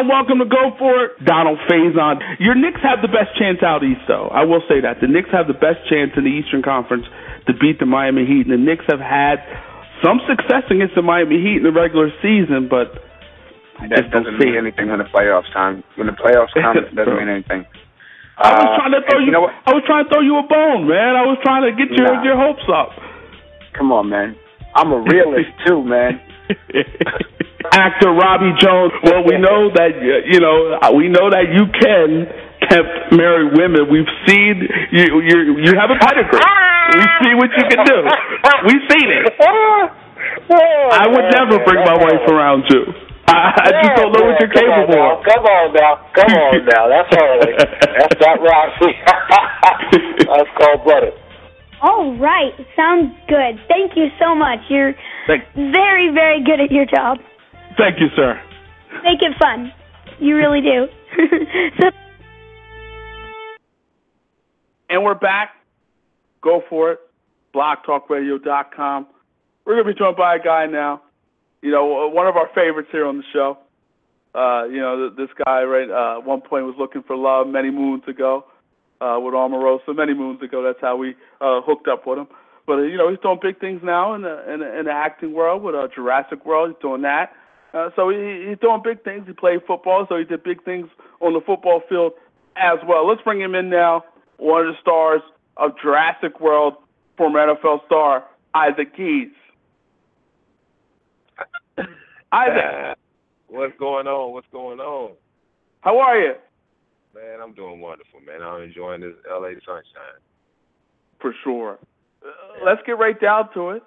Welcome 0.05 0.39
to 0.39 0.49
Go 0.49 0.77
For 0.77 1.09
It. 1.09 1.25
Donald 1.25 1.59
Faison. 1.65 2.21
Your 2.39 2.55
Knicks 2.55 2.81
have 2.85 3.01
the 3.01 3.09
best 3.09 3.33
chance 3.41 3.65
out 3.65 3.81
east, 3.81 4.05
though. 4.07 4.29
I 4.29 4.45
will 4.45 4.61
say 4.69 4.85
that. 4.85 5.01
The 5.01 5.09
Knicks 5.09 5.33
have 5.33 5.49
the 5.49 5.57
best 5.57 5.81
chance 5.89 6.13
in 6.17 6.25
the 6.29 6.35
Eastern 6.35 6.61
Conference 6.61 7.09
to 7.49 7.53
beat 7.57 7.81
the 7.81 7.89
Miami 7.89 8.29
Heat. 8.29 8.45
And 8.45 8.53
the 8.53 8.61
Knicks 8.61 8.85
have 8.93 9.01
had 9.01 9.41
some 10.05 10.21
success 10.29 10.69
against 10.69 10.93
the 10.93 11.01
Miami 11.01 11.41
Heat 11.41 11.65
in 11.65 11.65
the 11.65 11.73
regular 11.73 12.13
season, 12.21 12.69
but 12.69 13.01
that 13.81 14.13
doesn't 14.13 14.37
mean 14.37 14.55
anything 14.61 14.93
when 14.93 15.01
the 15.01 15.09
playoffs 15.09 15.49
time. 15.57 15.83
When 15.97 16.07
the 16.07 16.17
playoffs 16.17 16.53
come, 16.61 16.77
it 16.77 16.93
doesn't 16.93 17.17
mean 17.17 17.33
anything. 17.33 17.65
I 18.37 18.51
was 18.61 18.67
uh, 18.67 18.77
trying 18.77 18.93
to 18.93 19.03
throw 19.09 19.19
you. 19.21 19.27
you 19.27 19.33
know 19.33 19.47
I 19.47 19.73
was 19.73 19.83
trying 19.87 20.05
to 20.05 20.11
throw 20.11 20.21
you 20.21 20.37
a 20.37 20.47
bone, 20.47 20.91
man. 20.91 21.15
I 21.15 21.23
was 21.23 21.39
trying 21.47 21.65
to 21.65 21.73
get 21.73 21.89
your 21.95 22.13
nah. 22.13 22.25
your 22.27 22.37
hopes 22.37 22.67
up. 22.67 22.91
Come 23.79 23.93
on, 23.93 24.11
man. 24.11 24.37
I'm 24.75 24.91
a 24.91 25.01
realist 25.01 25.55
too, 25.67 25.83
man. 25.83 26.21
Actor 27.73 28.12
Robbie 28.12 28.53
Jones. 28.61 28.93
Well, 29.05 29.24
we 29.24 29.36
know 29.41 29.73
that 29.74 29.93
you 30.28 30.41
know 30.41 30.77
we 30.95 31.09
know 31.09 31.31
that 31.31 31.49
you 31.49 31.65
can 31.73 32.28
tempt 32.69 33.12
married 33.16 33.57
women. 33.57 33.89
We've 33.91 34.11
seen 34.28 34.62
you. 34.93 35.20
You 35.24 35.39
you 35.65 35.73
have 35.78 35.91
a 35.91 35.99
pedigree. 35.99 36.45
We 36.95 37.03
see 37.24 37.32
what 37.35 37.51
you 37.57 37.65
can 37.65 37.81
do. 37.89 37.99
We've 38.69 38.86
seen 38.93 39.09
it. 39.09 39.24
I 40.93 41.07
would 41.09 41.27
never 41.32 41.59
bring 41.65 41.81
my 41.85 41.97
wife 41.97 42.24
around 42.28 42.65
you. 42.70 42.85
I, 43.27 43.57
I 43.57 43.70
just 43.81 43.97
don't 43.97 44.12
know 44.12 44.24
what 44.28 44.36
you're 44.39 44.53
capable 44.53 45.01
of. 45.01 45.24
Come 45.24 45.45
on 45.49 45.73
now, 45.73 45.97
come 46.12 46.28
on 46.28 46.61
now. 46.69 46.85
That's 46.93 47.09
early. 47.16 47.53
That's 47.57 48.20
not 48.20 48.36
Roxy. 48.45 48.93
That's 50.28 50.51
cold 50.61 50.85
blooded. 50.85 51.15
All 51.82 52.16
right, 52.19 52.53
sounds 52.77 53.12
good. 53.28 53.61
Thank 53.69 53.97
you 53.97 54.09
so 54.20 54.35
much. 54.35 54.61
You're 54.69 54.93
Thank- 55.27 55.45
very, 55.55 56.12
very 56.12 56.45
good 56.45 56.61
at 56.61 56.70
your 56.70 56.85
job. 56.85 57.19
Thank 57.77 58.01
you, 58.01 58.09
sir. 58.17 58.41
Make 59.03 59.23
it 59.23 59.33
fun. 59.39 59.73
You 60.21 60.37
really 60.37 60.61
do. 60.61 60.87
so- 61.81 61.91
and 64.91 65.03
we're 65.03 65.15
back. 65.15 65.51
Go 66.43 66.63
for 66.69 66.93
it. 66.93 67.01
BlogTalkRadio.com. 67.55 69.07
We're 69.65 69.75
going 69.75 69.87
to 69.87 69.93
be 69.93 69.99
joined 69.99 70.17
by 70.17 70.37
a 70.37 70.39
guy 70.39 70.67
now 70.67 71.03
you 71.65 71.71
know, 71.71 72.11
one 72.13 72.27
of 72.27 72.37
our 72.37 72.49
favorites 72.55 72.91
here 72.93 73.07
on 73.07 73.17
the 73.17 73.25
show. 73.33 73.57
Uh, 74.35 74.65
you 74.65 74.81
know, 74.81 75.09
this 75.09 75.31
guy, 75.47 75.63
right, 75.63 75.89
uh, 75.89 76.19
at 76.19 76.27
one 76.27 76.43
point 76.43 76.67
was 76.67 76.75
looking 76.79 77.03
for 77.05 77.17
love 77.17 77.47
many 77.47 77.71
moons 77.71 78.03
ago 78.07 78.45
uh, 79.01 79.17
with 79.19 79.33
Omarosa. 79.33 79.97
Many 79.97 80.13
moons 80.13 80.43
ago, 80.43 80.63
that's 80.63 80.81
how 80.83 80.97
we 80.99 81.15
uh, 81.41 81.63
hooked 81.63 81.89
up 81.89 82.07
with 82.07 82.19
him. 82.19 82.27
But, 82.67 82.75
uh, 82.75 82.83
you 82.83 82.99
know, 82.99 83.09
he's 83.09 83.19
doing 83.21 83.39
big 83.41 83.61
things 83.61 83.81
now 83.83 84.13
in 84.15 84.23
the, 84.23 84.53
in 84.53 84.61
the, 84.61 84.79
in 84.79 84.85
the 84.85 84.91
acting 84.91 85.33
world 85.33 85.63
with 85.63 85.75
uh, 85.75 85.89
Jurassic 85.95 86.45
World. 86.45 86.75
He's 86.75 86.83
doing 86.83 87.01
that. 87.03 87.33
Uh, 87.75 87.91
so 87.97 88.09
he, 88.09 88.47
he's 88.49 88.59
doing 88.59 88.81
big 88.85 89.03
things. 89.03 89.25
He 89.27 89.33
played 89.33 89.61
football, 89.67 90.07
so 90.09 90.17
he 90.17 90.25
did 90.25 90.45
big 90.45 90.63
things 90.65 90.87
on 91.21 91.33
the 91.33 91.41
football 91.41 91.83
field 91.89 92.13
as 92.57 92.79
well. 92.87 93.07
Let's 93.07 93.23
bring 93.23 93.41
him 93.41 93.55
in 93.57 93.69
now, 93.69 94.05
one 94.37 94.67
of 94.67 94.75
the 94.75 94.81
stars 94.81 95.23
of 95.57 95.73
Jurassic 95.83 96.41
World, 96.41 96.75
former 97.17 97.41
NFL 97.41 97.85
star 97.87 98.25
Isaac 98.55 98.97
Keys. 98.97 99.29
Isaac. 102.33 102.97
what's 103.49 103.77
going 103.79 104.07
on? 104.07 104.33
What's 104.33 104.47
going 104.53 104.79
on? 104.79 105.13
How 105.81 105.99
are 105.99 106.19
you? 106.19 106.35
Man, 107.13 107.41
I'm 107.43 107.55
doing 107.55 107.81
wonderful, 107.81 108.21
man. 108.21 108.43
I'm 108.43 108.63
enjoying 108.63 109.01
this 109.01 109.15
LA 109.29 109.51
sunshine. 109.67 110.21
For 111.21 111.35
sure. 111.43 111.79
Uh, 112.25 112.65
let's 112.65 112.81
get 112.87 112.99
right 112.99 113.21
down 113.21 113.53
to 113.55 113.71
it. 113.71 113.83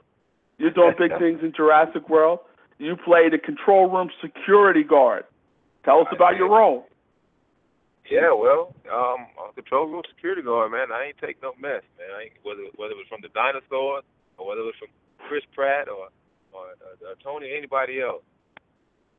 You're 0.58 0.72
doing 0.72 0.94
big 0.98 1.12
things 1.20 1.40
in 1.42 1.54
Jurassic 1.56 2.10
World. 2.10 2.40
You 2.78 2.96
play 2.96 3.30
the 3.30 3.38
control 3.38 3.90
room 3.90 4.10
security 4.22 4.84
guard. 4.84 5.26
Tell 5.84 6.02
us 6.02 6.08
about 6.12 6.38
your 6.38 6.50
role. 6.50 6.86
Yeah, 8.10 8.32
well, 8.32 8.74
um, 8.88 9.28
I'm 9.36 9.52
a 9.52 9.54
control 9.54 9.88
room 9.88 10.04
security 10.08 10.42
guard, 10.42 10.72
man. 10.72 10.92
I 10.94 11.12
ain't 11.12 11.18
take 11.18 11.42
no 11.42 11.52
mess, 11.60 11.84
man. 12.00 12.08
I 12.16 12.30
ain't, 12.30 12.34
whether 12.44 12.64
whether 12.76 12.94
it 12.96 13.02
was 13.02 13.10
from 13.10 13.20
the 13.22 13.34
dinosaurs 13.36 14.04
or 14.38 14.48
whether 14.48 14.62
it 14.62 14.72
was 14.72 14.80
from 14.80 14.94
Chris 15.28 15.44
Pratt 15.54 15.90
or 15.90 16.08
or, 16.54 16.72
or, 16.80 16.94
or 17.04 17.16
Tony, 17.24 17.52
anybody 17.52 18.00
else. 18.00 18.24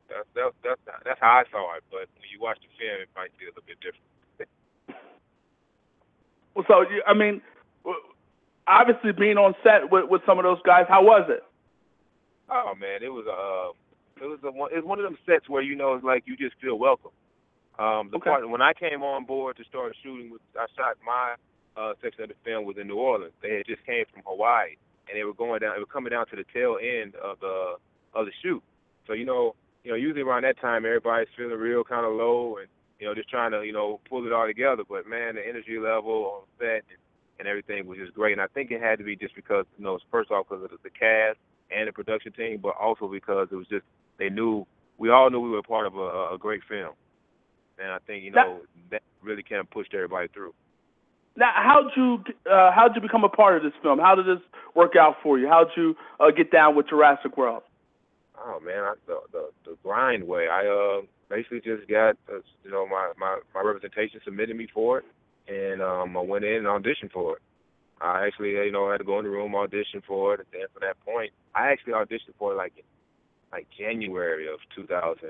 That's 0.09 0.25
that's 0.33 0.55
that's 0.63 0.81
that's 1.05 1.21
how 1.21 1.41
I 1.41 1.49
saw 1.51 1.77
it. 1.77 1.83
But 1.91 2.09
when 2.17 2.29
you 2.33 2.41
watch 2.41 2.57
the 2.65 2.71
film, 2.81 3.01
it 3.05 3.09
might 3.13 3.29
be 3.37 3.45
a 3.45 3.53
little 3.53 3.67
bit 3.67 3.77
different. 3.77 4.09
well, 6.55 6.65
so 6.65 6.85
I 7.05 7.13
mean, 7.13 7.41
obviously 8.65 9.11
being 9.11 9.37
on 9.37 9.53
set 9.61 9.91
with, 9.91 10.09
with 10.09 10.21
some 10.25 10.39
of 10.39 10.43
those 10.43 10.61
guys. 10.65 10.85
How 10.89 11.03
was 11.03 11.29
it? 11.29 11.43
Oh 12.51 12.73
man, 12.79 13.03
it 13.03 13.09
was 13.09 13.25
uh, 13.27 13.73
it 14.23 14.27
was 14.27 14.39
a 14.43 14.51
one. 14.51 14.71
It's 14.73 14.85
one 14.85 14.99
of 14.99 15.03
them 15.03 15.17
sets 15.25 15.49
where 15.49 15.61
you 15.61 15.75
know 15.75 15.93
it's 15.95 16.03
like 16.05 16.23
you 16.25 16.35
just 16.35 16.55
feel 16.61 16.77
welcome. 16.77 17.11
Um, 17.79 18.09
the 18.11 18.17
Okay. 18.17 18.29
part 18.29 18.47
when 18.49 18.61
I 18.61 18.73
came 18.73 19.03
on 19.03 19.25
board 19.25 19.57
to 19.57 19.63
start 19.65 19.95
shooting, 20.03 20.31
with, 20.31 20.41
I 20.57 20.65
shot 20.75 20.97
my 21.05 21.35
uh, 21.77 21.93
section 22.01 22.23
of 22.23 22.29
the 22.29 22.35
film 22.43 22.65
was 22.65 22.77
in 22.79 22.87
New 22.87 22.97
Orleans. 22.97 23.33
They 23.41 23.57
had 23.57 23.65
just 23.67 23.85
came 23.85 24.05
from 24.13 24.23
Hawaii, 24.25 24.75
and 25.07 25.17
they 25.17 25.23
were 25.23 25.33
going 25.33 25.59
down. 25.61 25.75
They 25.75 25.79
were 25.79 25.85
coming 25.85 26.11
down 26.11 26.27
to 26.27 26.35
the 26.35 26.45
tail 26.53 26.77
end 26.81 27.15
of 27.15 27.39
the 27.39 27.75
of 28.13 28.25
the 28.25 28.31
shoot. 28.41 28.63
So 29.07 29.13
you 29.13 29.25
know, 29.25 29.55
you 29.83 29.91
know, 29.91 29.97
usually 29.97 30.21
around 30.23 30.43
that 30.43 30.59
time, 30.59 30.85
everybody's 30.85 31.29
feeling 31.37 31.57
real 31.57 31.83
kind 31.83 32.05
of 32.05 32.13
low 32.13 32.57
and 32.57 32.67
you 32.99 33.07
know 33.07 33.15
just 33.15 33.29
trying 33.29 33.51
to 33.51 33.63
you 33.63 33.73
know 33.73 34.01
pull 34.09 34.25
it 34.25 34.33
all 34.33 34.47
together. 34.47 34.83
But 34.87 35.07
man, 35.07 35.35
the 35.35 35.47
energy 35.47 35.77
level 35.79 36.25
on 36.25 36.41
set 36.59 36.83
and, 36.89 36.99
and 37.39 37.47
everything 37.47 37.87
was 37.87 37.97
just 37.99 38.13
great. 38.13 38.33
And 38.33 38.41
I 38.41 38.47
think 38.47 38.71
it 38.71 38.81
had 38.81 38.97
to 38.99 39.05
be 39.05 39.15
just 39.15 39.35
because 39.35 39.65
you 39.77 39.85
know, 39.85 39.99
first 40.11 40.31
off 40.31 40.47
because 40.49 40.63
of 40.65 40.71
the, 40.71 40.77
the 40.83 40.89
cast 40.89 41.37
and 41.71 41.87
the 41.87 41.91
production 41.91 42.31
team, 42.33 42.59
but 42.61 42.75
also 42.79 43.07
because 43.07 43.47
it 43.51 43.55
was 43.55 43.67
just 43.67 43.83
they 44.17 44.29
knew 44.29 44.65
we 44.97 45.09
all 45.09 45.29
knew 45.29 45.39
we 45.39 45.49
were 45.49 45.63
part 45.63 45.87
of 45.87 45.95
a, 45.95 46.33
a 46.33 46.37
great 46.39 46.61
film. 46.67 46.93
And 47.81 47.91
I 47.91 47.97
think 48.05 48.23
you 48.23 48.31
know 48.31 48.59
that 48.91 49.01
really 49.21 49.43
kind 49.43 49.61
of 49.61 49.69
pushed 49.69 49.93
everybody 49.93 50.27
through. 50.33 50.53
Now, 51.37 51.51
how'd 51.55 51.91
you 51.95 52.23
uh, 52.51 52.71
how'd 52.71 52.95
you 52.95 53.01
become 53.01 53.23
a 53.23 53.29
part 53.29 53.55
of 53.55 53.63
this 53.63 53.71
film? 53.81 53.99
How 53.99 54.15
did 54.15 54.25
this 54.25 54.43
work 54.75 54.93
out 54.99 55.15
for 55.23 55.39
you? 55.39 55.47
How'd 55.47 55.67
you 55.77 55.95
uh, 56.19 56.31
get 56.31 56.51
down 56.51 56.75
with 56.75 56.89
Jurassic 56.89 57.37
World? 57.37 57.63
Oh 58.37 58.59
man, 58.59 58.83
I, 58.83 58.93
the, 59.07 59.19
the 59.31 59.49
the 59.65 59.77
grind 59.83 60.27
way. 60.27 60.47
I 60.47 60.67
uh 60.67 61.01
basically 61.29 61.61
just 61.61 61.87
got 61.87 62.17
uh, 62.31 62.39
you 62.63 62.71
know 62.71 62.85
my 62.85 63.11
my 63.17 63.39
my 63.53 63.61
representation 63.61 64.19
submitted 64.25 64.57
me 64.57 64.67
for 64.73 64.99
it, 64.99 65.05
and 65.47 65.81
um 65.81 66.17
I 66.17 66.21
went 66.21 66.43
in 66.43 66.65
and 66.65 66.67
auditioned 66.67 67.11
for 67.13 67.37
it. 67.37 67.41
I 68.01 68.25
actually 68.25 68.51
you 68.51 68.71
know 68.71 68.91
had 68.91 68.99
to 68.99 69.03
go 69.03 69.19
in 69.19 69.25
the 69.25 69.31
room 69.31 69.55
audition 69.55 70.01
for 70.07 70.33
it, 70.33 70.39
and 70.39 70.49
then 70.51 70.67
from 70.73 70.87
that 70.87 70.99
point, 71.03 71.31
I 71.55 71.71
actually 71.71 71.93
auditioned 71.93 72.37
for 72.37 72.53
it 72.53 72.57
like 72.57 72.73
like 73.51 73.67
January 73.77 74.47
of 74.47 74.59
2014, 74.75 75.25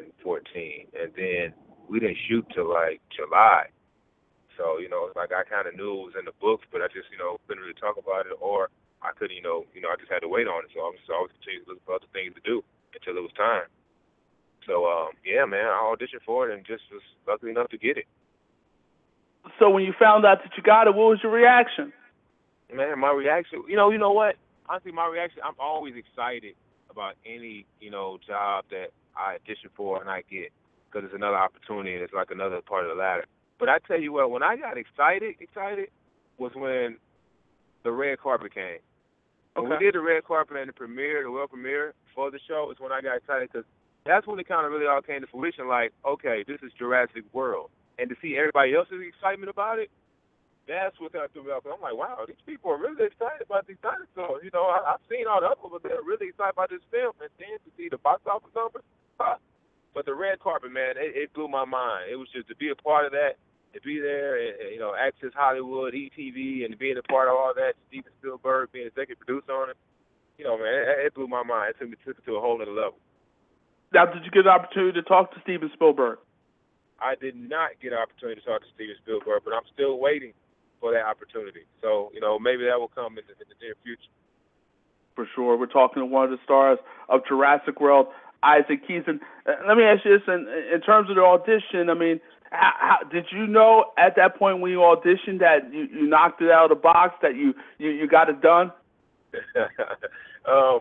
and 0.93 1.11
then 1.15 1.53
we 1.87 1.99
didn't 1.99 2.17
shoot 2.27 2.45
till 2.53 2.69
like 2.69 3.01
July. 3.15 3.71
So 4.57 4.77
you 4.77 4.89
know 4.89 5.09
like 5.15 5.31
I 5.33 5.43
kind 5.43 5.67
of 5.67 5.75
knew 5.75 6.05
it 6.05 6.13
was 6.13 6.19
in 6.19 6.25
the 6.25 6.37
books, 6.41 6.67
but 6.71 6.81
I 6.81 6.87
just 6.87 7.09
you 7.11 7.17
know 7.17 7.39
couldn't 7.47 7.63
really 7.63 7.79
talk 7.79 7.97
about 7.97 8.27
it, 8.27 8.37
or 8.39 8.69
I 9.01 9.11
couldn't 9.17 9.35
you 9.35 9.43
know 9.43 9.65
you 9.73 9.81
know 9.81 9.89
I 9.89 9.97
just 9.97 10.11
had 10.11 10.21
to 10.21 10.29
wait 10.29 10.47
on 10.47 10.65
it. 10.65 10.71
So 10.75 10.85
I 10.85 10.93
was 10.93 11.01
always 11.09 11.33
continued 11.41 11.65
to 11.65 11.69
look 11.73 11.81
for 11.85 11.97
other 11.97 12.11
things 12.13 12.37
to 12.37 12.43
do 12.45 12.61
until 12.93 13.17
it 13.17 13.25
was 13.25 13.33
time. 13.33 13.65
So 14.67 14.85
um, 14.85 15.17
yeah, 15.25 15.45
man, 15.45 15.65
I 15.65 15.81
auditioned 15.89 16.21
for 16.25 16.49
it 16.49 16.53
and 16.53 16.61
just 16.65 16.85
was 16.93 17.01
lucky 17.25 17.49
enough 17.49 17.69
to 17.73 17.79
get 17.81 17.97
it. 17.97 18.05
So 19.57 19.69
when 19.69 19.83
you 19.83 19.93
found 19.97 20.25
out 20.25 20.43
that 20.43 20.51
you 20.57 20.63
got 20.63 20.87
it, 20.87 20.93
what 20.93 21.09
was 21.09 21.19
your 21.23 21.31
reaction? 21.31 21.93
Man, 22.73 22.99
my 22.99 23.11
reaction, 23.11 23.63
you 23.67 23.75
know, 23.75 23.89
you 23.91 23.97
know 23.97 24.11
what? 24.11 24.35
Honestly, 24.67 24.91
my 24.91 25.07
reaction, 25.07 25.41
I'm 25.43 25.55
always 25.59 25.95
excited 25.95 26.53
about 26.91 27.15
any 27.25 27.65
you 27.79 27.91
know 27.91 28.17
job 28.25 28.65
that 28.69 28.87
I 29.15 29.35
audition 29.35 29.69
for 29.75 30.01
and 30.01 30.09
I 30.09 30.23
get 30.29 30.51
because 30.85 31.05
it's 31.05 31.15
another 31.15 31.37
opportunity 31.37 31.93
and 31.93 32.03
it's 32.03 32.13
like 32.13 32.31
another 32.31 32.61
part 32.61 32.85
of 32.85 32.95
the 32.95 33.01
ladder. 33.01 33.25
But 33.59 33.69
I 33.69 33.77
tell 33.87 33.99
you 33.99 34.13
what, 34.13 34.31
when 34.31 34.43
I 34.43 34.55
got 34.55 34.77
excited, 34.77 35.35
excited 35.39 35.89
was 36.37 36.51
when 36.55 36.97
the 37.83 37.91
red 37.91 38.19
carpet 38.19 38.53
came. 38.53 38.79
When 39.55 39.69
we 39.69 39.77
did 39.77 39.95
the 39.95 39.99
red 39.99 40.23
carpet 40.23 40.55
and 40.57 40.69
the 40.69 40.73
premiere, 40.73 41.23
the 41.23 41.31
world 41.31 41.49
premiere 41.49 41.93
for 42.15 42.31
the 42.31 42.39
show, 42.47 42.71
is 42.71 42.79
when 42.79 42.93
I 42.93 43.01
got 43.01 43.17
excited 43.17 43.49
because 43.51 43.65
that's 44.05 44.25
when 44.25 44.39
it 44.39 44.47
kind 44.47 44.65
of 44.65 44.71
really 44.71 44.87
all 44.87 45.01
came 45.01 45.19
to 45.19 45.27
fruition. 45.27 45.67
Like, 45.67 45.91
okay, 46.05 46.45
this 46.47 46.59
is 46.63 46.71
Jurassic 46.77 47.23
World, 47.33 47.69
and 47.97 48.07
to 48.09 48.15
see 48.21 48.37
everybody 48.37 48.73
else's 48.73 49.01
excitement 49.05 49.49
about 49.49 49.79
it, 49.79 49.89
that's 50.69 50.93
what 51.01 51.11
got 51.11 51.33
threw 51.33 51.43
me. 51.43 51.51
I'm 51.51 51.81
like, 51.81 51.97
wow, 51.97 52.21
these 52.29 52.39
people 52.45 52.69
are 52.69 52.77
really 52.77 53.09
excited 53.09 53.41
about 53.41 53.65
these 53.65 53.81
dinosaurs. 53.81 54.45
You 54.45 54.53
know, 54.53 54.69
I, 54.69 54.93
I've 54.93 55.03
seen 55.09 55.25
all 55.25 55.41
the 55.41 55.49
other 55.49 55.61
ones, 55.65 55.81
but 55.81 55.83
they're 55.83 56.05
really 56.05 56.29
excited 56.29 56.53
about 56.53 56.69
this 56.69 56.85
film, 56.93 57.17
and 57.17 57.33
then 57.41 57.57
to 57.65 57.69
see 57.73 57.89
the 57.89 57.97
box 57.97 58.21
office 58.29 58.53
numbers. 58.53 58.85
Huh. 59.17 59.41
But 59.97 60.05
the 60.05 60.13
red 60.13 60.37
carpet, 60.39 60.71
man, 60.71 60.93
it, 61.01 61.17
it 61.17 61.33
blew 61.33 61.49
my 61.49 61.65
mind. 61.65 62.13
It 62.13 62.15
was 62.15 62.29
just 62.29 62.47
to 62.53 62.55
be 62.55 62.69
a 62.69 62.77
part 62.77 63.09
of 63.09 63.11
that, 63.17 63.41
to 63.73 63.81
be 63.81 63.97
there, 63.97 64.37
and, 64.37 64.53
and, 64.61 64.69
you 64.69 64.79
know, 64.79 64.93
Access 64.93 65.33
Hollywood, 65.33 65.97
ETV, 65.97 66.63
and 66.63 66.77
being 66.77 67.01
a 67.01 67.03
part 67.09 67.27
of 67.27 67.33
all 67.33 67.51
that. 67.57 67.73
Steven 67.89 68.13
Spielberg 68.21 68.71
being 68.71 68.85
executive 68.85 69.25
producer 69.25 69.51
on 69.51 69.73
it. 69.73 69.77
You 70.37 70.45
know, 70.45 70.55
man, 70.55 70.85
it, 70.85 71.09
it 71.09 71.13
blew 71.17 71.27
my 71.27 71.43
mind. 71.43 71.73
It 71.73 71.81
took 71.81 71.89
me 71.89 71.97
took 72.05 72.17
it 72.21 72.25
to 72.29 72.37
a 72.37 72.41
whole 72.41 72.61
other 72.61 72.71
level. 72.71 73.01
Now, 73.91 74.05
did 74.05 74.23
you 74.23 74.29
get 74.29 74.45
an 74.45 74.53
opportunity 74.53 75.01
to 75.01 75.03
talk 75.03 75.33
to 75.33 75.41
Steven 75.41 75.71
Spielberg? 75.73 76.19
I 77.01 77.15
did 77.15 77.35
not 77.35 77.71
get 77.81 77.91
an 77.91 77.99
opportunity 77.99 78.41
to 78.41 78.45
talk 78.45 78.61
to 78.61 78.67
Steven 78.75 78.95
Spielberg, 79.01 79.41
but 79.43 79.53
I'm 79.53 79.65
still 79.73 79.97
waiting 79.97 80.33
for 80.79 80.93
that 80.93 81.05
opportunity. 81.05 81.65
So, 81.81 82.11
you 82.13 82.21
know, 82.21 82.39
maybe 82.39 82.65
that 82.65 82.79
will 82.79 82.89
come 82.89 83.17
in 83.17 83.23
the, 83.27 83.33
in 83.33 83.47
the 83.49 83.57
near 83.61 83.75
future. 83.83 84.11
For 85.15 85.27
sure. 85.35 85.57
We're 85.57 85.67
talking 85.67 86.01
to 86.01 86.05
one 86.05 86.25
of 86.25 86.31
the 86.31 86.39
stars 86.43 86.79
of 87.09 87.21
Jurassic 87.27 87.81
World, 87.81 88.07
Isaac 88.43 88.87
Keeson. 88.87 89.19
Uh, 89.45 89.67
let 89.67 89.75
me 89.75 89.83
ask 89.83 90.05
you 90.05 90.17
this: 90.17 90.27
in, 90.27 90.47
in 90.73 90.81
terms 90.81 91.09
of 91.09 91.15
the 91.17 91.21
audition, 91.21 91.89
I 91.89 91.93
mean, 91.93 92.21
how, 92.51 92.71
how, 92.79 92.97
did 93.11 93.25
you 93.31 93.45
know 93.45 93.91
at 93.97 94.15
that 94.15 94.37
point 94.37 94.61
when 94.61 94.71
you 94.71 94.79
auditioned 94.79 95.39
that 95.39 95.73
you, 95.73 95.87
you 95.91 96.07
knocked 96.07 96.41
it 96.41 96.49
out 96.49 96.71
of 96.71 96.77
the 96.77 96.81
box, 96.81 97.15
that 97.21 97.35
you, 97.35 97.53
you, 97.77 97.89
you 97.89 98.07
got 98.07 98.29
it 98.29 98.41
done? 98.41 98.71
um, 100.47 100.79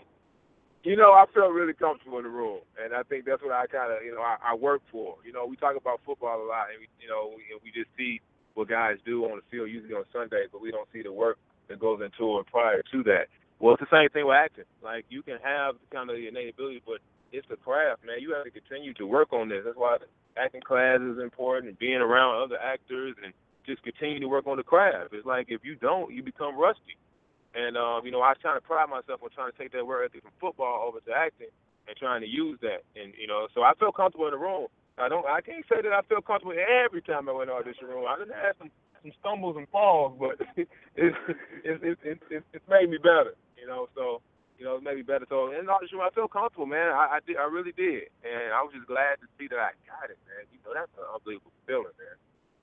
you 0.84 0.96
know, 0.96 1.12
I 1.12 1.26
felt 1.34 1.52
really 1.52 1.74
comfortable 1.74 2.18
in 2.18 2.24
the 2.24 2.30
room, 2.30 2.60
and 2.82 2.94
I 2.94 3.02
think 3.02 3.24
that's 3.26 3.42
what 3.42 3.52
I 3.52 3.66
kind 3.66 3.92
of, 3.92 4.04
you 4.04 4.14
know, 4.14 4.22
I, 4.22 4.36
I 4.40 4.54
work 4.54 4.80
for. 4.92 5.16
You 5.26 5.32
know, 5.32 5.44
we 5.44 5.56
talk 5.56 5.76
about 5.76 6.00
football 6.06 6.40
a 6.40 6.46
lot, 6.46 6.70
and 6.70 6.78
we, 6.80 6.88
you 7.02 7.08
know, 7.08 7.34
we, 7.34 7.42
we 7.64 7.70
just 7.74 7.90
see 7.98 8.20
what 8.54 8.68
guys 8.68 8.96
do 9.04 9.24
on 9.24 9.36
the 9.38 9.46
field, 9.50 9.70
usually 9.70 9.94
on 9.94 10.04
Sunday, 10.12 10.46
but 10.50 10.60
we 10.60 10.70
don't 10.70 10.88
see 10.92 11.02
the 11.02 11.12
work 11.12 11.38
that 11.68 11.78
goes 11.78 12.00
into 12.00 12.38
it 12.38 12.46
prior 12.46 12.82
to 12.92 13.02
that. 13.04 13.28
Well, 13.60 13.74
it's 13.74 13.82
the 13.82 13.96
same 13.96 14.08
thing 14.10 14.26
with 14.26 14.36
acting. 14.36 14.64
Like 14.82 15.04
you 15.08 15.22
can 15.22 15.38
have 15.42 15.76
kind 15.92 16.10
of 16.10 16.16
the 16.16 16.28
innate 16.28 16.54
ability, 16.54 16.82
but 16.86 16.98
it's 17.32 17.46
the 17.48 17.56
craft, 17.56 18.04
man. 18.06 18.20
You 18.20 18.34
have 18.34 18.44
to 18.44 18.50
continue 18.50 18.94
to 18.94 19.06
work 19.06 19.32
on 19.32 19.48
this. 19.48 19.62
That's 19.64 19.76
why 19.76 19.98
acting 20.36 20.62
class 20.62 21.00
is 21.00 21.18
important, 21.18 21.68
and 21.68 21.78
being 21.78 22.00
around 22.00 22.42
other 22.42 22.58
actors, 22.58 23.16
and 23.22 23.32
just 23.66 23.82
continue 23.82 24.20
to 24.20 24.28
work 24.28 24.46
on 24.46 24.56
the 24.56 24.62
craft. 24.62 25.12
It's 25.12 25.26
like 25.26 25.46
if 25.50 25.60
you 25.64 25.74
don't, 25.76 26.12
you 26.12 26.22
become 26.22 26.58
rusty. 26.58 26.96
And 27.54 27.76
um, 27.76 28.02
you 28.04 28.10
know, 28.10 28.22
I 28.22 28.34
try 28.40 28.54
to 28.54 28.60
pride 28.60 28.88
myself 28.88 29.20
on 29.22 29.30
trying 29.34 29.52
to 29.52 29.58
take 29.58 29.72
that 29.72 29.86
work 29.86 30.08
ethic 30.08 30.22
from 30.22 30.32
football 30.40 30.88
over 30.88 31.00
to 31.00 31.12
acting 31.12 31.52
and 31.88 31.96
trying 31.96 32.20
to 32.20 32.28
use 32.28 32.58
that. 32.62 32.84
And 32.96 33.12
you 33.18 33.26
know, 33.26 33.48
so 33.54 33.62
I 33.62 33.72
feel 33.78 33.92
comfortable 33.92 34.26
in 34.26 34.32
the 34.32 34.38
room. 34.38 34.68
I 35.00 35.08
don't. 35.08 35.26
I 35.26 35.40
can't 35.40 35.64
say 35.70 35.80
that 35.82 35.92
I 35.94 36.02
feel 36.08 36.20
comfortable 36.20 36.56
every 36.58 37.02
time 37.02 37.28
I 37.28 37.32
went 37.32 37.50
audition 37.50 37.88
room. 37.88 38.04
I 38.08 38.18
done 38.18 38.28
have 38.34 38.56
some 38.58 38.70
some 39.02 39.12
stumbles 39.20 39.56
and 39.56 39.68
falls, 39.70 40.18
but 40.18 40.36
it's 40.56 40.70
it's 40.96 41.80
it's 41.82 42.00
it's, 42.04 42.22
it's, 42.30 42.46
it's 42.52 42.68
made 42.68 42.90
me 42.90 42.98
better. 42.98 43.38
You 43.56 43.66
know, 43.68 43.88
so 43.94 44.20
you 44.58 44.66
know, 44.66 44.76
it 44.76 44.84
made 44.84 44.96
me 44.98 45.06
better. 45.06 45.26
So 45.30 45.54
in 45.54 45.70
audition 45.70 45.98
room, 45.98 46.08
I 46.10 46.14
feel 46.14 46.28
comfortable, 46.28 46.66
man. 46.66 46.92
I, 46.92 47.18
I 47.18 47.20
did. 47.26 47.38
I 47.38 47.46
really 47.48 47.72
did, 47.72 48.10
and 48.26 48.52
I 48.52 48.60
was 48.66 48.74
just 48.74 48.88
glad 48.90 49.22
to 49.22 49.28
see 49.38 49.48
that 49.48 49.60
I 49.60 49.72
got 49.88 50.10
it, 50.10 50.18
man. 50.28 50.44
You 50.52 50.60
know, 50.66 50.74
that's 50.74 50.92
an 50.98 51.08
unbelievable 51.08 51.54
feeling, 51.64 51.96
man. 51.96 52.18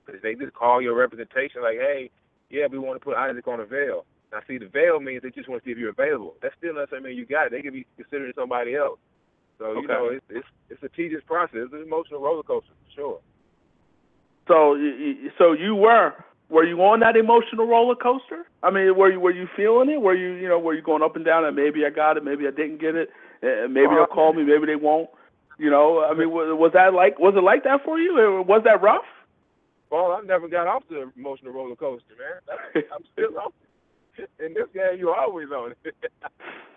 Because 0.06 0.22
they 0.22 0.36
just 0.38 0.54
call 0.54 0.82
your 0.82 0.94
representation 0.94 1.62
like, 1.66 1.80
hey, 1.82 2.10
yeah, 2.50 2.66
we 2.70 2.78
want 2.78 3.00
to 3.00 3.04
put 3.04 3.16
Isaac 3.18 3.46
on 3.48 3.60
a 3.60 3.66
veil. 3.66 4.06
Now, 4.32 4.40
see, 4.48 4.58
the 4.58 4.68
veil 4.70 5.00
means 5.00 5.22
they 5.22 5.30
just 5.30 5.48
want 5.48 5.62
to 5.62 5.66
see 5.66 5.72
if 5.72 5.78
you're 5.78 5.94
available. 5.94 6.34
That 6.42 6.52
still 6.58 6.74
doesn't 6.74 7.02
mean 7.02 7.16
you 7.18 7.26
got 7.26 7.48
it. 7.48 7.52
They 7.52 7.62
could 7.62 7.74
be 7.74 7.86
considering 7.96 8.32
somebody 8.36 8.74
else. 8.76 8.98
So 9.58 9.72
you 9.80 9.86
know, 9.86 10.08
it's 10.12 10.24
it's 10.30 10.46
it's 10.70 10.82
a 10.82 10.88
tedious 10.88 11.22
process. 11.26 11.60
It's 11.64 11.72
an 11.72 11.82
emotional 11.82 12.20
roller 12.20 12.42
coaster 12.42 12.72
for 12.84 12.90
sure. 12.94 13.20
So, 14.48 14.72
y- 14.74 15.16
y- 15.24 15.30
so 15.38 15.52
you 15.52 15.74
were 15.74 16.12
were 16.48 16.64
you 16.64 16.80
on 16.82 17.00
that 17.00 17.16
emotional 17.16 17.66
roller 17.66 17.96
coaster? 17.96 18.46
I 18.62 18.70
mean, 18.70 18.96
were 18.96 19.10
you 19.10 19.18
were 19.20 19.32
you 19.32 19.48
feeling 19.56 19.90
it? 19.90 20.00
Were 20.00 20.14
you 20.14 20.32
you 20.34 20.48
know 20.48 20.58
were 20.58 20.74
you 20.74 20.82
going 20.82 21.02
up 21.02 21.16
and 21.16 21.24
down? 21.24 21.44
And 21.44 21.56
maybe 21.56 21.84
I 21.86 21.90
got 21.90 22.16
it, 22.16 22.24
maybe 22.24 22.46
I 22.46 22.50
didn't 22.50 22.80
get 22.80 22.94
it. 22.94 23.08
Uh, 23.42 23.68
maybe 23.68 23.88
they'll 23.94 24.06
call 24.06 24.32
me, 24.32 24.44
maybe 24.44 24.66
they 24.66 24.76
won't. 24.76 25.10
You 25.58 25.70
know, 25.70 26.04
I 26.04 26.12
mean, 26.14 26.30
was, 26.30 26.48
was 26.58 26.72
that 26.74 26.92
like 26.94 27.18
was 27.18 27.34
it 27.36 27.42
like 27.42 27.64
that 27.64 27.82
for 27.84 27.98
you? 27.98 28.44
Was 28.46 28.62
that 28.64 28.82
rough? 28.82 29.04
Well, 29.90 30.12
I've 30.12 30.26
never 30.26 30.48
got 30.48 30.66
off 30.66 30.82
the 30.90 31.10
emotional 31.16 31.52
roller 31.52 31.76
coaster, 31.76 32.14
man. 32.18 32.84
I'm 32.94 33.04
still 33.12 33.38
on. 33.38 33.52
it. 34.18 34.30
In 34.44 34.54
this 34.54 34.66
game, 34.74 34.98
you're 34.98 35.14
always 35.14 35.48
on 35.50 35.72
it. 35.84 35.94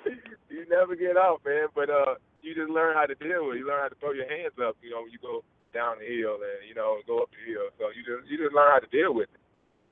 you 0.49 0.65
never 0.69 0.95
get 0.95 1.17
off, 1.17 1.39
man. 1.45 1.67
But 1.73 1.89
uh, 1.89 2.15
you 2.41 2.55
just 2.55 2.71
learn 2.71 2.95
how 2.95 3.05
to 3.05 3.15
deal 3.15 3.47
with 3.47 3.57
it. 3.57 3.59
You 3.59 3.67
learn 3.67 3.83
how 3.83 3.91
to 3.91 3.99
throw 3.99 4.11
your 4.11 4.29
hands 4.29 4.55
up. 4.59 4.79
You 4.81 4.91
know, 4.91 5.03
when 5.03 5.11
you 5.11 5.19
go 5.21 5.43
down 5.73 6.01
the 6.01 6.07
hill 6.07 6.41
and 6.41 6.65
you 6.65 6.73
know 6.73 7.01
go 7.05 7.21
up 7.21 7.29
the 7.31 7.41
hill. 7.45 7.69
So 7.77 7.93
you 7.93 8.01
just 8.01 8.25
you 8.29 8.37
just 8.37 8.55
learn 8.55 8.73
how 8.73 8.81
to 8.81 8.89
deal 8.89 9.13
with 9.13 9.29
it. 9.29 9.41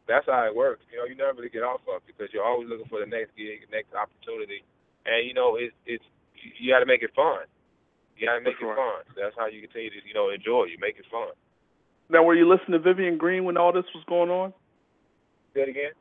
That's 0.08 0.26
how 0.26 0.48
it 0.48 0.56
works. 0.56 0.88
You 0.90 0.98
know, 1.00 1.06
you 1.06 1.16
never 1.20 1.36
really 1.36 1.52
get 1.52 1.68
off 1.68 1.84
of 1.86 2.02
it 2.02 2.08
because 2.08 2.32
you're 2.32 2.46
always 2.46 2.72
looking 2.72 2.88
for 2.88 3.04
the 3.04 3.10
next 3.10 3.36
gig, 3.36 3.68
the 3.68 3.72
next 3.72 3.92
opportunity, 3.92 4.64
and 5.06 5.28
you 5.28 5.36
know 5.36 5.60
it's 5.60 5.76
it's 5.86 6.06
you 6.38 6.72
got 6.72 6.80
to 6.80 6.90
make 6.90 7.04
it 7.04 7.12
fun. 7.14 7.46
You 8.16 8.26
got 8.26 8.40
to 8.40 8.44
make 8.46 8.58
it 8.58 8.66
fun. 8.66 9.06
That's 9.14 9.36
how 9.38 9.52
you 9.52 9.62
continue 9.62 9.92
to 9.94 10.02
you 10.08 10.16
know 10.16 10.32
enjoy. 10.32 10.72
You 10.72 10.80
make 10.82 10.98
it 10.98 11.06
fun. 11.12 11.36
Now, 12.10 12.24
were 12.24 12.36
you 12.36 12.48
listening 12.48 12.80
to 12.80 12.84
Vivian 12.84 13.18
Green 13.18 13.44
when 13.44 13.58
all 13.58 13.74
this 13.74 13.86
was 13.94 14.04
going 14.08 14.30
on? 14.30 14.54
Say 15.54 15.68
it 15.68 15.70
again. 15.70 15.92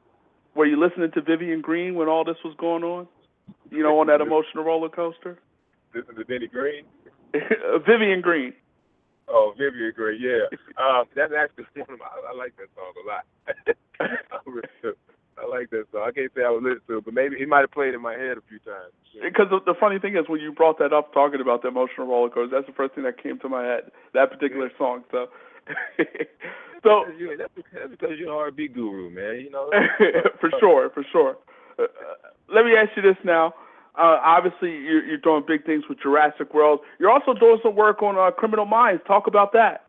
Were 0.54 0.64
you 0.66 0.78
listening 0.78 1.10
to 1.12 1.20
Vivian 1.20 1.60
Green 1.60 1.96
when 1.96 2.08
all 2.08 2.24
this 2.24 2.36
was 2.44 2.54
going 2.58 2.84
on? 2.84 3.08
You 3.70 3.82
know, 3.82 3.98
on 3.98 4.06
that 4.06 4.20
emotional 4.26 4.64
roller 4.64 4.88
coaster. 4.88 5.38
Listen 5.94 6.14
to 6.14 6.24
Denny 6.24 6.46
Green. 6.46 6.84
Vivian 7.86 8.20
Green. 8.20 8.52
Oh, 9.28 9.54
Vivian 9.58 9.92
Green, 9.94 10.20
yeah. 10.22 10.46
Um, 10.78 11.04
that's 11.14 11.32
actually 11.36 11.66
one 11.74 11.90
of 11.90 11.98
my. 11.98 12.06
I 12.06 12.36
like 12.36 12.54
that 12.56 12.68
song 12.74 12.92
a 12.94 13.06
lot. 13.06 13.24
I 14.00 14.38
really 14.46 14.68
do. 14.82 14.94
I 15.36 15.46
like 15.46 15.68
that 15.70 15.84
song. 15.92 16.04
I 16.06 16.12
can't 16.12 16.32
say 16.34 16.44
I 16.44 16.50
would 16.50 16.62
listen 16.62 16.80
to 16.88 16.98
it, 16.98 17.04
but 17.04 17.12
maybe 17.12 17.36
he 17.36 17.44
might 17.44 17.60
have 17.60 17.72
played 17.72 17.94
in 17.94 18.00
my 18.00 18.14
head 18.14 18.38
a 18.38 18.44
few 18.48 18.58
times. 18.60 18.94
Because 19.22 19.46
the, 19.50 19.60
the 19.66 19.78
funny 19.78 19.98
thing 19.98 20.16
is, 20.16 20.24
when 20.28 20.40
you 20.40 20.52
brought 20.52 20.78
that 20.78 20.92
up, 20.92 21.12
talking 21.12 21.40
about 21.40 21.62
the 21.62 21.68
emotional 21.68 22.06
roller 22.06 22.30
coaster, 22.30 22.56
that's 22.56 22.66
the 22.66 22.72
first 22.72 22.94
thing 22.94 23.04
that 23.04 23.22
came 23.22 23.38
to 23.40 23.48
my 23.48 23.64
head. 23.64 23.90
That 24.14 24.30
particular 24.30 24.70
song. 24.78 25.04
So, 25.10 25.26
so 26.84 27.04
that's 27.36 27.52
because, 27.54 27.72
that's 27.74 27.90
because 27.90 28.16
you're 28.18 28.32
an 28.32 28.36
R&B 28.36 28.68
guru, 28.68 29.10
man. 29.10 29.40
You 29.40 29.50
know. 29.50 29.70
for 30.40 30.50
sure, 30.60 30.90
for 30.90 31.04
sure. 31.10 31.36
Uh, 31.78 31.84
uh, 31.84 31.86
let 32.48 32.64
me 32.64 32.72
ask 32.76 32.96
you 32.96 33.02
this 33.02 33.18
now. 33.24 33.52
Uh, 33.96 34.20
obviously, 34.22 34.70
you're, 34.70 35.04
you're 35.04 35.18
doing 35.18 35.42
big 35.46 35.64
things 35.64 35.84
with 35.88 35.98
Jurassic 36.00 36.52
World. 36.52 36.80
You're 36.98 37.10
also 37.10 37.32
doing 37.32 37.58
some 37.62 37.74
work 37.74 38.02
on 38.02 38.16
uh, 38.18 38.30
Criminal 38.30 38.66
Minds. 38.66 39.02
Talk 39.06 39.26
about 39.26 39.52
that. 39.54 39.86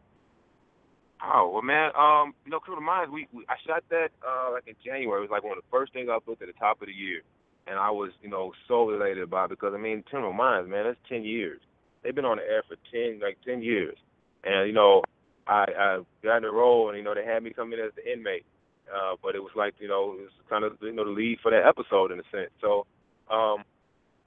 Oh 1.24 1.50
well, 1.52 1.62
man. 1.62 1.92
Um, 1.98 2.34
you 2.46 2.52
know, 2.52 2.60
Criminal 2.60 2.86
Minds. 2.86 3.12
We, 3.12 3.28
we 3.34 3.44
I 3.50 3.56
shot 3.66 3.84
that 3.90 4.10
uh 4.26 4.52
like 4.54 4.68
in 4.68 4.76
January. 4.86 5.20
It 5.20 5.30
was 5.30 5.32
like 5.32 5.44
one 5.44 5.58
of 5.58 5.64
the 5.64 5.72
first 5.72 5.94
things 5.94 6.10
I 6.12 6.20
booked 6.24 6.42
at 6.42 6.48
the 6.48 6.54
top 6.54 6.82
of 6.82 6.88
the 6.88 6.94
year, 6.94 7.22
and 7.66 7.80
I 7.80 7.90
was 7.90 8.12
you 8.22 8.30
know 8.30 8.54
so 8.68 8.90
elated 8.92 9.24
about 9.24 9.46
it 9.52 9.60
because 9.60 9.74
I 9.74 9.78
mean, 9.82 10.04
Criminal 10.04 10.34
Minds, 10.34 10.70
man. 10.70 10.86
That's 10.86 11.00
ten 11.10 11.24
years. 11.24 11.60
They've 12.04 12.14
been 12.14 12.26
on 12.26 12.38
the 12.38 12.44
air 12.44 12.64
for 12.68 12.78
ten 12.92 13.20
like 13.20 13.38
ten 13.44 13.62
years, 13.62 13.98
and 14.44 14.68
you 14.68 14.74
know, 14.74 15.02
I 15.48 15.66
I 15.78 16.00
got 16.24 16.38
in 16.38 16.44
the 16.44 16.52
role, 16.52 16.90
and 16.90 16.98
you 16.98 17.04
know 17.04 17.16
they 17.16 17.26
had 17.26 17.42
me 17.42 17.52
come 17.52 17.74
in 17.74 17.80
as 17.80 17.92
the 17.96 18.06
inmate, 18.12 18.46
uh, 18.94 19.16
but 19.22 19.36
it 19.36 19.42
was 19.42 19.52
like 19.56 19.74
you 19.80 19.88
know 19.88 20.14
it 20.14 20.22
was 20.22 20.36
kind 20.50 20.64
of 20.64 20.78
you 20.82 20.94
know 20.94 21.04
the 21.04 21.12
lead 21.12 21.40
for 21.42 21.50
that 21.50 21.66
episode 21.66 22.12
in 22.12 22.20
a 22.20 22.28
sense. 22.32 22.52
So, 22.62 22.86
um, 23.34 23.66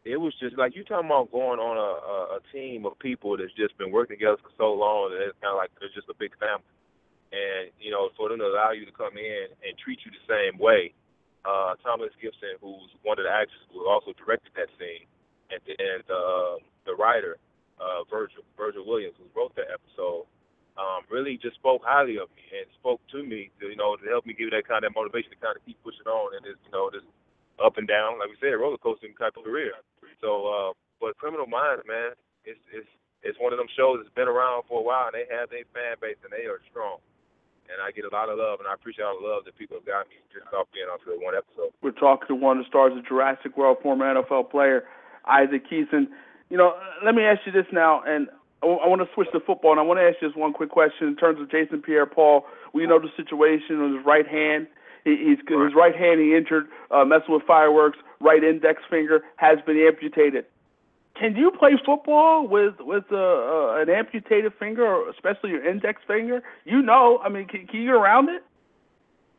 it 0.04 0.16
was 0.16 0.32
just 0.40 0.56
like 0.56 0.74
you 0.74 0.84
talking 0.84 1.06
about 1.12 1.28
going 1.28 1.60
on 1.60 1.76
a, 1.76 1.90
a, 2.00 2.16
a 2.36 2.40
team 2.52 2.88
of 2.88 2.96
people 2.98 3.36
that's 3.36 3.52
just 3.52 3.76
been 3.76 3.92
working 3.92 4.16
together 4.16 4.40
for 4.40 4.52
so 4.56 4.72
long 4.72 5.12
that 5.12 5.20
it's 5.20 5.36
kind 5.44 5.52
of 5.52 5.60
like 5.60 5.68
they're 5.76 5.92
just 5.92 6.08
a 6.08 6.16
big 6.16 6.32
family. 6.40 6.64
And 7.30 7.68
you 7.76 7.92
know, 7.92 8.08
for 8.16 8.32
them 8.32 8.40
to 8.40 8.48
allow 8.48 8.72
you 8.72 8.88
to 8.88 8.96
come 8.96 9.20
in 9.20 9.52
and 9.60 9.76
treat 9.76 10.00
you 10.02 10.10
the 10.10 10.24
same 10.24 10.56
way, 10.56 10.96
uh, 11.44 11.76
Thomas 11.84 12.10
Gibson, 12.16 12.56
who's 12.64 12.90
one 13.04 13.20
of 13.20 13.28
the 13.28 13.32
actors 13.32 13.60
who 13.70 13.84
also 13.86 14.16
directed 14.16 14.50
that 14.56 14.72
scene, 14.80 15.04
and 15.52 15.60
the 16.08 16.58
the 16.88 16.96
writer, 16.96 17.36
uh, 17.76 18.02
Virgil 18.08 18.42
Virgil 18.56 18.88
Williams, 18.88 19.14
who 19.20 19.28
wrote 19.36 19.54
that 19.54 19.68
episode, 19.68 20.24
um, 20.80 21.04
really 21.12 21.36
just 21.36 21.60
spoke 21.60 21.84
highly 21.84 22.16
of 22.16 22.32
me 22.34 22.42
and 22.56 22.66
spoke 22.80 23.04
to 23.12 23.20
me 23.20 23.52
to 23.60 23.68
you 23.68 23.76
know 23.76 23.94
to 24.00 24.06
help 24.08 24.24
me 24.24 24.32
give 24.32 24.50
that 24.50 24.66
kind 24.66 24.82
of 24.82 24.96
motivation 24.96 25.30
to 25.30 25.38
kind 25.38 25.54
of 25.54 25.62
keep 25.62 25.76
pushing 25.84 26.08
on 26.08 26.34
and 26.34 26.42
this 26.42 26.58
you 26.64 26.72
know 26.72 26.88
this 26.88 27.04
up 27.60 27.76
and 27.76 27.86
down, 27.86 28.18
like 28.18 28.32
we 28.32 28.40
said, 28.40 28.56
roller 28.56 28.80
coaster 28.80 29.06
type 29.20 29.36
of 29.36 29.44
career. 29.44 29.76
So, 30.20 30.46
uh, 30.46 30.70
but 31.00 31.16
Criminal 31.16 31.46
Minds, 31.46 31.82
man, 31.88 32.12
it's 32.44 32.60
it's 32.72 32.88
it's 33.22 33.38
one 33.40 33.52
of 33.52 33.58
them 33.58 33.68
shows 33.76 34.00
that's 34.00 34.14
been 34.16 34.28
around 34.28 34.64
for 34.68 34.80
a 34.80 34.84
while, 34.84 35.12
and 35.12 35.16
they 35.16 35.28
have 35.28 35.50
their 35.52 35.68
fan 35.76 36.00
base, 36.00 36.16
and 36.24 36.32
they 36.32 36.48
are 36.48 36.60
strong. 36.70 37.00
And 37.68 37.78
I 37.78 37.92
get 37.92 38.02
a 38.04 38.10
lot 38.10 38.28
of 38.28 38.38
love, 38.40 38.58
and 38.58 38.66
I 38.66 38.74
appreciate 38.74 39.04
all 39.04 39.20
the 39.20 39.28
love 39.28 39.44
that 39.46 39.54
people 39.54 39.78
have 39.78 39.86
got 39.86 40.08
me 40.10 40.18
just 40.32 40.48
off 40.50 40.66
being 40.74 40.90
on 40.90 40.98
for 41.04 41.14
one 41.20 41.36
episode. 41.38 41.70
We're 41.84 41.94
talking 41.94 42.26
to 42.26 42.34
one 42.34 42.58
of 42.58 42.64
the 42.64 42.68
stars 42.68 42.96
of 42.96 43.06
Jurassic 43.06 43.56
World, 43.56 43.78
former 43.82 44.10
NFL 44.10 44.50
player 44.50 44.88
Isaac 45.28 45.62
Keeson. 45.70 46.10
You 46.50 46.58
know, 46.58 46.74
let 47.04 47.14
me 47.14 47.22
ask 47.22 47.46
you 47.46 47.52
this 47.52 47.70
now, 47.70 48.02
and 48.02 48.26
I 48.62 48.90
want 48.90 49.00
to 49.00 49.08
switch 49.14 49.28
to 49.32 49.40
football, 49.40 49.70
and 49.70 49.80
I 49.80 49.84
want 49.84 50.00
to 50.00 50.04
ask 50.04 50.16
you 50.20 50.28
just 50.28 50.36
one 50.36 50.52
quick 50.52 50.70
question 50.70 51.08
in 51.08 51.16
terms 51.16 51.40
of 51.40 51.50
Jason 51.50 51.80
Pierre-Paul. 51.80 52.44
We 52.74 52.86
know 52.86 52.98
the 52.98 53.08
situation 53.16 53.80
with 53.80 53.96
his 53.96 54.04
right 54.04 54.26
hand. 54.26 54.66
He, 55.04 55.16
he's 55.16 55.38
his 55.38 55.74
right 55.74 55.96
hand 55.96 56.20
he 56.20 56.36
injured 56.36 56.68
uh, 56.90 57.04
messing 57.04 57.32
with 57.32 57.44
fireworks. 57.46 57.98
Right 58.20 58.44
index 58.44 58.82
finger 58.90 59.24
has 59.36 59.58
been 59.64 59.78
amputated. 59.80 60.44
Can 61.18 61.36
you 61.36 61.50
play 61.50 61.72
football 61.84 62.46
with 62.46 62.74
with 62.80 63.04
uh, 63.10 63.16
uh, 63.16 63.80
an 63.80 63.88
amputated 63.88 64.52
finger, 64.58 64.84
or 64.84 65.08
especially 65.10 65.50
your 65.50 65.64
index 65.64 66.00
finger? 66.06 66.42
You 66.64 66.82
know, 66.82 67.18
I 67.24 67.28
mean, 67.28 67.48
can, 67.48 67.66
can 67.66 67.80
you 67.80 67.86
get 67.88 67.96
around 67.96 68.28
it? 68.28 68.44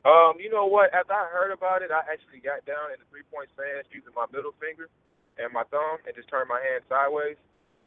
Um, 0.02 0.42
you 0.42 0.50
know 0.50 0.66
what? 0.66 0.90
As 0.98 1.06
I 1.14 1.30
heard 1.30 1.54
about 1.54 1.86
it, 1.86 1.94
I 1.94 2.02
actually 2.10 2.42
got 2.42 2.66
down 2.66 2.90
in 2.90 2.98
the 2.98 3.08
three 3.14 3.26
point 3.30 3.54
stance 3.54 3.86
using 3.94 4.14
my 4.18 4.26
middle 4.34 4.54
finger 4.58 4.90
and 5.38 5.54
my 5.54 5.62
thumb 5.70 6.02
and 6.10 6.14
just 6.18 6.30
turned 6.30 6.50
my 6.50 6.58
hand 6.58 6.82
sideways. 6.90 7.38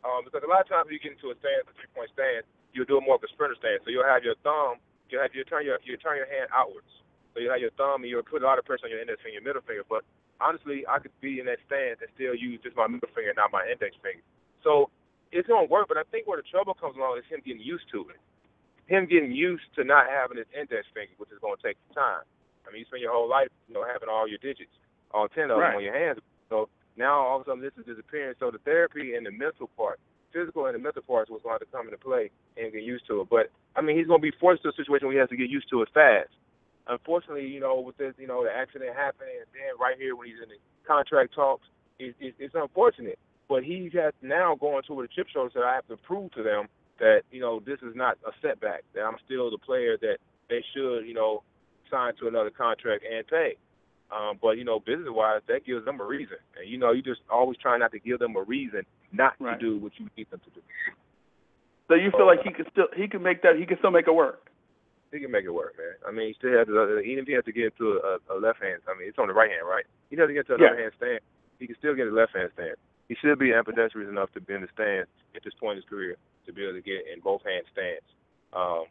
Um, 0.07 0.23
because 0.23 0.47
a 0.47 0.51
lot 0.51 0.63
of 0.63 0.69
times 0.71 0.87
when 0.87 0.95
you 0.95 1.03
get 1.03 1.19
into 1.19 1.35
a 1.35 1.37
stance, 1.43 1.67
a 1.67 1.75
three 1.75 1.91
point 1.91 2.11
stance, 2.15 2.47
you'll 2.71 2.87
do 2.87 2.99
it 2.99 3.05
more 3.07 3.19
of 3.19 3.25
a 3.27 3.31
sprinter 3.35 3.59
stance. 3.59 3.83
So 3.83 3.91
you'll 3.91 4.07
have 4.07 4.23
your 4.23 4.39
thumb, 4.47 4.79
you 5.11 5.19
have 5.19 5.35
you 5.35 5.43
turn 5.43 5.67
your 5.67 5.83
you 5.83 5.99
turn 5.99 6.19
your 6.19 6.31
hand 6.31 6.55
outwards. 6.55 6.91
So 7.35 7.43
you 7.43 7.51
have 7.51 7.59
your 7.59 7.75
thumb 7.75 8.07
and 8.07 8.11
you'll 8.11 8.27
put 8.27 8.43
a 8.43 8.47
lot 8.47 8.63
of 8.63 8.65
pressure 8.65 8.87
on 8.87 8.95
your 8.95 9.03
index 9.03 9.19
finger, 9.19 9.39
your 9.39 9.47
middle 9.47 9.63
finger. 9.67 9.83
But 9.83 10.07
honestly, 10.41 10.85
I 10.89 10.99
could 10.99 11.15
be 11.21 11.41
in 11.41 11.47
that 11.47 11.59
stance 11.67 12.01
and 12.01 12.11
still 12.15 12.35
use 12.35 12.61
just 12.63 12.77
my 12.77 12.87
middle 12.87 13.09
finger, 13.15 13.33
not 13.37 13.53
my 13.53 13.67
index 13.67 13.97
finger. 14.03 14.23
So 14.63 14.91
it's 15.33 15.49
gonna 15.49 15.67
work, 15.67 15.89
but 15.89 15.97
I 15.97 16.05
think 16.11 16.27
where 16.27 16.39
the 16.39 16.47
trouble 16.47 16.75
comes 16.75 16.97
along 16.97 17.19
is 17.19 17.27
him 17.29 17.43
getting 17.45 17.63
used 17.63 17.91
to 17.93 18.07
it. 18.11 18.21
Him 18.87 19.07
getting 19.07 19.33
used 19.33 19.65
to 19.77 19.85
not 19.85 20.07
having 20.09 20.39
his 20.39 20.51
index 20.53 20.87
finger, 20.95 21.13
which 21.19 21.31
is 21.31 21.39
gonna 21.43 21.61
take 21.63 21.77
some 21.89 21.95
time. 21.95 22.25
I 22.67 22.73
mean, 22.73 22.81
you 22.81 22.87
spend 22.87 23.03
your 23.03 23.13
whole 23.13 23.29
life, 23.29 23.53
you 23.69 23.75
know, 23.75 23.85
having 23.85 24.09
all 24.09 24.29
your 24.29 24.39
digits, 24.39 24.73
all 25.13 25.29
ten 25.29 25.51
of 25.51 25.61
them 25.61 25.77
on 25.77 25.85
your 25.85 25.97
hands. 25.97 26.21
So 26.49 26.69
now 26.97 27.21
all 27.21 27.41
of 27.41 27.47
a 27.47 27.51
sudden 27.51 27.63
this 27.63 27.77
is 27.79 27.87
disappearing. 27.87 28.35
So 28.39 28.51
the 28.51 28.59
therapy 28.59 29.15
and 29.15 29.27
the 29.27 29.33
mental 29.33 29.69
part, 29.77 30.01
physical 30.33 30.67
and 30.67 30.75
the 30.75 30.79
mental 30.79 31.03
parts, 31.03 31.31
was 31.31 31.41
going 31.43 31.59
to 31.59 31.67
come 31.67 31.87
into 31.87 31.99
play 31.99 32.31
and 32.57 32.73
get 32.73 32.83
used 32.83 33.07
to 33.09 33.23
it. 33.23 33.29
But 33.31 33.51
I 33.77 33.83
mean, 33.83 33.97
he's 33.97 34.07
going 34.07 34.21
to 34.21 34.31
be 34.31 34.35
forced 34.39 34.63
to 34.63 34.71
a 34.71 34.77
situation 34.77 35.09
where 35.09 35.15
he 35.15 35.21
has 35.21 35.29
to 35.31 35.37
get 35.37 35.51
used 35.51 35.69
to 35.71 35.83
it 35.83 35.89
fast. 35.93 36.31
Unfortunately, 36.87 37.47
you 37.47 37.61
know, 37.61 37.81
with 37.81 37.97
this, 37.97 38.15
you 38.19 38.27
know, 38.27 38.45
the 38.45 38.51
accident 38.51 38.95
happening, 38.95 39.35
and 39.41 39.49
then 39.53 39.79
right 39.81 39.97
here 39.99 40.17
when 40.17 40.29
he's 40.29 40.43
in 40.43 40.49
the 40.49 40.61
contract 40.87 41.35
talks, 41.35 41.67
it, 41.99 42.15
it, 42.21 42.35
it's 42.39 42.55
unfortunate. 42.55 43.19
But 43.49 43.65
he 43.65 43.91
has 43.95 44.13
now 44.23 44.55
going 44.55 44.83
to 44.89 45.01
a 45.01 45.09
chip 45.09 45.29
shoulder, 45.33 45.51
so 45.53 45.61
I 45.61 45.75
have 45.75 45.87
to 45.89 45.97
prove 45.97 46.33
to 46.33 46.43
them 46.43 46.69
that 46.99 47.23
you 47.31 47.41
know 47.41 47.61
this 47.61 47.79
is 47.81 47.95
not 47.95 48.19
a 48.27 48.33
setback. 48.43 48.85
That 48.95 49.03
I'm 49.03 49.17
still 49.25 49.51
the 49.51 49.59
player 49.59 49.97
that 50.01 50.19
they 50.49 50.65
should, 50.75 51.01
you 51.01 51.15
know, 51.15 51.43
sign 51.91 52.15
to 52.21 52.29
another 52.29 52.51
contract 52.51 53.05
and 53.11 53.27
pay. 53.27 53.57
Um, 54.13 54.39
but 54.41 54.59
you 54.59 54.65
know, 54.65 54.79
business 54.79 55.09
wise, 55.09 55.41
that 55.49 55.65
gives 55.65 55.85
them 55.85 56.01
a 56.01 56.05
reason. 56.05 56.37
And 56.59 56.69
you 56.69 56.79
know, 56.79 56.93
you 56.93 57.03
just 57.03 57.21
always 57.31 57.59
try 57.59 57.77
not 57.79 57.93
to 57.93 57.99
give 57.99 58.19
them 58.19 58.37
a 58.37 58.43
reason 58.43 58.85
not 59.13 59.35
Right. 59.39 59.59
to 59.59 59.65
do 59.65 59.79
what 59.79 59.93
you 59.99 60.09
need 60.17 60.31
them 60.31 60.41
to 60.41 60.51
do. 60.51 60.61
So 61.89 61.95
you 61.95 62.11
feel 62.11 62.27
like 62.27 62.43
he 62.43 62.51
could 62.51 62.67
still 62.73 62.89
he 62.97 63.09
could 63.09 63.23
make 63.23 63.43
that 63.43 63.57
he 63.57 63.67
could 63.67 63.79
still 63.79 63.91
make 63.91 64.09
it 64.09 64.15
work. 64.15 64.44
He 65.15 65.21
can 65.23 65.31
make 65.31 65.45
it 65.47 65.55
work, 65.55 65.79
man. 65.79 65.95
I 66.03 66.11
mean, 66.11 66.27
he 66.27 66.35
still 66.35 66.59
has 66.59 66.67
to, 66.67 66.99
even 66.99 67.23
if 67.23 67.29
he 67.31 67.35
has 67.39 67.45
to 67.47 67.53
get 67.55 67.71
into 67.71 68.03
a, 68.03 68.19
a 68.35 68.37
left 68.37 68.59
hand. 68.61 68.83
I 68.91 68.99
mean, 68.99 69.07
it's 69.07 69.19
on 69.19 69.29
the 69.31 69.33
right 69.33 69.47
hand, 69.49 69.63
right? 69.63 69.87
He 70.11 70.17
doesn't 70.17 70.35
get 70.35 70.49
to 70.49 70.55
a 70.55 70.59
Yeah. 70.59 70.75
left 70.75 70.81
hand 70.81 70.93
stand. 70.99 71.21
He 71.63 71.67
can 71.71 71.77
still 71.79 71.95
get 71.95 72.09
a 72.09 72.11
left 72.11 72.35
hand 72.35 72.51
stand. 72.55 72.75
He 73.07 73.15
should 73.15 73.39
be 73.39 73.55
ambidextrous 73.55 74.09
enough 74.09 74.33
to 74.35 74.41
be 74.41 74.55
in 74.55 74.63
the 74.63 74.69
stand 74.75 75.07
at 75.37 75.45
this 75.45 75.55
point 75.55 75.79
in 75.79 75.87
his 75.87 75.89
career 75.89 76.17
to 76.47 76.53
be 76.53 76.65
able 76.67 76.75
to 76.75 76.83
get 76.83 77.07
in 77.07 77.21
both 77.23 77.45
hand 77.47 77.63
stands 77.71 78.03
um, 78.53 78.85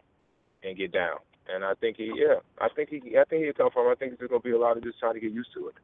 and 0.63 0.77
get 0.77 0.93
down. 0.93 1.19
And 1.51 1.65
I 1.65 1.73
think 1.75 1.97
he, 1.97 2.07
yeah, 2.15 2.39
I 2.61 2.69
think 2.69 2.87
he, 2.87 3.17
I 3.19 3.25
think 3.25 3.43
he'll 3.43 3.51
come 3.53 3.71
from. 3.71 3.91
I 3.91 3.95
think 3.95 4.17
there's 4.17 4.29
gonna 4.31 4.39
be 4.39 4.51
a 4.51 4.57
lot 4.57 4.77
of 4.77 4.83
just 4.83 4.99
trying 4.99 5.15
to 5.15 5.19
get 5.19 5.33
used 5.33 5.51
to 5.55 5.67
it. 5.67 5.75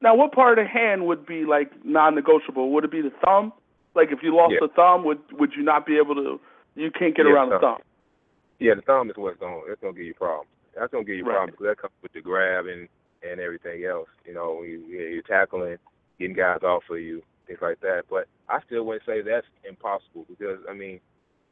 Now, 0.00 0.14
what 0.14 0.30
part 0.30 0.56
of 0.56 0.64
the 0.64 0.68
hand 0.70 1.06
would 1.08 1.26
be 1.26 1.44
like 1.44 1.72
non-negotiable? 1.84 2.70
Would 2.70 2.84
it 2.84 2.92
be 2.92 3.02
the 3.02 3.10
thumb? 3.24 3.52
Like 3.96 4.12
if 4.12 4.22
you 4.22 4.30
lost 4.36 4.52
Yeah. 4.54 4.68
the 4.68 4.68
thumb, 4.68 5.02
would 5.04 5.18
would 5.32 5.54
you 5.56 5.64
not 5.64 5.84
be 5.84 5.96
able 5.98 6.14
to? 6.14 6.40
You 6.76 6.92
can't 6.92 7.16
get 7.16 7.26
Yeah, 7.26 7.32
around 7.32 7.50
the 7.50 7.58
thumb. 7.58 7.78
Yeah, 8.58 8.74
the 8.74 8.82
thumb 8.82 9.10
is 9.10 9.16
what's 9.16 9.38
going. 9.38 9.62
That's 9.68 9.80
gonna 9.80 9.94
give 9.94 10.06
you 10.06 10.14
problems. 10.14 10.50
That's 10.74 10.90
gonna 10.90 11.04
give 11.04 11.16
you 11.16 11.24
Right. 11.24 11.34
problems 11.34 11.52
because 11.58 11.66
that 11.70 11.78
comes 11.78 11.94
with 12.02 12.12
the 12.12 12.20
grab 12.20 12.66
and 12.66 12.88
and 13.22 13.40
everything 13.40 13.84
else. 13.84 14.08
You 14.24 14.34
know, 14.34 14.62
you, 14.62 14.78
you're 14.86 15.22
tackling, 15.22 15.76
getting 16.20 16.36
guys 16.36 16.62
off 16.62 16.84
of 16.88 17.00
you, 17.00 17.20
things 17.48 17.58
like 17.60 17.80
that. 17.80 18.04
But 18.08 18.28
I 18.48 18.60
still 18.62 18.84
wouldn't 18.86 19.04
say 19.06 19.22
that's 19.22 19.46
impossible 19.68 20.24
because 20.28 20.60
I 20.70 20.72
mean, 20.72 21.00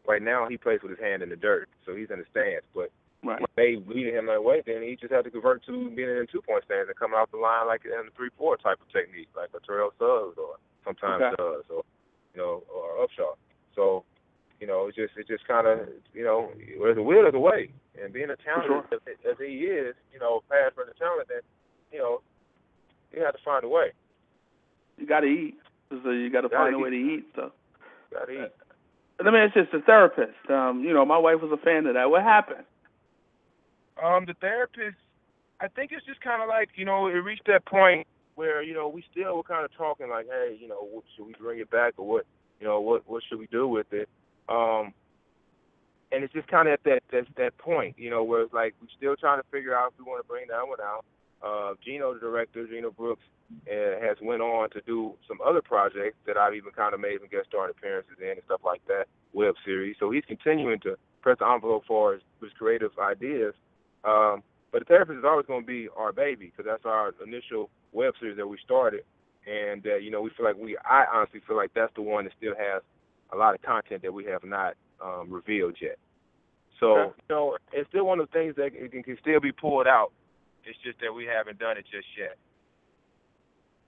right 0.07 0.23
now 0.23 0.47
he 0.49 0.57
plays 0.57 0.81
with 0.83 0.93
his 0.93 1.01
hand 1.01 1.23
in 1.23 1.29
the 1.29 1.37
dirt, 1.37 1.69
so 1.85 1.95
he's 1.97 2.11
in 2.11 2.21
the 2.21 2.25
stance. 2.31 2.65
But 2.75 2.91
Right. 3.25 3.41
when 3.41 3.49
they 3.57 3.77
leading 3.93 4.15
him 4.15 4.27
that 4.27 4.45
way, 4.45 4.63
then 4.65 4.83
he 4.83 4.95
just 4.95 5.13
had 5.13 5.25
to 5.25 5.31
convert 5.31 5.65
to 5.67 5.91
being 5.91 6.09
in 6.09 6.27
two 6.31 6.43
point 6.43 6.65
stance 6.65 6.87
and 6.89 6.97
coming 6.97 7.19
off 7.19 7.31
the 7.33 7.39
line 7.39 7.67
like 7.67 7.85
in 7.85 7.91
the 8.07 8.13
three 8.17 8.31
four 8.39 8.57
type 8.57 8.81
of 8.81 8.89
technique, 8.93 9.29
like 9.35 9.51
a 9.55 9.61
Terrell 9.67 9.91
Suggs 9.99 10.39
or 10.39 10.57
sometimes 10.85 11.23
Okay. 11.23 11.35
Suggs 11.37 11.67
or 11.71 11.83
you 12.35 12.41
know 12.41 12.63
or 12.73 13.05
Upshaw. 13.05 13.35
So 13.75 14.05
you 14.61 14.67
know, 14.67 14.87
it's 14.87 14.97
just 14.97 15.13
it's 15.17 15.29
just 15.29 15.47
kind 15.47 15.67
of 15.67 15.81
you 16.15 16.25
know, 16.25 16.51
there's 16.81 16.97
a 16.99 17.03
will, 17.03 17.23
there's 17.23 17.35
a 17.35 17.39
way, 17.39 17.71
and 18.03 18.13
being 18.13 18.31
a 18.31 18.37
talent 18.37 18.87
as, 18.93 19.01
as 19.31 19.37
he 19.39 19.67
is, 19.67 19.95
you 20.13 20.19
know, 20.19 20.43
past 20.51 20.75
for 20.75 20.85
the 20.85 20.95
talent, 20.95 21.29
then 21.29 21.41
you 21.93 21.99
know, 21.99 22.21
you 23.13 23.23
have 23.23 23.35
to 23.35 23.43
find 23.45 23.65
a 23.65 23.69
way. 23.69 23.93
You 24.99 25.07
got 25.07 25.21
to 25.21 25.27
eat. 25.27 25.57
So 25.91 26.11
you 26.11 26.31
got 26.31 26.41
to 26.43 26.49
Gotta 26.49 26.65
find 26.65 26.75
a 26.75 26.79
way 26.79 26.91
to 26.91 26.97
eat. 26.97 27.27
So 27.37 27.53
Got 28.13 28.27
to 28.27 28.33
eat. 28.33 28.53
let 29.25 29.33
me 29.33 29.39
ask 29.39 29.55
you 29.57 29.63
the 29.73 29.85
therapist. 29.85 30.51
Um, 30.51 30.83
you 30.85 30.93
know, 30.93 31.05
my 31.05 31.19
wife 31.19 31.41
was 31.41 31.53
a 31.53 31.63
fan 31.63 31.87
of 31.87 31.95
that. 31.95 32.11
What 32.11 32.23
happened? 32.23 32.65
Um, 34.03 34.25
the 34.27 34.35
therapist, 34.41 34.97
I 35.61 35.69
think 35.69 35.93
it's 35.93 36.05
just 36.05 36.21
kind 36.21 36.43
of 36.43 36.49
like 36.49 36.71
you 36.75 36.85
know, 36.85 37.07
it 37.07 37.13
reached 37.13 37.47
that 37.47 37.65
point 37.67 38.07
where 38.35 38.63
you 38.63 38.75
know 38.75 38.89
we 38.89 39.05
still 39.11 39.37
were 39.37 39.43
kind 39.43 39.65
of 39.65 39.71
talking 39.77 40.09
like, 40.09 40.27
hey, 40.27 40.57
you 40.61 40.69
know, 40.69 40.81
what, 40.91 41.05
should 41.17 41.27
we 41.27 41.35
bring 41.41 41.61
it 41.61 41.71
back 41.71 41.95
or 41.97 42.07
what, 42.07 42.27
you 42.61 42.67
know, 42.67 42.81
what 42.81 43.03
what 43.07 43.23
should 43.29 43.39
we 43.39 43.47
do 43.47 43.67
with 43.69 43.87
it? 43.93 44.09
Um, 44.49 44.93
and 46.13 46.23
it's 46.23 46.33
just 46.33 46.49
kind 46.49 46.69
of 46.69 46.75
at 46.75 46.85
that 46.85 47.03
that 47.13 47.27
that 47.37 47.59
point, 47.59 47.97
you 47.99 48.11
know, 48.11 48.23
where 48.23 48.43
it's 48.43 48.53
like 48.53 48.75
we're 48.81 48.89
still 48.97 49.17
trying 49.17 49.41
to 49.41 49.47
figure 49.51 49.77
out 49.77 49.93
if 49.93 49.99
we 49.99 50.05
want 50.05 50.23
to 50.23 50.29
bring 50.29 50.47
that 50.49 50.67
one 50.67 50.81
out. 50.81 51.05
Uh, 51.43 51.75
Gino, 51.85 52.15
the 52.15 52.21
director, 52.21 52.67
Gino 52.67 52.91
Brooks, 52.91 53.23
uh, 53.69 54.01
has 54.01 54.17
went 54.23 54.41
on 54.41 54.71
to 54.71 54.81
do 54.87 55.13
some 55.29 55.39
other 55.45 55.61
projects 55.61 56.17
that 56.27 56.37
I've 56.37 56.55
even 56.55 56.73
kind 56.73 56.95
of 56.95 57.01
made 57.01 57.19
some 57.21 57.29
guest 57.29 57.49
starring 57.49 57.75
appearances 57.77 58.17
in 58.21 58.31
and 58.31 58.41
stuff 58.47 58.61
like 58.65 58.81
that, 58.87 59.07
web 59.35 59.55
series. 59.65 59.97
So 59.99 60.11
he's 60.11 60.25
continuing 60.27 60.81
to 60.81 60.97
press 61.23 61.37
the 61.39 61.47
envelope 61.47 61.85
for 61.87 62.15
his, 62.15 62.23
his 62.41 62.53
creative 62.59 62.93
ideas. 62.99 63.55
Um, 64.05 64.43
But 64.73 64.81
the 64.81 64.87
therapist 64.87 65.19
is 65.19 65.25
always 65.25 65.47
going 65.47 65.63
to 65.63 65.67
be 65.67 65.89
our 65.97 66.13
baby 66.13 66.47
because 66.47 66.67
that's 66.67 66.85
our 66.85 67.15
initial 67.25 67.71
web 67.93 68.15
series 68.21 68.37
that 68.37 68.47
we 68.47 68.59
started, 68.65 69.03
and 69.47 69.87
uh, 69.87 69.97
you 69.97 70.11
know 70.11 70.21
we 70.21 70.31
feel 70.37 70.47
like 70.47 70.57
we 70.57 70.77
I 70.79 71.05
honestly 71.13 71.41
feel 71.47 71.57
like 71.57 71.73
that's 71.75 71.95
the 71.95 72.03
one 72.03 72.25
that 72.25 72.35
still 72.37 72.55
has 72.59 72.83
a 73.33 73.37
lot 73.37 73.55
of 73.55 73.63
content 73.63 74.03
that 74.03 74.13
we 74.13 74.25
have 74.27 74.45
not 74.45 74.75
um, 75.05 75.31
revealed 75.31 75.77
yet. 75.81 75.99
So 76.81 76.87
Okay. 76.99 77.13
you 77.29 77.35
know 77.35 77.57
it's 77.73 77.89
still 77.89 78.07
one 78.07 78.21
of 78.21 78.29
the 78.31 78.33
things 78.39 78.55
that 78.57 78.71
can, 78.75 79.03
can 79.03 79.17
still 79.21 79.41
be 79.41 79.53
pulled 79.53 79.87
out. 79.87 80.13
It's 80.65 80.79
just 80.85 81.01
that 81.01 81.13
we 81.15 81.25
haven't 81.25 81.59
done 81.59 81.77
it 81.79 81.85
just 81.91 82.07
yet. 82.19 82.37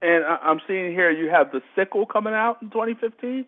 And 0.00 0.24
I- 0.24 0.38
I'm 0.42 0.60
seeing 0.66 0.92
here 0.92 1.10
you 1.10 1.28
have 1.30 1.50
the 1.52 1.60
sickle 1.74 2.06
coming 2.06 2.34
out 2.34 2.62
in 2.62 2.70
2015. 2.70 3.46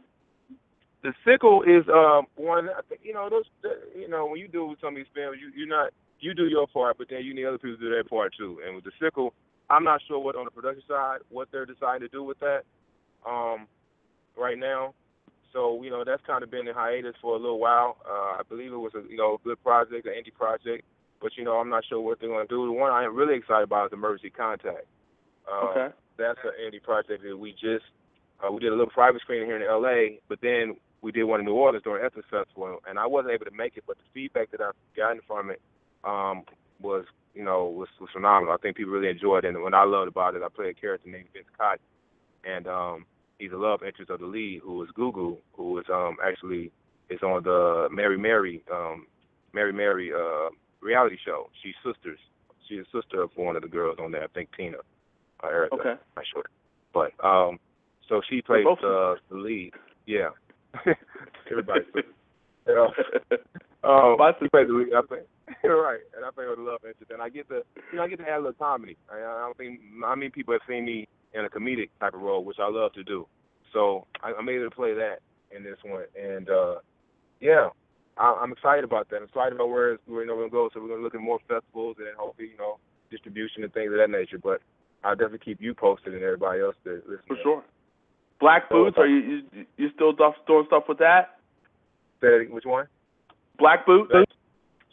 The 1.02 1.14
sickle 1.24 1.62
is 1.62 1.88
um 1.88 2.26
one. 2.36 2.68
I 2.68 2.80
think, 2.88 3.00
You 3.04 3.14
know 3.14 3.28
those. 3.30 3.44
the- 3.62 3.80
You 3.96 4.08
know 4.08 4.26
when 4.26 4.40
you 4.40 4.48
do 4.48 4.66
with 4.66 4.80
some 4.80 4.90
of 4.94 4.96
these 4.96 5.06
films, 5.14 5.38
you 5.40 5.50
you're 5.54 5.68
not 5.68 5.92
you 6.18 6.34
do 6.34 6.48
your 6.48 6.66
part, 6.66 6.98
but 6.98 7.08
then 7.08 7.24
you 7.24 7.32
need 7.32 7.46
other 7.46 7.56
people 7.56 7.76
to 7.78 7.82
do 7.82 7.88
their 7.90 8.04
part 8.04 8.34
too. 8.36 8.60
And 8.66 8.74
with 8.74 8.84
the 8.84 8.92
sickle, 9.00 9.32
I'm 9.70 9.84
not 9.84 10.02
sure 10.06 10.18
what 10.18 10.36
on 10.36 10.44
the 10.44 10.50
production 10.50 10.82
side 10.86 11.20
what 11.30 11.48
they're 11.50 11.64
deciding 11.64 12.02
to 12.06 12.08
do 12.08 12.22
with 12.22 12.38
that 12.40 12.64
um 13.24 13.66
right 14.36 14.58
now. 14.58 14.94
So 15.52 15.82
you 15.82 15.90
know 15.90 16.04
that's 16.04 16.22
kind 16.26 16.42
of 16.42 16.50
been 16.50 16.68
in 16.68 16.74
hiatus 16.74 17.14
for 17.20 17.34
a 17.34 17.38
little 17.38 17.58
while. 17.58 17.96
Uh, 18.08 18.38
I 18.38 18.42
believe 18.48 18.72
it 18.72 18.76
was 18.76 18.92
a 18.94 19.02
you 19.10 19.16
know 19.16 19.34
a 19.34 19.38
good 19.44 19.62
project, 19.62 20.06
an 20.06 20.12
indie 20.12 20.34
project, 20.34 20.84
but 21.20 21.32
you 21.36 21.44
know 21.44 21.56
I'm 21.56 21.68
not 21.68 21.84
sure 21.88 22.00
what 22.00 22.20
they're 22.20 22.28
going 22.28 22.46
to 22.46 22.54
do. 22.54 22.66
The 22.66 22.72
one 22.72 22.92
I 22.92 23.04
am 23.04 23.16
really 23.16 23.36
excited 23.36 23.64
about 23.64 23.86
is 23.86 23.92
Emergency 23.92 24.30
Contact. 24.30 24.86
Uh, 25.50 25.66
Okay. 25.70 25.94
That's 26.18 26.38
an 26.44 26.52
indie 26.60 26.82
project 26.82 27.22
that 27.22 27.38
we 27.38 27.52
just 27.52 27.84
uh, 28.44 28.52
we 28.52 28.60
did 28.60 28.68
a 28.68 28.76
little 28.76 28.90
private 28.90 29.22
screening 29.22 29.46
here 29.46 29.56
in 29.56 29.62
L.A., 29.62 30.20
but 30.28 30.38
then 30.42 30.76
we 31.02 31.12
did 31.12 31.24
one 31.24 31.40
in 31.40 31.46
New 31.46 31.54
Orleans 31.54 31.82
during 31.82 32.04
Essence 32.04 32.26
Festival, 32.30 32.78
and 32.86 32.98
I 32.98 33.06
wasn't 33.06 33.32
able 33.32 33.46
to 33.46 33.56
make 33.56 33.76
it, 33.76 33.84
but 33.86 33.96
the 33.96 34.04
feedback 34.12 34.50
that 34.50 34.60
I've 34.60 34.74
gotten 34.94 35.20
from 35.26 35.50
it 35.50 35.60
um, 36.04 36.44
was 36.80 37.04
you 37.34 37.44
know 37.44 37.66
was, 37.66 37.88
was 38.00 38.10
phenomenal. 38.12 38.54
I 38.54 38.58
think 38.58 38.76
people 38.76 38.92
really 38.92 39.08
enjoyed 39.08 39.44
it, 39.44 39.48
and 39.54 39.62
what 39.62 39.74
I 39.74 39.84
loved 39.84 40.08
about 40.08 40.34
it, 40.34 40.42
I 40.44 40.48
played 40.48 40.76
a 40.76 40.80
character 40.80 41.08
named 41.08 41.28
Vince 41.32 41.46
Cotton, 41.56 41.80
and 42.44 42.66
um, 42.66 43.06
he's 43.40 43.52
a 43.52 43.56
love 43.56 43.80
interest 43.82 44.10
of 44.10 44.20
the 44.20 44.26
lead, 44.26 44.60
who 44.62 44.82
is 44.84 44.90
Goo 44.94 45.10
Goo, 45.12 45.38
who 45.54 45.78
is 45.78 45.86
um, 45.92 46.16
actually 46.24 46.70
is 47.08 47.20
on 47.22 47.42
the 47.42 47.88
Mary 47.90 48.18
Mary 48.18 48.62
um, 48.72 49.06
Mary 49.52 49.72
Mary 49.72 50.12
uh, 50.12 50.50
reality 50.80 51.16
show. 51.24 51.50
She's 51.62 51.74
sisters. 51.84 52.18
She's 52.68 52.80
a 52.80 53.00
sister 53.00 53.22
of 53.22 53.30
one 53.34 53.56
of 53.56 53.62
the 53.62 53.68
girls 53.68 53.98
on 54.00 54.12
there. 54.12 54.22
I 54.22 54.28
think 54.28 54.50
Tina. 54.56 54.76
Uh, 55.42 55.48
Erica. 55.48 55.74
Okay. 55.74 55.94
Not 56.16 56.24
sure. 56.32 56.44
But 56.94 57.12
um, 57.26 57.58
so 58.08 58.20
she 58.28 58.42
plays 58.42 58.64
uh, 58.68 59.14
the 59.30 59.36
lead. 59.36 59.72
Yeah. 60.06 60.28
Everybody's 61.50 61.86
sister. 61.86 62.02
Yeah. 62.68 62.86
Um, 63.82 64.16
she 64.38 64.48
plays 64.48 64.68
the 64.68 64.74
lead. 64.74 64.92
I 64.94 65.00
think. 65.08 65.26
You're 65.64 65.82
right, 65.82 66.00
and 66.14 66.24
I 66.24 66.30
play 66.30 66.44
with 66.48 66.58
love 66.58 66.80
interest, 66.86 67.10
and 67.10 67.20
I 67.20 67.28
get 67.28 67.48
to, 67.48 67.62
you 67.90 67.96
know, 67.96 68.04
I 68.04 68.08
get 68.08 68.20
to 68.20 68.28
add 68.28 68.36
a 68.36 68.38
little 68.38 68.52
comedy. 68.52 68.96
I, 69.10 69.16
I 69.16 69.40
don't 69.46 69.56
think, 69.56 69.80
I 70.06 70.14
mean, 70.14 70.30
people 70.30 70.54
have 70.54 70.60
seen 70.68 70.84
me 70.84 71.08
in 71.34 71.44
a 71.44 71.48
comedic 71.48 71.90
type 72.00 72.14
of 72.14 72.20
role, 72.20 72.44
which 72.44 72.58
I 72.58 72.68
love 72.68 72.92
to 72.94 73.04
do. 73.04 73.26
So 73.72 74.06
I, 74.22 74.32
I'm 74.32 74.48
able 74.48 74.68
to 74.68 74.74
play 74.74 74.94
that 74.94 75.20
in 75.54 75.62
this 75.62 75.78
one, 75.84 76.04
and 76.20 76.48
uh, 76.48 76.76
yeah, 77.40 77.68
I, 78.16 78.38
I'm 78.40 78.52
excited 78.52 78.84
about 78.84 79.08
that. 79.10 79.16
I'm 79.16 79.24
excited 79.24 79.54
about 79.54 79.68
where 79.70 79.94
it's, 79.94 80.02
where 80.06 80.22
you 80.22 80.28
know 80.28 80.34
we're 80.34 80.48
gonna 80.48 80.50
go. 80.50 80.70
So 80.72 80.80
we're 80.80 80.88
gonna 80.88 81.02
look 81.02 81.14
at 81.14 81.20
more 81.20 81.38
festivals 81.48 81.96
and 81.98 82.06
then 82.06 82.14
hopefully, 82.16 82.48
you 82.52 82.58
know, 82.58 82.78
distribution 83.10 83.64
and 83.64 83.72
things 83.72 83.92
of 83.92 83.98
that 83.98 84.10
nature. 84.10 84.38
But 84.38 84.60
I'll 85.04 85.16
definitely 85.16 85.44
keep 85.44 85.60
you 85.60 85.74
posted 85.74 86.14
and 86.14 86.22
everybody 86.22 86.60
else 86.60 86.76
that 86.84 87.02
listen. 87.08 87.24
For 87.26 87.36
sure. 87.42 87.64
Black 88.40 88.70
Boots, 88.70 88.96
are 88.96 89.06
you 89.06 89.42
you, 89.52 89.66
you 89.76 89.88
still 89.94 90.12
doing 90.12 90.64
stuff 90.66 90.84
with 90.88 90.98
that? 90.98 91.38
Say 92.20 92.46
which 92.48 92.64
one? 92.64 92.86
Black 93.58 93.84
Boots. 93.86 94.12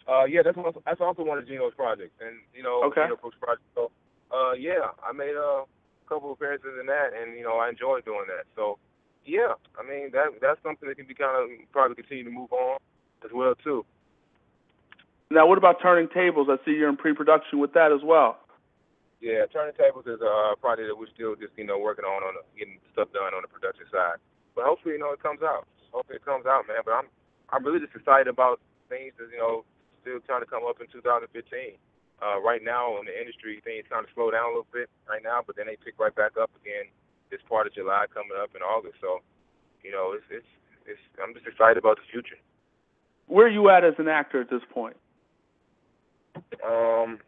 Uh, 0.08 0.24
yeah, 0.24 0.42
that's 0.44 0.58
also, 0.58 0.82
that's 0.86 1.02
also 1.02 1.24
one 1.24 1.38
of 1.38 1.48
Gino's 1.48 1.74
projects, 1.76 2.16
and 2.22 2.38
you 2.56 2.64
know, 2.64 2.82
Okay. 2.86 3.04
Gino 3.04 3.18
Brooks 3.18 3.36
project. 3.42 3.68
So, 3.76 3.92
uh, 4.32 4.54
yeah, 4.54 4.96
I 5.04 5.12
made 5.12 5.36
a 5.36 5.64
couple 6.08 6.32
appearances 6.32 6.80
in 6.80 6.88
that, 6.88 7.12
and 7.14 7.38
you 7.38 7.44
know, 7.44 7.58
I 7.58 7.70
enjoy 7.70 8.02
doing 8.02 8.26
that. 8.28 8.46
So, 8.56 8.80
yeah, 9.26 9.54
I 9.78 9.88
mean, 9.88 10.12
that 10.14 10.40
that's 10.42 10.62
something 10.64 10.88
that 10.88 10.96
can 10.96 11.06
be 11.08 11.14
kind 11.14 11.36
of 11.36 11.72
probably 11.72 11.96
continue 11.96 12.24
to 12.24 12.32
move 12.32 12.52
on 12.52 12.80
as 13.24 13.32
well 13.34 13.56
too. 13.64 13.86
Now, 15.30 15.46
what 15.46 15.58
about 15.58 15.82
Turning 15.82 16.08
Tables? 16.08 16.48
I 16.50 16.56
see 16.64 16.72
you're 16.72 16.88
in 16.88 16.96
pre-production 16.96 17.60
with 17.60 17.74
that 17.74 17.92
as 17.92 18.00
well. 18.04 18.40
Yeah, 19.20 19.44
Turning 19.52 19.76
Tables 19.76 20.06
is 20.08 20.22
a 20.22 20.56
project 20.62 20.88
that 20.88 20.98
we're 20.98 21.12
still 21.14 21.36
just 21.36 21.52
you 21.58 21.66
know 21.66 21.78
working 21.78 22.06
on 22.06 22.24
on 22.24 22.34
getting 22.58 22.80
stuff 22.94 23.10
done 23.12 23.34
on 23.34 23.42
the 23.42 23.52
production 23.52 23.86
side. 23.92 24.22
But 24.56 24.66
hopefully, 24.66 24.96
you 24.96 25.02
know, 25.02 25.12
it 25.12 25.22
comes 25.22 25.42
out. 25.42 25.68
Hopefully, 25.92 26.18
it 26.22 26.26
comes 26.26 26.46
out, 26.46 26.68
man. 26.68 26.86
But 26.86 26.94
I'm 26.94 27.08
I'm 27.50 27.66
really 27.66 27.80
just 27.82 27.96
excited 27.96 28.28
about 28.28 28.62
things 28.90 29.14
that 29.18 29.28
you 29.34 29.42
know 29.42 29.66
still 30.02 30.22
trying 30.24 30.42
to 30.42 30.50
come 30.50 30.64
up 30.64 30.80
in 30.80 30.88
2015. 30.88 31.28
Uh, 32.18 32.42
right 32.42 32.64
now 32.66 32.98
in 32.98 33.06
the 33.06 33.14
industry, 33.14 33.62
things 33.62 33.86
kind 33.90 34.02
of 34.04 34.10
slow 34.16 34.32
down 34.32 34.50
a 34.50 34.54
little 34.58 34.74
bit 34.74 34.90
right 35.08 35.22
now, 35.22 35.42
but 35.46 35.56
then 35.56 35.68
they 35.70 35.78
pick 35.78 35.94
right 36.00 36.16
back 36.16 36.34
up 36.34 36.50
again 36.58 36.90
this 37.30 37.42
part 37.48 37.68
of 37.68 37.74
July 37.74 38.06
coming 38.10 38.34
up 38.42 38.50
in 38.56 38.62
August. 38.62 38.98
So, 39.02 39.22
you 39.84 39.92
know, 39.92 40.18
it's 40.18 40.26
it's 40.32 40.52
it's 40.88 41.04
I'm 41.22 41.34
just 41.34 41.46
excited 41.46 41.78
about 41.78 41.98
the 41.98 42.08
future. 42.10 42.42
Where 43.28 43.46
are 43.46 43.54
you 43.54 43.70
at 43.70 43.84
as 43.84 43.94
an 44.00 44.08
actor 44.08 44.42
at 44.42 44.50
this 44.50 44.66
point? 44.74 44.98
Um, 46.66 47.20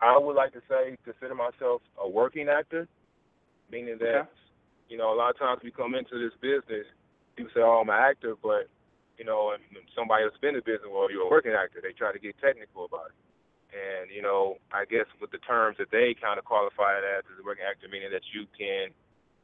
I 0.00 0.18
would 0.18 0.36
like 0.36 0.52
to 0.52 0.62
say 0.68 0.96
consider 1.04 1.34
myself 1.34 1.82
a 2.02 2.08
working 2.08 2.48
actor, 2.48 2.88
meaning 3.70 3.96
that 4.00 4.28
you 4.88 4.98
know 4.98 5.12
a 5.12 5.16
lot 5.16 5.30
of 5.30 5.38
times 5.38 5.60
we 5.62 5.70
come 5.70 5.94
into 5.94 6.18
this 6.18 6.34
business, 6.40 6.86
people 7.36 7.52
say, 7.54 7.60
"Oh, 7.62 7.82
I'm 7.82 7.90
an 7.90 7.96
actor," 7.96 8.34
but 8.42 8.68
you 9.18 9.24
know, 9.24 9.52
and 9.52 9.62
somebody 9.94 10.24
else 10.24 10.34
been 10.40 10.56
in 10.56 10.60
the 10.60 10.62
business, 10.62 10.90
well, 10.92 11.10
you're 11.10 11.24
a 11.24 11.30
working 11.30 11.52
actor. 11.52 11.80
They 11.82 11.92
try 11.92 12.12
to 12.12 12.18
get 12.18 12.36
technical 12.40 12.84
about 12.84 13.12
it, 13.12 13.16
and 13.74 14.10
you 14.14 14.22
know, 14.22 14.58
I 14.72 14.84
guess 14.84 15.06
with 15.20 15.30
the 15.30 15.42
terms 15.42 15.76
that 15.78 15.90
they 15.90 16.14
kind 16.14 16.38
of 16.38 16.44
qualify 16.44 16.98
it 16.98 17.04
as 17.04 17.24
as 17.26 17.38
a 17.40 17.44
working 17.44 17.64
actor, 17.66 17.88
meaning 17.90 18.10
that 18.12 18.26
you 18.32 18.46
can 18.56 18.94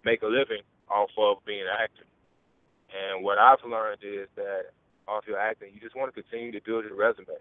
make 0.04 0.22
a 0.22 0.30
living 0.30 0.62
off 0.88 1.10
of 1.18 1.44
being 1.44 1.62
an 1.62 1.74
actor. 1.74 2.06
And 2.92 3.24
what 3.24 3.38
I've 3.38 3.62
learned 3.64 4.04
is 4.04 4.28
that 4.36 4.76
off 5.08 5.24
your 5.26 5.38
acting, 5.38 5.70
you 5.74 5.80
just 5.80 5.96
want 5.96 6.14
to 6.14 6.22
continue 6.22 6.52
to 6.52 6.60
build 6.64 6.84
your 6.84 6.96
resume. 6.96 7.40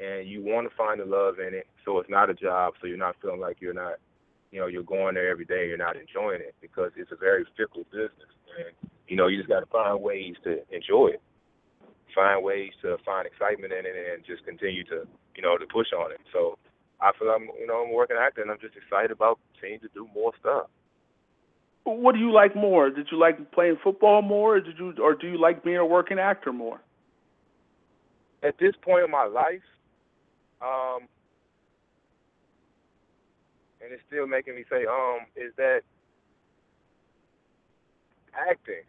And 0.00 0.28
you 0.28 0.42
want 0.42 0.68
to 0.68 0.76
find 0.76 1.00
the 1.00 1.04
love 1.04 1.38
in 1.38 1.54
it 1.54 1.66
so 1.84 1.98
it's 1.98 2.10
not 2.10 2.30
a 2.30 2.34
job 2.34 2.74
so 2.80 2.86
you're 2.86 2.96
not 2.96 3.16
feeling 3.20 3.40
like 3.40 3.58
you're 3.60 3.74
not 3.74 3.98
you 4.50 4.60
know 4.60 4.66
you're 4.66 4.82
going 4.82 5.14
there 5.14 5.30
every 5.30 5.44
day 5.44 5.66
you're 5.66 5.76
not 5.76 5.96
enjoying 5.96 6.40
it 6.40 6.54
because 6.60 6.90
it's 6.96 7.12
a 7.12 7.16
very 7.16 7.44
fickle 7.56 7.84
business. 7.90 8.32
And 8.56 8.90
you 9.08 9.16
know 9.16 9.26
you 9.26 9.36
just 9.36 9.48
got 9.48 9.60
to 9.60 9.66
find 9.66 10.00
ways 10.00 10.36
to 10.44 10.62
enjoy 10.74 11.08
it 11.14 11.22
find 12.14 12.42
ways 12.44 12.72
to 12.82 12.96
find 13.04 13.26
excitement 13.26 13.72
in 13.72 13.86
it 13.86 13.94
and 14.14 14.24
just 14.26 14.44
continue 14.44 14.84
to 14.84 15.06
you 15.36 15.42
know 15.42 15.56
to 15.58 15.66
push 15.66 15.88
on 15.96 16.12
it 16.12 16.20
so 16.32 16.58
i 17.00 17.10
feel 17.18 17.28
i'm 17.30 17.48
you 17.58 17.66
know 17.66 17.84
i'm 17.84 17.92
working 17.92 18.16
actor 18.20 18.42
and 18.42 18.50
i'm 18.50 18.60
just 18.60 18.76
excited 18.76 19.10
about 19.10 19.38
continuing 19.54 19.80
to 19.80 19.88
do 19.94 20.08
more 20.14 20.32
stuff 20.40 20.66
What 21.84 22.14
do 22.14 22.20
you 22.20 22.32
like 22.32 22.54
more? 22.56 22.90
Did 22.90 23.08
you 23.10 23.18
like 23.18 23.52
playing 23.52 23.78
football 23.82 24.22
more, 24.22 24.56
or 24.56 24.60
did 24.60 24.78
you, 24.78 24.94
or 25.02 25.14
do 25.14 25.28
you 25.28 25.38
like 25.40 25.64
being 25.64 25.78
a 25.78 25.86
working 25.86 26.18
actor 26.18 26.52
more? 26.52 26.80
at 28.42 28.58
this 28.58 28.74
point 28.82 29.04
in 29.04 29.10
my 29.10 29.24
life, 29.26 29.62
um, 30.62 31.08
and 33.82 33.92
it's 33.92 34.02
still 34.06 34.26
making 34.26 34.54
me 34.54 34.64
say, 34.70 34.84
um, 34.86 35.20
is 35.36 35.52
that 35.56 35.80
acting. 38.34 38.84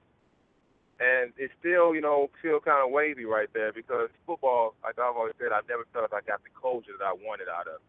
And 1.01 1.33
it's 1.33 1.53
still, 1.57 1.97
you 1.97 2.01
know, 2.01 2.29
feel 2.45 2.61
kind 2.61 2.85
of 2.85 2.93
wavy 2.93 3.25
right 3.25 3.49
there 3.57 3.73
because 3.73 4.13
football, 4.29 4.77
like 4.85 5.01
I've 5.01 5.17
always 5.17 5.33
said, 5.41 5.49
I've 5.49 5.65
never 5.65 5.89
felt 5.89 6.13
like 6.13 6.13
I 6.13 6.21
got 6.21 6.45
the 6.45 6.53
closure 6.53 6.93
that 6.93 7.09
I 7.09 7.17
wanted 7.17 7.49
out 7.49 7.65
of, 7.65 7.81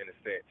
in 0.00 0.08
a 0.08 0.16
sense. 0.24 0.48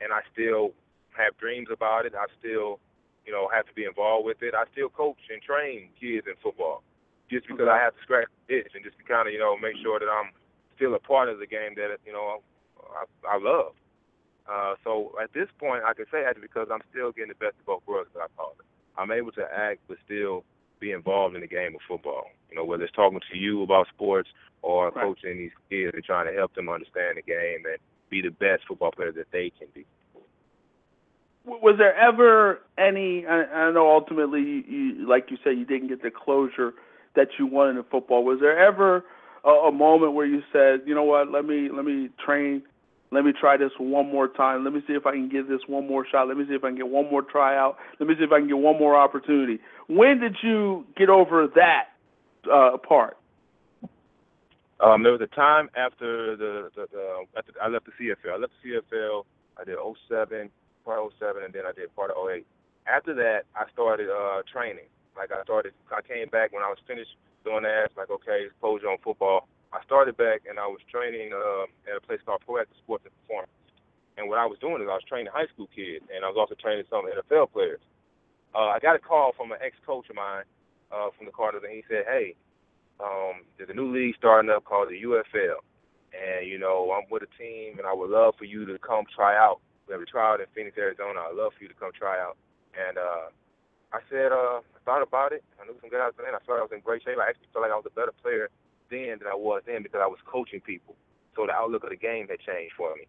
And 0.00 0.08
I 0.08 0.24
still 0.32 0.72
have 1.12 1.36
dreams 1.36 1.68
about 1.68 2.08
it. 2.08 2.16
I 2.16 2.32
still, 2.40 2.80
you 3.28 3.32
know, 3.36 3.52
have 3.52 3.68
to 3.68 3.76
be 3.76 3.84
involved 3.84 4.24
with 4.24 4.40
it. 4.40 4.56
I 4.56 4.64
still 4.72 4.88
coach 4.88 5.20
and 5.28 5.44
train 5.44 5.92
kids 6.00 6.24
in 6.24 6.32
football 6.40 6.80
just 7.28 7.44
because 7.44 7.68
I 7.68 7.76
have 7.76 7.92
to 7.92 8.00
scratch 8.00 8.32
the 8.48 8.64
itch 8.64 8.72
and 8.72 8.80
just 8.80 8.96
to 8.96 9.04
kind 9.04 9.28
of, 9.28 9.32
you 9.36 9.40
know, 9.40 9.52
make 9.60 9.76
sure 9.84 10.00
that 10.00 10.08
I'm 10.08 10.32
still 10.80 10.96
a 10.96 11.02
part 11.02 11.28
of 11.28 11.44
the 11.44 11.48
game 11.48 11.76
that, 11.76 12.00
you 12.08 12.12
know, 12.16 12.40
I, 12.80 13.04
I 13.28 13.36
love. 13.36 13.76
Uh, 14.48 14.80
so 14.80 15.12
at 15.20 15.32
this 15.36 15.48
point, 15.60 15.84
I 15.84 15.92
can 15.92 16.08
say 16.08 16.24
that 16.24 16.40
because 16.40 16.68
I'm 16.72 16.84
still 16.88 17.12
getting 17.12 17.36
the 17.36 17.40
best 17.40 17.60
of 17.60 17.68
both 17.68 17.84
worlds, 17.84 18.08
that 18.16 18.24
I 18.24 18.32
call 18.36 18.56
it. 18.56 18.64
I'm 18.96 19.12
able 19.12 19.32
to 19.36 19.44
act, 19.44 19.80
but 19.88 19.96
still 20.04 20.44
be 20.84 20.92
involved 20.92 21.34
in 21.34 21.40
the 21.40 21.46
game 21.46 21.74
of 21.74 21.80
football. 21.88 22.24
You 22.50 22.56
know, 22.56 22.64
whether 22.64 22.84
it's 22.84 22.94
talking 22.94 23.20
to 23.32 23.38
you 23.38 23.62
about 23.62 23.86
sports 23.88 24.28
or 24.62 24.90
Right. 24.90 25.04
coaching 25.04 25.38
these 25.38 25.56
kids 25.70 25.92
and 25.94 26.04
trying 26.04 26.26
to 26.26 26.32
help 26.32 26.54
them 26.54 26.68
understand 26.68 27.16
the 27.16 27.22
game 27.22 27.64
and 27.70 27.78
be 28.10 28.20
the 28.20 28.30
best 28.30 28.62
football 28.68 28.92
player 28.92 29.12
that 29.12 29.30
they 29.32 29.50
can 29.58 29.68
be. 29.74 29.84
Was 31.46 31.76
there 31.78 31.94
ever 31.96 32.60
any? 32.78 33.26
I, 33.26 33.44
I 33.68 33.70
know 33.72 33.90
ultimately, 33.90 34.40
you, 34.40 34.62
you, 34.66 35.08
like 35.08 35.30
you 35.30 35.36
said, 35.44 35.58
you 35.58 35.66
didn't 35.66 35.88
get 35.88 36.02
the 36.02 36.10
closure 36.10 36.72
that 37.16 37.28
you 37.38 37.46
wanted 37.46 37.76
in 37.76 37.84
football. 37.90 38.24
Was 38.24 38.40
there 38.40 38.58
ever 38.58 39.04
a, 39.44 39.50
a 39.50 39.72
moment 39.72 40.14
where 40.14 40.26
you 40.26 40.42
said, 40.52 40.80
you 40.86 40.94
know 40.94 41.04
what, 41.04 41.30
let 41.30 41.44
me 41.44 41.68
let 41.70 41.84
me 41.84 42.08
train, 42.24 42.62
let 43.14 43.24
me 43.24 43.32
try 43.38 43.56
this 43.56 43.70
one 43.78 44.10
more 44.10 44.28
time, 44.28 44.64
let 44.64 44.72
me 44.72 44.80
see 44.86 44.94
if 44.94 45.06
I 45.06 45.12
can 45.12 45.28
give 45.28 45.48
this 45.48 45.60
one 45.66 45.86
more 45.86 46.06
shot, 46.10 46.28
let 46.28 46.36
me 46.36 46.44
see 46.48 46.54
if 46.54 46.64
I 46.64 46.68
can 46.68 46.76
get 46.76 46.88
one 46.88 47.10
more 47.10 47.22
tryout, 47.22 47.76
let 48.00 48.08
me 48.08 48.14
see 48.18 48.24
if 48.24 48.32
I 48.32 48.38
can 48.38 48.48
get 48.48 48.58
one 48.58 48.78
more 48.78 48.96
opportunity. 48.96 49.60
When 49.88 50.20
did 50.20 50.36
you 50.42 50.84
get 50.96 51.08
over 51.08 51.48
that 51.54 51.84
uh, 52.50 52.76
part? 52.78 53.16
Um, 54.80 55.02
there 55.02 55.12
was 55.12 55.20
a 55.22 55.30
time 55.34 55.70
after 55.76 56.36
the, 56.36 56.68
the, 56.74 56.86
the 56.90 57.38
after 57.38 57.52
I 57.62 57.68
left 57.68 57.86
the 57.86 57.92
CFL. 57.94 58.34
I 58.34 58.38
left 58.38 58.52
the 58.62 58.82
CFL. 58.82 59.24
I 59.56 59.64
did 59.64 59.78
07, 60.08 60.50
part 60.84 60.98
of 60.98 61.12
07, 61.18 61.42
and 61.44 61.54
then 61.54 61.62
I 61.64 61.72
did 61.72 61.94
part 61.94 62.10
of 62.10 62.16
08. 62.28 62.44
After 62.86 63.14
that, 63.14 63.46
I 63.54 63.70
started 63.72 64.10
uh, 64.10 64.42
training. 64.52 64.90
Like 65.16 65.30
I 65.30 65.42
started, 65.44 65.72
I 65.94 66.02
came 66.02 66.28
back 66.28 66.52
when 66.52 66.62
I 66.62 66.68
was 66.68 66.78
finished 66.86 67.14
doing 67.44 67.62
that. 67.62 67.94
Like 67.96 68.10
okay, 68.10 68.50
exposure 68.50 68.90
on 68.90 68.98
football. 68.98 69.46
I 69.74 69.82
started 69.82 70.16
back 70.16 70.46
and 70.48 70.62
I 70.62 70.70
was 70.70 70.78
training 70.86 71.34
uh, 71.34 71.66
at 71.90 71.98
a 71.98 72.02
place 72.06 72.22
called 72.22 72.46
Proactive 72.46 72.78
Sports 72.78 73.10
and 73.10 73.14
Performance. 73.26 73.50
And 74.14 74.30
what 74.30 74.38
I 74.38 74.46
was 74.46 74.62
doing 74.62 74.78
is 74.78 74.86
I 74.86 74.94
was 74.94 75.02
training 75.10 75.34
high 75.34 75.50
school 75.50 75.66
kids, 75.74 76.06
and 76.14 76.22
I 76.22 76.30
was 76.30 76.38
also 76.38 76.54
training 76.54 76.86
some 76.86 77.02
NFL 77.10 77.50
players. 77.50 77.82
Uh, 78.54 78.70
I 78.70 78.78
got 78.78 78.94
a 78.94 79.02
call 79.02 79.34
from 79.34 79.50
an 79.50 79.58
ex-coach 79.58 80.06
of 80.06 80.14
mine 80.14 80.46
uh, 80.94 81.10
from 81.18 81.26
the 81.26 81.34
Cardinals, 81.34 81.66
and 81.66 81.74
he 81.74 81.82
said, 81.90 82.06
"Hey, 82.06 82.38
um, 83.02 83.42
there's 83.58 83.74
a 83.74 83.74
new 83.74 83.90
league 83.90 84.14
starting 84.14 84.54
up 84.54 84.62
called 84.62 84.94
the 84.94 85.02
UFL, 85.02 85.58
and 86.14 86.46
you 86.46 86.62
know 86.62 86.94
I'm 86.94 87.10
with 87.10 87.26
a 87.26 87.32
team, 87.34 87.82
and 87.82 87.86
I 87.90 87.92
would 87.92 88.14
love 88.14 88.38
for 88.38 88.46
you 88.46 88.62
to 88.70 88.78
come 88.78 89.02
try 89.10 89.34
out. 89.34 89.58
We 89.90 89.98
have 89.98 90.00
a 90.00 90.06
tryout 90.06 90.38
in 90.38 90.46
Phoenix, 90.54 90.78
Arizona. 90.78 91.26
I'd 91.26 91.34
love 91.34 91.50
for 91.58 91.66
you 91.66 91.68
to 91.68 91.74
come 91.74 91.90
try 91.90 92.14
out." 92.22 92.38
And 92.78 92.94
uh, 92.94 93.34
I 93.90 93.98
said, 94.06 94.30
uh, 94.30 94.62
I 94.62 94.78
thought 94.86 95.02
about 95.02 95.34
it. 95.34 95.42
I 95.58 95.66
knew 95.66 95.74
some 95.82 95.90
guys 95.90 96.14
then. 96.14 96.30
I 96.30 96.38
felt 96.46 96.62
I 96.62 96.66
was 96.66 96.70
in 96.70 96.86
great 96.86 97.02
shape. 97.02 97.18
I 97.18 97.34
actually 97.34 97.50
felt 97.50 97.66
like 97.66 97.74
I 97.74 97.78
was 97.82 97.90
a 97.90 97.98
better 97.98 98.14
player 98.22 98.46
then 98.90 99.18
than 99.18 99.28
I 99.30 99.34
was 99.34 99.62
then 99.66 99.82
because 99.82 100.00
I 100.02 100.06
was 100.06 100.18
coaching 100.26 100.60
people. 100.60 100.96
So 101.36 101.46
the 101.46 101.52
outlook 101.52 101.84
of 101.84 101.90
the 101.90 101.96
game 101.96 102.28
had 102.28 102.40
changed 102.40 102.74
for 102.76 102.94
me. 102.94 103.06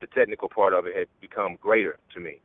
The 0.00 0.06
technical 0.08 0.48
part 0.48 0.72
of 0.72 0.86
it 0.86 0.96
had 0.96 1.08
become 1.20 1.58
greater 1.60 1.98
to 2.14 2.20
me. 2.20 2.40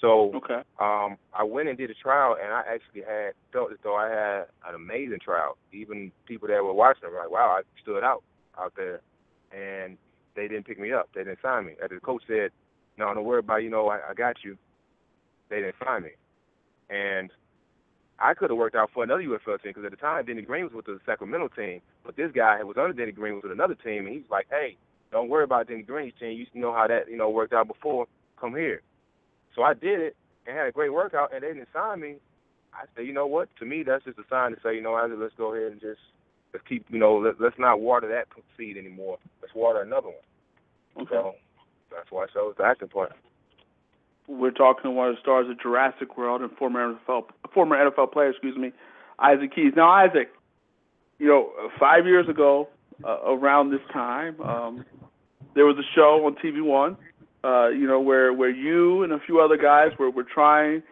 So 0.00 0.32
okay. 0.34 0.62
um, 0.78 1.16
I 1.32 1.42
went 1.42 1.68
and 1.68 1.78
did 1.78 1.90
a 1.90 1.94
trial, 1.94 2.36
and 2.42 2.52
I 2.52 2.62
actually 2.68 3.02
had 3.02 3.32
felt 3.52 3.72
as 3.72 3.78
though 3.82 3.96
I 3.96 4.08
had 4.08 4.46
an 4.68 4.74
amazing 4.74 5.20
trial. 5.24 5.56
Even 5.72 6.12
people 6.26 6.48
that 6.48 6.62
were 6.62 6.74
watching 6.74 7.10
were 7.10 7.18
like, 7.18 7.30
"Wow, 7.30 7.56
I 7.58 7.62
stood 7.82 8.04
out 8.04 8.22
out 8.58 8.74
there," 8.76 9.00
and 9.52 9.96
they 10.34 10.48
didn't 10.48 10.66
pick 10.66 10.78
me 10.78 10.92
up. 10.92 11.08
They 11.14 11.24
didn't 11.24 11.40
sign 11.42 11.66
me. 11.66 11.72
As 11.82 11.90
the 11.90 12.00
coach 12.00 12.22
said, 12.26 12.50
"No, 12.98 13.12
don't 13.14 13.24
worry 13.24 13.38
about. 13.38 13.60
It. 13.60 13.64
You 13.64 13.70
know, 13.70 13.88
I, 13.88 14.10
I 14.10 14.14
got 14.14 14.36
you." 14.44 14.58
They 15.48 15.60
didn't 15.60 15.76
sign 15.82 16.02
me, 16.02 16.10
and 16.90 17.30
I 18.18 18.34
could 18.34 18.50
have 18.50 18.58
worked 18.58 18.76
out 18.76 18.90
for 18.94 19.04
another 19.04 19.22
UFL 19.22 19.62
team 19.62 19.72
because 19.74 19.84
at 19.84 19.90
the 19.90 19.96
time 19.96 20.24
Denny 20.24 20.42
Green 20.42 20.64
was 20.64 20.72
with 20.72 20.86
the 20.86 20.98
Sacramento 21.04 21.48
team, 21.48 21.80
but 22.04 22.16
this 22.16 22.32
guy 22.34 22.62
was 22.62 22.76
under 22.78 22.92
Denny 22.92 23.12
Green 23.12 23.34
was 23.34 23.42
with 23.42 23.52
another 23.52 23.74
team, 23.74 24.06
and 24.06 24.14
he's 24.14 24.30
like, 24.30 24.46
"Hey, 24.48 24.76
don't 25.12 25.28
worry 25.28 25.44
about 25.44 25.68
Denny 25.68 25.82
Green's 25.82 26.14
team. 26.18 26.46
You 26.52 26.60
know 26.60 26.72
how 26.72 26.86
that 26.86 27.10
you 27.10 27.16
know 27.16 27.28
worked 27.30 27.52
out 27.52 27.68
before. 27.68 28.06
Come 28.40 28.54
here." 28.54 28.80
So 29.54 29.62
I 29.62 29.74
did 29.74 30.00
it 30.00 30.16
and 30.46 30.56
had 30.56 30.66
a 30.66 30.72
great 30.72 30.92
workout, 30.92 31.34
and 31.34 31.42
they 31.42 31.48
didn't 31.48 31.68
sign 31.72 32.00
me. 32.00 32.16
I 32.72 32.84
said, 32.94 33.06
you 33.06 33.12
know 33.12 33.26
what? 33.26 33.48
To 33.58 33.64
me, 33.64 33.82
that's 33.82 34.04
just 34.04 34.18
a 34.18 34.24
sign 34.28 34.52
to 34.52 34.58
say, 34.62 34.74
you 34.74 34.82
know, 34.82 34.94
Isaac, 34.94 35.16
let's 35.18 35.34
go 35.36 35.54
ahead 35.54 35.72
and 35.72 35.80
just 35.80 36.00
let's 36.52 36.66
keep, 36.68 36.84
you 36.90 36.98
know, 36.98 37.16
let, 37.16 37.40
let's 37.40 37.58
not 37.58 37.80
water 37.80 38.06
that 38.08 38.28
seed 38.56 38.76
anymore. 38.76 39.18
Let's 39.40 39.54
water 39.54 39.80
another 39.80 40.08
one. 40.08 41.04
Okay. 41.04 41.14
So 41.14 41.34
that's 41.90 42.10
why 42.10 42.24
I 42.24 42.26
chose 42.26 42.54
the 42.58 42.64
acting 42.64 42.88
part. 42.88 43.12
We're 44.28 44.50
talking 44.50 44.84
to 44.84 44.90
one 44.90 45.08
of 45.08 45.14
the 45.14 45.20
stars 45.20 45.48
of 45.48 45.60
Jurassic 45.60 46.16
World 46.16 46.42
and 46.42 46.50
former 46.56 46.94
NFL 46.94 47.24
former 47.54 47.76
NFL 47.76 48.12
player, 48.12 48.30
excuse 48.30 48.56
me, 48.56 48.72
Isaac 49.18 49.54
Keys. 49.54 49.72
Now, 49.76 49.90
Isaac, 49.90 50.30
you 51.18 51.28
know, 51.28 51.50
five 51.78 52.06
years 52.06 52.28
ago, 52.28 52.68
uh, 53.04 53.18
around 53.24 53.70
this 53.70 53.80
time, 53.92 54.40
um, 54.40 54.84
there 55.54 55.64
was 55.64 55.76
a 55.78 55.86
show 55.94 56.26
on 56.26 56.34
TV 56.36 56.62
One 56.62 56.96
uh, 57.46 57.68
you 57.68 57.86
know, 57.86 58.00
where 58.00 58.32
where 58.32 58.50
you 58.50 59.04
and 59.04 59.12
a 59.12 59.20
few 59.20 59.40
other 59.40 59.56
guys 59.56 59.90
were 59.98 60.10
were 60.10 60.24
trying 60.24 60.82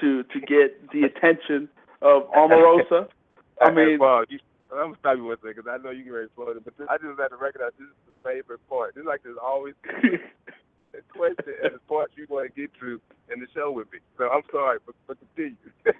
to 0.00 0.22
to 0.24 0.40
get 0.40 0.90
the 0.92 1.04
attention 1.04 1.68
of 2.02 2.28
Omarosa. 2.36 3.08
I 3.62 3.70
mean, 3.70 3.98
well, 3.98 4.24
you, 4.28 4.38
I'm 4.72 4.92
gonna 4.92 4.96
stop 5.00 5.16
you 5.16 5.24
one 5.24 5.36
second 5.38 5.62
because 5.64 5.70
I 5.70 5.82
know 5.82 5.90
you 5.90 6.04
get 6.04 6.10
ready 6.10 6.28
to 6.36 6.42
it, 6.50 6.64
but 6.64 6.76
this, 6.76 6.86
I 6.90 6.96
just 6.98 7.18
had 7.18 7.28
to 7.28 7.36
recognize 7.36 7.70
this 7.78 7.86
is 7.86 7.94
the 8.04 8.28
favorite 8.28 8.60
part. 8.68 8.94
This 8.94 9.02
is 9.02 9.06
like 9.06 9.22
there's 9.22 9.40
always 9.42 9.74
question 11.16 11.54
and 11.62 11.74
the 11.74 11.78
part 11.88 12.10
you 12.16 12.26
want 12.28 12.54
to 12.54 12.60
get 12.60 12.70
to 12.80 13.00
in 13.32 13.40
the 13.40 13.46
show 13.54 13.72
with 13.72 13.90
me. 13.92 13.98
So 14.18 14.28
I'm 14.28 14.42
sorry, 14.50 14.78
but, 14.84 14.94
but 15.06 15.16
continue. 15.18 15.56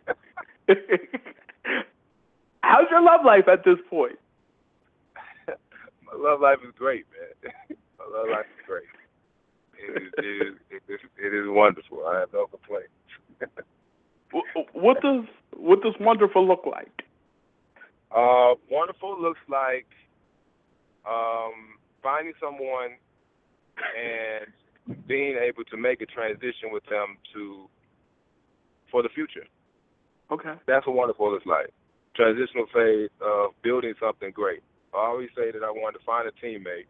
How's 2.63 2.91
your 2.91 3.03
love 3.03 3.25
life 3.25 3.49
at 3.53 3.65
this 3.65 3.79
point? 3.89 4.19
My 5.47 6.17
love 6.17 6.41
life 6.41 6.59
is 6.67 6.75
great, 6.79 7.07
man. 7.13 7.53
My 7.99 8.05
love 8.05 8.29
life 8.31 8.47
is 8.59 8.67
great 8.67 8.85
it 9.83 10.03
is, 10.03 10.13
it 10.19 10.25
is, 10.25 10.55
it 10.71 10.83
is, 10.93 11.01
it 11.19 11.35
is 11.35 11.47
wonderful. 11.49 12.07
I 12.07 12.21
have 12.21 12.33
no 12.33 12.47
complaints. 12.47 12.93
what 14.73 15.01
does 15.03 15.25
what 15.57 15.83
does 15.83 15.95
wonderful 16.01 16.47
look 16.47 16.65
like? 16.67 17.03
Uh, 18.11 18.55
wonderful 18.71 19.21
looks 19.21 19.41
like 19.49 19.87
um, 21.09 21.79
finding 22.03 22.35
someone 22.41 22.97
and 23.99 24.47
being 25.07 25.37
able 25.37 25.65
to 25.65 25.77
make 25.77 26.01
a 26.01 26.07
transition 26.07 26.73
with 26.73 26.85
them 26.91 27.19
to 27.35 27.69
for 28.91 29.03
the 29.03 29.09
future. 29.09 29.47
Okay. 30.31 30.55
That's 30.67 30.87
what 30.87 30.97
wonderful 30.97 31.35
is 31.37 31.43
like. 31.47 31.73
Transitional 32.15 32.67
phase 32.73 33.11
of 33.21 33.53
building 33.63 33.95
something 34.01 34.31
great. 34.33 34.63
I 34.93 35.07
always 35.07 35.31
say 35.37 35.51
that 35.51 35.65
I 35.65 35.71
want 35.71 35.97
to 35.97 36.05
find 36.05 36.29
a 36.29 36.33
teammate 36.45 36.87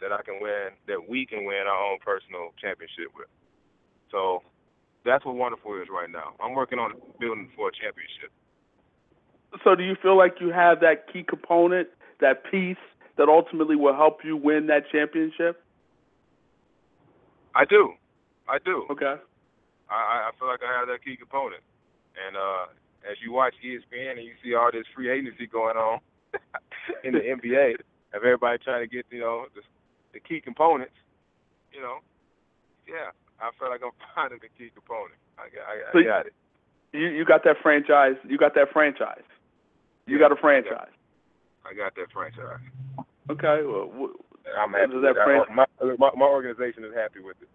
that 0.00 0.12
I 0.12 0.22
can 0.22 0.38
win, 0.40 0.70
that 0.86 1.08
we 1.08 1.26
can 1.26 1.44
win 1.44 1.66
our 1.66 1.92
own 1.92 1.98
personal 2.04 2.54
championship 2.60 3.10
with. 3.16 3.26
So 4.10 4.42
that's 5.04 5.24
what 5.24 5.34
wonderful 5.34 5.80
is 5.80 5.88
right 5.90 6.10
now. 6.10 6.34
I'm 6.40 6.54
working 6.54 6.78
on 6.78 6.92
building 7.18 7.50
for 7.56 7.68
a 7.68 7.72
championship. 7.72 8.30
So 9.62 9.74
do 9.74 9.82
you 9.82 9.96
feel 10.00 10.16
like 10.16 10.36
you 10.40 10.50
have 10.50 10.80
that 10.80 11.12
key 11.12 11.24
component, 11.26 11.88
that 12.20 12.44
piece 12.50 12.76
that 13.18 13.28
ultimately 13.28 13.76
will 13.76 13.94
help 13.94 14.24
you 14.24 14.36
win 14.36 14.66
that 14.66 14.84
championship? 14.90 15.63
I 17.54 17.64
do. 17.64 17.92
I 18.48 18.58
do. 18.64 18.86
Okay. 18.90 19.14
I, 19.90 20.28
I 20.28 20.30
feel 20.38 20.48
like 20.48 20.60
I 20.62 20.78
have 20.78 20.88
that 20.88 21.04
key 21.04 21.16
component. 21.16 21.62
And 22.14 22.36
uh, 22.36 22.66
as 23.10 23.16
you 23.22 23.32
watch 23.32 23.54
ESPN 23.64 24.18
and 24.18 24.24
you 24.24 24.34
see 24.42 24.54
all 24.54 24.70
this 24.72 24.86
free 24.94 25.10
agency 25.10 25.46
going 25.46 25.76
on 25.76 26.00
in 27.04 27.12
the 27.12 27.20
NBA, 27.20 27.74
of 28.14 28.22
everybody 28.22 28.58
trying 28.62 28.82
to 28.82 28.90
get, 28.90 29.06
you 29.10 29.20
know, 29.20 29.46
the 29.54 29.62
the 30.14 30.20
key 30.20 30.40
components, 30.40 30.94
you 31.74 31.82
know, 31.82 31.98
yeah, 32.86 33.10
I 33.42 33.50
feel 33.58 33.68
like 33.68 33.82
I'm 33.82 33.90
finding 34.14 34.38
the 34.38 34.48
key 34.56 34.70
component. 34.70 35.18
I, 35.36 35.50
I, 35.50 35.92
so 35.92 35.98
I 35.98 36.02
got 36.04 36.26
it. 36.26 36.34
You 36.92 37.08
you 37.08 37.24
got 37.24 37.42
that 37.44 37.56
franchise. 37.62 38.14
You 38.22 38.38
got 38.38 38.54
that 38.54 38.70
franchise. 38.72 39.26
You 40.06 40.16
yeah, 40.16 40.28
got 40.28 40.32
a 40.32 40.40
franchise. 40.40 40.94
I 41.66 41.74
got 41.74 41.96
that 41.96 42.12
franchise. 42.12 42.62
Okay. 43.30 43.66
Well, 43.66 44.14
I'm 44.54 44.72
happy. 44.72 45.00
That 45.02 45.18
fran- 45.24 45.50
my, 45.56 45.63
my 45.80 46.10
my 46.16 46.26
organization 46.26 46.84
is 46.84 46.94
happy 46.94 47.20
with 47.20 47.36
it. 47.42 47.48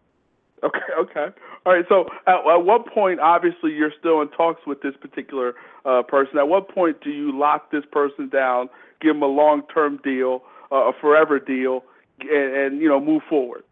Okay, 0.64 0.80
okay. 1.00 1.28
All 1.66 1.74
right. 1.74 1.86
So, 1.90 2.06
at, 2.28 2.36
at 2.36 2.66
what 2.66 2.88
point, 2.88 3.20
obviously, 3.20 3.72
you're 3.72 3.94
still 4.00 4.22
in 4.22 4.30
talks 4.30 4.62
with 4.66 4.82
this 4.82 4.94
particular 5.00 5.56
uh, 5.86 6.04
person. 6.04 6.38
At 6.38 6.48
what 6.48 6.70
point 6.70 7.02
do 7.02 7.10
you 7.10 7.38
lock 7.38 7.72
this 7.72 7.84
person 7.92 8.30
down, 8.30 8.70
give 9.02 9.16
him 9.16 9.24
a 9.24 9.28
long-term 9.28 10.00
deal, 10.04 10.44
uh, 10.72 10.90
a 10.90 10.94
forever 11.00 11.40
deal, 11.40 11.84
and, 12.22 12.56
and 12.56 12.82
you 12.82 12.88
know 12.88 13.00
move 13.00 13.22
forward? 13.30 13.64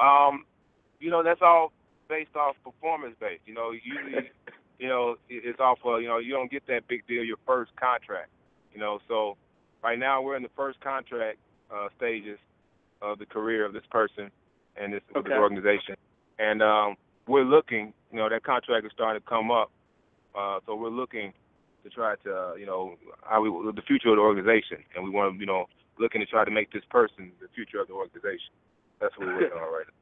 Um, 0.00 0.44
you 1.00 1.10
know 1.10 1.22
that's 1.22 1.42
all 1.42 1.72
based 2.08 2.36
off 2.36 2.56
performance 2.64 3.14
based. 3.20 3.42
You 3.46 3.54
know, 3.54 3.72
usually, 3.72 4.30
you 4.78 4.88
know, 4.88 5.16
it's 5.28 5.60
off 5.60 5.78
of 5.84 6.00
you 6.02 6.08
know 6.08 6.18
you 6.18 6.32
don't 6.32 6.50
get 6.50 6.66
that 6.68 6.86
big 6.88 7.06
deal 7.06 7.24
your 7.24 7.38
first 7.46 7.72
contract. 7.76 8.30
You 8.72 8.80
know, 8.80 9.00
so 9.06 9.36
right 9.82 9.98
now 9.98 10.22
we're 10.22 10.36
in 10.36 10.42
the 10.42 10.50
first 10.56 10.80
contract 10.80 11.38
uh, 11.70 11.88
stages 11.96 12.38
of 13.02 13.18
the 13.18 13.26
career 13.26 13.64
of 13.64 13.72
this 13.72 13.84
person 13.90 14.30
and 14.76 14.94
this, 14.94 15.02
okay. 15.16 15.28
this 15.28 15.36
organization, 15.36 15.96
and 16.38 16.62
um, 16.62 16.96
we're 17.26 17.44
looking. 17.44 17.92
You 18.10 18.18
know, 18.18 18.28
that 18.28 18.44
contract 18.44 18.84
is 18.84 18.92
starting 18.94 19.20
to 19.20 19.28
come 19.28 19.50
up, 19.50 19.70
uh, 20.38 20.60
so 20.66 20.74
we're 20.74 20.90
looking 20.90 21.32
to 21.82 21.90
try 21.90 22.14
to, 22.24 22.34
uh, 22.34 22.54
you 22.54 22.66
know, 22.66 22.94
how 23.22 23.40
we 23.40 23.48
the 23.72 23.82
future 23.82 24.10
of 24.10 24.16
the 24.16 24.22
organization, 24.22 24.78
and 24.94 25.04
we 25.04 25.10
want 25.10 25.34
to, 25.34 25.40
you 25.40 25.46
know, 25.46 25.66
looking 25.98 26.20
to 26.20 26.26
try 26.26 26.44
to 26.44 26.50
make 26.50 26.72
this 26.72 26.84
person 26.90 27.32
the 27.40 27.48
future 27.54 27.80
of 27.80 27.88
the 27.88 27.94
organization. 27.94 28.52
That's 29.00 29.16
what 29.18 29.28
we're 29.28 29.34
working 29.34 29.58
on 29.58 29.72
right 29.72 29.86
now. 29.86 29.94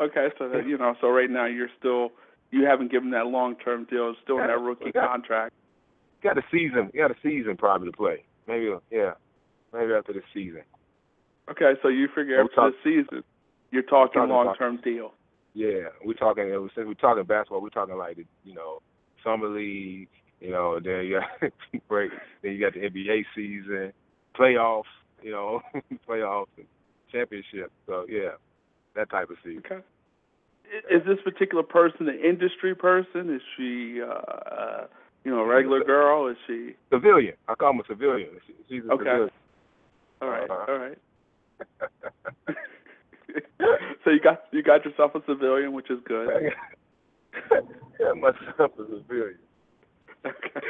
Okay, 0.00 0.28
so 0.38 0.48
that, 0.48 0.66
you 0.66 0.76
know, 0.76 0.94
so 1.00 1.08
right 1.08 1.30
now 1.30 1.46
you're 1.46 1.70
still 1.78 2.10
you 2.50 2.64
haven't 2.64 2.90
given 2.90 3.10
that 3.10 3.26
long 3.26 3.56
term 3.56 3.84
deal, 3.90 4.14
still 4.22 4.38
in 4.38 4.46
that 4.46 4.60
rookie 4.60 4.92
got, 4.94 5.08
contract. 5.08 5.52
Got 6.22 6.38
a 6.38 6.42
season, 6.50 6.90
got 6.94 7.10
a 7.10 7.16
season 7.22 7.56
probably 7.56 7.90
to 7.90 7.96
play. 7.96 8.24
Maybe 8.46 8.72
yeah, 8.90 9.12
maybe 9.72 9.92
after 9.92 10.12
the 10.12 10.22
season. 10.32 10.62
Okay, 11.50 11.72
so 11.82 11.88
you 11.88 12.08
figure 12.14 12.40
after 12.40 12.54
talk, 12.54 12.72
the 12.84 13.02
season, 13.02 13.22
you're 13.70 13.82
talking, 13.82 14.22
talking 14.22 14.34
long 14.34 14.54
term 14.56 14.80
deal. 14.82 15.12
Yeah, 15.52 15.88
we're 16.04 16.14
talking 16.14 16.50
since 16.74 16.86
we're 16.86 16.94
talking 16.94 17.24
basketball, 17.24 17.60
we're 17.60 17.68
talking 17.68 17.96
like 17.96 18.18
you 18.44 18.54
know 18.54 18.80
summer 19.22 19.48
league, 19.48 20.08
you 20.40 20.50
know, 20.50 20.78
then 20.82 21.04
you 21.04 21.20
got 21.20 21.50
break, 21.88 22.10
then 22.42 22.52
you 22.52 22.60
got 22.60 22.74
the 22.74 22.80
NBA 22.80 23.24
season, 23.34 23.92
playoffs, 24.38 24.84
you 25.22 25.32
know, 25.32 25.60
playoffs 26.08 26.46
and 26.56 26.66
championship. 27.10 27.72
So 27.86 28.06
yeah, 28.08 28.32
that 28.96 29.10
type 29.10 29.30
of 29.30 29.36
season. 29.44 29.62
Okay. 29.66 29.82
Is 30.90 31.02
this 31.06 31.18
particular 31.22 31.62
person 31.62 32.08
an 32.08 32.18
industry 32.18 32.74
person? 32.74 33.32
Is 33.34 33.42
she, 33.56 34.00
uh, 34.02 34.06
uh, 34.06 34.86
you 35.22 35.30
know, 35.30 35.40
a 35.40 35.46
regular 35.46 35.84
girl? 35.84 36.26
Is 36.26 36.36
she 36.46 36.74
civilian? 36.90 37.34
I 37.48 37.54
call 37.54 37.72
them 37.72 37.80
a 37.80 37.84
civilian. 37.86 38.30
She's 38.68 38.82
a 38.88 38.92
okay. 38.92 39.04
civilian. 39.04 39.30
All 40.22 40.28
right, 40.28 40.50
Uh-huh. 40.50 40.72
all 40.72 40.78
right. 40.78 40.98
So 44.04 44.10
you 44.10 44.20
got 44.20 44.42
you 44.52 44.62
got 44.62 44.84
yourself 44.84 45.14
a 45.14 45.20
civilian, 45.26 45.72
which 45.72 45.90
is 45.90 45.98
good. 46.06 46.52
yeah, 48.00 48.12
myself 48.20 48.72
a 48.78 48.84
civilian. 48.86 49.38
Okay. 50.24 50.66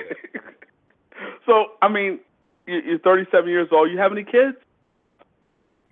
So 1.46 1.66
I 1.82 1.88
mean, 1.88 2.20
you- 2.66 2.82
you're 2.84 2.98
37 2.98 3.48
years 3.48 3.68
old. 3.72 3.90
You 3.90 3.98
have 3.98 4.12
any 4.12 4.24
kids? 4.24 4.56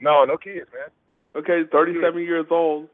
No, 0.01 0.25
no 0.25 0.37
kids, 0.37 0.67
man. 0.73 0.91
Okay, 1.37 1.63
37 1.71 2.23
years 2.23 2.47
old. 2.51 2.89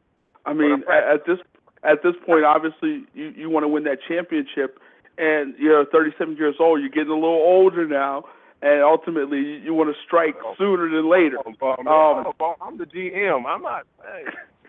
I 0.45 0.53
mean, 0.53 0.83
at, 0.91 1.03
at 1.15 1.25
this 1.25 1.39
at 1.83 2.03
this 2.03 2.13
point, 2.25 2.45
obviously, 2.45 3.05
you 3.13 3.33
you 3.35 3.49
want 3.49 3.63
to 3.63 3.67
win 3.67 3.83
that 3.85 3.99
championship, 4.07 4.79
and 5.17 5.55
you're 5.57 5.85
37 5.85 6.37
years 6.37 6.55
old. 6.59 6.79
You're 6.81 6.89
getting 6.89 7.11
a 7.11 7.15
little 7.15 7.29
older 7.29 7.87
now, 7.87 8.25
and 8.61 8.83
ultimately, 8.83 9.37
you, 9.37 9.57
you 9.65 9.73
want 9.73 9.89
to 9.89 10.01
strike 10.05 10.35
sooner 10.57 10.89
than 10.89 11.09
later. 11.09 11.37
I'm, 11.45 11.55
I'm, 11.61 11.87
Um, 11.87 12.33
I'm, 12.39 12.55
I'm 12.61 12.77
the 12.77 12.85
GM. 12.85 13.45
I'm 13.45 13.61
not. 13.61 13.85
Hey, 14.03 14.25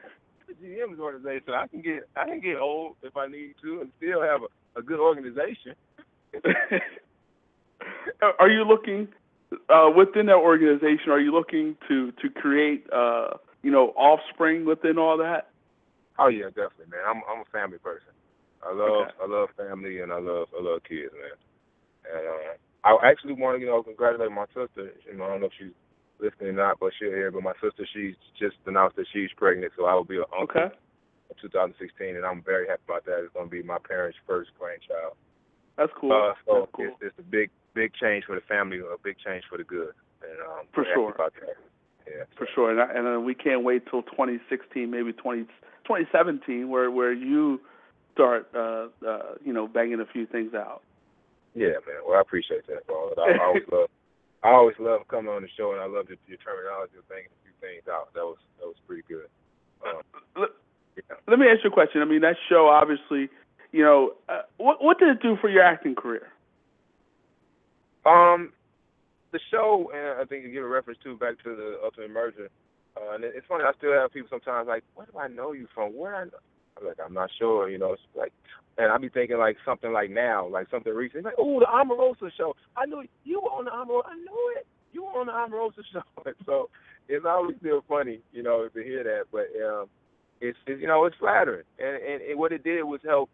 the 0.49 0.55
GM's 0.55 1.01
organization. 1.01 1.55
I 1.55 1.67
can 1.67 1.81
get 1.83 2.09
I 2.17 2.25
can 2.27 2.41
get 2.41 2.57
old 2.57 2.97
if 3.03 3.17
I 3.17 3.27
need 3.27 3.55
to, 3.63 3.81
and 3.81 3.91
still 3.97 4.23
have 4.23 4.43
a, 4.43 4.79
a 4.79 4.83
good 4.83 5.01
organization. 5.01 5.75
are 8.39 8.49
you 8.49 8.65
looking 8.65 9.09
uh, 9.69 9.91
within 9.95 10.27
that 10.27 10.37
organization? 10.37 11.11
Are 11.11 11.21
you 11.21 11.33
looking 11.33 11.77
to 11.89 12.13
to 12.13 12.31
create 12.31 12.87
uh, 12.93 13.39
you 13.63 13.71
know 13.71 13.89
offspring 13.97 14.65
within 14.65 14.99
all 14.99 15.17
that? 15.19 15.49
Oh 16.19 16.29
yeah, 16.29 16.47
definitely, 16.47 16.87
man. 16.91 17.01
I'm 17.09 17.23
I'm 17.29 17.41
a 17.41 17.45
family 17.51 17.79
person. 17.79 18.13
I 18.63 18.73
love 18.73 19.09
Okay. 19.09 19.11
I 19.23 19.27
love 19.27 19.49
family 19.57 20.01
and 20.01 20.13
I 20.13 20.19
love 20.21 20.49
I 20.57 20.63
love 20.63 20.83
kids, 20.85 21.13
man. 21.13 21.37
And 22.15 22.27
uh, 22.29 22.55
I 22.85 22.97
actually 23.05 23.35
want 23.35 23.59
to 23.59 23.61
you 23.61 23.67
know 23.67 23.83
congratulate 23.83 24.33
my 24.33 24.47
sister. 24.47 24.93
You 25.07 25.17
know 25.19 25.25
I 25.25 25.29
don't 25.29 25.41
know 25.41 25.47
if 25.47 25.53
she's 25.59 25.75
listening 26.21 26.51
or 26.51 26.61
not, 26.65 26.81
but 26.81 26.93
she'll 26.99 27.11
hear. 27.11 27.31
But 27.31 27.43
my 27.43 27.55
sister, 27.63 27.87
she's 27.93 28.15
just 28.39 28.57
announced 28.67 28.97
that 28.97 29.07
she's 29.13 29.31
pregnant, 29.37 29.73
so 29.77 29.87
I 29.87 29.95
will 29.95 30.05
be 30.05 30.17
an 30.17 30.25
uncle 30.39 30.61
Okay, 30.63 30.75
in 31.31 31.37
2016, 31.41 32.17
and 32.17 32.25
I'm 32.25 32.43
very 32.43 32.69
happy 32.69 32.83
about 32.87 33.05
that. 33.07 33.25
It's 33.25 33.33
going 33.33 33.47
to 33.47 33.51
be 33.51 33.63
my 33.63 33.79
parents' 33.79 34.19
first 34.27 34.51
grandchild. 34.59 35.17
that's 35.77 35.93
cool. 35.99 36.13
Uh, 36.13 36.35
so 36.47 36.61
that's 36.61 36.73
cool. 36.73 36.87
it's, 36.87 36.97
it's 37.13 37.19
a 37.19 37.23
big 37.23 37.51
big 37.75 37.93
change 37.95 38.25
for 38.25 38.35
the 38.35 38.43
family, 38.43 38.79
a 38.79 38.99
big 39.03 39.17
change 39.25 39.45
for 39.49 39.59
the 39.59 39.65
good. 39.65 39.93
And 40.23 40.39
um, 40.43 40.67
For 40.75 40.85
sure. 40.95 41.13
about 41.13 41.33
that. 41.41 41.57
Yeah. 42.07 42.25
For 42.37 42.49
sure, 42.55 42.71
and, 42.71 42.81
I, 42.81 42.93
and 42.93 43.17
uh, 43.17 43.21
we 43.21 43.35
can't 43.35 43.63
wait 43.63 43.85
till 43.89 44.03
2016, 44.03 44.91
maybe 44.91 45.13
20, 45.13 45.43
2017, 45.85 46.69
where 46.69 46.91
where 46.91 47.13
you 47.13 47.61
start, 48.13 48.49
uh, 48.55 48.89
uh, 49.07 49.35
you 49.45 49.53
know, 49.53 49.69
banging 49.69 50.01
a 50.01 50.07
few 50.07 50.27
things 50.27 50.53
out. 50.55 50.83
Yeah, 51.55 51.83
man. 51.87 52.03
Well, 52.07 52.17
I 52.17 52.21
appreciate 52.21 52.67
that, 52.69 52.87
bro. 52.87 53.13
I, 53.19 53.33
I 53.33 53.45
always 53.45 53.67
love, 53.73 53.89
I 54.43 54.49
always 54.51 54.77
love 54.79 55.01
coming 55.09 55.33
on 55.33 55.43
the 55.43 55.49
show, 55.57 55.73
and 55.73 55.81
I 55.81 55.87
love 55.87 56.07
your, 56.09 56.19
your 56.27 56.39
terminology 56.39 56.95
of 56.99 57.09
banging 57.09 57.27
a 57.33 57.41
few 57.43 57.53
things 57.61 57.83
out. 57.91 58.15
That 58.15 58.25
was 58.25 58.39
that 58.59 58.67
was 58.67 58.77
pretty 58.87 59.03
good. 59.09 59.27
Um, 59.85 60.03
Let, 60.37 60.51
let 61.27 61.39
me 61.39 61.47
ask 61.47 61.65
you 61.65 61.71
a 61.71 61.73
question. 61.73 62.03
I 62.03 62.05
mean, 62.05 62.21
that 62.23 62.37
show 62.49 62.69
obviously, 62.69 63.29
you 63.73 63.83
know, 63.83 64.15
uh, 64.29 64.43
what 64.59 64.83
what 64.83 64.99
did 64.99 65.09
it 65.09 65.23
do 65.23 65.37
for 65.41 65.49
your 65.49 65.63
acting 65.63 65.95
career? 65.95 66.29
Um, 68.07 68.53
the 69.33 69.41
show, 69.51 69.91
and 69.95 70.21
I 70.21 70.25
think 70.25 70.45
you 70.45 70.53
give 70.53 70.65
a 70.65 70.69
reference 70.69 70.99
to 71.05 71.17
back 71.17 71.43
to 71.45 71.55
the 71.57 71.79
Ultimate 71.83 72.11
Merger. 72.11 72.49
Uh, 72.97 73.15
and 73.15 73.25
it- 73.25 73.35
it's 73.37 73.47
funny, 73.47 73.63
I 73.65 73.73
still 73.79 73.93
have 73.93 74.13
people 74.13 74.29
sometimes 74.29 74.67
like, 74.67 74.83
"Where 74.95 75.07
do 75.07 75.19
I 75.19 75.29
know 75.29 75.53
you 75.53 75.67
from? 75.75 75.95
Where 75.95 76.15
I?" 76.17 76.25
Know? 76.25 76.31
I'm 76.81 76.87
like, 76.87 76.99
I'm 77.05 77.15
not 77.15 77.31
sure. 77.39 77.69
You 77.69 77.79
know, 77.79 77.93
it's 77.93 78.03
like, 78.17 78.33
and 78.79 78.91
I 78.91 78.99
be 78.99 79.09
thinking 79.09 79.39
like 79.39 79.57
something 79.65 79.93
like 79.93 80.11
now, 80.11 80.49
like 80.49 80.69
something 80.71 80.93
recent, 80.93 81.25
like, 81.25 81.35
"Oh, 81.39 81.61
the 81.61 81.67
Omarosa 81.67 82.31
show. 82.37 82.55
I 82.77 82.87
knew 82.87 83.05
you 83.25 83.41
were 83.41 83.51
on 83.51 83.65
the 83.67 83.71
Omarosa. 83.71 84.07
I 84.13 84.15
knew 84.17 84.55
it. 84.57 84.67
You 84.93 85.05
were 85.05 85.21
on 85.21 85.27
the 85.27 85.33
Omarosa 85.33 85.83
show." 85.93 86.03
And 86.27 86.35
so 86.47 86.69
it's 87.09 87.25
always 87.29 87.57
still 87.61 87.85
funny, 87.89 88.21
you 88.33 88.43
know, 88.43 88.69
to 88.69 88.83
hear 88.83 89.03
that. 89.05 89.25
But 89.33 89.49
um, 89.65 89.87
it's, 90.41 90.59
it's 90.67 90.81
you 90.81 90.87
know, 90.87 91.05
it's 91.05 91.17
flattering, 91.19 91.65
and, 91.79 91.97
and 92.03 92.23
and 92.23 92.39
what 92.39 92.53
it 92.53 92.65
did 92.65 92.83
was 92.85 93.01
help 93.05 93.29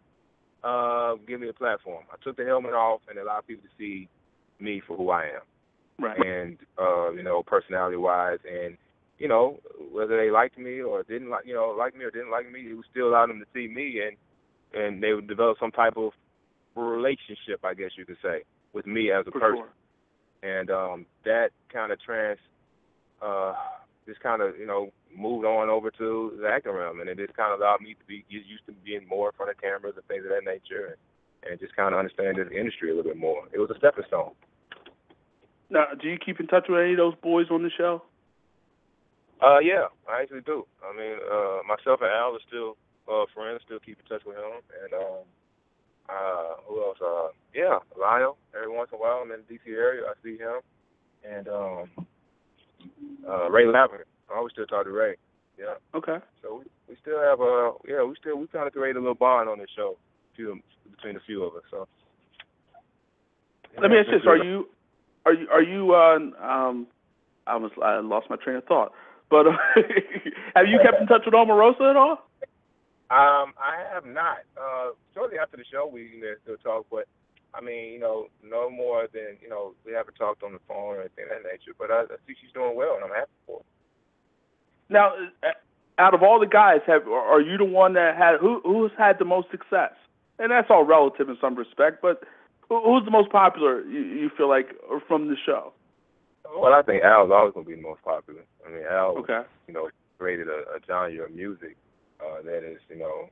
uh, 0.63 1.15
give 1.27 1.39
me 1.39 1.49
a 1.49 1.53
platform. 1.53 2.03
I 2.11 2.15
took 2.23 2.37
the 2.37 2.45
helmet 2.45 2.73
off 2.73 3.01
and 3.09 3.17
allowed 3.17 3.47
people 3.47 3.63
to 3.63 3.69
see 3.77 4.09
me 4.59 4.81
for 4.85 4.97
who 4.97 5.09
I 5.11 5.23
am 5.23 5.41
Right. 5.99 6.17
and 6.25 6.57
uh, 6.79 7.11
you 7.11 7.23
know, 7.23 7.41
personality 7.43 7.97
wise, 7.97 8.39
and 8.49 8.77
you 9.17 9.27
know, 9.27 9.59
whether 9.91 10.17
they 10.17 10.31
liked 10.31 10.57
me 10.57 10.81
or 10.81 11.03
didn't 11.03 11.29
like, 11.29 11.45
you 11.45 11.53
know, 11.53 11.75
like 11.77 11.95
me 11.95 12.05
or 12.05 12.11
didn't 12.11 12.31
like 12.31 12.51
me, 12.51 12.61
it 12.61 12.73
would 12.73 12.85
still 12.91 13.09
allow 13.09 13.25
them 13.25 13.39
to 13.39 13.45
see 13.53 13.67
me, 13.67 14.01
and 14.05 14.17
and 14.73 15.01
they 15.01 15.13
would 15.13 15.27
develop 15.27 15.57
some 15.59 15.71
type 15.71 15.97
of 15.97 16.11
relationship, 16.75 17.63
I 17.63 17.73
guess 17.73 17.91
you 17.97 18.05
could 18.05 18.17
say, 18.21 18.43
with 18.73 18.85
me 18.85 19.11
as 19.11 19.25
a 19.27 19.31
For 19.31 19.39
person, 19.39 19.63
sure. 19.63 20.59
and 20.59 20.69
um, 20.69 21.05
that 21.25 21.49
kind 21.71 21.91
of 21.91 22.01
trans, 22.01 22.39
uh, 23.21 23.53
just 24.05 24.19
kind 24.19 24.41
of 24.41 24.57
you 24.57 24.67
know 24.67 24.91
moved 25.15 25.45
on 25.45 25.69
over 25.69 25.89
to 25.91 26.37
the 26.39 26.47
acting 26.47 26.73
realm, 26.73 26.99
and 26.99 27.09
it 27.09 27.17
just 27.17 27.35
kind 27.35 27.53
of 27.53 27.59
allowed 27.59 27.81
me 27.81 27.93
to 27.95 28.05
be 28.05 28.25
get 28.29 28.45
used 28.45 28.65
to 28.67 28.73
being 28.85 29.07
more 29.07 29.29
in 29.29 29.35
front 29.35 29.49
of 29.49 29.59
cameras 29.59 29.93
and 29.95 30.05
things 30.05 30.23
of 30.25 30.29
that 30.29 30.45
nature, 30.45 30.97
and, 31.43 31.51
and 31.51 31.59
just 31.59 31.75
kind 31.75 31.93
of 31.93 31.99
understand 31.99 32.37
the 32.37 32.51
industry 32.55 32.91
a 32.91 32.95
little 32.95 33.09
bit 33.11 33.17
more. 33.17 33.45
It 33.51 33.59
was 33.59 33.71
a 33.71 33.77
stepping 33.77 34.05
stone. 34.07 34.33
Now, 35.69 35.85
do 35.99 36.07
you 36.07 36.17
keep 36.17 36.39
in 36.39 36.47
touch 36.47 36.67
with 36.69 36.79
any 36.79 36.91
of 36.91 36.97
those 36.97 37.15
boys 37.15 37.47
on 37.49 37.63
the 37.63 37.71
show? 37.75 38.03
Uh, 39.41 39.59
yeah, 39.59 39.85
I 40.09 40.21
actually 40.21 40.41
do. 40.41 40.65
I 40.81 40.95
mean, 40.97 41.17
uh, 41.21 41.59
myself 41.67 42.01
and 42.01 42.09
Al 42.09 42.33
are 42.33 42.47
still 42.47 42.77
uh 43.07 43.25
friends, 43.33 43.61
still 43.65 43.79
keep 43.79 43.99
in 43.99 44.05
touch 44.05 44.25
with 44.25 44.35
him, 44.35 44.59
and 44.83 44.93
um, 44.93 45.23
uh, 46.09 46.61
who 46.67 46.81
else? 46.81 46.97
Uh, 47.01 47.29
yeah, 47.53 47.79
Lyle. 47.99 48.37
Every 48.55 48.73
once 48.73 48.89
in 48.91 48.97
a 48.97 49.01
while, 49.01 49.21
I'm 49.23 49.31
in 49.31 49.41
the 49.47 49.53
DC 49.53 49.73
area, 49.73 50.03
I 50.09 50.13
see 50.23 50.37
him, 50.37 50.59
and 51.23 51.47
um, 51.47 52.07
uh, 53.27 53.49
Ray 53.49 53.65
Lavender. 53.65 54.05
I 54.29 54.37
always 54.37 54.53
still 54.53 54.65
talk 54.65 54.85
to 54.85 54.91
Ray. 54.91 55.15
Yeah. 55.57 55.75
Okay. 55.93 56.17
So 56.41 56.59
we, 56.59 56.65
we 56.89 56.97
still 57.01 57.19
have 57.21 57.39
uh, 57.39 57.77
yeah, 57.87 58.03
we 58.03 58.15
still 58.19 58.37
we 58.37 58.47
kind 58.47 58.67
of 58.67 58.73
created 58.73 58.97
a 58.97 58.99
little 58.99 59.15
bond 59.15 59.49
on 59.49 59.59
this 59.59 59.69
show, 59.75 59.97
few 60.35 60.59
between 60.89 61.15
a 61.15 61.21
few 61.25 61.43
of 61.43 61.55
us. 61.55 61.63
So. 61.69 61.87
Let 63.79 63.91
me 63.91 63.97
ask 63.97 64.09
this: 64.09 64.25
Are 64.27 64.37
you, 64.37 64.67
are 65.25 65.33
you, 65.33 65.47
are 65.49 65.61
you? 65.61 65.93
Uh, 65.93 66.43
um, 66.43 66.87
I 67.45 67.55
was, 67.55 67.71
I 67.81 67.99
lost 67.99 68.27
my 68.29 68.35
train 68.37 68.57
of 68.57 68.65
thought. 68.65 68.91
But 69.29 69.47
uh, 69.47 69.51
have 70.55 70.67
you 70.67 70.79
kept 70.83 71.01
in 71.01 71.07
touch 71.07 71.23
with 71.25 71.33
Omarosa 71.33 71.89
at 71.89 71.95
all? 71.95 72.27
Um, 73.09 73.55
I 73.55 73.83
have 73.93 74.05
not. 74.05 74.39
Uh, 74.57 74.91
shortly 75.13 75.37
after 75.39 75.57
the 75.57 75.63
show, 75.71 75.87
we 75.87 76.11
you 76.15 76.21
know, 76.21 76.33
still 76.43 76.57
talk, 76.57 76.85
but 76.91 77.07
I 77.53 77.61
mean, 77.61 77.93
you 77.93 77.99
know, 77.99 78.27
no 78.43 78.69
more 78.69 79.07
than 79.13 79.37
you 79.41 79.49
know, 79.49 79.73
we 79.85 79.93
haven't 79.93 80.15
talked 80.15 80.43
on 80.43 80.53
the 80.53 80.59
phone 80.67 80.95
or 80.95 80.99
anything 81.01 81.25
of 81.25 81.43
that 81.43 81.49
nature. 81.49 81.71
But 81.77 81.91
I, 81.91 82.01
I 82.01 82.17
see 82.27 82.35
she's 82.41 82.51
doing 82.53 82.75
well, 82.75 82.95
and 82.95 83.05
I'm 83.05 83.11
happy 83.11 83.31
for 83.45 83.59
her. 83.59 83.65
Now, 84.89 85.13
uh, 85.43 85.55
out 85.99 86.13
of 86.13 86.21
all 86.21 86.39
the 86.39 86.47
guys, 86.47 86.81
have 86.87 87.07
are 87.07 87.41
you 87.41 87.57
the 87.57 87.65
one 87.65 87.93
that 87.93 88.15
had 88.17 88.39
who 88.39 88.61
who's 88.63 88.91
had 88.97 89.19
the 89.19 89.25
most 89.25 89.49
success? 89.51 89.93
And 90.39 90.51
that's 90.51 90.67
all 90.69 90.83
relative 90.83 91.29
in 91.29 91.37
some 91.41 91.55
respect, 91.55 92.01
but 92.01 92.23
who's 92.69 93.03
the 93.05 93.11
most 93.11 93.31
popular? 93.31 93.81
You, 93.85 94.01
you 94.01 94.29
feel 94.37 94.49
like 94.49 94.67
from 95.07 95.29
the 95.29 95.35
show? 95.45 95.73
Well, 96.55 96.73
I 96.73 96.81
think 96.81 97.03
Al's 97.03 97.31
always 97.31 97.53
going 97.53 97.65
to 97.65 97.69
be 97.69 97.75
the 97.75 97.81
most 97.81 98.01
popular. 98.03 98.41
I 98.65 98.69
mean, 98.71 98.83
Al, 98.89 99.17
Okay. 99.19 99.41
you 99.67 99.73
know, 99.73 99.89
created 100.17 100.47
a, 100.47 100.63
a 100.75 100.79
genre 100.85 101.25
of 101.25 101.31
music 101.31 101.77
uh, 102.19 102.41
that 102.43 102.63
is, 102.63 102.79
you 102.89 102.97
know, 102.97 103.29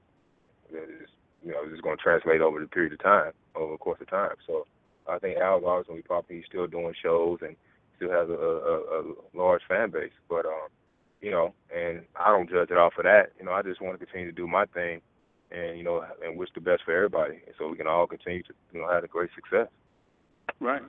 that 0.71 0.83
is, 0.83 1.09
you 1.43 1.51
know, 1.51 1.67
just 1.69 1.81
going 1.83 1.97
to 1.97 2.03
translate 2.03 2.41
over 2.41 2.59
the 2.59 2.67
period 2.67 2.93
of 2.93 2.99
time, 2.99 3.31
over 3.55 3.73
the 3.73 3.77
course 3.77 3.99
of 4.01 4.09
time. 4.09 4.35
So 4.45 4.65
I 5.07 5.19
think 5.19 5.37
Al's 5.39 5.63
always 5.65 5.87
going 5.87 5.99
to 5.99 6.03
be 6.03 6.07
popular. 6.07 6.39
He's 6.39 6.47
still 6.47 6.67
doing 6.67 6.93
shows 7.01 7.39
and 7.41 7.55
still 7.95 8.11
has 8.11 8.29
a, 8.29 8.33
a, 8.33 9.01
a 9.01 9.13
large 9.33 9.61
fan 9.67 9.91
base. 9.91 10.13
But, 10.29 10.45
um, 10.45 10.69
you 11.21 11.31
know, 11.31 11.53
and 11.75 12.01
I 12.15 12.29
don't 12.29 12.49
judge 12.49 12.69
it 12.71 12.77
off 12.77 12.93
of 12.97 13.05
that. 13.05 13.31
You 13.39 13.45
know, 13.45 13.53
I 13.53 13.61
just 13.61 13.81
want 13.81 13.99
to 13.99 14.05
continue 14.05 14.29
to 14.29 14.35
do 14.35 14.47
my 14.47 14.65
thing 14.65 15.01
and, 15.51 15.77
you 15.77 15.83
know, 15.83 16.03
and 16.23 16.37
wish 16.37 16.49
the 16.53 16.61
best 16.61 16.83
for 16.83 16.95
everybody. 16.95 17.39
So 17.57 17.69
we 17.69 17.77
can 17.77 17.87
all 17.87 18.07
continue 18.07 18.43
to, 18.43 18.53
you 18.73 18.81
know, 18.81 18.91
have 18.91 19.03
a 19.03 19.07
great 19.07 19.29
success. 19.35 19.67
Right. 20.59 20.81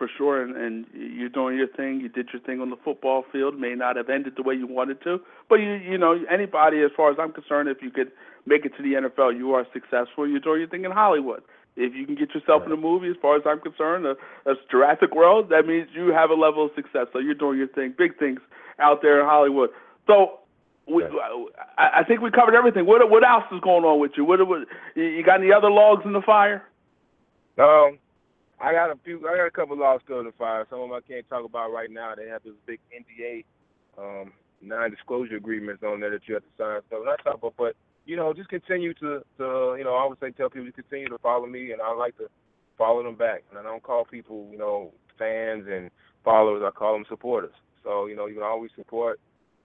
For 0.00 0.08
sure, 0.16 0.40
and, 0.40 0.56
and 0.56 0.86
you're 0.94 1.28
doing 1.28 1.58
your 1.58 1.68
thing. 1.68 2.00
You 2.00 2.08
did 2.08 2.30
your 2.32 2.40
thing 2.40 2.62
on 2.62 2.70
the 2.70 2.76
football 2.82 3.22
field. 3.30 3.60
May 3.60 3.74
not 3.74 3.96
have 3.96 4.08
ended 4.08 4.32
the 4.34 4.42
way 4.42 4.54
you 4.54 4.66
wanted 4.66 5.02
to, 5.02 5.20
but 5.46 5.56
you 5.56 5.74
you 5.74 5.98
know 5.98 6.18
anybody, 6.32 6.80
as 6.80 6.90
far 6.96 7.10
as 7.10 7.18
I'm 7.20 7.32
concerned, 7.32 7.68
if 7.68 7.82
you 7.82 7.90
could 7.90 8.10
make 8.46 8.64
it 8.64 8.72
to 8.78 8.82
the 8.82 8.94
NFL, 8.94 9.36
you 9.36 9.52
are 9.52 9.66
successful. 9.74 10.26
You're 10.26 10.40
doing 10.40 10.60
your 10.60 10.70
thing 10.70 10.86
in 10.86 10.90
Hollywood. 10.90 11.42
If 11.76 11.94
you 11.94 12.06
can 12.06 12.14
get 12.14 12.34
yourself 12.34 12.62
in 12.64 12.72
a 12.72 12.78
movie, 12.78 13.08
as 13.08 13.16
far 13.20 13.36
as 13.36 13.42
I'm 13.44 13.60
concerned, 13.60 14.06
a, 14.06 14.16
a 14.50 14.54
Jurassic 14.70 15.14
World, 15.14 15.50
that 15.50 15.66
means 15.66 15.88
you 15.92 16.14
have 16.14 16.30
a 16.30 16.34
level 16.34 16.64
of 16.64 16.70
success. 16.74 17.08
So 17.12 17.18
you're 17.18 17.34
doing 17.34 17.58
your 17.58 17.68
thing, 17.68 17.94
big 17.98 18.18
things 18.18 18.40
out 18.78 19.02
there 19.02 19.20
in 19.20 19.26
Hollywood. 19.26 19.68
So 20.06 20.38
we, 20.88 21.04
I, 21.76 22.00
I 22.00 22.04
think 22.04 22.22
we 22.22 22.30
covered 22.30 22.54
everything. 22.54 22.86
What 22.86 23.08
what 23.10 23.22
else 23.22 23.44
is 23.52 23.60
going 23.60 23.84
on 23.84 24.00
with 24.00 24.12
you? 24.16 24.24
What, 24.24 24.40
what 24.48 24.66
you 24.94 25.04
you 25.04 25.22
got 25.22 25.40
any 25.40 25.52
other 25.52 25.70
logs 25.70 26.06
in 26.06 26.14
the 26.14 26.22
fire? 26.22 26.64
Um, 27.58 27.98
I 28.60 28.72
got 28.72 28.90
a 28.90 28.96
few. 29.04 29.18
I 29.26 29.36
got 29.36 29.46
a 29.46 29.50
couple 29.50 29.78
laws 29.78 30.00
still 30.04 30.22
the 30.22 30.32
fire. 30.32 30.66
Some 30.68 30.80
of 30.80 30.88
them 30.90 30.98
I 30.98 31.00
can't 31.06 31.28
talk 31.28 31.44
about 31.44 31.72
right 31.72 31.90
now. 31.90 32.14
They 32.14 32.28
have 32.28 32.42
this 32.42 32.52
big 32.66 32.78
NDA, 32.92 33.44
um, 33.96 34.32
non-disclosure 34.60 35.36
agreements 35.36 35.82
on 35.82 36.00
there 36.00 36.10
that 36.10 36.28
you 36.28 36.34
have 36.34 36.42
to 36.42 36.50
sign. 36.58 36.80
So 36.90 37.02
not 37.02 37.24
talk 37.24 37.38
about, 37.38 37.54
but 37.56 37.74
you 38.04 38.16
know, 38.16 38.34
just 38.34 38.48
continue 38.48 38.92
to, 38.94 39.20
to, 39.38 39.76
you 39.78 39.84
know, 39.84 39.94
I 39.94 40.00
always 40.00 40.18
say 40.20 40.30
tell 40.32 40.50
people 40.50 40.66
to 40.66 40.72
continue 40.72 41.08
to 41.08 41.18
follow 41.18 41.46
me, 41.46 41.72
and 41.72 41.80
I 41.80 41.94
like 41.94 42.16
to 42.18 42.28
follow 42.76 43.02
them 43.02 43.14
back. 43.14 43.44
And 43.50 43.58
I 43.58 43.62
don't 43.62 43.82
call 43.82 44.04
people, 44.04 44.48
you 44.50 44.58
know, 44.58 44.92
fans 45.18 45.66
and 45.70 45.90
followers. 46.24 46.62
I 46.66 46.70
call 46.70 46.94
them 46.94 47.04
supporters. 47.08 47.54
So 47.82 48.06
you 48.06 48.16
know, 48.16 48.26
you 48.26 48.34
can 48.34 48.42
always 48.42 48.70
support 48.76 49.20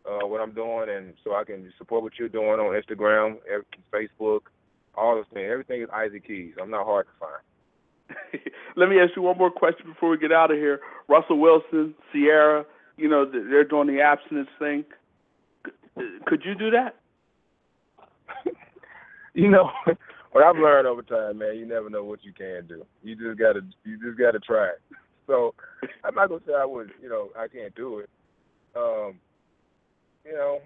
uh, 0.05 0.25
what 0.25 0.39
I'm 0.39 0.53
doing, 0.53 0.87
and 0.89 1.13
so 1.23 1.35
I 1.35 1.43
can 1.43 1.71
support 1.77 2.03
what 2.03 2.13
you're 2.17 2.29
doing 2.29 2.59
on 2.59 2.81
Instagram, 2.81 3.37
Facebook, 3.93 4.41
all 4.95 5.15
those 5.15 5.25
things. 5.33 5.49
Everything 5.51 5.81
is 5.81 5.89
Isaac 5.93 6.25
Keys. 6.25 6.53
I'm 6.61 6.71
not 6.71 6.85
hard 6.85 7.07
to 7.07 7.11
find. 7.19 7.43
Let 8.75 8.89
me 8.89 8.99
ask 8.99 9.15
you 9.15 9.21
one 9.21 9.37
more 9.37 9.51
question 9.51 9.87
before 9.87 10.09
we 10.09 10.17
get 10.17 10.31
out 10.31 10.51
of 10.51 10.57
here. 10.57 10.79
Russell 11.07 11.39
Wilson, 11.39 11.93
Ciara, 12.11 12.65
you 12.97 13.09
know, 13.09 13.25
they're 13.29 13.63
doing 13.63 13.87
the 13.87 14.01
abstinence 14.01 14.49
thing. 14.59 14.85
Could 16.25 16.43
you 16.43 16.55
do 16.55 16.71
that? 16.71 16.95
you 19.33 19.49
know, 19.49 19.69
what 20.31 20.43
I've 20.43 20.57
learned 20.57 20.87
over 20.87 21.01
time, 21.01 21.37
man, 21.39 21.57
you 21.57 21.65
never 21.65 21.89
know 21.89 22.03
what 22.03 22.23
you 22.23 22.33
can 22.33 22.67
do. 22.67 22.85
You 23.03 23.15
just 23.15 23.39
gotta, 23.39 23.61
you 23.83 23.97
just 23.97 24.19
gotta 24.19 24.39
try 24.39 24.67
it. 24.67 24.81
So 25.27 25.55
I'm 26.03 26.13
not 26.13 26.29
gonna 26.29 26.41
say 26.45 26.53
I 26.53 26.65
would, 26.65 26.91
you 27.01 27.09
know, 27.09 27.29
I 27.35 27.47
can't 27.47 27.73
do 27.73 27.97
it. 27.97 28.09
Um, 28.75 29.15
you 30.23 30.33
know, 30.33 30.59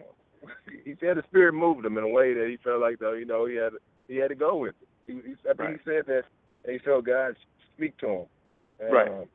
he 0.84 0.96
said 1.00 1.16
the 1.16 1.24
spirit 1.30 1.54
moved 1.54 1.86
him 1.86 1.98
in 1.98 2.04
a 2.04 2.10
way 2.10 2.34
that 2.34 2.48
he 2.50 2.58
felt 2.62 2.82
like 2.82 3.00
though, 3.00 3.14
you 3.14 3.26
know, 3.26 3.46
he 3.46 3.56
had 3.56 3.72
he 4.10 4.18
had 4.18 4.28
to 4.28 4.36
go 4.36 4.58
with 4.58 4.76
it. 4.82 4.88
He, 5.08 5.14
he 5.14 5.36
I 5.50 5.54
think 5.54 5.60
right. 5.60 5.80
he 5.82 5.90
said 5.90 6.06
that 6.08 6.24
he 6.72 6.80
felt 6.80 7.06
God 7.06 7.36
speak 7.76 7.98
to 8.00 8.08
him. 8.08 8.26
And, 8.80 8.94
right. 8.94 9.08
Um, 9.08 9.26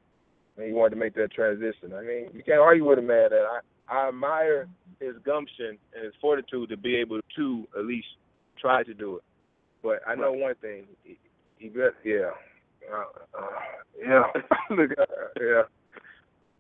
and 0.57 0.67
he 0.67 0.73
wanted 0.73 0.91
to 0.91 0.97
make 0.97 1.15
that 1.15 1.33
transition. 1.33 1.93
I 1.95 2.03
mean, 2.03 2.29
you 2.33 2.43
can't 2.45 2.61
argue 2.61 2.87
with 2.87 2.99
a 2.99 3.03
man 3.03 3.31
that 3.31 3.43
I 3.43 3.61
I 3.89 4.09
admire 4.09 4.69
his 5.01 5.15
gumption 5.25 5.79
and 5.95 6.05
his 6.05 6.15
fortitude 6.21 6.71
to 6.71 6.77
be 6.77 6.97
able 6.97 7.21
to 7.37 7.65
at 7.79 7.85
least 7.85 8.07
try 8.61 8.83
to 8.83 8.95
do 8.95 9.17
it. 9.17 9.23
But 9.83 10.01
I 10.07 10.15
know 10.15 10.33
right. 10.33 10.41
one 10.41 10.55
thing, 10.63 10.85
he, 11.03 11.19
he 11.59 11.69
got 11.69 11.93
yeah, 12.05 12.31
uh, 12.91 13.39
uh, 13.39 13.47
yeah, 13.99 14.23
yeah. 15.41 15.63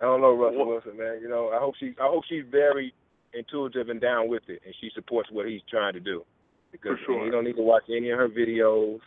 I 0.01 0.05
don't 0.05 0.20
know 0.20 0.36
Russell 0.36 0.66
Wilson, 0.66 0.98
man. 0.98 1.20
You 1.22 1.28
know, 1.28 1.51
I 1.55 1.59
hope 1.59 1.74
she 1.80 1.94
I 2.01 2.06
hope 2.06 2.24
she's 2.28 2.44
very 2.51 2.92
intuitive 3.32 3.88
and 3.88 4.01
down 4.01 4.28
with 4.28 4.42
it, 4.48 4.60
and 4.64 4.74
she 4.80 4.90
supports 4.94 5.30
what 5.32 5.46
he's 5.46 5.62
trying 5.70 5.94
to 5.94 6.01
do. 6.01 6.24
Because 6.72 6.96
sure. 7.06 7.24
you 7.24 7.30
don't 7.30 7.44
need 7.44 7.56
to 7.56 7.62
watch 7.62 7.84
any 7.88 8.10
of 8.10 8.18
her 8.18 8.28
videos. 8.28 8.98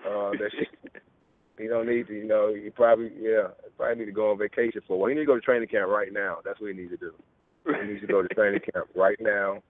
Uh, 0.00 0.30
that 0.30 0.50
she, 0.58 0.64
you 1.60 1.68
don't 1.68 1.86
need 1.86 2.06
to, 2.08 2.14
you 2.14 2.26
know, 2.26 2.48
you 2.48 2.70
probably, 2.70 3.10
yeah, 3.20 3.48
probably 3.76 3.96
need 3.96 4.06
to 4.06 4.12
go 4.12 4.30
on 4.30 4.38
vacation 4.38 4.80
for 4.86 4.94
a 4.94 4.96
while. 4.96 5.08
You 5.10 5.16
need 5.16 5.22
to 5.22 5.26
go 5.26 5.34
to 5.34 5.40
training 5.40 5.68
camp 5.68 5.90
right 5.90 6.12
now. 6.12 6.38
That's 6.44 6.60
what 6.60 6.70
he 6.72 6.76
needs 6.76 6.92
to 6.92 6.96
do. 6.96 7.12
He 7.66 7.86
needs 7.86 8.00
to 8.00 8.06
go 8.06 8.22
to 8.22 8.28
training 8.34 8.60
camp 8.72 8.88
right 8.94 9.18
now, 9.20 9.62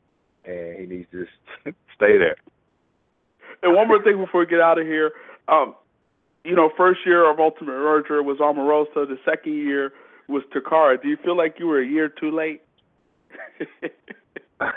and 0.44 0.78
he 0.78 0.86
needs 0.86 1.08
to 1.12 1.24
just 1.24 1.32
stay 1.96 2.18
there. 2.18 2.36
And 3.62 3.74
one 3.74 3.88
more 3.88 4.02
thing 4.02 4.18
before 4.18 4.40
we 4.40 4.46
get 4.46 4.60
out 4.60 4.78
of 4.78 4.86
here. 4.86 5.12
Um, 5.48 5.74
you 6.44 6.54
know, 6.54 6.70
first 6.76 7.00
year 7.04 7.30
of 7.30 7.38
Ultimate 7.38 7.72
Merger 7.72 8.22
was 8.22 8.38
Omarosa. 8.38 9.06
The 9.06 9.18
second 9.24 9.54
year 9.54 9.92
was 10.28 10.42
Toccara. 10.54 11.00
Do 11.00 11.08
you 11.08 11.18
feel 11.22 11.36
like 11.36 11.56
you 11.58 11.66
were 11.66 11.80
a 11.80 11.86
year 11.86 12.08
too 12.08 12.30
late? 12.30 12.62
uh, 14.60 14.70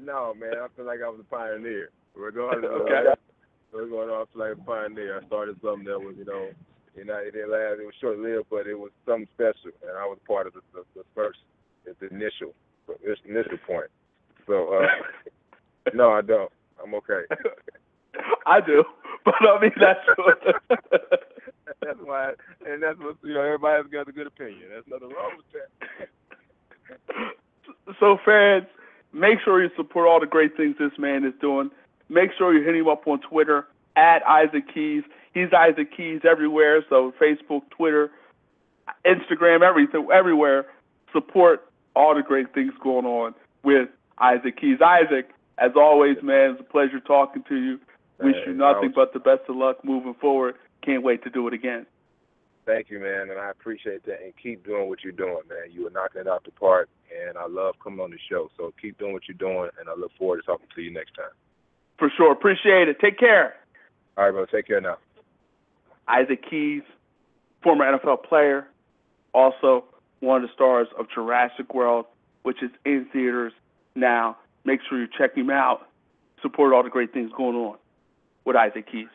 no, 0.00 0.34
man. 0.34 0.54
I 0.62 0.66
feel 0.76 0.84
like 0.84 1.00
I 1.04 1.08
was 1.08 1.18
a 1.20 1.24
pioneer. 1.24 1.90
Regardless 2.14 2.70
okay. 2.70 3.10
Of 3.74 3.80
what's 3.80 3.90
going 3.90 4.10
off 4.10 4.28
like 4.34 4.52
a 4.52 4.64
pioneer. 4.64 5.20
I 5.20 5.26
started 5.26 5.56
something 5.62 5.84
that 5.84 5.98
was, 5.98 6.14
you 6.18 6.24
know, 6.24 6.48
you 6.96 7.04
know, 7.04 7.16
it 7.18 7.32
didn't 7.32 7.50
last. 7.50 7.80
It 7.80 7.86
was 7.86 7.94
short 8.00 8.18
lived, 8.18 8.46
but 8.50 8.66
it 8.66 8.78
was 8.78 8.90
something 9.06 9.28
special, 9.34 9.74
and 9.82 9.98
I 9.98 10.06
was 10.06 10.18
part 10.26 10.46
of 10.46 10.54
the, 10.54 10.60
the, 10.72 10.82
the 10.94 11.04
first, 11.14 11.38
the 11.84 12.06
initial, 12.06 12.54
the 12.86 13.16
initial 13.28 13.58
point. 13.66 13.90
So, 14.46 14.78
uh, 14.78 14.86
no, 15.94 16.12
I 16.12 16.22
don't. 16.22 16.52
I'm 16.82 16.94
okay. 16.94 17.22
I 18.46 18.60
do, 18.60 18.84
but 19.24 19.34
I 19.42 19.60
mean 19.60 19.72
that's 19.80 20.06
what, 20.18 20.38
that's 21.82 21.98
why, 22.04 22.32
and 22.66 22.82
that's 22.82 22.98
what 22.98 23.16
you 23.22 23.34
know. 23.34 23.42
Everybody's 23.42 23.90
got 23.90 24.08
a 24.08 24.12
good 24.12 24.28
opinion. 24.28 24.68
There's 24.68 24.84
nothing 24.86 25.08
wrong 25.08 25.32
with 25.36 25.46
that 25.52 26.08
so 28.00 28.18
fans, 28.24 28.66
make 29.12 29.38
sure 29.44 29.62
you 29.62 29.70
support 29.76 30.08
all 30.08 30.20
the 30.20 30.26
great 30.26 30.56
things 30.56 30.76
this 30.78 30.92
man 30.98 31.24
is 31.24 31.34
doing. 31.40 31.70
Make 32.08 32.30
sure 32.36 32.54
you 32.54 32.64
hit 32.64 32.74
him 32.74 32.88
up 32.88 33.06
on 33.06 33.20
Twitter 33.20 33.66
at 33.96 34.22
Isaac 34.26 34.72
Keys. 34.72 35.04
He's 35.32 35.52
Isaac 35.52 35.96
Keys 35.96 36.20
everywhere, 36.28 36.84
so 36.88 37.12
Facebook, 37.20 37.62
Twitter, 37.70 38.10
Instagram, 39.04 39.62
everything, 39.62 40.08
everywhere. 40.12 40.66
Support 41.12 41.68
all 41.96 42.14
the 42.14 42.22
great 42.22 42.52
things 42.54 42.72
going 42.82 43.06
on 43.06 43.34
with 43.62 43.88
Isaac 44.18 44.60
Keys. 44.60 44.78
Isaac, 44.80 45.30
as 45.58 45.72
always, 45.76 46.16
man, 46.22 46.52
it's 46.52 46.60
a 46.60 46.64
pleasure 46.64 47.00
talking 47.00 47.42
to 47.48 47.56
you. 47.56 47.80
Wish 48.20 48.36
you 48.46 48.54
nothing 48.54 48.92
but 48.94 49.12
the 49.12 49.18
best 49.18 49.42
of 49.48 49.56
luck 49.56 49.84
moving 49.84 50.14
forward. 50.14 50.54
Can't 50.82 51.02
wait 51.02 51.24
to 51.24 51.30
do 51.30 51.48
it 51.48 51.54
again. 51.54 51.86
Thank 52.66 52.90
you, 52.90 52.98
man, 52.98 53.28
and 53.30 53.38
I 53.38 53.50
appreciate 53.50 54.04
that. 54.06 54.22
And 54.22 54.32
keep 54.40 54.64
doing 54.64 54.88
what 54.88 55.02
you're 55.02 55.12
doing, 55.12 55.42
man. 55.48 55.70
You 55.70 55.86
are 55.86 55.90
knocking 55.90 56.22
it 56.22 56.28
out 56.28 56.44
the 56.44 56.52
park, 56.52 56.88
and 57.10 57.36
I 57.36 57.46
love 57.46 57.74
coming 57.82 58.00
on 58.00 58.10
the 58.10 58.18
show. 58.30 58.48
So 58.56 58.72
keep 58.80 58.98
doing 58.98 59.12
what 59.12 59.28
you're 59.28 59.36
doing, 59.36 59.68
and 59.78 59.88
I 59.88 59.94
look 59.94 60.12
forward 60.18 60.40
to 60.40 60.42
talking 60.42 60.66
to 60.74 60.80
you 60.80 60.90
next 60.92 61.14
time. 61.14 61.34
For 61.98 62.10
sure. 62.16 62.32
Appreciate 62.32 62.88
it. 62.88 62.98
Take 63.00 63.18
care. 63.18 63.54
All 64.16 64.24
right, 64.24 64.30
bro. 64.30 64.46
Take 64.46 64.66
care 64.66 64.80
now. 64.80 64.98
Isaac 66.08 66.44
Keys, 66.48 66.82
former 67.62 67.84
NFL 67.84 68.24
player, 68.24 68.68
also 69.32 69.84
one 70.20 70.42
of 70.42 70.48
the 70.48 70.52
stars 70.54 70.88
of 70.98 71.06
Jurassic 71.12 71.74
World, 71.74 72.06
which 72.42 72.62
is 72.62 72.70
in 72.84 73.06
theaters 73.12 73.52
now. 73.94 74.36
Make 74.64 74.80
sure 74.88 75.00
you 75.00 75.08
check 75.16 75.36
him 75.36 75.50
out. 75.50 75.88
Support 76.42 76.74
all 76.74 76.82
the 76.82 76.90
great 76.90 77.12
things 77.12 77.30
going 77.36 77.56
on 77.56 77.76
with 78.44 78.56
Isaac 78.56 78.90
Keys. 78.90 79.08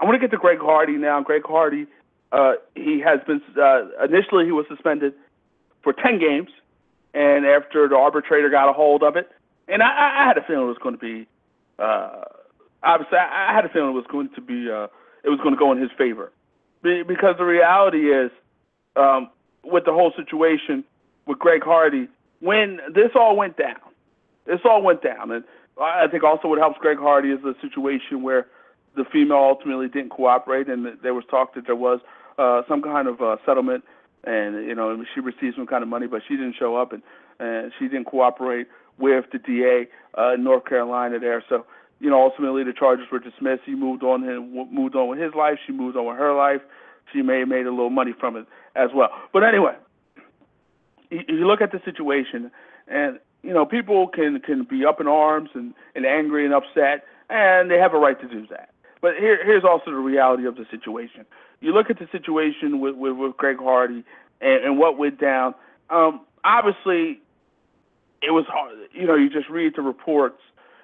I 0.00 0.04
want 0.04 0.16
to 0.16 0.18
get 0.18 0.32
to 0.32 0.36
Greg 0.36 0.58
Hardy 0.58 0.96
now. 0.96 1.22
Greg 1.22 1.42
Hardy 1.44 1.86
uh, 2.32 2.54
he 2.74 3.00
has 3.00 3.20
been 3.26 3.42
uh, 3.60 4.04
initially 4.04 4.46
he 4.46 4.52
was 4.52 4.64
suspended 4.68 5.12
for 5.82 5.92
10 5.92 6.18
games, 6.18 6.48
and 7.12 7.44
after 7.44 7.88
the 7.88 7.96
arbitrator 7.96 8.48
got 8.48 8.68
a 8.68 8.72
hold 8.72 9.02
of 9.02 9.16
it, 9.16 9.30
and 9.68 9.82
I, 9.82 10.22
I 10.22 10.26
had 10.26 10.38
a 10.38 10.42
feeling 10.42 10.64
it 10.64 10.68
was 10.68 10.78
going 10.82 10.94
to 10.94 11.00
be, 11.00 11.28
uh, 11.82 12.24
obviously 12.82 13.18
I, 13.18 13.50
I 13.50 13.54
had 13.54 13.64
a 13.64 13.68
feeling 13.68 13.90
it 13.90 13.92
was 13.92 14.06
going 14.10 14.30
to 14.34 14.40
be, 14.40 14.70
uh, 14.70 14.86
it 15.24 15.28
was 15.28 15.38
going 15.42 15.54
to 15.54 15.58
go 15.58 15.72
in 15.72 15.78
his 15.80 15.90
favor, 15.96 16.32
because 16.82 17.36
the 17.38 17.44
reality 17.44 18.12
is, 18.12 18.30
um, 18.96 19.30
with 19.64 19.84
the 19.84 19.92
whole 19.92 20.12
situation 20.16 20.84
with 21.26 21.38
Greg 21.38 21.62
Hardy, 21.62 22.08
when 22.40 22.80
this 22.92 23.10
all 23.14 23.36
went 23.36 23.56
down, 23.56 23.80
this 24.46 24.60
all 24.64 24.82
went 24.82 25.02
down, 25.02 25.30
and 25.30 25.44
I 25.80 26.06
think 26.08 26.24
also 26.24 26.48
what 26.48 26.58
helps 26.58 26.78
Greg 26.78 26.98
Hardy 26.98 27.30
is 27.30 27.40
the 27.42 27.54
situation 27.62 28.22
where 28.22 28.46
the 28.96 29.04
female 29.10 29.38
ultimately 29.38 29.88
didn't 29.88 30.10
cooperate, 30.10 30.68
and 30.68 30.98
there 31.02 31.14
was 31.14 31.24
talk 31.30 31.54
that 31.54 31.66
there 31.66 31.76
was 31.76 32.00
uh, 32.38 32.62
some 32.68 32.82
kind 32.82 33.08
of 33.08 33.22
uh, 33.22 33.36
settlement, 33.46 33.84
and 34.24 34.66
you 34.66 34.74
know 34.74 35.04
she 35.14 35.20
received 35.20 35.56
some 35.56 35.66
kind 35.66 35.82
of 35.82 35.88
money, 35.88 36.06
but 36.06 36.22
she 36.26 36.36
didn't 36.36 36.56
show 36.58 36.76
up 36.76 36.92
and 36.92 37.02
and 37.38 37.72
she 37.78 37.88
didn't 37.88 38.04
cooperate 38.04 38.66
with 38.98 39.26
the 39.32 39.38
DA 39.38 39.88
uh, 40.16 40.34
in 40.34 40.44
North 40.44 40.64
Carolina 40.64 41.18
there. 41.18 41.42
So 41.48 41.66
you 42.00 42.10
know 42.10 42.22
ultimately 42.22 42.64
the 42.64 42.72
charges 42.72 43.06
were 43.10 43.18
dismissed. 43.18 43.62
He 43.64 43.74
moved 43.74 44.02
on 44.02 44.28
and 44.28 44.72
moved 44.72 44.94
on 44.94 45.08
with 45.08 45.18
his 45.18 45.34
life. 45.34 45.58
She 45.66 45.72
moved 45.72 45.96
on 45.96 46.06
with 46.06 46.16
her 46.16 46.34
life. 46.34 46.60
She 47.12 47.22
may 47.22 47.40
have 47.40 47.48
made 47.48 47.66
a 47.66 47.70
little 47.70 47.90
money 47.90 48.14
from 48.18 48.36
it 48.36 48.46
as 48.74 48.90
well. 48.94 49.10
But 49.32 49.44
anyway, 49.44 49.76
you 51.10 51.46
look 51.46 51.60
at 51.60 51.72
the 51.72 51.80
situation, 51.84 52.50
and 52.88 53.18
you 53.42 53.52
know 53.52 53.66
people 53.66 54.08
can 54.08 54.40
can 54.40 54.64
be 54.64 54.84
up 54.84 55.00
in 55.00 55.08
arms 55.08 55.50
and, 55.54 55.74
and 55.94 56.06
angry 56.06 56.44
and 56.44 56.54
upset, 56.54 57.04
and 57.28 57.70
they 57.70 57.78
have 57.78 57.94
a 57.94 57.98
right 57.98 58.20
to 58.20 58.28
do 58.28 58.46
that. 58.48 58.70
But 59.00 59.16
here, 59.16 59.44
here's 59.44 59.64
also 59.64 59.90
the 59.90 59.96
reality 59.96 60.46
of 60.46 60.54
the 60.54 60.64
situation 60.70 61.26
you 61.62 61.72
look 61.72 61.88
at 61.88 61.98
the 61.98 62.08
situation 62.12 62.80
with 62.80 62.96
with, 62.96 63.16
with 63.16 63.36
Greg 63.36 63.56
Hardy 63.58 64.04
and, 64.40 64.64
and 64.64 64.78
what 64.78 64.98
went 64.98 65.18
down. 65.18 65.54
Um, 65.88 66.20
obviously, 66.44 67.21
it 68.22 68.30
was 68.30 68.44
hard. 68.48 68.76
You 68.92 69.06
know, 69.06 69.14
you 69.14 69.28
just 69.28 69.48
read 69.48 69.74
the 69.76 69.82
reports. 69.82 70.40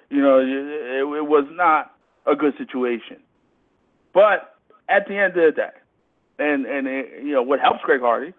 You 0.09 0.21
know, 0.21 0.39
it, 0.39 1.19
it 1.19 1.27
was 1.27 1.45
not 1.51 1.95
a 2.25 2.35
good 2.35 2.53
situation. 2.57 3.17
But 4.13 4.55
at 4.87 5.07
the 5.07 5.17
end 5.17 5.37
of 5.37 5.43
the 5.43 5.51
day, 5.51 5.69
and 6.39 6.65
and 6.65 6.87
it, 6.87 7.23
you 7.23 7.33
know 7.33 7.43
what 7.43 7.59
helps 7.59 7.79
Greg 7.83 8.01
Hardy, 8.01 8.33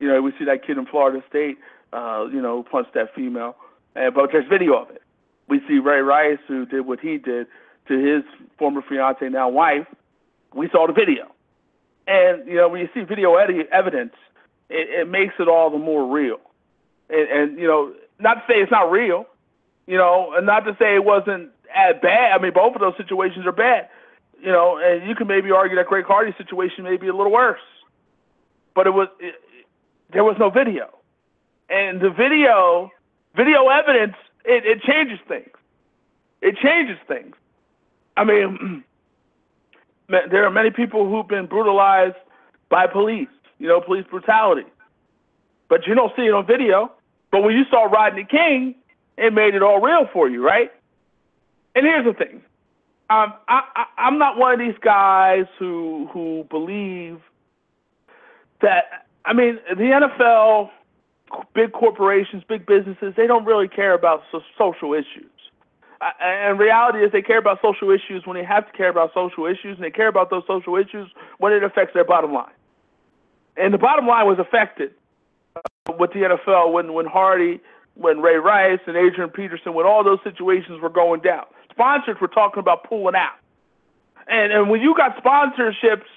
you 0.00 0.08
know, 0.08 0.20
we 0.22 0.32
see 0.38 0.44
that 0.44 0.64
kid 0.66 0.78
in 0.78 0.86
Florida 0.86 1.22
State, 1.28 1.58
uh, 1.92 2.26
you 2.32 2.40
know, 2.40 2.62
punched 2.62 2.94
that 2.94 3.14
female, 3.14 3.56
and 3.94 4.14
but 4.14 4.30
there's 4.32 4.48
video 4.48 4.74
of 4.74 4.90
it. 4.90 5.02
We 5.48 5.60
see 5.66 5.78
Ray 5.78 6.00
Rice 6.00 6.38
who 6.46 6.66
did 6.66 6.82
what 6.82 7.00
he 7.00 7.18
did 7.18 7.46
to 7.88 7.98
his 7.98 8.22
former 8.58 8.82
fiance, 8.86 9.28
now 9.28 9.48
wife. 9.48 9.86
We 10.54 10.68
saw 10.70 10.86
the 10.86 10.92
video. 10.92 11.32
And 12.06 12.46
you 12.46 12.56
know, 12.56 12.68
when 12.68 12.80
you 12.80 12.88
see 12.94 13.02
video 13.02 13.34
evidence, 13.34 14.14
it, 14.70 15.00
it 15.00 15.08
makes 15.08 15.34
it 15.38 15.48
all 15.48 15.70
the 15.70 15.78
more 15.78 16.06
real. 16.10 16.40
And, 17.10 17.28
and 17.28 17.58
you 17.58 17.66
know, 17.66 17.92
not 18.18 18.34
to 18.34 18.40
say 18.48 18.54
it's 18.60 18.70
not 18.70 18.90
real, 18.90 19.26
you 19.86 19.96
know, 19.96 20.32
and 20.36 20.46
not 20.46 20.60
to 20.60 20.76
say 20.78 20.94
it 20.94 21.04
wasn't 21.04 21.50
as 21.74 21.96
bad. 22.02 22.32
I 22.32 22.42
mean, 22.42 22.52
both 22.52 22.74
of 22.74 22.80
those 22.80 22.96
situations 22.96 23.46
are 23.46 23.52
bad, 23.52 23.88
you 24.40 24.50
know. 24.50 24.78
And 24.78 25.08
you 25.08 25.14
can 25.14 25.26
maybe 25.26 25.50
argue 25.50 25.76
that 25.76 25.86
Greg 25.86 26.04
Hardy's 26.04 26.36
situation 26.36 26.84
may 26.84 26.96
be 26.96 27.08
a 27.08 27.14
little 27.14 27.32
worse, 27.32 27.60
but 28.74 28.86
it 28.86 28.90
was 28.90 29.08
it, 29.20 29.34
there 30.12 30.24
was 30.24 30.36
no 30.38 30.50
video, 30.50 30.88
and 31.68 32.00
the 32.00 32.10
video 32.10 32.90
video 33.36 33.68
evidence 33.68 34.14
it, 34.44 34.64
it 34.64 34.82
changes 34.82 35.18
things. 35.28 35.50
It 36.42 36.56
changes 36.56 36.98
things. 37.06 37.34
I 38.16 38.24
mean. 38.24 38.84
there 40.08 40.46
are 40.46 40.50
many 40.50 40.70
people 40.70 41.08
who've 41.08 41.28
been 41.28 41.46
brutalized 41.46 42.16
by 42.70 42.86
police, 42.86 43.28
you 43.58 43.68
know, 43.68 43.80
police 43.80 44.06
brutality. 44.10 44.66
but 45.68 45.86
you 45.86 45.94
don't 45.94 46.14
see 46.16 46.22
it 46.22 46.32
on 46.34 46.46
video. 46.46 46.92
But 47.30 47.42
when 47.42 47.56
you 47.56 47.64
saw 47.70 47.84
Rodney 47.84 48.24
King, 48.24 48.74
it 49.16 49.32
made 49.32 49.54
it 49.54 49.62
all 49.62 49.80
real 49.80 50.06
for 50.12 50.28
you, 50.28 50.44
right? 50.44 50.72
And 51.74 51.84
here's 51.84 52.04
the 52.04 52.12
thing. 52.12 52.42
Um, 53.10 53.34
I, 53.48 53.62
I, 53.74 53.84
I'm 53.96 54.18
not 54.18 54.36
one 54.36 54.52
of 54.52 54.58
these 54.58 54.78
guys 54.80 55.46
who 55.58 56.08
who 56.12 56.46
believe 56.50 57.20
that. 58.60 59.06
I 59.24 59.32
mean, 59.34 59.58
the 59.68 60.08
NFL, 60.26 60.70
big 61.54 61.72
corporations, 61.72 62.42
big 62.48 62.64
businesses, 62.64 63.12
they 63.16 63.26
don't 63.26 63.44
really 63.44 63.68
care 63.68 63.92
about 63.92 64.22
so, 64.32 64.40
social 64.56 64.94
issues. 64.94 65.30
Uh, 66.00 66.10
and 66.22 66.58
reality 66.58 67.00
is, 67.04 67.12
they 67.12 67.20
care 67.20 67.38
about 67.38 67.60
social 67.60 67.90
issues 67.90 68.24
when 68.24 68.36
they 68.36 68.44
have 68.44 68.70
to 68.70 68.76
care 68.76 68.88
about 68.88 69.12
social 69.12 69.46
issues, 69.46 69.76
and 69.76 69.84
they 69.84 69.90
care 69.90 70.08
about 70.08 70.30
those 70.30 70.44
social 70.46 70.76
issues 70.76 71.10
when 71.38 71.52
it 71.52 71.62
affects 71.62 71.92
their 71.92 72.04
bottom 72.04 72.32
line. 72.32 72.52
And 73.56 73.74
the 73.74 73.78
bottom 73.78 74.06
line 74.06 74.26
was 74.26 74.38
affected 74.38 74.92
with 75.98 76.12
the 76.12 76.20
NFL 76.20 76.72
when 76.72 76.92
when 76.92 77.06
Hardy, 77.06 77.60
when 77.94 78.20
Ray 78.20 78.36
Rice, 78.36 78.80
and 78.86 78.96
Adrian 78.96 79.30
Peterson, 79.30 79.74
when 79.74 79.86
all 79.86 80.04
those 80.04 80.20
situations 80.24 80.80
were 80.80 80.90
going 80.90 81.20
down 81.20 81.44
sponsors 81.78 82.16
were 82.20 82.28
talking 82.28 82.58
about 82.58 82.82
pulling 82.88 83.14
out. 83.14 83.38
And 84.26 84.52
and 84.52 84.68
when 84.68 84.80
you 84.80 84.96
got 84.96 85.22
sponsorships 85.22 86.10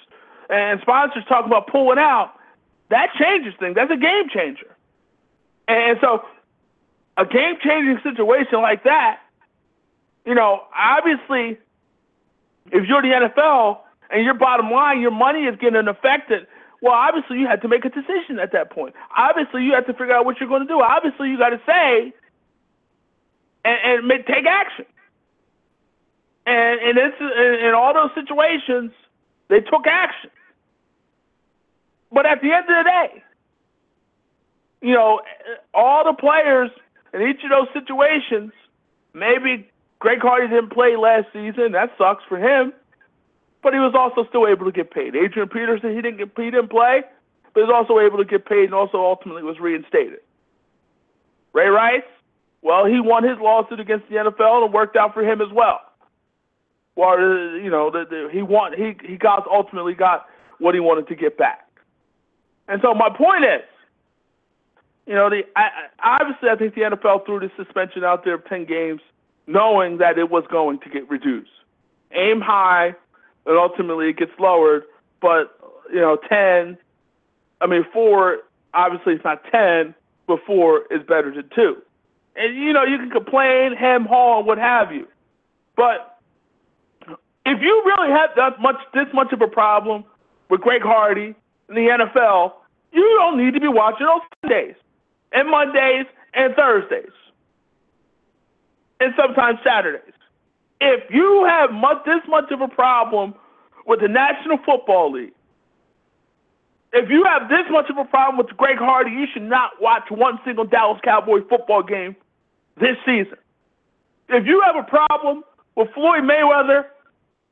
and 0.49 0.81
sponsors 0.81 1.23
talking 1.30 1.51
about 1.51 1.68
pulling 1.68 1.99
out, 1.99 2.34
that 2.89 3.09
changes 3.19 3.53
things. 3.59 3.76
That's 3.76 3.91
a 3.91 3.97
game 3.97 4.27
changer. 4.34 4.76
And 5.68 5.99
so 6.01 6.26
a 7.15 7.26
game 7.26 7.57
changing 7.63 7.99
situation 8.01 8.61
like 8.61 8.84
that, 8.85 9.19
you 10.26 10.34
know, 10.34 10.63
obviously 10.76 11.59
if 12.72 12.88
you're 12.88 13.03
the 13.03 13.30
NFL 13.30 13.80
and 14.09 14.26
your 14.26 14.34
bottom 14.34 14.72
line, 14.72 14.99
your 14.99 15.11
money 15.11 15.43
is 15.43 15.55
getting 15.59 15.88
affected, 15.88 16.47
well, 16.82 16.94
obviously 16.94 17.38
you 17.38 17.48
had 17.48 17.62
to 17.62 17.68
make 17.68 17.86
a 17.86 17.90
decision 17.90 18.40
at 18.41 18.52
that 18.53 18.72
point. 18.72 18.95
Obviously 19.16 19.64
you 19.64 19.74
had 19.74 19.86
to 19.86 19.94
figure 19.94 20.14
out 20.14 20.26
what 20.26 20.40
you're 20.40 20.49
going 20.49 20.64
to 20.64 20.68
do. 20.68 20.82
Obviously 20.82 21.30
you 21.30 21.38
got 21.38 21.49
to 21.49 21.62
say 21.66 22.14
and, 23.64 23.78
and 23.84 24.08
make, 24.08 24.26
take 24.26 24.45
action. 24.45 24.86
And 26.45 26.80
and 26.82 26.98
it's 26.98 27.18
in 27.20 27.74
all 27.76 27.94
those 27.94 28.10
situations, 28.16 28.91
they 29.48 29.60
took 29.60 29.86
action. 29.86 30.32
But 32.12 32.26
at 32.26 32.41
the 32.41 32.52
end 32.52 32.66
of 32.68 32.84
the 32.84 32.90
day, 32.90 33.24
you 34.82 34.94
know, 34.94 35.22
all 35.74 36.03
the 36.03 36.14
players 36.14 36.72
in 37.14 37.22
each 37.22 37.44
of 37.44 37.52
those 37.52 37.68
situations, 37.74 38.52
maybe 39.14 39.70
Greg 39.99 40.20
Hardy 40.20 40.48
didn't 40.48 40.72
play 40.74 40.95
last 40.98 41.28
season. 41.32 41.74
That 41.74 41.91
sucks 41.98 42.24
for 42.28 42.40
him. 42.40 42.74
But 43.63 43.73
he 43.73 43.79
was 43.79 43.93
also 43.93 44.27
still 44.29 44.47
able 44.47 44.65
to 44.65 44.71
get 44.71 44.91
paid. 44.91 45.15
Adrian 45.15 45.49
Peterson, 45.49 45.95
he 45.95 46.01
didn't 46.01 46.17
get 46.17 46.29
he 46.35 46.49
didn't 46.49 46.69
play, 46.69 47.03
but 47.53 47.61
he 47.61 47.65
was 47.65 47.73
also 47.73 47.99
able 47.99 48.17
to 48.17 48.25
get 48.25 48.45
paid 48.45 48.65
and 48.65 48.73
also 48.73 48.97
ultimately 48.97 49.43
was 49.43 49.59
reinstated. 49.59 50.19
Ray 51.53 51.67
Rice, 51.67 52.01
well, 52.61 52.85
he 52.85 52.99
won 52.99 53.23
his 53.23 53.38
lawsuit 53.39 53.79
against 53.79 54.07
the 54.09 54.15
NFL 54.15 54.63
and 54.63 54.65
it 54.65 54.71
worked 54.71 54.95
out 54.95 55.13
for 55.13 55.23
him 55.23 55.41
as 55.41 55.49
well 55.53 55.81
well, 56.95 57.13
uh, 57.13 57.55
you 57.55 57.69
know, 57.69 57.89
the, 57.89 58.05
the, 58.09 58.29
he 58.31 58.41
want 58.41 58.75
he 58.75 58.95
he 59.07 59.17
got 59.17 59.47
ultimately 59.47 59.93
got 59.93 60.25
what 60.59 60.75
he 60.75 60.79
wanted 60.79 61.07
to 61.07 61.15
get 61.15 61.38
back. 61.38 61.67
And 62.67 62.81
so 62.81 62.93
my 62.93 63.09
point 63.09 63.43
is, 63.43 63.67
you 65.07 65.15
know, 65.15 65.29
the 65.29 65.41
I, 65.55 65.69
obviously 66.03 66.49
I 66.49 66.55
think 66.55 66.75
the 66.75 66.81
NFL 66.81 67.25
threw 67.25 67.39
the 67.39 67.51
suspension 67.57 68.03
out 68.03 68.23
there 68.23 68.35
of 68.35 68.45
ten 68.45 68.65
games, 68.65 69.01
knowing 69.47 69.97
that 69.97 70.17
it 70.17 70.29
was 70.29 70.43
going 70.51 70.79
to 70.79 70.89
get 70.89 71.09
reduced. 71.09 71.49
Aim 72.13 72.41
high, 72.41 72.93
and 73.45 73.57
ultimately 73.57 74.09
it 74.09 74.18
gets 74.18 74.31
lowered. 74.39 74.84
But 75.22 75.57
you 75.91 75.99
know, 75.99 76.18
ten, 76.30 76.77
I 77.59 77.68
mean, 77.68 77.85
four 77.93 78.39
obviously 78.73 79.13
it's 79.13 79.23
not 79.23 79.43
ten, 79.51 79.93
but 80.27 80.39
four 80.45 80.84
is 80.91 81.01
better 81.07 81.34
than 81.34 81.49
two. 81.53 81.77
And 82.35 82.55
you 82.55 82.73
know, 82.73 82.84
you 82.84 82.97
can 82.97 83.09
complain, 83.09 83.76
hem, 83.76 84.05
haw, 84.05 84.41
what 84.41 84.57
have 84.57 84.91
you, 84.91 85.07
but 85.76 86.19
if 87.45 87.59
you 87.61 87.84
really 87.85 88.09
have 88.09 88.30
that 88.35 88.61
much 88.61 88.77
this 88.93 89.07
much 89.13 89.34
of 89.34 89.41
a 89.41 89.47
problem 89.47 90.03
with 90.49 90.61
Greg 90.61 90.81
Hardy 90.81 91.35
in 91.69 91.76
the 91.76 92.05
NFL, 92.15 92.53
you 92.91 93.01
don't 93.19 93.38
need 93.43 93.53
to 93.53 93.59
be 93.59 93.68
watching 93.68 94.05
on 94.05 94.22
Sundays 94.41 94.76
and 95.31 95.49
Mondays 95.49 96.05
and 96.34 96.55
Thursdays 96.55 97.11
and 98.99 99.13
sometimes 99.18 99.59
Saturdays. 99.63 100.13
If 100.82 101.03
you 101.10 101.45
have 101.48 101.72
much, 101.72 102.03
this 102.06 102.22
much 102.28 102.52
of 102.52 102.62
a 102.62 102.68
problem 102.68 103.36
with 103.86 104.02
the 104.02 104.08
National 104.08 104.58
Football 104.66 105.14
League, 105.14 105.34
if 106.91 107.10
you 107.10 107.24
have 107.24 107.48
this 107.48 107.66
much 107.70 107.90
of 107.90 107.98
a 107.98 108.03
problem 108.06 108.38
with 108.38 108.58
Greg 108.58 108.78
Hardy, 108.78 109.12
you 109.12 109.26
should 109.32 109.44
not 109.44 109.72
watch 109.80 110.03
one 110.10 110.40
single 110.44 110.66
Dallas 110.66 110.99
Cowboy 111.03 111.40
football 111.48 111.84
game 111.84 112.16
this 112.80 112.98
season. 113.06 113.38
If 114.28 114.45
you 114.45 114.62
have 114.66 114.76
a 114.76 114.84
problem 114.84 115.44
with 115.76 115.88
Floyd 115.94 116.24
Mayweather 116.24 116.86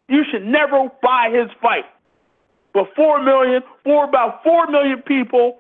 you 0.10 0.24
should 0.30 0.44
never 0.44 0.90
buy 1.02 1.30
his 1.32 1.50
fight. 1.62 1.86
But 2.74 2.88
four 2.96 3.24
million, 3.24 3.62
for 3.84 4.04
about 4.06 4.44
four 4.44 4.68
million 4.68 5.02
people 5.04 5.60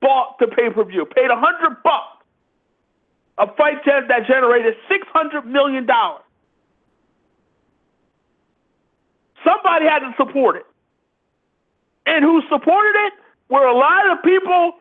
bought 0.00 0.38
the 0.38 0.46
pay-per-view, 0.46 1.06
paid 1.06 1.30
a 1.30 1.36
hundred 1.36 1.82
bucks. 1.82 2.06
A 3.38 3.46
fight 3.56 3.84
that 3.84 4.26
generated 4.26 4.74
six 4.88 5.06
hundred 5.12 5.46
million 5.46 5.86
dollars. 5.86 6.22
Somebody 9.44 9.86
had 9.86 10.00
to 10.00 10.12
support 10.16 10.56
it. 10.56 10.66
And 12.06 12.24
who 12.24 12.42
supported 12.48 12.94
it 13.06 13.12
were 13.48 13.66
a 13.66 13.76
lot 13.76 14.10
of 14.10 14.22
people 14.22 14.74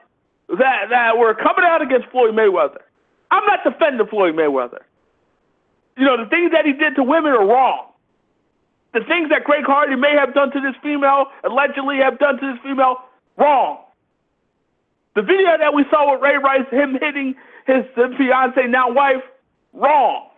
that, 0.57 0.89
that 0.89 1.17
were 1.17 1.33
coming 1.33 1.65
out 1.65 1.81
against 1.81 2.07
Floyd 2.09 2.33
Mayweather. 2.33 2.81
I'm 3.31 3.45
not 3.45 3.59
defending 3.63 4.05
Floyd 4.07 4.35
Mayweather. 4.35 4.79
You 5.97 6.05
know, 6.05 6.17
the 6.23 6.29
things 6.29 6.51
that 6.51 6.65
he 6.65 6.73
did 6.73 6.95
to 6.95 7.03
women 7.03 7.31
are 7.33 7.45
wrong 7.45 7.89
the 8.93 9.01
things 9.01 9.29
that 9.29 9.43
Greg 9.43 9.65
Hardy 9.65 9.95
may 9.95 10.13
have 10.17 10.33
done 10.33 10.51
to 10.51 10.59
this 10.59 10.75
female, 10.81 11.27
allegedly 11.43 11.97
have 11.97 12.17
done 12.17 12.39
to 12.39 12.53
this 12.53 12.61
female, 12.63 12.97
wrong. 13.37 13.79
The 15.15 15.21
video 15.21 15.57
that 15.59 15.73
we 15.73 15.85
saw 15.89 16.11
with 16.11 16.21
Ray 16.21 16.37
Rice, 16.37 16.67
him 16.71 16.97
hitting 16.99 17.35
his 17.67 17.85
fiance, 17.95 18.67
now 18.67 18.91
wife, 18.91 19.21
wrong. 19.73 20.29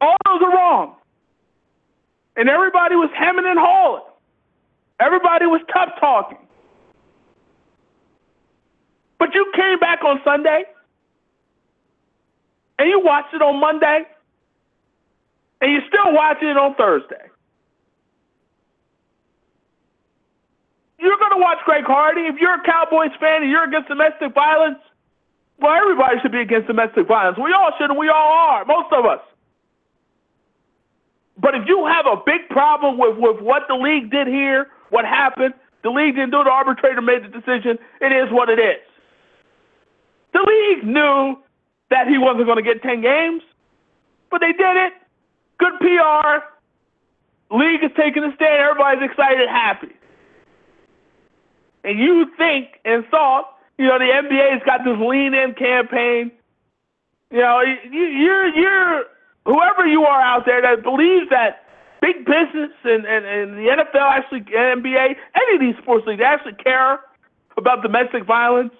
All 0.00 0.16
those 0.26 0.42
are 0.42 0.54
wrong. 0.56 0.96
And 2.36 2.48
everybody 2.48 2.94
was 2.96 3.10
hemming 3.14 3.44
and 3.46 3.58
hawing. 3.58 4.04
Everybody 5.00 5.46
was 5.46 5.60
tough 5.72 5.90
talking. 6.00 6.38
But 9.18 9.34
you 9.34 9.50
came 9.54 9.78
back 9.78 10.02
on 10.04 10.20
Sunday 10.24 10.64
and 12.78 12.88
you 12.88 13.00
watched 13.00 13.34
it 13.34 13.42
on 13.42 13.60
Monday 13.60 14.02
and 15.60 15.72
you're 15.72 15.86
still 15.86 16.12
watching 16.12 16.48
it 16.48 16.56
on 16.56 16.74
Thursday. 16.74 17.30
You're 20.98 21.18
going 21.18 21.32
to 21.32 21.38
watch 21.38 21.58
Greg 21.64 21.84
Hardy. 21.84 22.22
If 22.22 22.36
you're 22.40 22.54
a 22.54 22.62
Cowboys 22.62 23.10
fan 23.18 23.42
and 23.42 23.50
you're 23.50 23.64
against 23.64 23.88
domestic 23.88 24.34
violence, 24.34 24.78
well, 25.60 25.72
everybody 25.72 26.18
should 26.20 26.32
be 26.32 26.40
against 26.40 26.66
domestic 26.66 27.06
violence. 27.06 27.38
We 27.38 27.52
all 27.52 27.70
should, 27.78 27.90
and 27.90 27.98
we 27.98 28.08
all 28.08 28.32
are, 28.32 28.64
most 28.64 28.92
of 28.92 29.04
us. 29.04 29.20
But 31.38 31.54
if 31.54 31.62
you 31.66 31.86
have 31.86 32.06
a 32.06 32.16
big 32.24 32.48
problem 32.50 32.98
with, 32.98 33.16
with 33.18 33.40
what 33.40 33.62
the 33.68 33.74
league 33.74 34.10
did 34.10 34.26
here, 34.26 34.68
what 34.90 35.04
happened, 35.04 35.54
the 35.82 35.90
league 35.90 36.14
didn't 36.14 36.30
do 36.30 36.40
it, 36.40 36.44
the 36.44 36.50
arbitrator 36.50 37.00
made 37.00 37.24
the 37.24 37.28
decision, 37.28 37.78
it 38.00 38.12
is 38.12 38.30
what 38.30 38.48
it 38.48 38.58
is. 38.58 38.82
The 40.32 40.40
league 40.40 40.84
knew 40.84 41.36
that 41.90 42.08
he 42.08 42.18
wasn't 42.18 42.46
going 42.46 42.56
to 42.56 42.62
get 42.62 42.82
10 42.82 43.02
games, 43.02 43.42
but 44.30 44.40
they 44.40 44.52
did 44.52 44.76
it. 44.76 44.92
Good 45.58 45.72
PR. 45.80 46.44
League 47.54 47.84
is 47.84 47.90
taking 47.96 48.24
a 48.24 48.34
stand. 48.34 48.62
Everybody's 48.62 49.10
excited, 49.10 49.48
happy. 49.48 49.92
And 51.84 51.98
you 51.98 52.26
think 52.38 52.80
and 52.84 53.04
thought, 53.10 53.56
you 53.78 53.86
know, 53.86 53.98
the 53.98 54.04
NBA's 54.04 54.62
got 54.64 54.84
this 54.84 54.96
lean 54.98 55.34
in 55.34 55.54
campaign. 55.54 56.30
You 57.30 57.40
know, 57.40 57.62
you're 57.90 58.48
you're 58.54 59.04
whoever 59.44 59.86
you 59.86 60.04
are 60.04 60.20
out 60.20 60.44
there 60.46 60.62
that 60.62 60.82
believes 60.82 61.28
that 61.30 61.64
big 62.00 62.24
business 62.24 62.70
and, 62.84 63.06
and, 63.06 63.24
and 63.24 63.54
the 63.54 63.70
NFL 63.70 64.10
actually 64.10 64.40
NBA, 64.40 65.16
any 65.34 65.54
of 65.54 65.60
these 65.60 65.76
sports 65.82 66.06
leagues 66.06 66.22
actually 66.24 66.54
care 66.62 67.00
about 67.56 67.82
domestic 67.82 68.24
violence, 68.26 68.72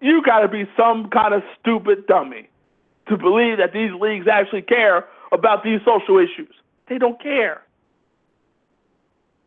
you 0.00 0.22
got 0.22 0.40
to 0.40 0.48
be 0.48 0.64
some 0.76 1.08
kind 1.10 1.34
of 1.34 1.42
stupid 1.60 2.06
dummy 2.06 2.48
to 3.08 3.16
believe 3.16 3.58
that 3.58 3.72
these 3.72 3.90
leagues 3.98 4.26
actually 4.30 4.62
care 4.62 5.06
about 5.32 5.64
these 5.64 5.80
social 5.84 6.18
issues. 6.18 6.54
They 6.88 6.98
don't 6.98 7.20
care. 7.22 7.62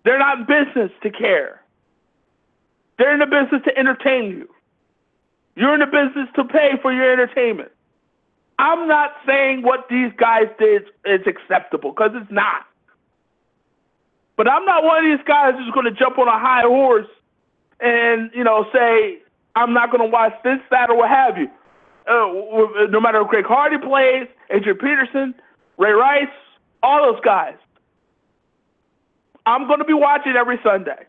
They're 0.03 0.19
not 0.19 0.39
in 0.39 0.45
business 0.45 0.91
to 1.03 1.11
care. 1.11 1.61
They're 2.97 3.13
in 3.13 3.19
the 3.19 3.25
business 3.25 3.61
to 3.65 3.77
entertain 3.77 4.29
you. 4.31 4.49
You're 5.55 5.73
in 5.73 5.79
the 5.79 5.85
business 5.85 6.27
to 6.35 6.43
pay 6.45 6.71
for 6.81 6.93
your 6.93 7.11
entertainment. 7.11 7.71
I'm 8.61 8.87
not 8.87 9.13
saying 9.25 9.63
what 9.63 9.87
these 9.89 10.11
guys 10.17 10.45
did 10.59 10.83
is 11.03 11.21
acceptable 11.25 11.91
because 11.91 12.11
it's 12.13 12.31
not. 12.31 12.67
But 14.37 14.47
I'm 14.47 14.65
not 14.65 14.83
one 14.83 15.03
of 15.03 15.17
these 15.17 15.25
guys 15.27 15.55
who's 15.57 15.73
going 15.73 15.91
to 15.91 15.99
jump 15.99 16.19
on 16.19 16.27
a 16.27 16.39
high 16.39 16.61
horse 16.61 17.07
and 17.79 18.29
you 18.35 18.43
know 18.43 18.67
say 18.71 19.17
I'm 19.55 19.73
not 19.73 19.89
going 19.91 20.03
to 20.03 20.09
watch 20.13 20.33
this, 20.43 20.59
that, 20.69 20.91
or 20.91 20.97
what 20.97 21.09
have 21.09 21.39
you. 21.39 21.49
Uh, 22.07 22.85
no 22.89 23.01
matter 23.01 23.21
if 23.21 23.27
Greg 23.29 23.45
Hardy 23.45 23.79
plays, 23.79 24.27
Adrian 24.51 24.77
Peterson, 24.77 25.33
Ray 25.77 25.91
Rice, 25.91 26.27
all 26.83 27.11
those 27.11 27.21
guys. 27.23 27.55
I'm 29.47 29.65
going 29.65 29.79
to 29.79 29.85
be 29.85 29.93
watching 29.93 30.35
every 30.37 30.59
Sunday. 30.63 31.07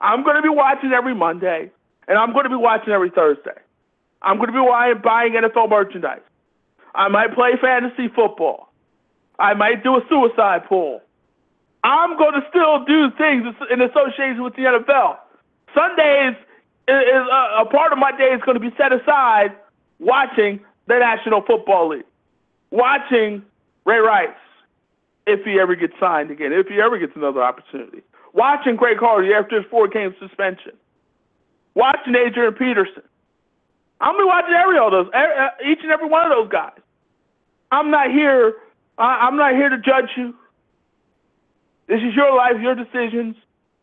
I'm 0.00 0.22
going 0.22 0.36
to 0.36 0.42
be 0.42 0.48
watching 0.48 0.92
every 0.92 1.14
Monday, 1.14 1.72
and 2.06 2.18
I'm 2.18 2.32
going 2.32 2.44
to 2.44 2.50
be 2.50 2.56
watching 2.56 2.92
every 2.92 3.10
Thursday. 3.10 3.58
I'm 4.22 4.36
going 4.36 4.52
to 4.52 4.52
be 4.52 5.00
buying 5.02 5.32
NFL 5.32 5.70
merchandise. 5.70 6.22
I 6.94 7.08
might 7.08 7.34
play 7.34 7.52
fantasy 7.60 8.08
football. 8.08 8.72
I 9.38 9.54
might 9.54 9.82
do 9.82 9.96
a 9.96 10.00
suicide 10.08 10.64
pool. 10.68 11.00
I'm 11.82 12.16
going 12.16 12.34
to 12.34 12.46
still 12.48 12.84
do 12.84 13.10
things 13.18 13.44
in 13.70 13.80
association 13.80 14.42
with 14.42 14.54
the 14.54 14.62
NFL. 14.62 15.18
Sundays 15.74 16.36
is 16.88 16.94
a, 16.94 17.28
uh, 17.30 17.62
a 17.62 17.66
part 17.66 17.92
of 17.92 17.98
my 17.98 18.16
day 18.16 18.32
is 18.32 18.40
going 18.42 18.54
to 18.54 18.60
be 18.60 18.74
set 18.76 18.92
aside 18.92 19.52
watching 19.98 20.60
the 20.86 20.98
National 20.98 21.42
Football 21.42 21.88
League, 21.90 22.04
watching 22.70 23.42
Ray 23.84 23.98
Rice, 23.98 24.30
if 25.26 25.44
he 25.44 25.58
ever 25.58 25.74
gets 25.74 25.94
signed 25.98 26.30
again, 26.30 26.52
if 26.52 26.68
he 26.68 26.80
ever 26.80 26.98
gets 26.98 27.12
another 27.16 27.42
opportunity, 27.42 28.02
watching 28.32 28.76
Greg 28.76 28.98
Hardy 28.98 29.32
after 29.32 29.56
his 29.56 29.70
four 29.70 29.88
game 29.88 30.14
suspension, 30.20 30.72
watching 31.74 32.14
Adrian 32.14 32.54
Peterson. 32.54 33.02
I'm 34.00 34.14
gonna 34.14 34.24
be 34.24 34.26
watching 34.26 34.54
every 34.54 34.78
all 34.78 34.90
those, 34.90 35.06
each 35.64 35.78
and 35.82 35.90
every 35.90 36.08
one 36.08 36.30
of 36.30 36.36
those 36.36 36.50
guys. 36.50 36.78
I'm 37.74 37.90
not 37.90 38.10
here. 38.10 38.54
I'm 38.96 39.36
not 39.36 39.54
here 39.54 39.68
to 39.68 39.78
judge 39.78 40.10
you. 40.16 40.34
This 41.88 41.98
is 41.98 42.14
your 42.14 42.34
life, 42.34 42.54
your 42.60 42.76
decisions. 42.76 43.34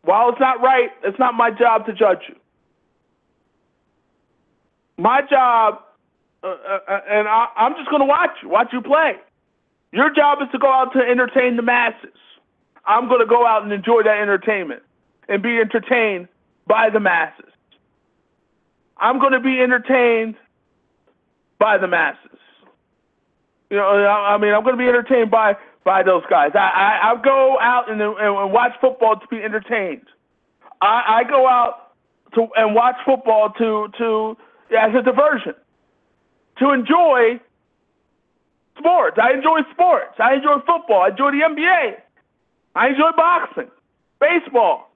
While 0.03 0.29
it's 0.29 0.39
not 0.39 0.61
right, 0.61 0.89
it's 1.03 1.19
not 1.19 1.33
my 1.33 1.51
job 1.51 1.85
to 1.87 1.93
judge 1.93 2.23
you. 2.29 2.35
My 4.97 5.21
job, 5.29 5.83
uh, 6.41 6.47
uh, 6.47 6.79
uh 6.87 7.01
and 7.09 7.27
I, 7.27 7.47
I'm 7.57 7.73
just 7.75 7.89
going 7.89 7.99
to 7.99 8.05
watch 8.05 8.31
you, 8.41 8.49
watch 8.49 8.69
you 8.71 8.81
play. 8.81 9.15
Your 9.91 10.09
job 10.13 10.39
is 10.41 10.47
to 10.53 10.57
go 10.57 10.71
out 10.71 10.93
to 10.93 10.99
entertain 10.99 11.57
the 11.57 11.61
masses. 11.61 12.15
I'm 12.85 13.09
going 13.09 13.19
to 13.19 13.25
go 13.25 13.45
out 13.45 13.63
and 13.63 13.73
enjoy 13.73 14.03
that 14.03 14.19
entertainment 14.21 14.83
and 15.27 15.43
be 15.43 15.59
entertained 15.59 16.29
by 16.65 16.89
the 16.89 17.01
masses. 17.01 17.51
I'm 18.97 19.19
going 19.19 19.33
to 19.33 19.39
be 19.41 19.59
entertained 19.59 20.35
by 21.59 21.77
the 21.77 21.87
masses. 21.87 22.40
You 23.71 23.77
know, 23.77 23.87
I 23.87 24.37
mean, 24.37 24.53
I'm 24.53 24.63
going 24.63 24.75
to 24.75 24.83
be 24.83 24.89
entertained 24.89 25.31
by 25.31 25.55
by 25.85 26.03
those 26.03 26.23
guys. 26.29 26.51
I 26.55 26.59
I, 26.59 27.11
I 27.11 27.21
go 27.23 27.57
out 27.61 27.89
and, 27.89 28.01
and 28.01 28.51
watch 28.51 28.73
football 28.81 29.15
to 29.15 29.27
be 29.27 29.37
entertained. 29.37 30.05
I, 30.81 31.21
I 31.21 31.23
go 31.23 31.47
out 31.47 31.93
to 32.35 32.47
and 32.57 32.75
watch 32.75 32.97
football 33.05 33.49
to 33.57 33.87
to 33.97 34.37
as 34.77 34.91
a 34.93 35.01
diversion, 35.01 35.53
to 36.59 36.71
enjoy 36.71 37.39
sports. 38.77 39.17
I 39.21 39.31
enjoy 39.31 39.59
sports. 39.71 40.15
I 40.19 40.33
enjoy 40.33 40.57
football. 40.67 41.03
I 41.03 41.09
enjoy 41.09 41.31
the 41.31 41.43
NBA. 41.47 41.95
I 42.75 42.87
enjoy 42.89 43.11
boxing, 43.15 43.71
baseball. 44.19 44.91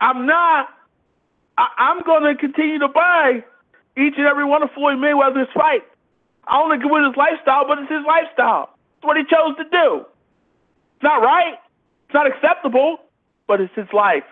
I'm 0.00 0.26
not. 0.26 0.70
I, 1.56 1.68
I'm 1.78 2.02
going 2.02 2.24
to 2.24 2.34
continue 2.34 2.80
to 2.80 2.88
buy 2.88 3.44
each 3.96 4.14
and 4.16 4.26
every 4.26 4.44
one 4.44 4.64
of 4.64 4.70
Floyd 4.72 4.98
Mayweather's 4.98 5.52
fights. 5.54 5.84
I 6.48 6.60
only 6.62 6.76
agree 6.76 6.90
with 6.90 7.04
his 7.04 7.16
lifestyle, 7.16 7.66
but 7.66 7.78
it's 7.78 7.90
his 7.90 8.04
lifestyle. 8.06 8.74
It's 8.96 9.04
what 9.04 9.16
he 9.16 9.24
chose 9.24 9.56
to 9.58 9.64
do. 9.64 10.04
It's 10.96 11.04
not 11.04 11.22
right. 11.22 11.58
It's 12.06 12.14
not 12.14 12.26
acceptable, 12.26 12.98
but 13.46 13.60
it's 13.60 13.74
his 13.74 13.88
life. 13.92 14.24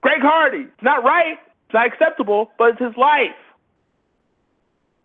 Greg 0.00 0.20
Hardy, 0.20 0.68
it's 0.68 0.82
not 0.82 1.04
right. 1.04 1.38
It's 1.66 1.74
not 1.74 1.86
acceptable, 1.86 2.50
but 2.58 2.70
it's 2.70 2.80
his 2.80 2.96
life. 2.96 3.36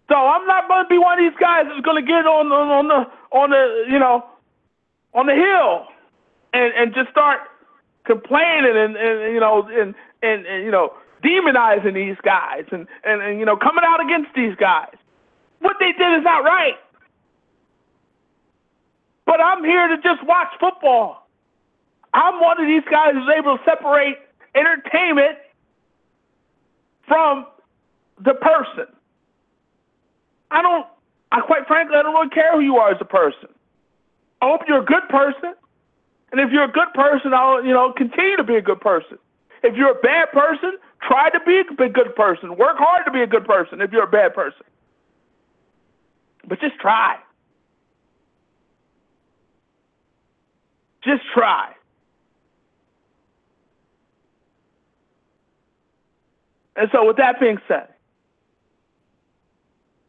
So 0.09 0.15
I'm 0.15 0.45
not 0.47 0.67
going 0.67 0.84
to 0.84 0.89
be 0.89 0.97
one 0.97 1.19
of 1.19 1.23
these 1.23 1.39
guys 1.39 1.65
that's 1.69 1.85
going 1.85 2.03
to 2.03 2.07
get 2.07 2.26
on, 2.26 2.51
on 2.51 2.67
on 2.67 2.88
the 2.89 3.01
on 3.31 3.49
the 3.51 3.85
you 3.88 3.99
know 3.99 4.26
on 5.13 5.27
the 5.27 5.35
hill 5.35 5.88
and 6.53 6.73
and 6.73 6.93
just 6.93 7.09
start 7.11 7.39
complaining 8.05 8.76
and, 8.76 8.97
and 8.97 9.34
you 9.34 9.39
know 9.39 9.63
and, 9.69 9.93
and 10.23 10.45
and 10.45 10.65
you 10.65 10.71
know 10.71 10.91
demonizing 11.23 11.93
these 11.93 12.17
guys 12.26 12.65
and, 12.71 12.88
and 13.05 13.21
and 13.21 13.39
you 13.39 13.45
know 13.45 13.55
coming 13.55 13.84
out 13.85 14.03
against 14.03 14.35
these 14.35 14.55
guys. 14.59 14.98
What 15.60 15.77
they 15.80 15.91
did 15.91 16.19
is 16.19 16.23
not 16.23 16.44
right. 16.44 16.76
But 19.26 19.41
I'm 19.41 19.64
here 19.64 19.88
to 19.88 19.98
just 20.02 20.26
watch 20.26 20.48
football. 20.60 21.27
I'm 22.14 22.40
one 22.41 22.60
of 22.60 22.68
these 22.68 22.84
guys 22.90 23.14
who's 23.14 23.30
able 23.38 23.57
to 23.57 23.64
separate 23.64 24.18
entertainment 24.56 25.38
from 27.07 27.45
the 28.23 28.34
person. 28.34 28.88
I 30.52 30.61
don't, 30.61 30.88
I 31.31 31.41
quite 31.41 31.68
frankly, 31.68 31.95
I 31.95 32.02
don't 32.02 32.14
really 32.14 32.30
care 32.30 32.53
who 32.53 32.61
you 32.61 32.77
are 32.77 32.91
as 32.91 32.98
a 32.99 33.06
person. 33.06 33.49
I 34.41 34.49
hope 34.49 34.61
you're 34.68 34.81
a 34.81 34.86
good 34.86 35.07
person. 35.10 35.53
And 36.31 36.40
if 36.41 36.52
you're 36.52 36.64
a 36.64 36.72
good 36.72 36.94
person, 36.94 37.34
I'll, 37.34 37.64
you 37.64 37.73
know, 37.73 37.91
continue 37.95 38.38
to 38.38 38.44
be 38.44 38.56
a 38.56 38.61
good 38.61 38.81
person. 38.81 39.18
If 39.64 39.76
you're 39.76 39.91
a 39.91 40.02
bad 40.02 40.31
person, 40.31 40.77
try 41.02 41.30
to 41.30 41.40
be 41.45 41.60
a 41.60 41.90
good 41.90 42.15
person. 42.15 42.56
Work 42.56 42.77
hard 42.77 43.06
to 43.06 43.11
be 43.11 43.22
a 43.22 43.27
good 43.27 43.45
person 43.45 43.81
if 43.81 43.91
you're 43.91 44.03
a 44.03 44.07
bad 44.10 44.34
person. 44.34 44.65
But 46.48 46.60
just 46.60 46.80
try. 46.80 47.18
Just 51.03 51.22
try. 51.34 51.74
And 56.76 56.90
so, 56.94 57.06
with 57.06 57.18
that 57.18 57.40
being 57.40 57.57
said, 57.68 57.90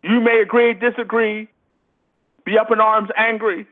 you 0.02 0.20
may 0.20 0.40
agree, 0.40 0.72
disagree, 0.72 1.48
be 2.44 2.58
up 2.58 2.70
in 2.70 2.80
arms, 2.80 3.10
angry. 3.16 3.66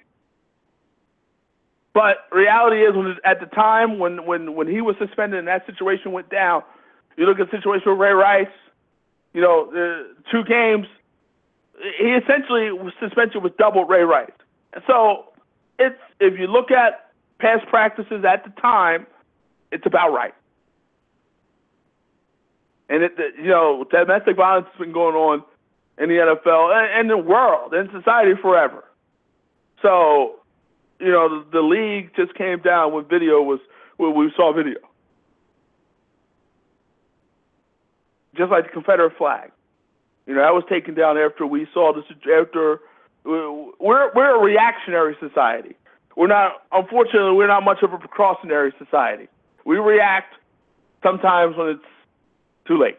But 1.94 2.16
reality 2.32 2.82
is, 2.82 2.94
when 2.94 3.16
at 3.24 3.40
the 3.40 3.47
time 3.47 3.98
when, 3.98 4.26
when, 4.26 4.55
when 4.55 4.68
he 4.68 4.80
was 4.80 4.97
suspended 4.98 5.39
and 5.39 5.48
that 5.48 5.64
situation 5.66 6.12
went 6.12 6.28
down, 6.28 6.62
you 7.16 7.24
look 7.26 7.40
at 7.40 7.51
the 7.51 7.56
situation 7.56 7.90
with 7.90 7.98
Ray 7.98 8.12
Rice, 8.12 8.47
you 9.32 9.40
know, 9.40 9.70
the 9.70 10.14
two 10.30 10.44
games, 10.44 10.86
he 11.98 12.09
essentially 12.09 12.70
was 12.72 12.92
suspension 13.00 13.42
was 13.42 13.52
double 13.59 13.84
Ray 13.84 14.02
Rice. 14.02 14.30
So 14.86 15.24
it's 15.78 15.98
if 16.20 16.38
you 16.38 16.46
look 16.46 16.70
at 16.70 17.10
past 17.38 17.66
practices 17.68 18.24
at 18.24 18.44
the 18.44 18.50
time, 18.60 19.06
it's 19.70 19.86
about 19.86 20.12
right. 20.12 20.34
And 22.88 23.02
it, 23.02 23.12
you 23.36 23.48
know, 23.48 23.84
domestic 23.90 24.36
violence 24.36 24.66
has 24.72 24.78
been 24.78 24.92
going 24.92 25.14
on 25.14 25.44
in 25.98 26.09
the 26.09 26.14
NFL 26.14 26.74
and, 26.74 27.00
and 27.00 27.10
the 27.10 27.18
world 27.18 27.74
and 27.74 27.88
society 27.90 28.32
forever. 28.40 28.84
So, 29.82 30.36
you 30.98 31.10
know, 31.10 31.28
the, 31.28 31.50
the 31.52 31.60
league 31.60 32.10
just 32.16 32.34
came 32.34 32.60
down 32.60 32.92
when 32.92 33.05
video 33.05 33.42
was 33.42 33.60
when 33.98 34.14
we 34.14 34.32
saw 34.36 34.52
video, 34.52 34.78
just 38.36 38.50
like 38.50 38.64
the 38.64 38.70
Confederate 38.70 39.16
flag. 39.18 39.50
You 40.28 40.34
know, 40.34 40.42
that 40.42 40.52
was 40.52 40.64
taken 40.68 40.94
down 40.94 41.16
after 41.16 41.46
we 41.46 41.66
saw 41.72 41.94
this. 41.94 42.05
After 42.12 42.80
we're 43.24 44.12
we're 44.14 44.36
a 44.36 44.38
reactionary 44.38 45.16
society. 45.18 45.74
We're 46.16 46.28
not. 46.28 46.62
Unfortunately, 46.70 47.32
we're 47.32 47.48
not 47.48 47.64
much 47.64 47.78
of 47.82 47.94
a 47.94 47.98
precautionary 47.98 48.74
society. 48.78 49.28
We 49.64 49.78
react 49.78 50.34
sometimes 51.02 51.56
when 51.56 51.68
it's 51.68 51.90
too 52.66 52.78
late. 52.78 52.98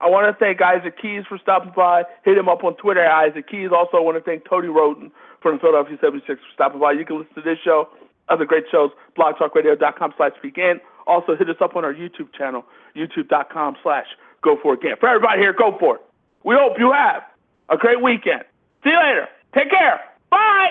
I 0.00 0.08
want 0.08 0.30
to 0.30 0.38
thank 0.38 0.62
Isaac 0.62 0.94
Keys 1.00 1.24
for 1.28 1.38
stopping 1.38 1.72
by. 1.74 2.04
Hit 2.24 2.38
him 2.38 2.48
up 2.48 2.62
on 2.62 2.76
Twitter 2.76 3.04
Isaac 3.04 3.48
Keys. 3.48 3.70
Also, 3.74 3.96
I 3.96 4.00
want 4.00 4.16
to 4.16 4.22
thank 4.22 4.48
Tony 4.48 4.68
Wroten 4.68 5.10
from 5.42 5.58
Philadelphia 5.58 5.98
76 6.00 6.26
for 6.26 6.52
stopping 6.54 6.78
by. 6.78 6.92
You 6.92 7.04
can 7.04 7.18
listen 7.18 7.34
to 7.34 7.42
this 7.42 7.58
show, 7.64 7.88
other 8.28 8.44
great 8.44 8.64
shows, 8.70 8.90
blogtalkradio.com 9.18 10.14
slash 10.16 10.32
begin. 10.40 10.78
Also, 11.06 11.34
hit 11.36 11.50
us 11.50 11.56
up 11.60 11.74
on 11.74 11.84
our 11.84 11.94
YouTube 11.94 12.32
channel, 12.36 12.64
youtube.com 12.94 13.76
slash 13.82 14.06
Go 14.44 14.58
For 14.62 14.74
It 14.74 14.82
Gant. 14.82 15.00
For 15.00 15.08
everybody 15.08 15.40
here, 15.40 15.54
go 15.54 15.76
for 15.80 15.96
it. 15.96 16.02
We 16.44 16.54
hope 16.54 16.78
you 16.78 16.92
have 16.92 17.22
a 17.70 17.76
great 17.76 18.02
weekend. 18.02 18.44
See 18.84 18.90
you 18.90 18.98
later. 18.98 19.26
Take 19.54 19.70
care. 19.70 20.00
Bye. 20.30 20.70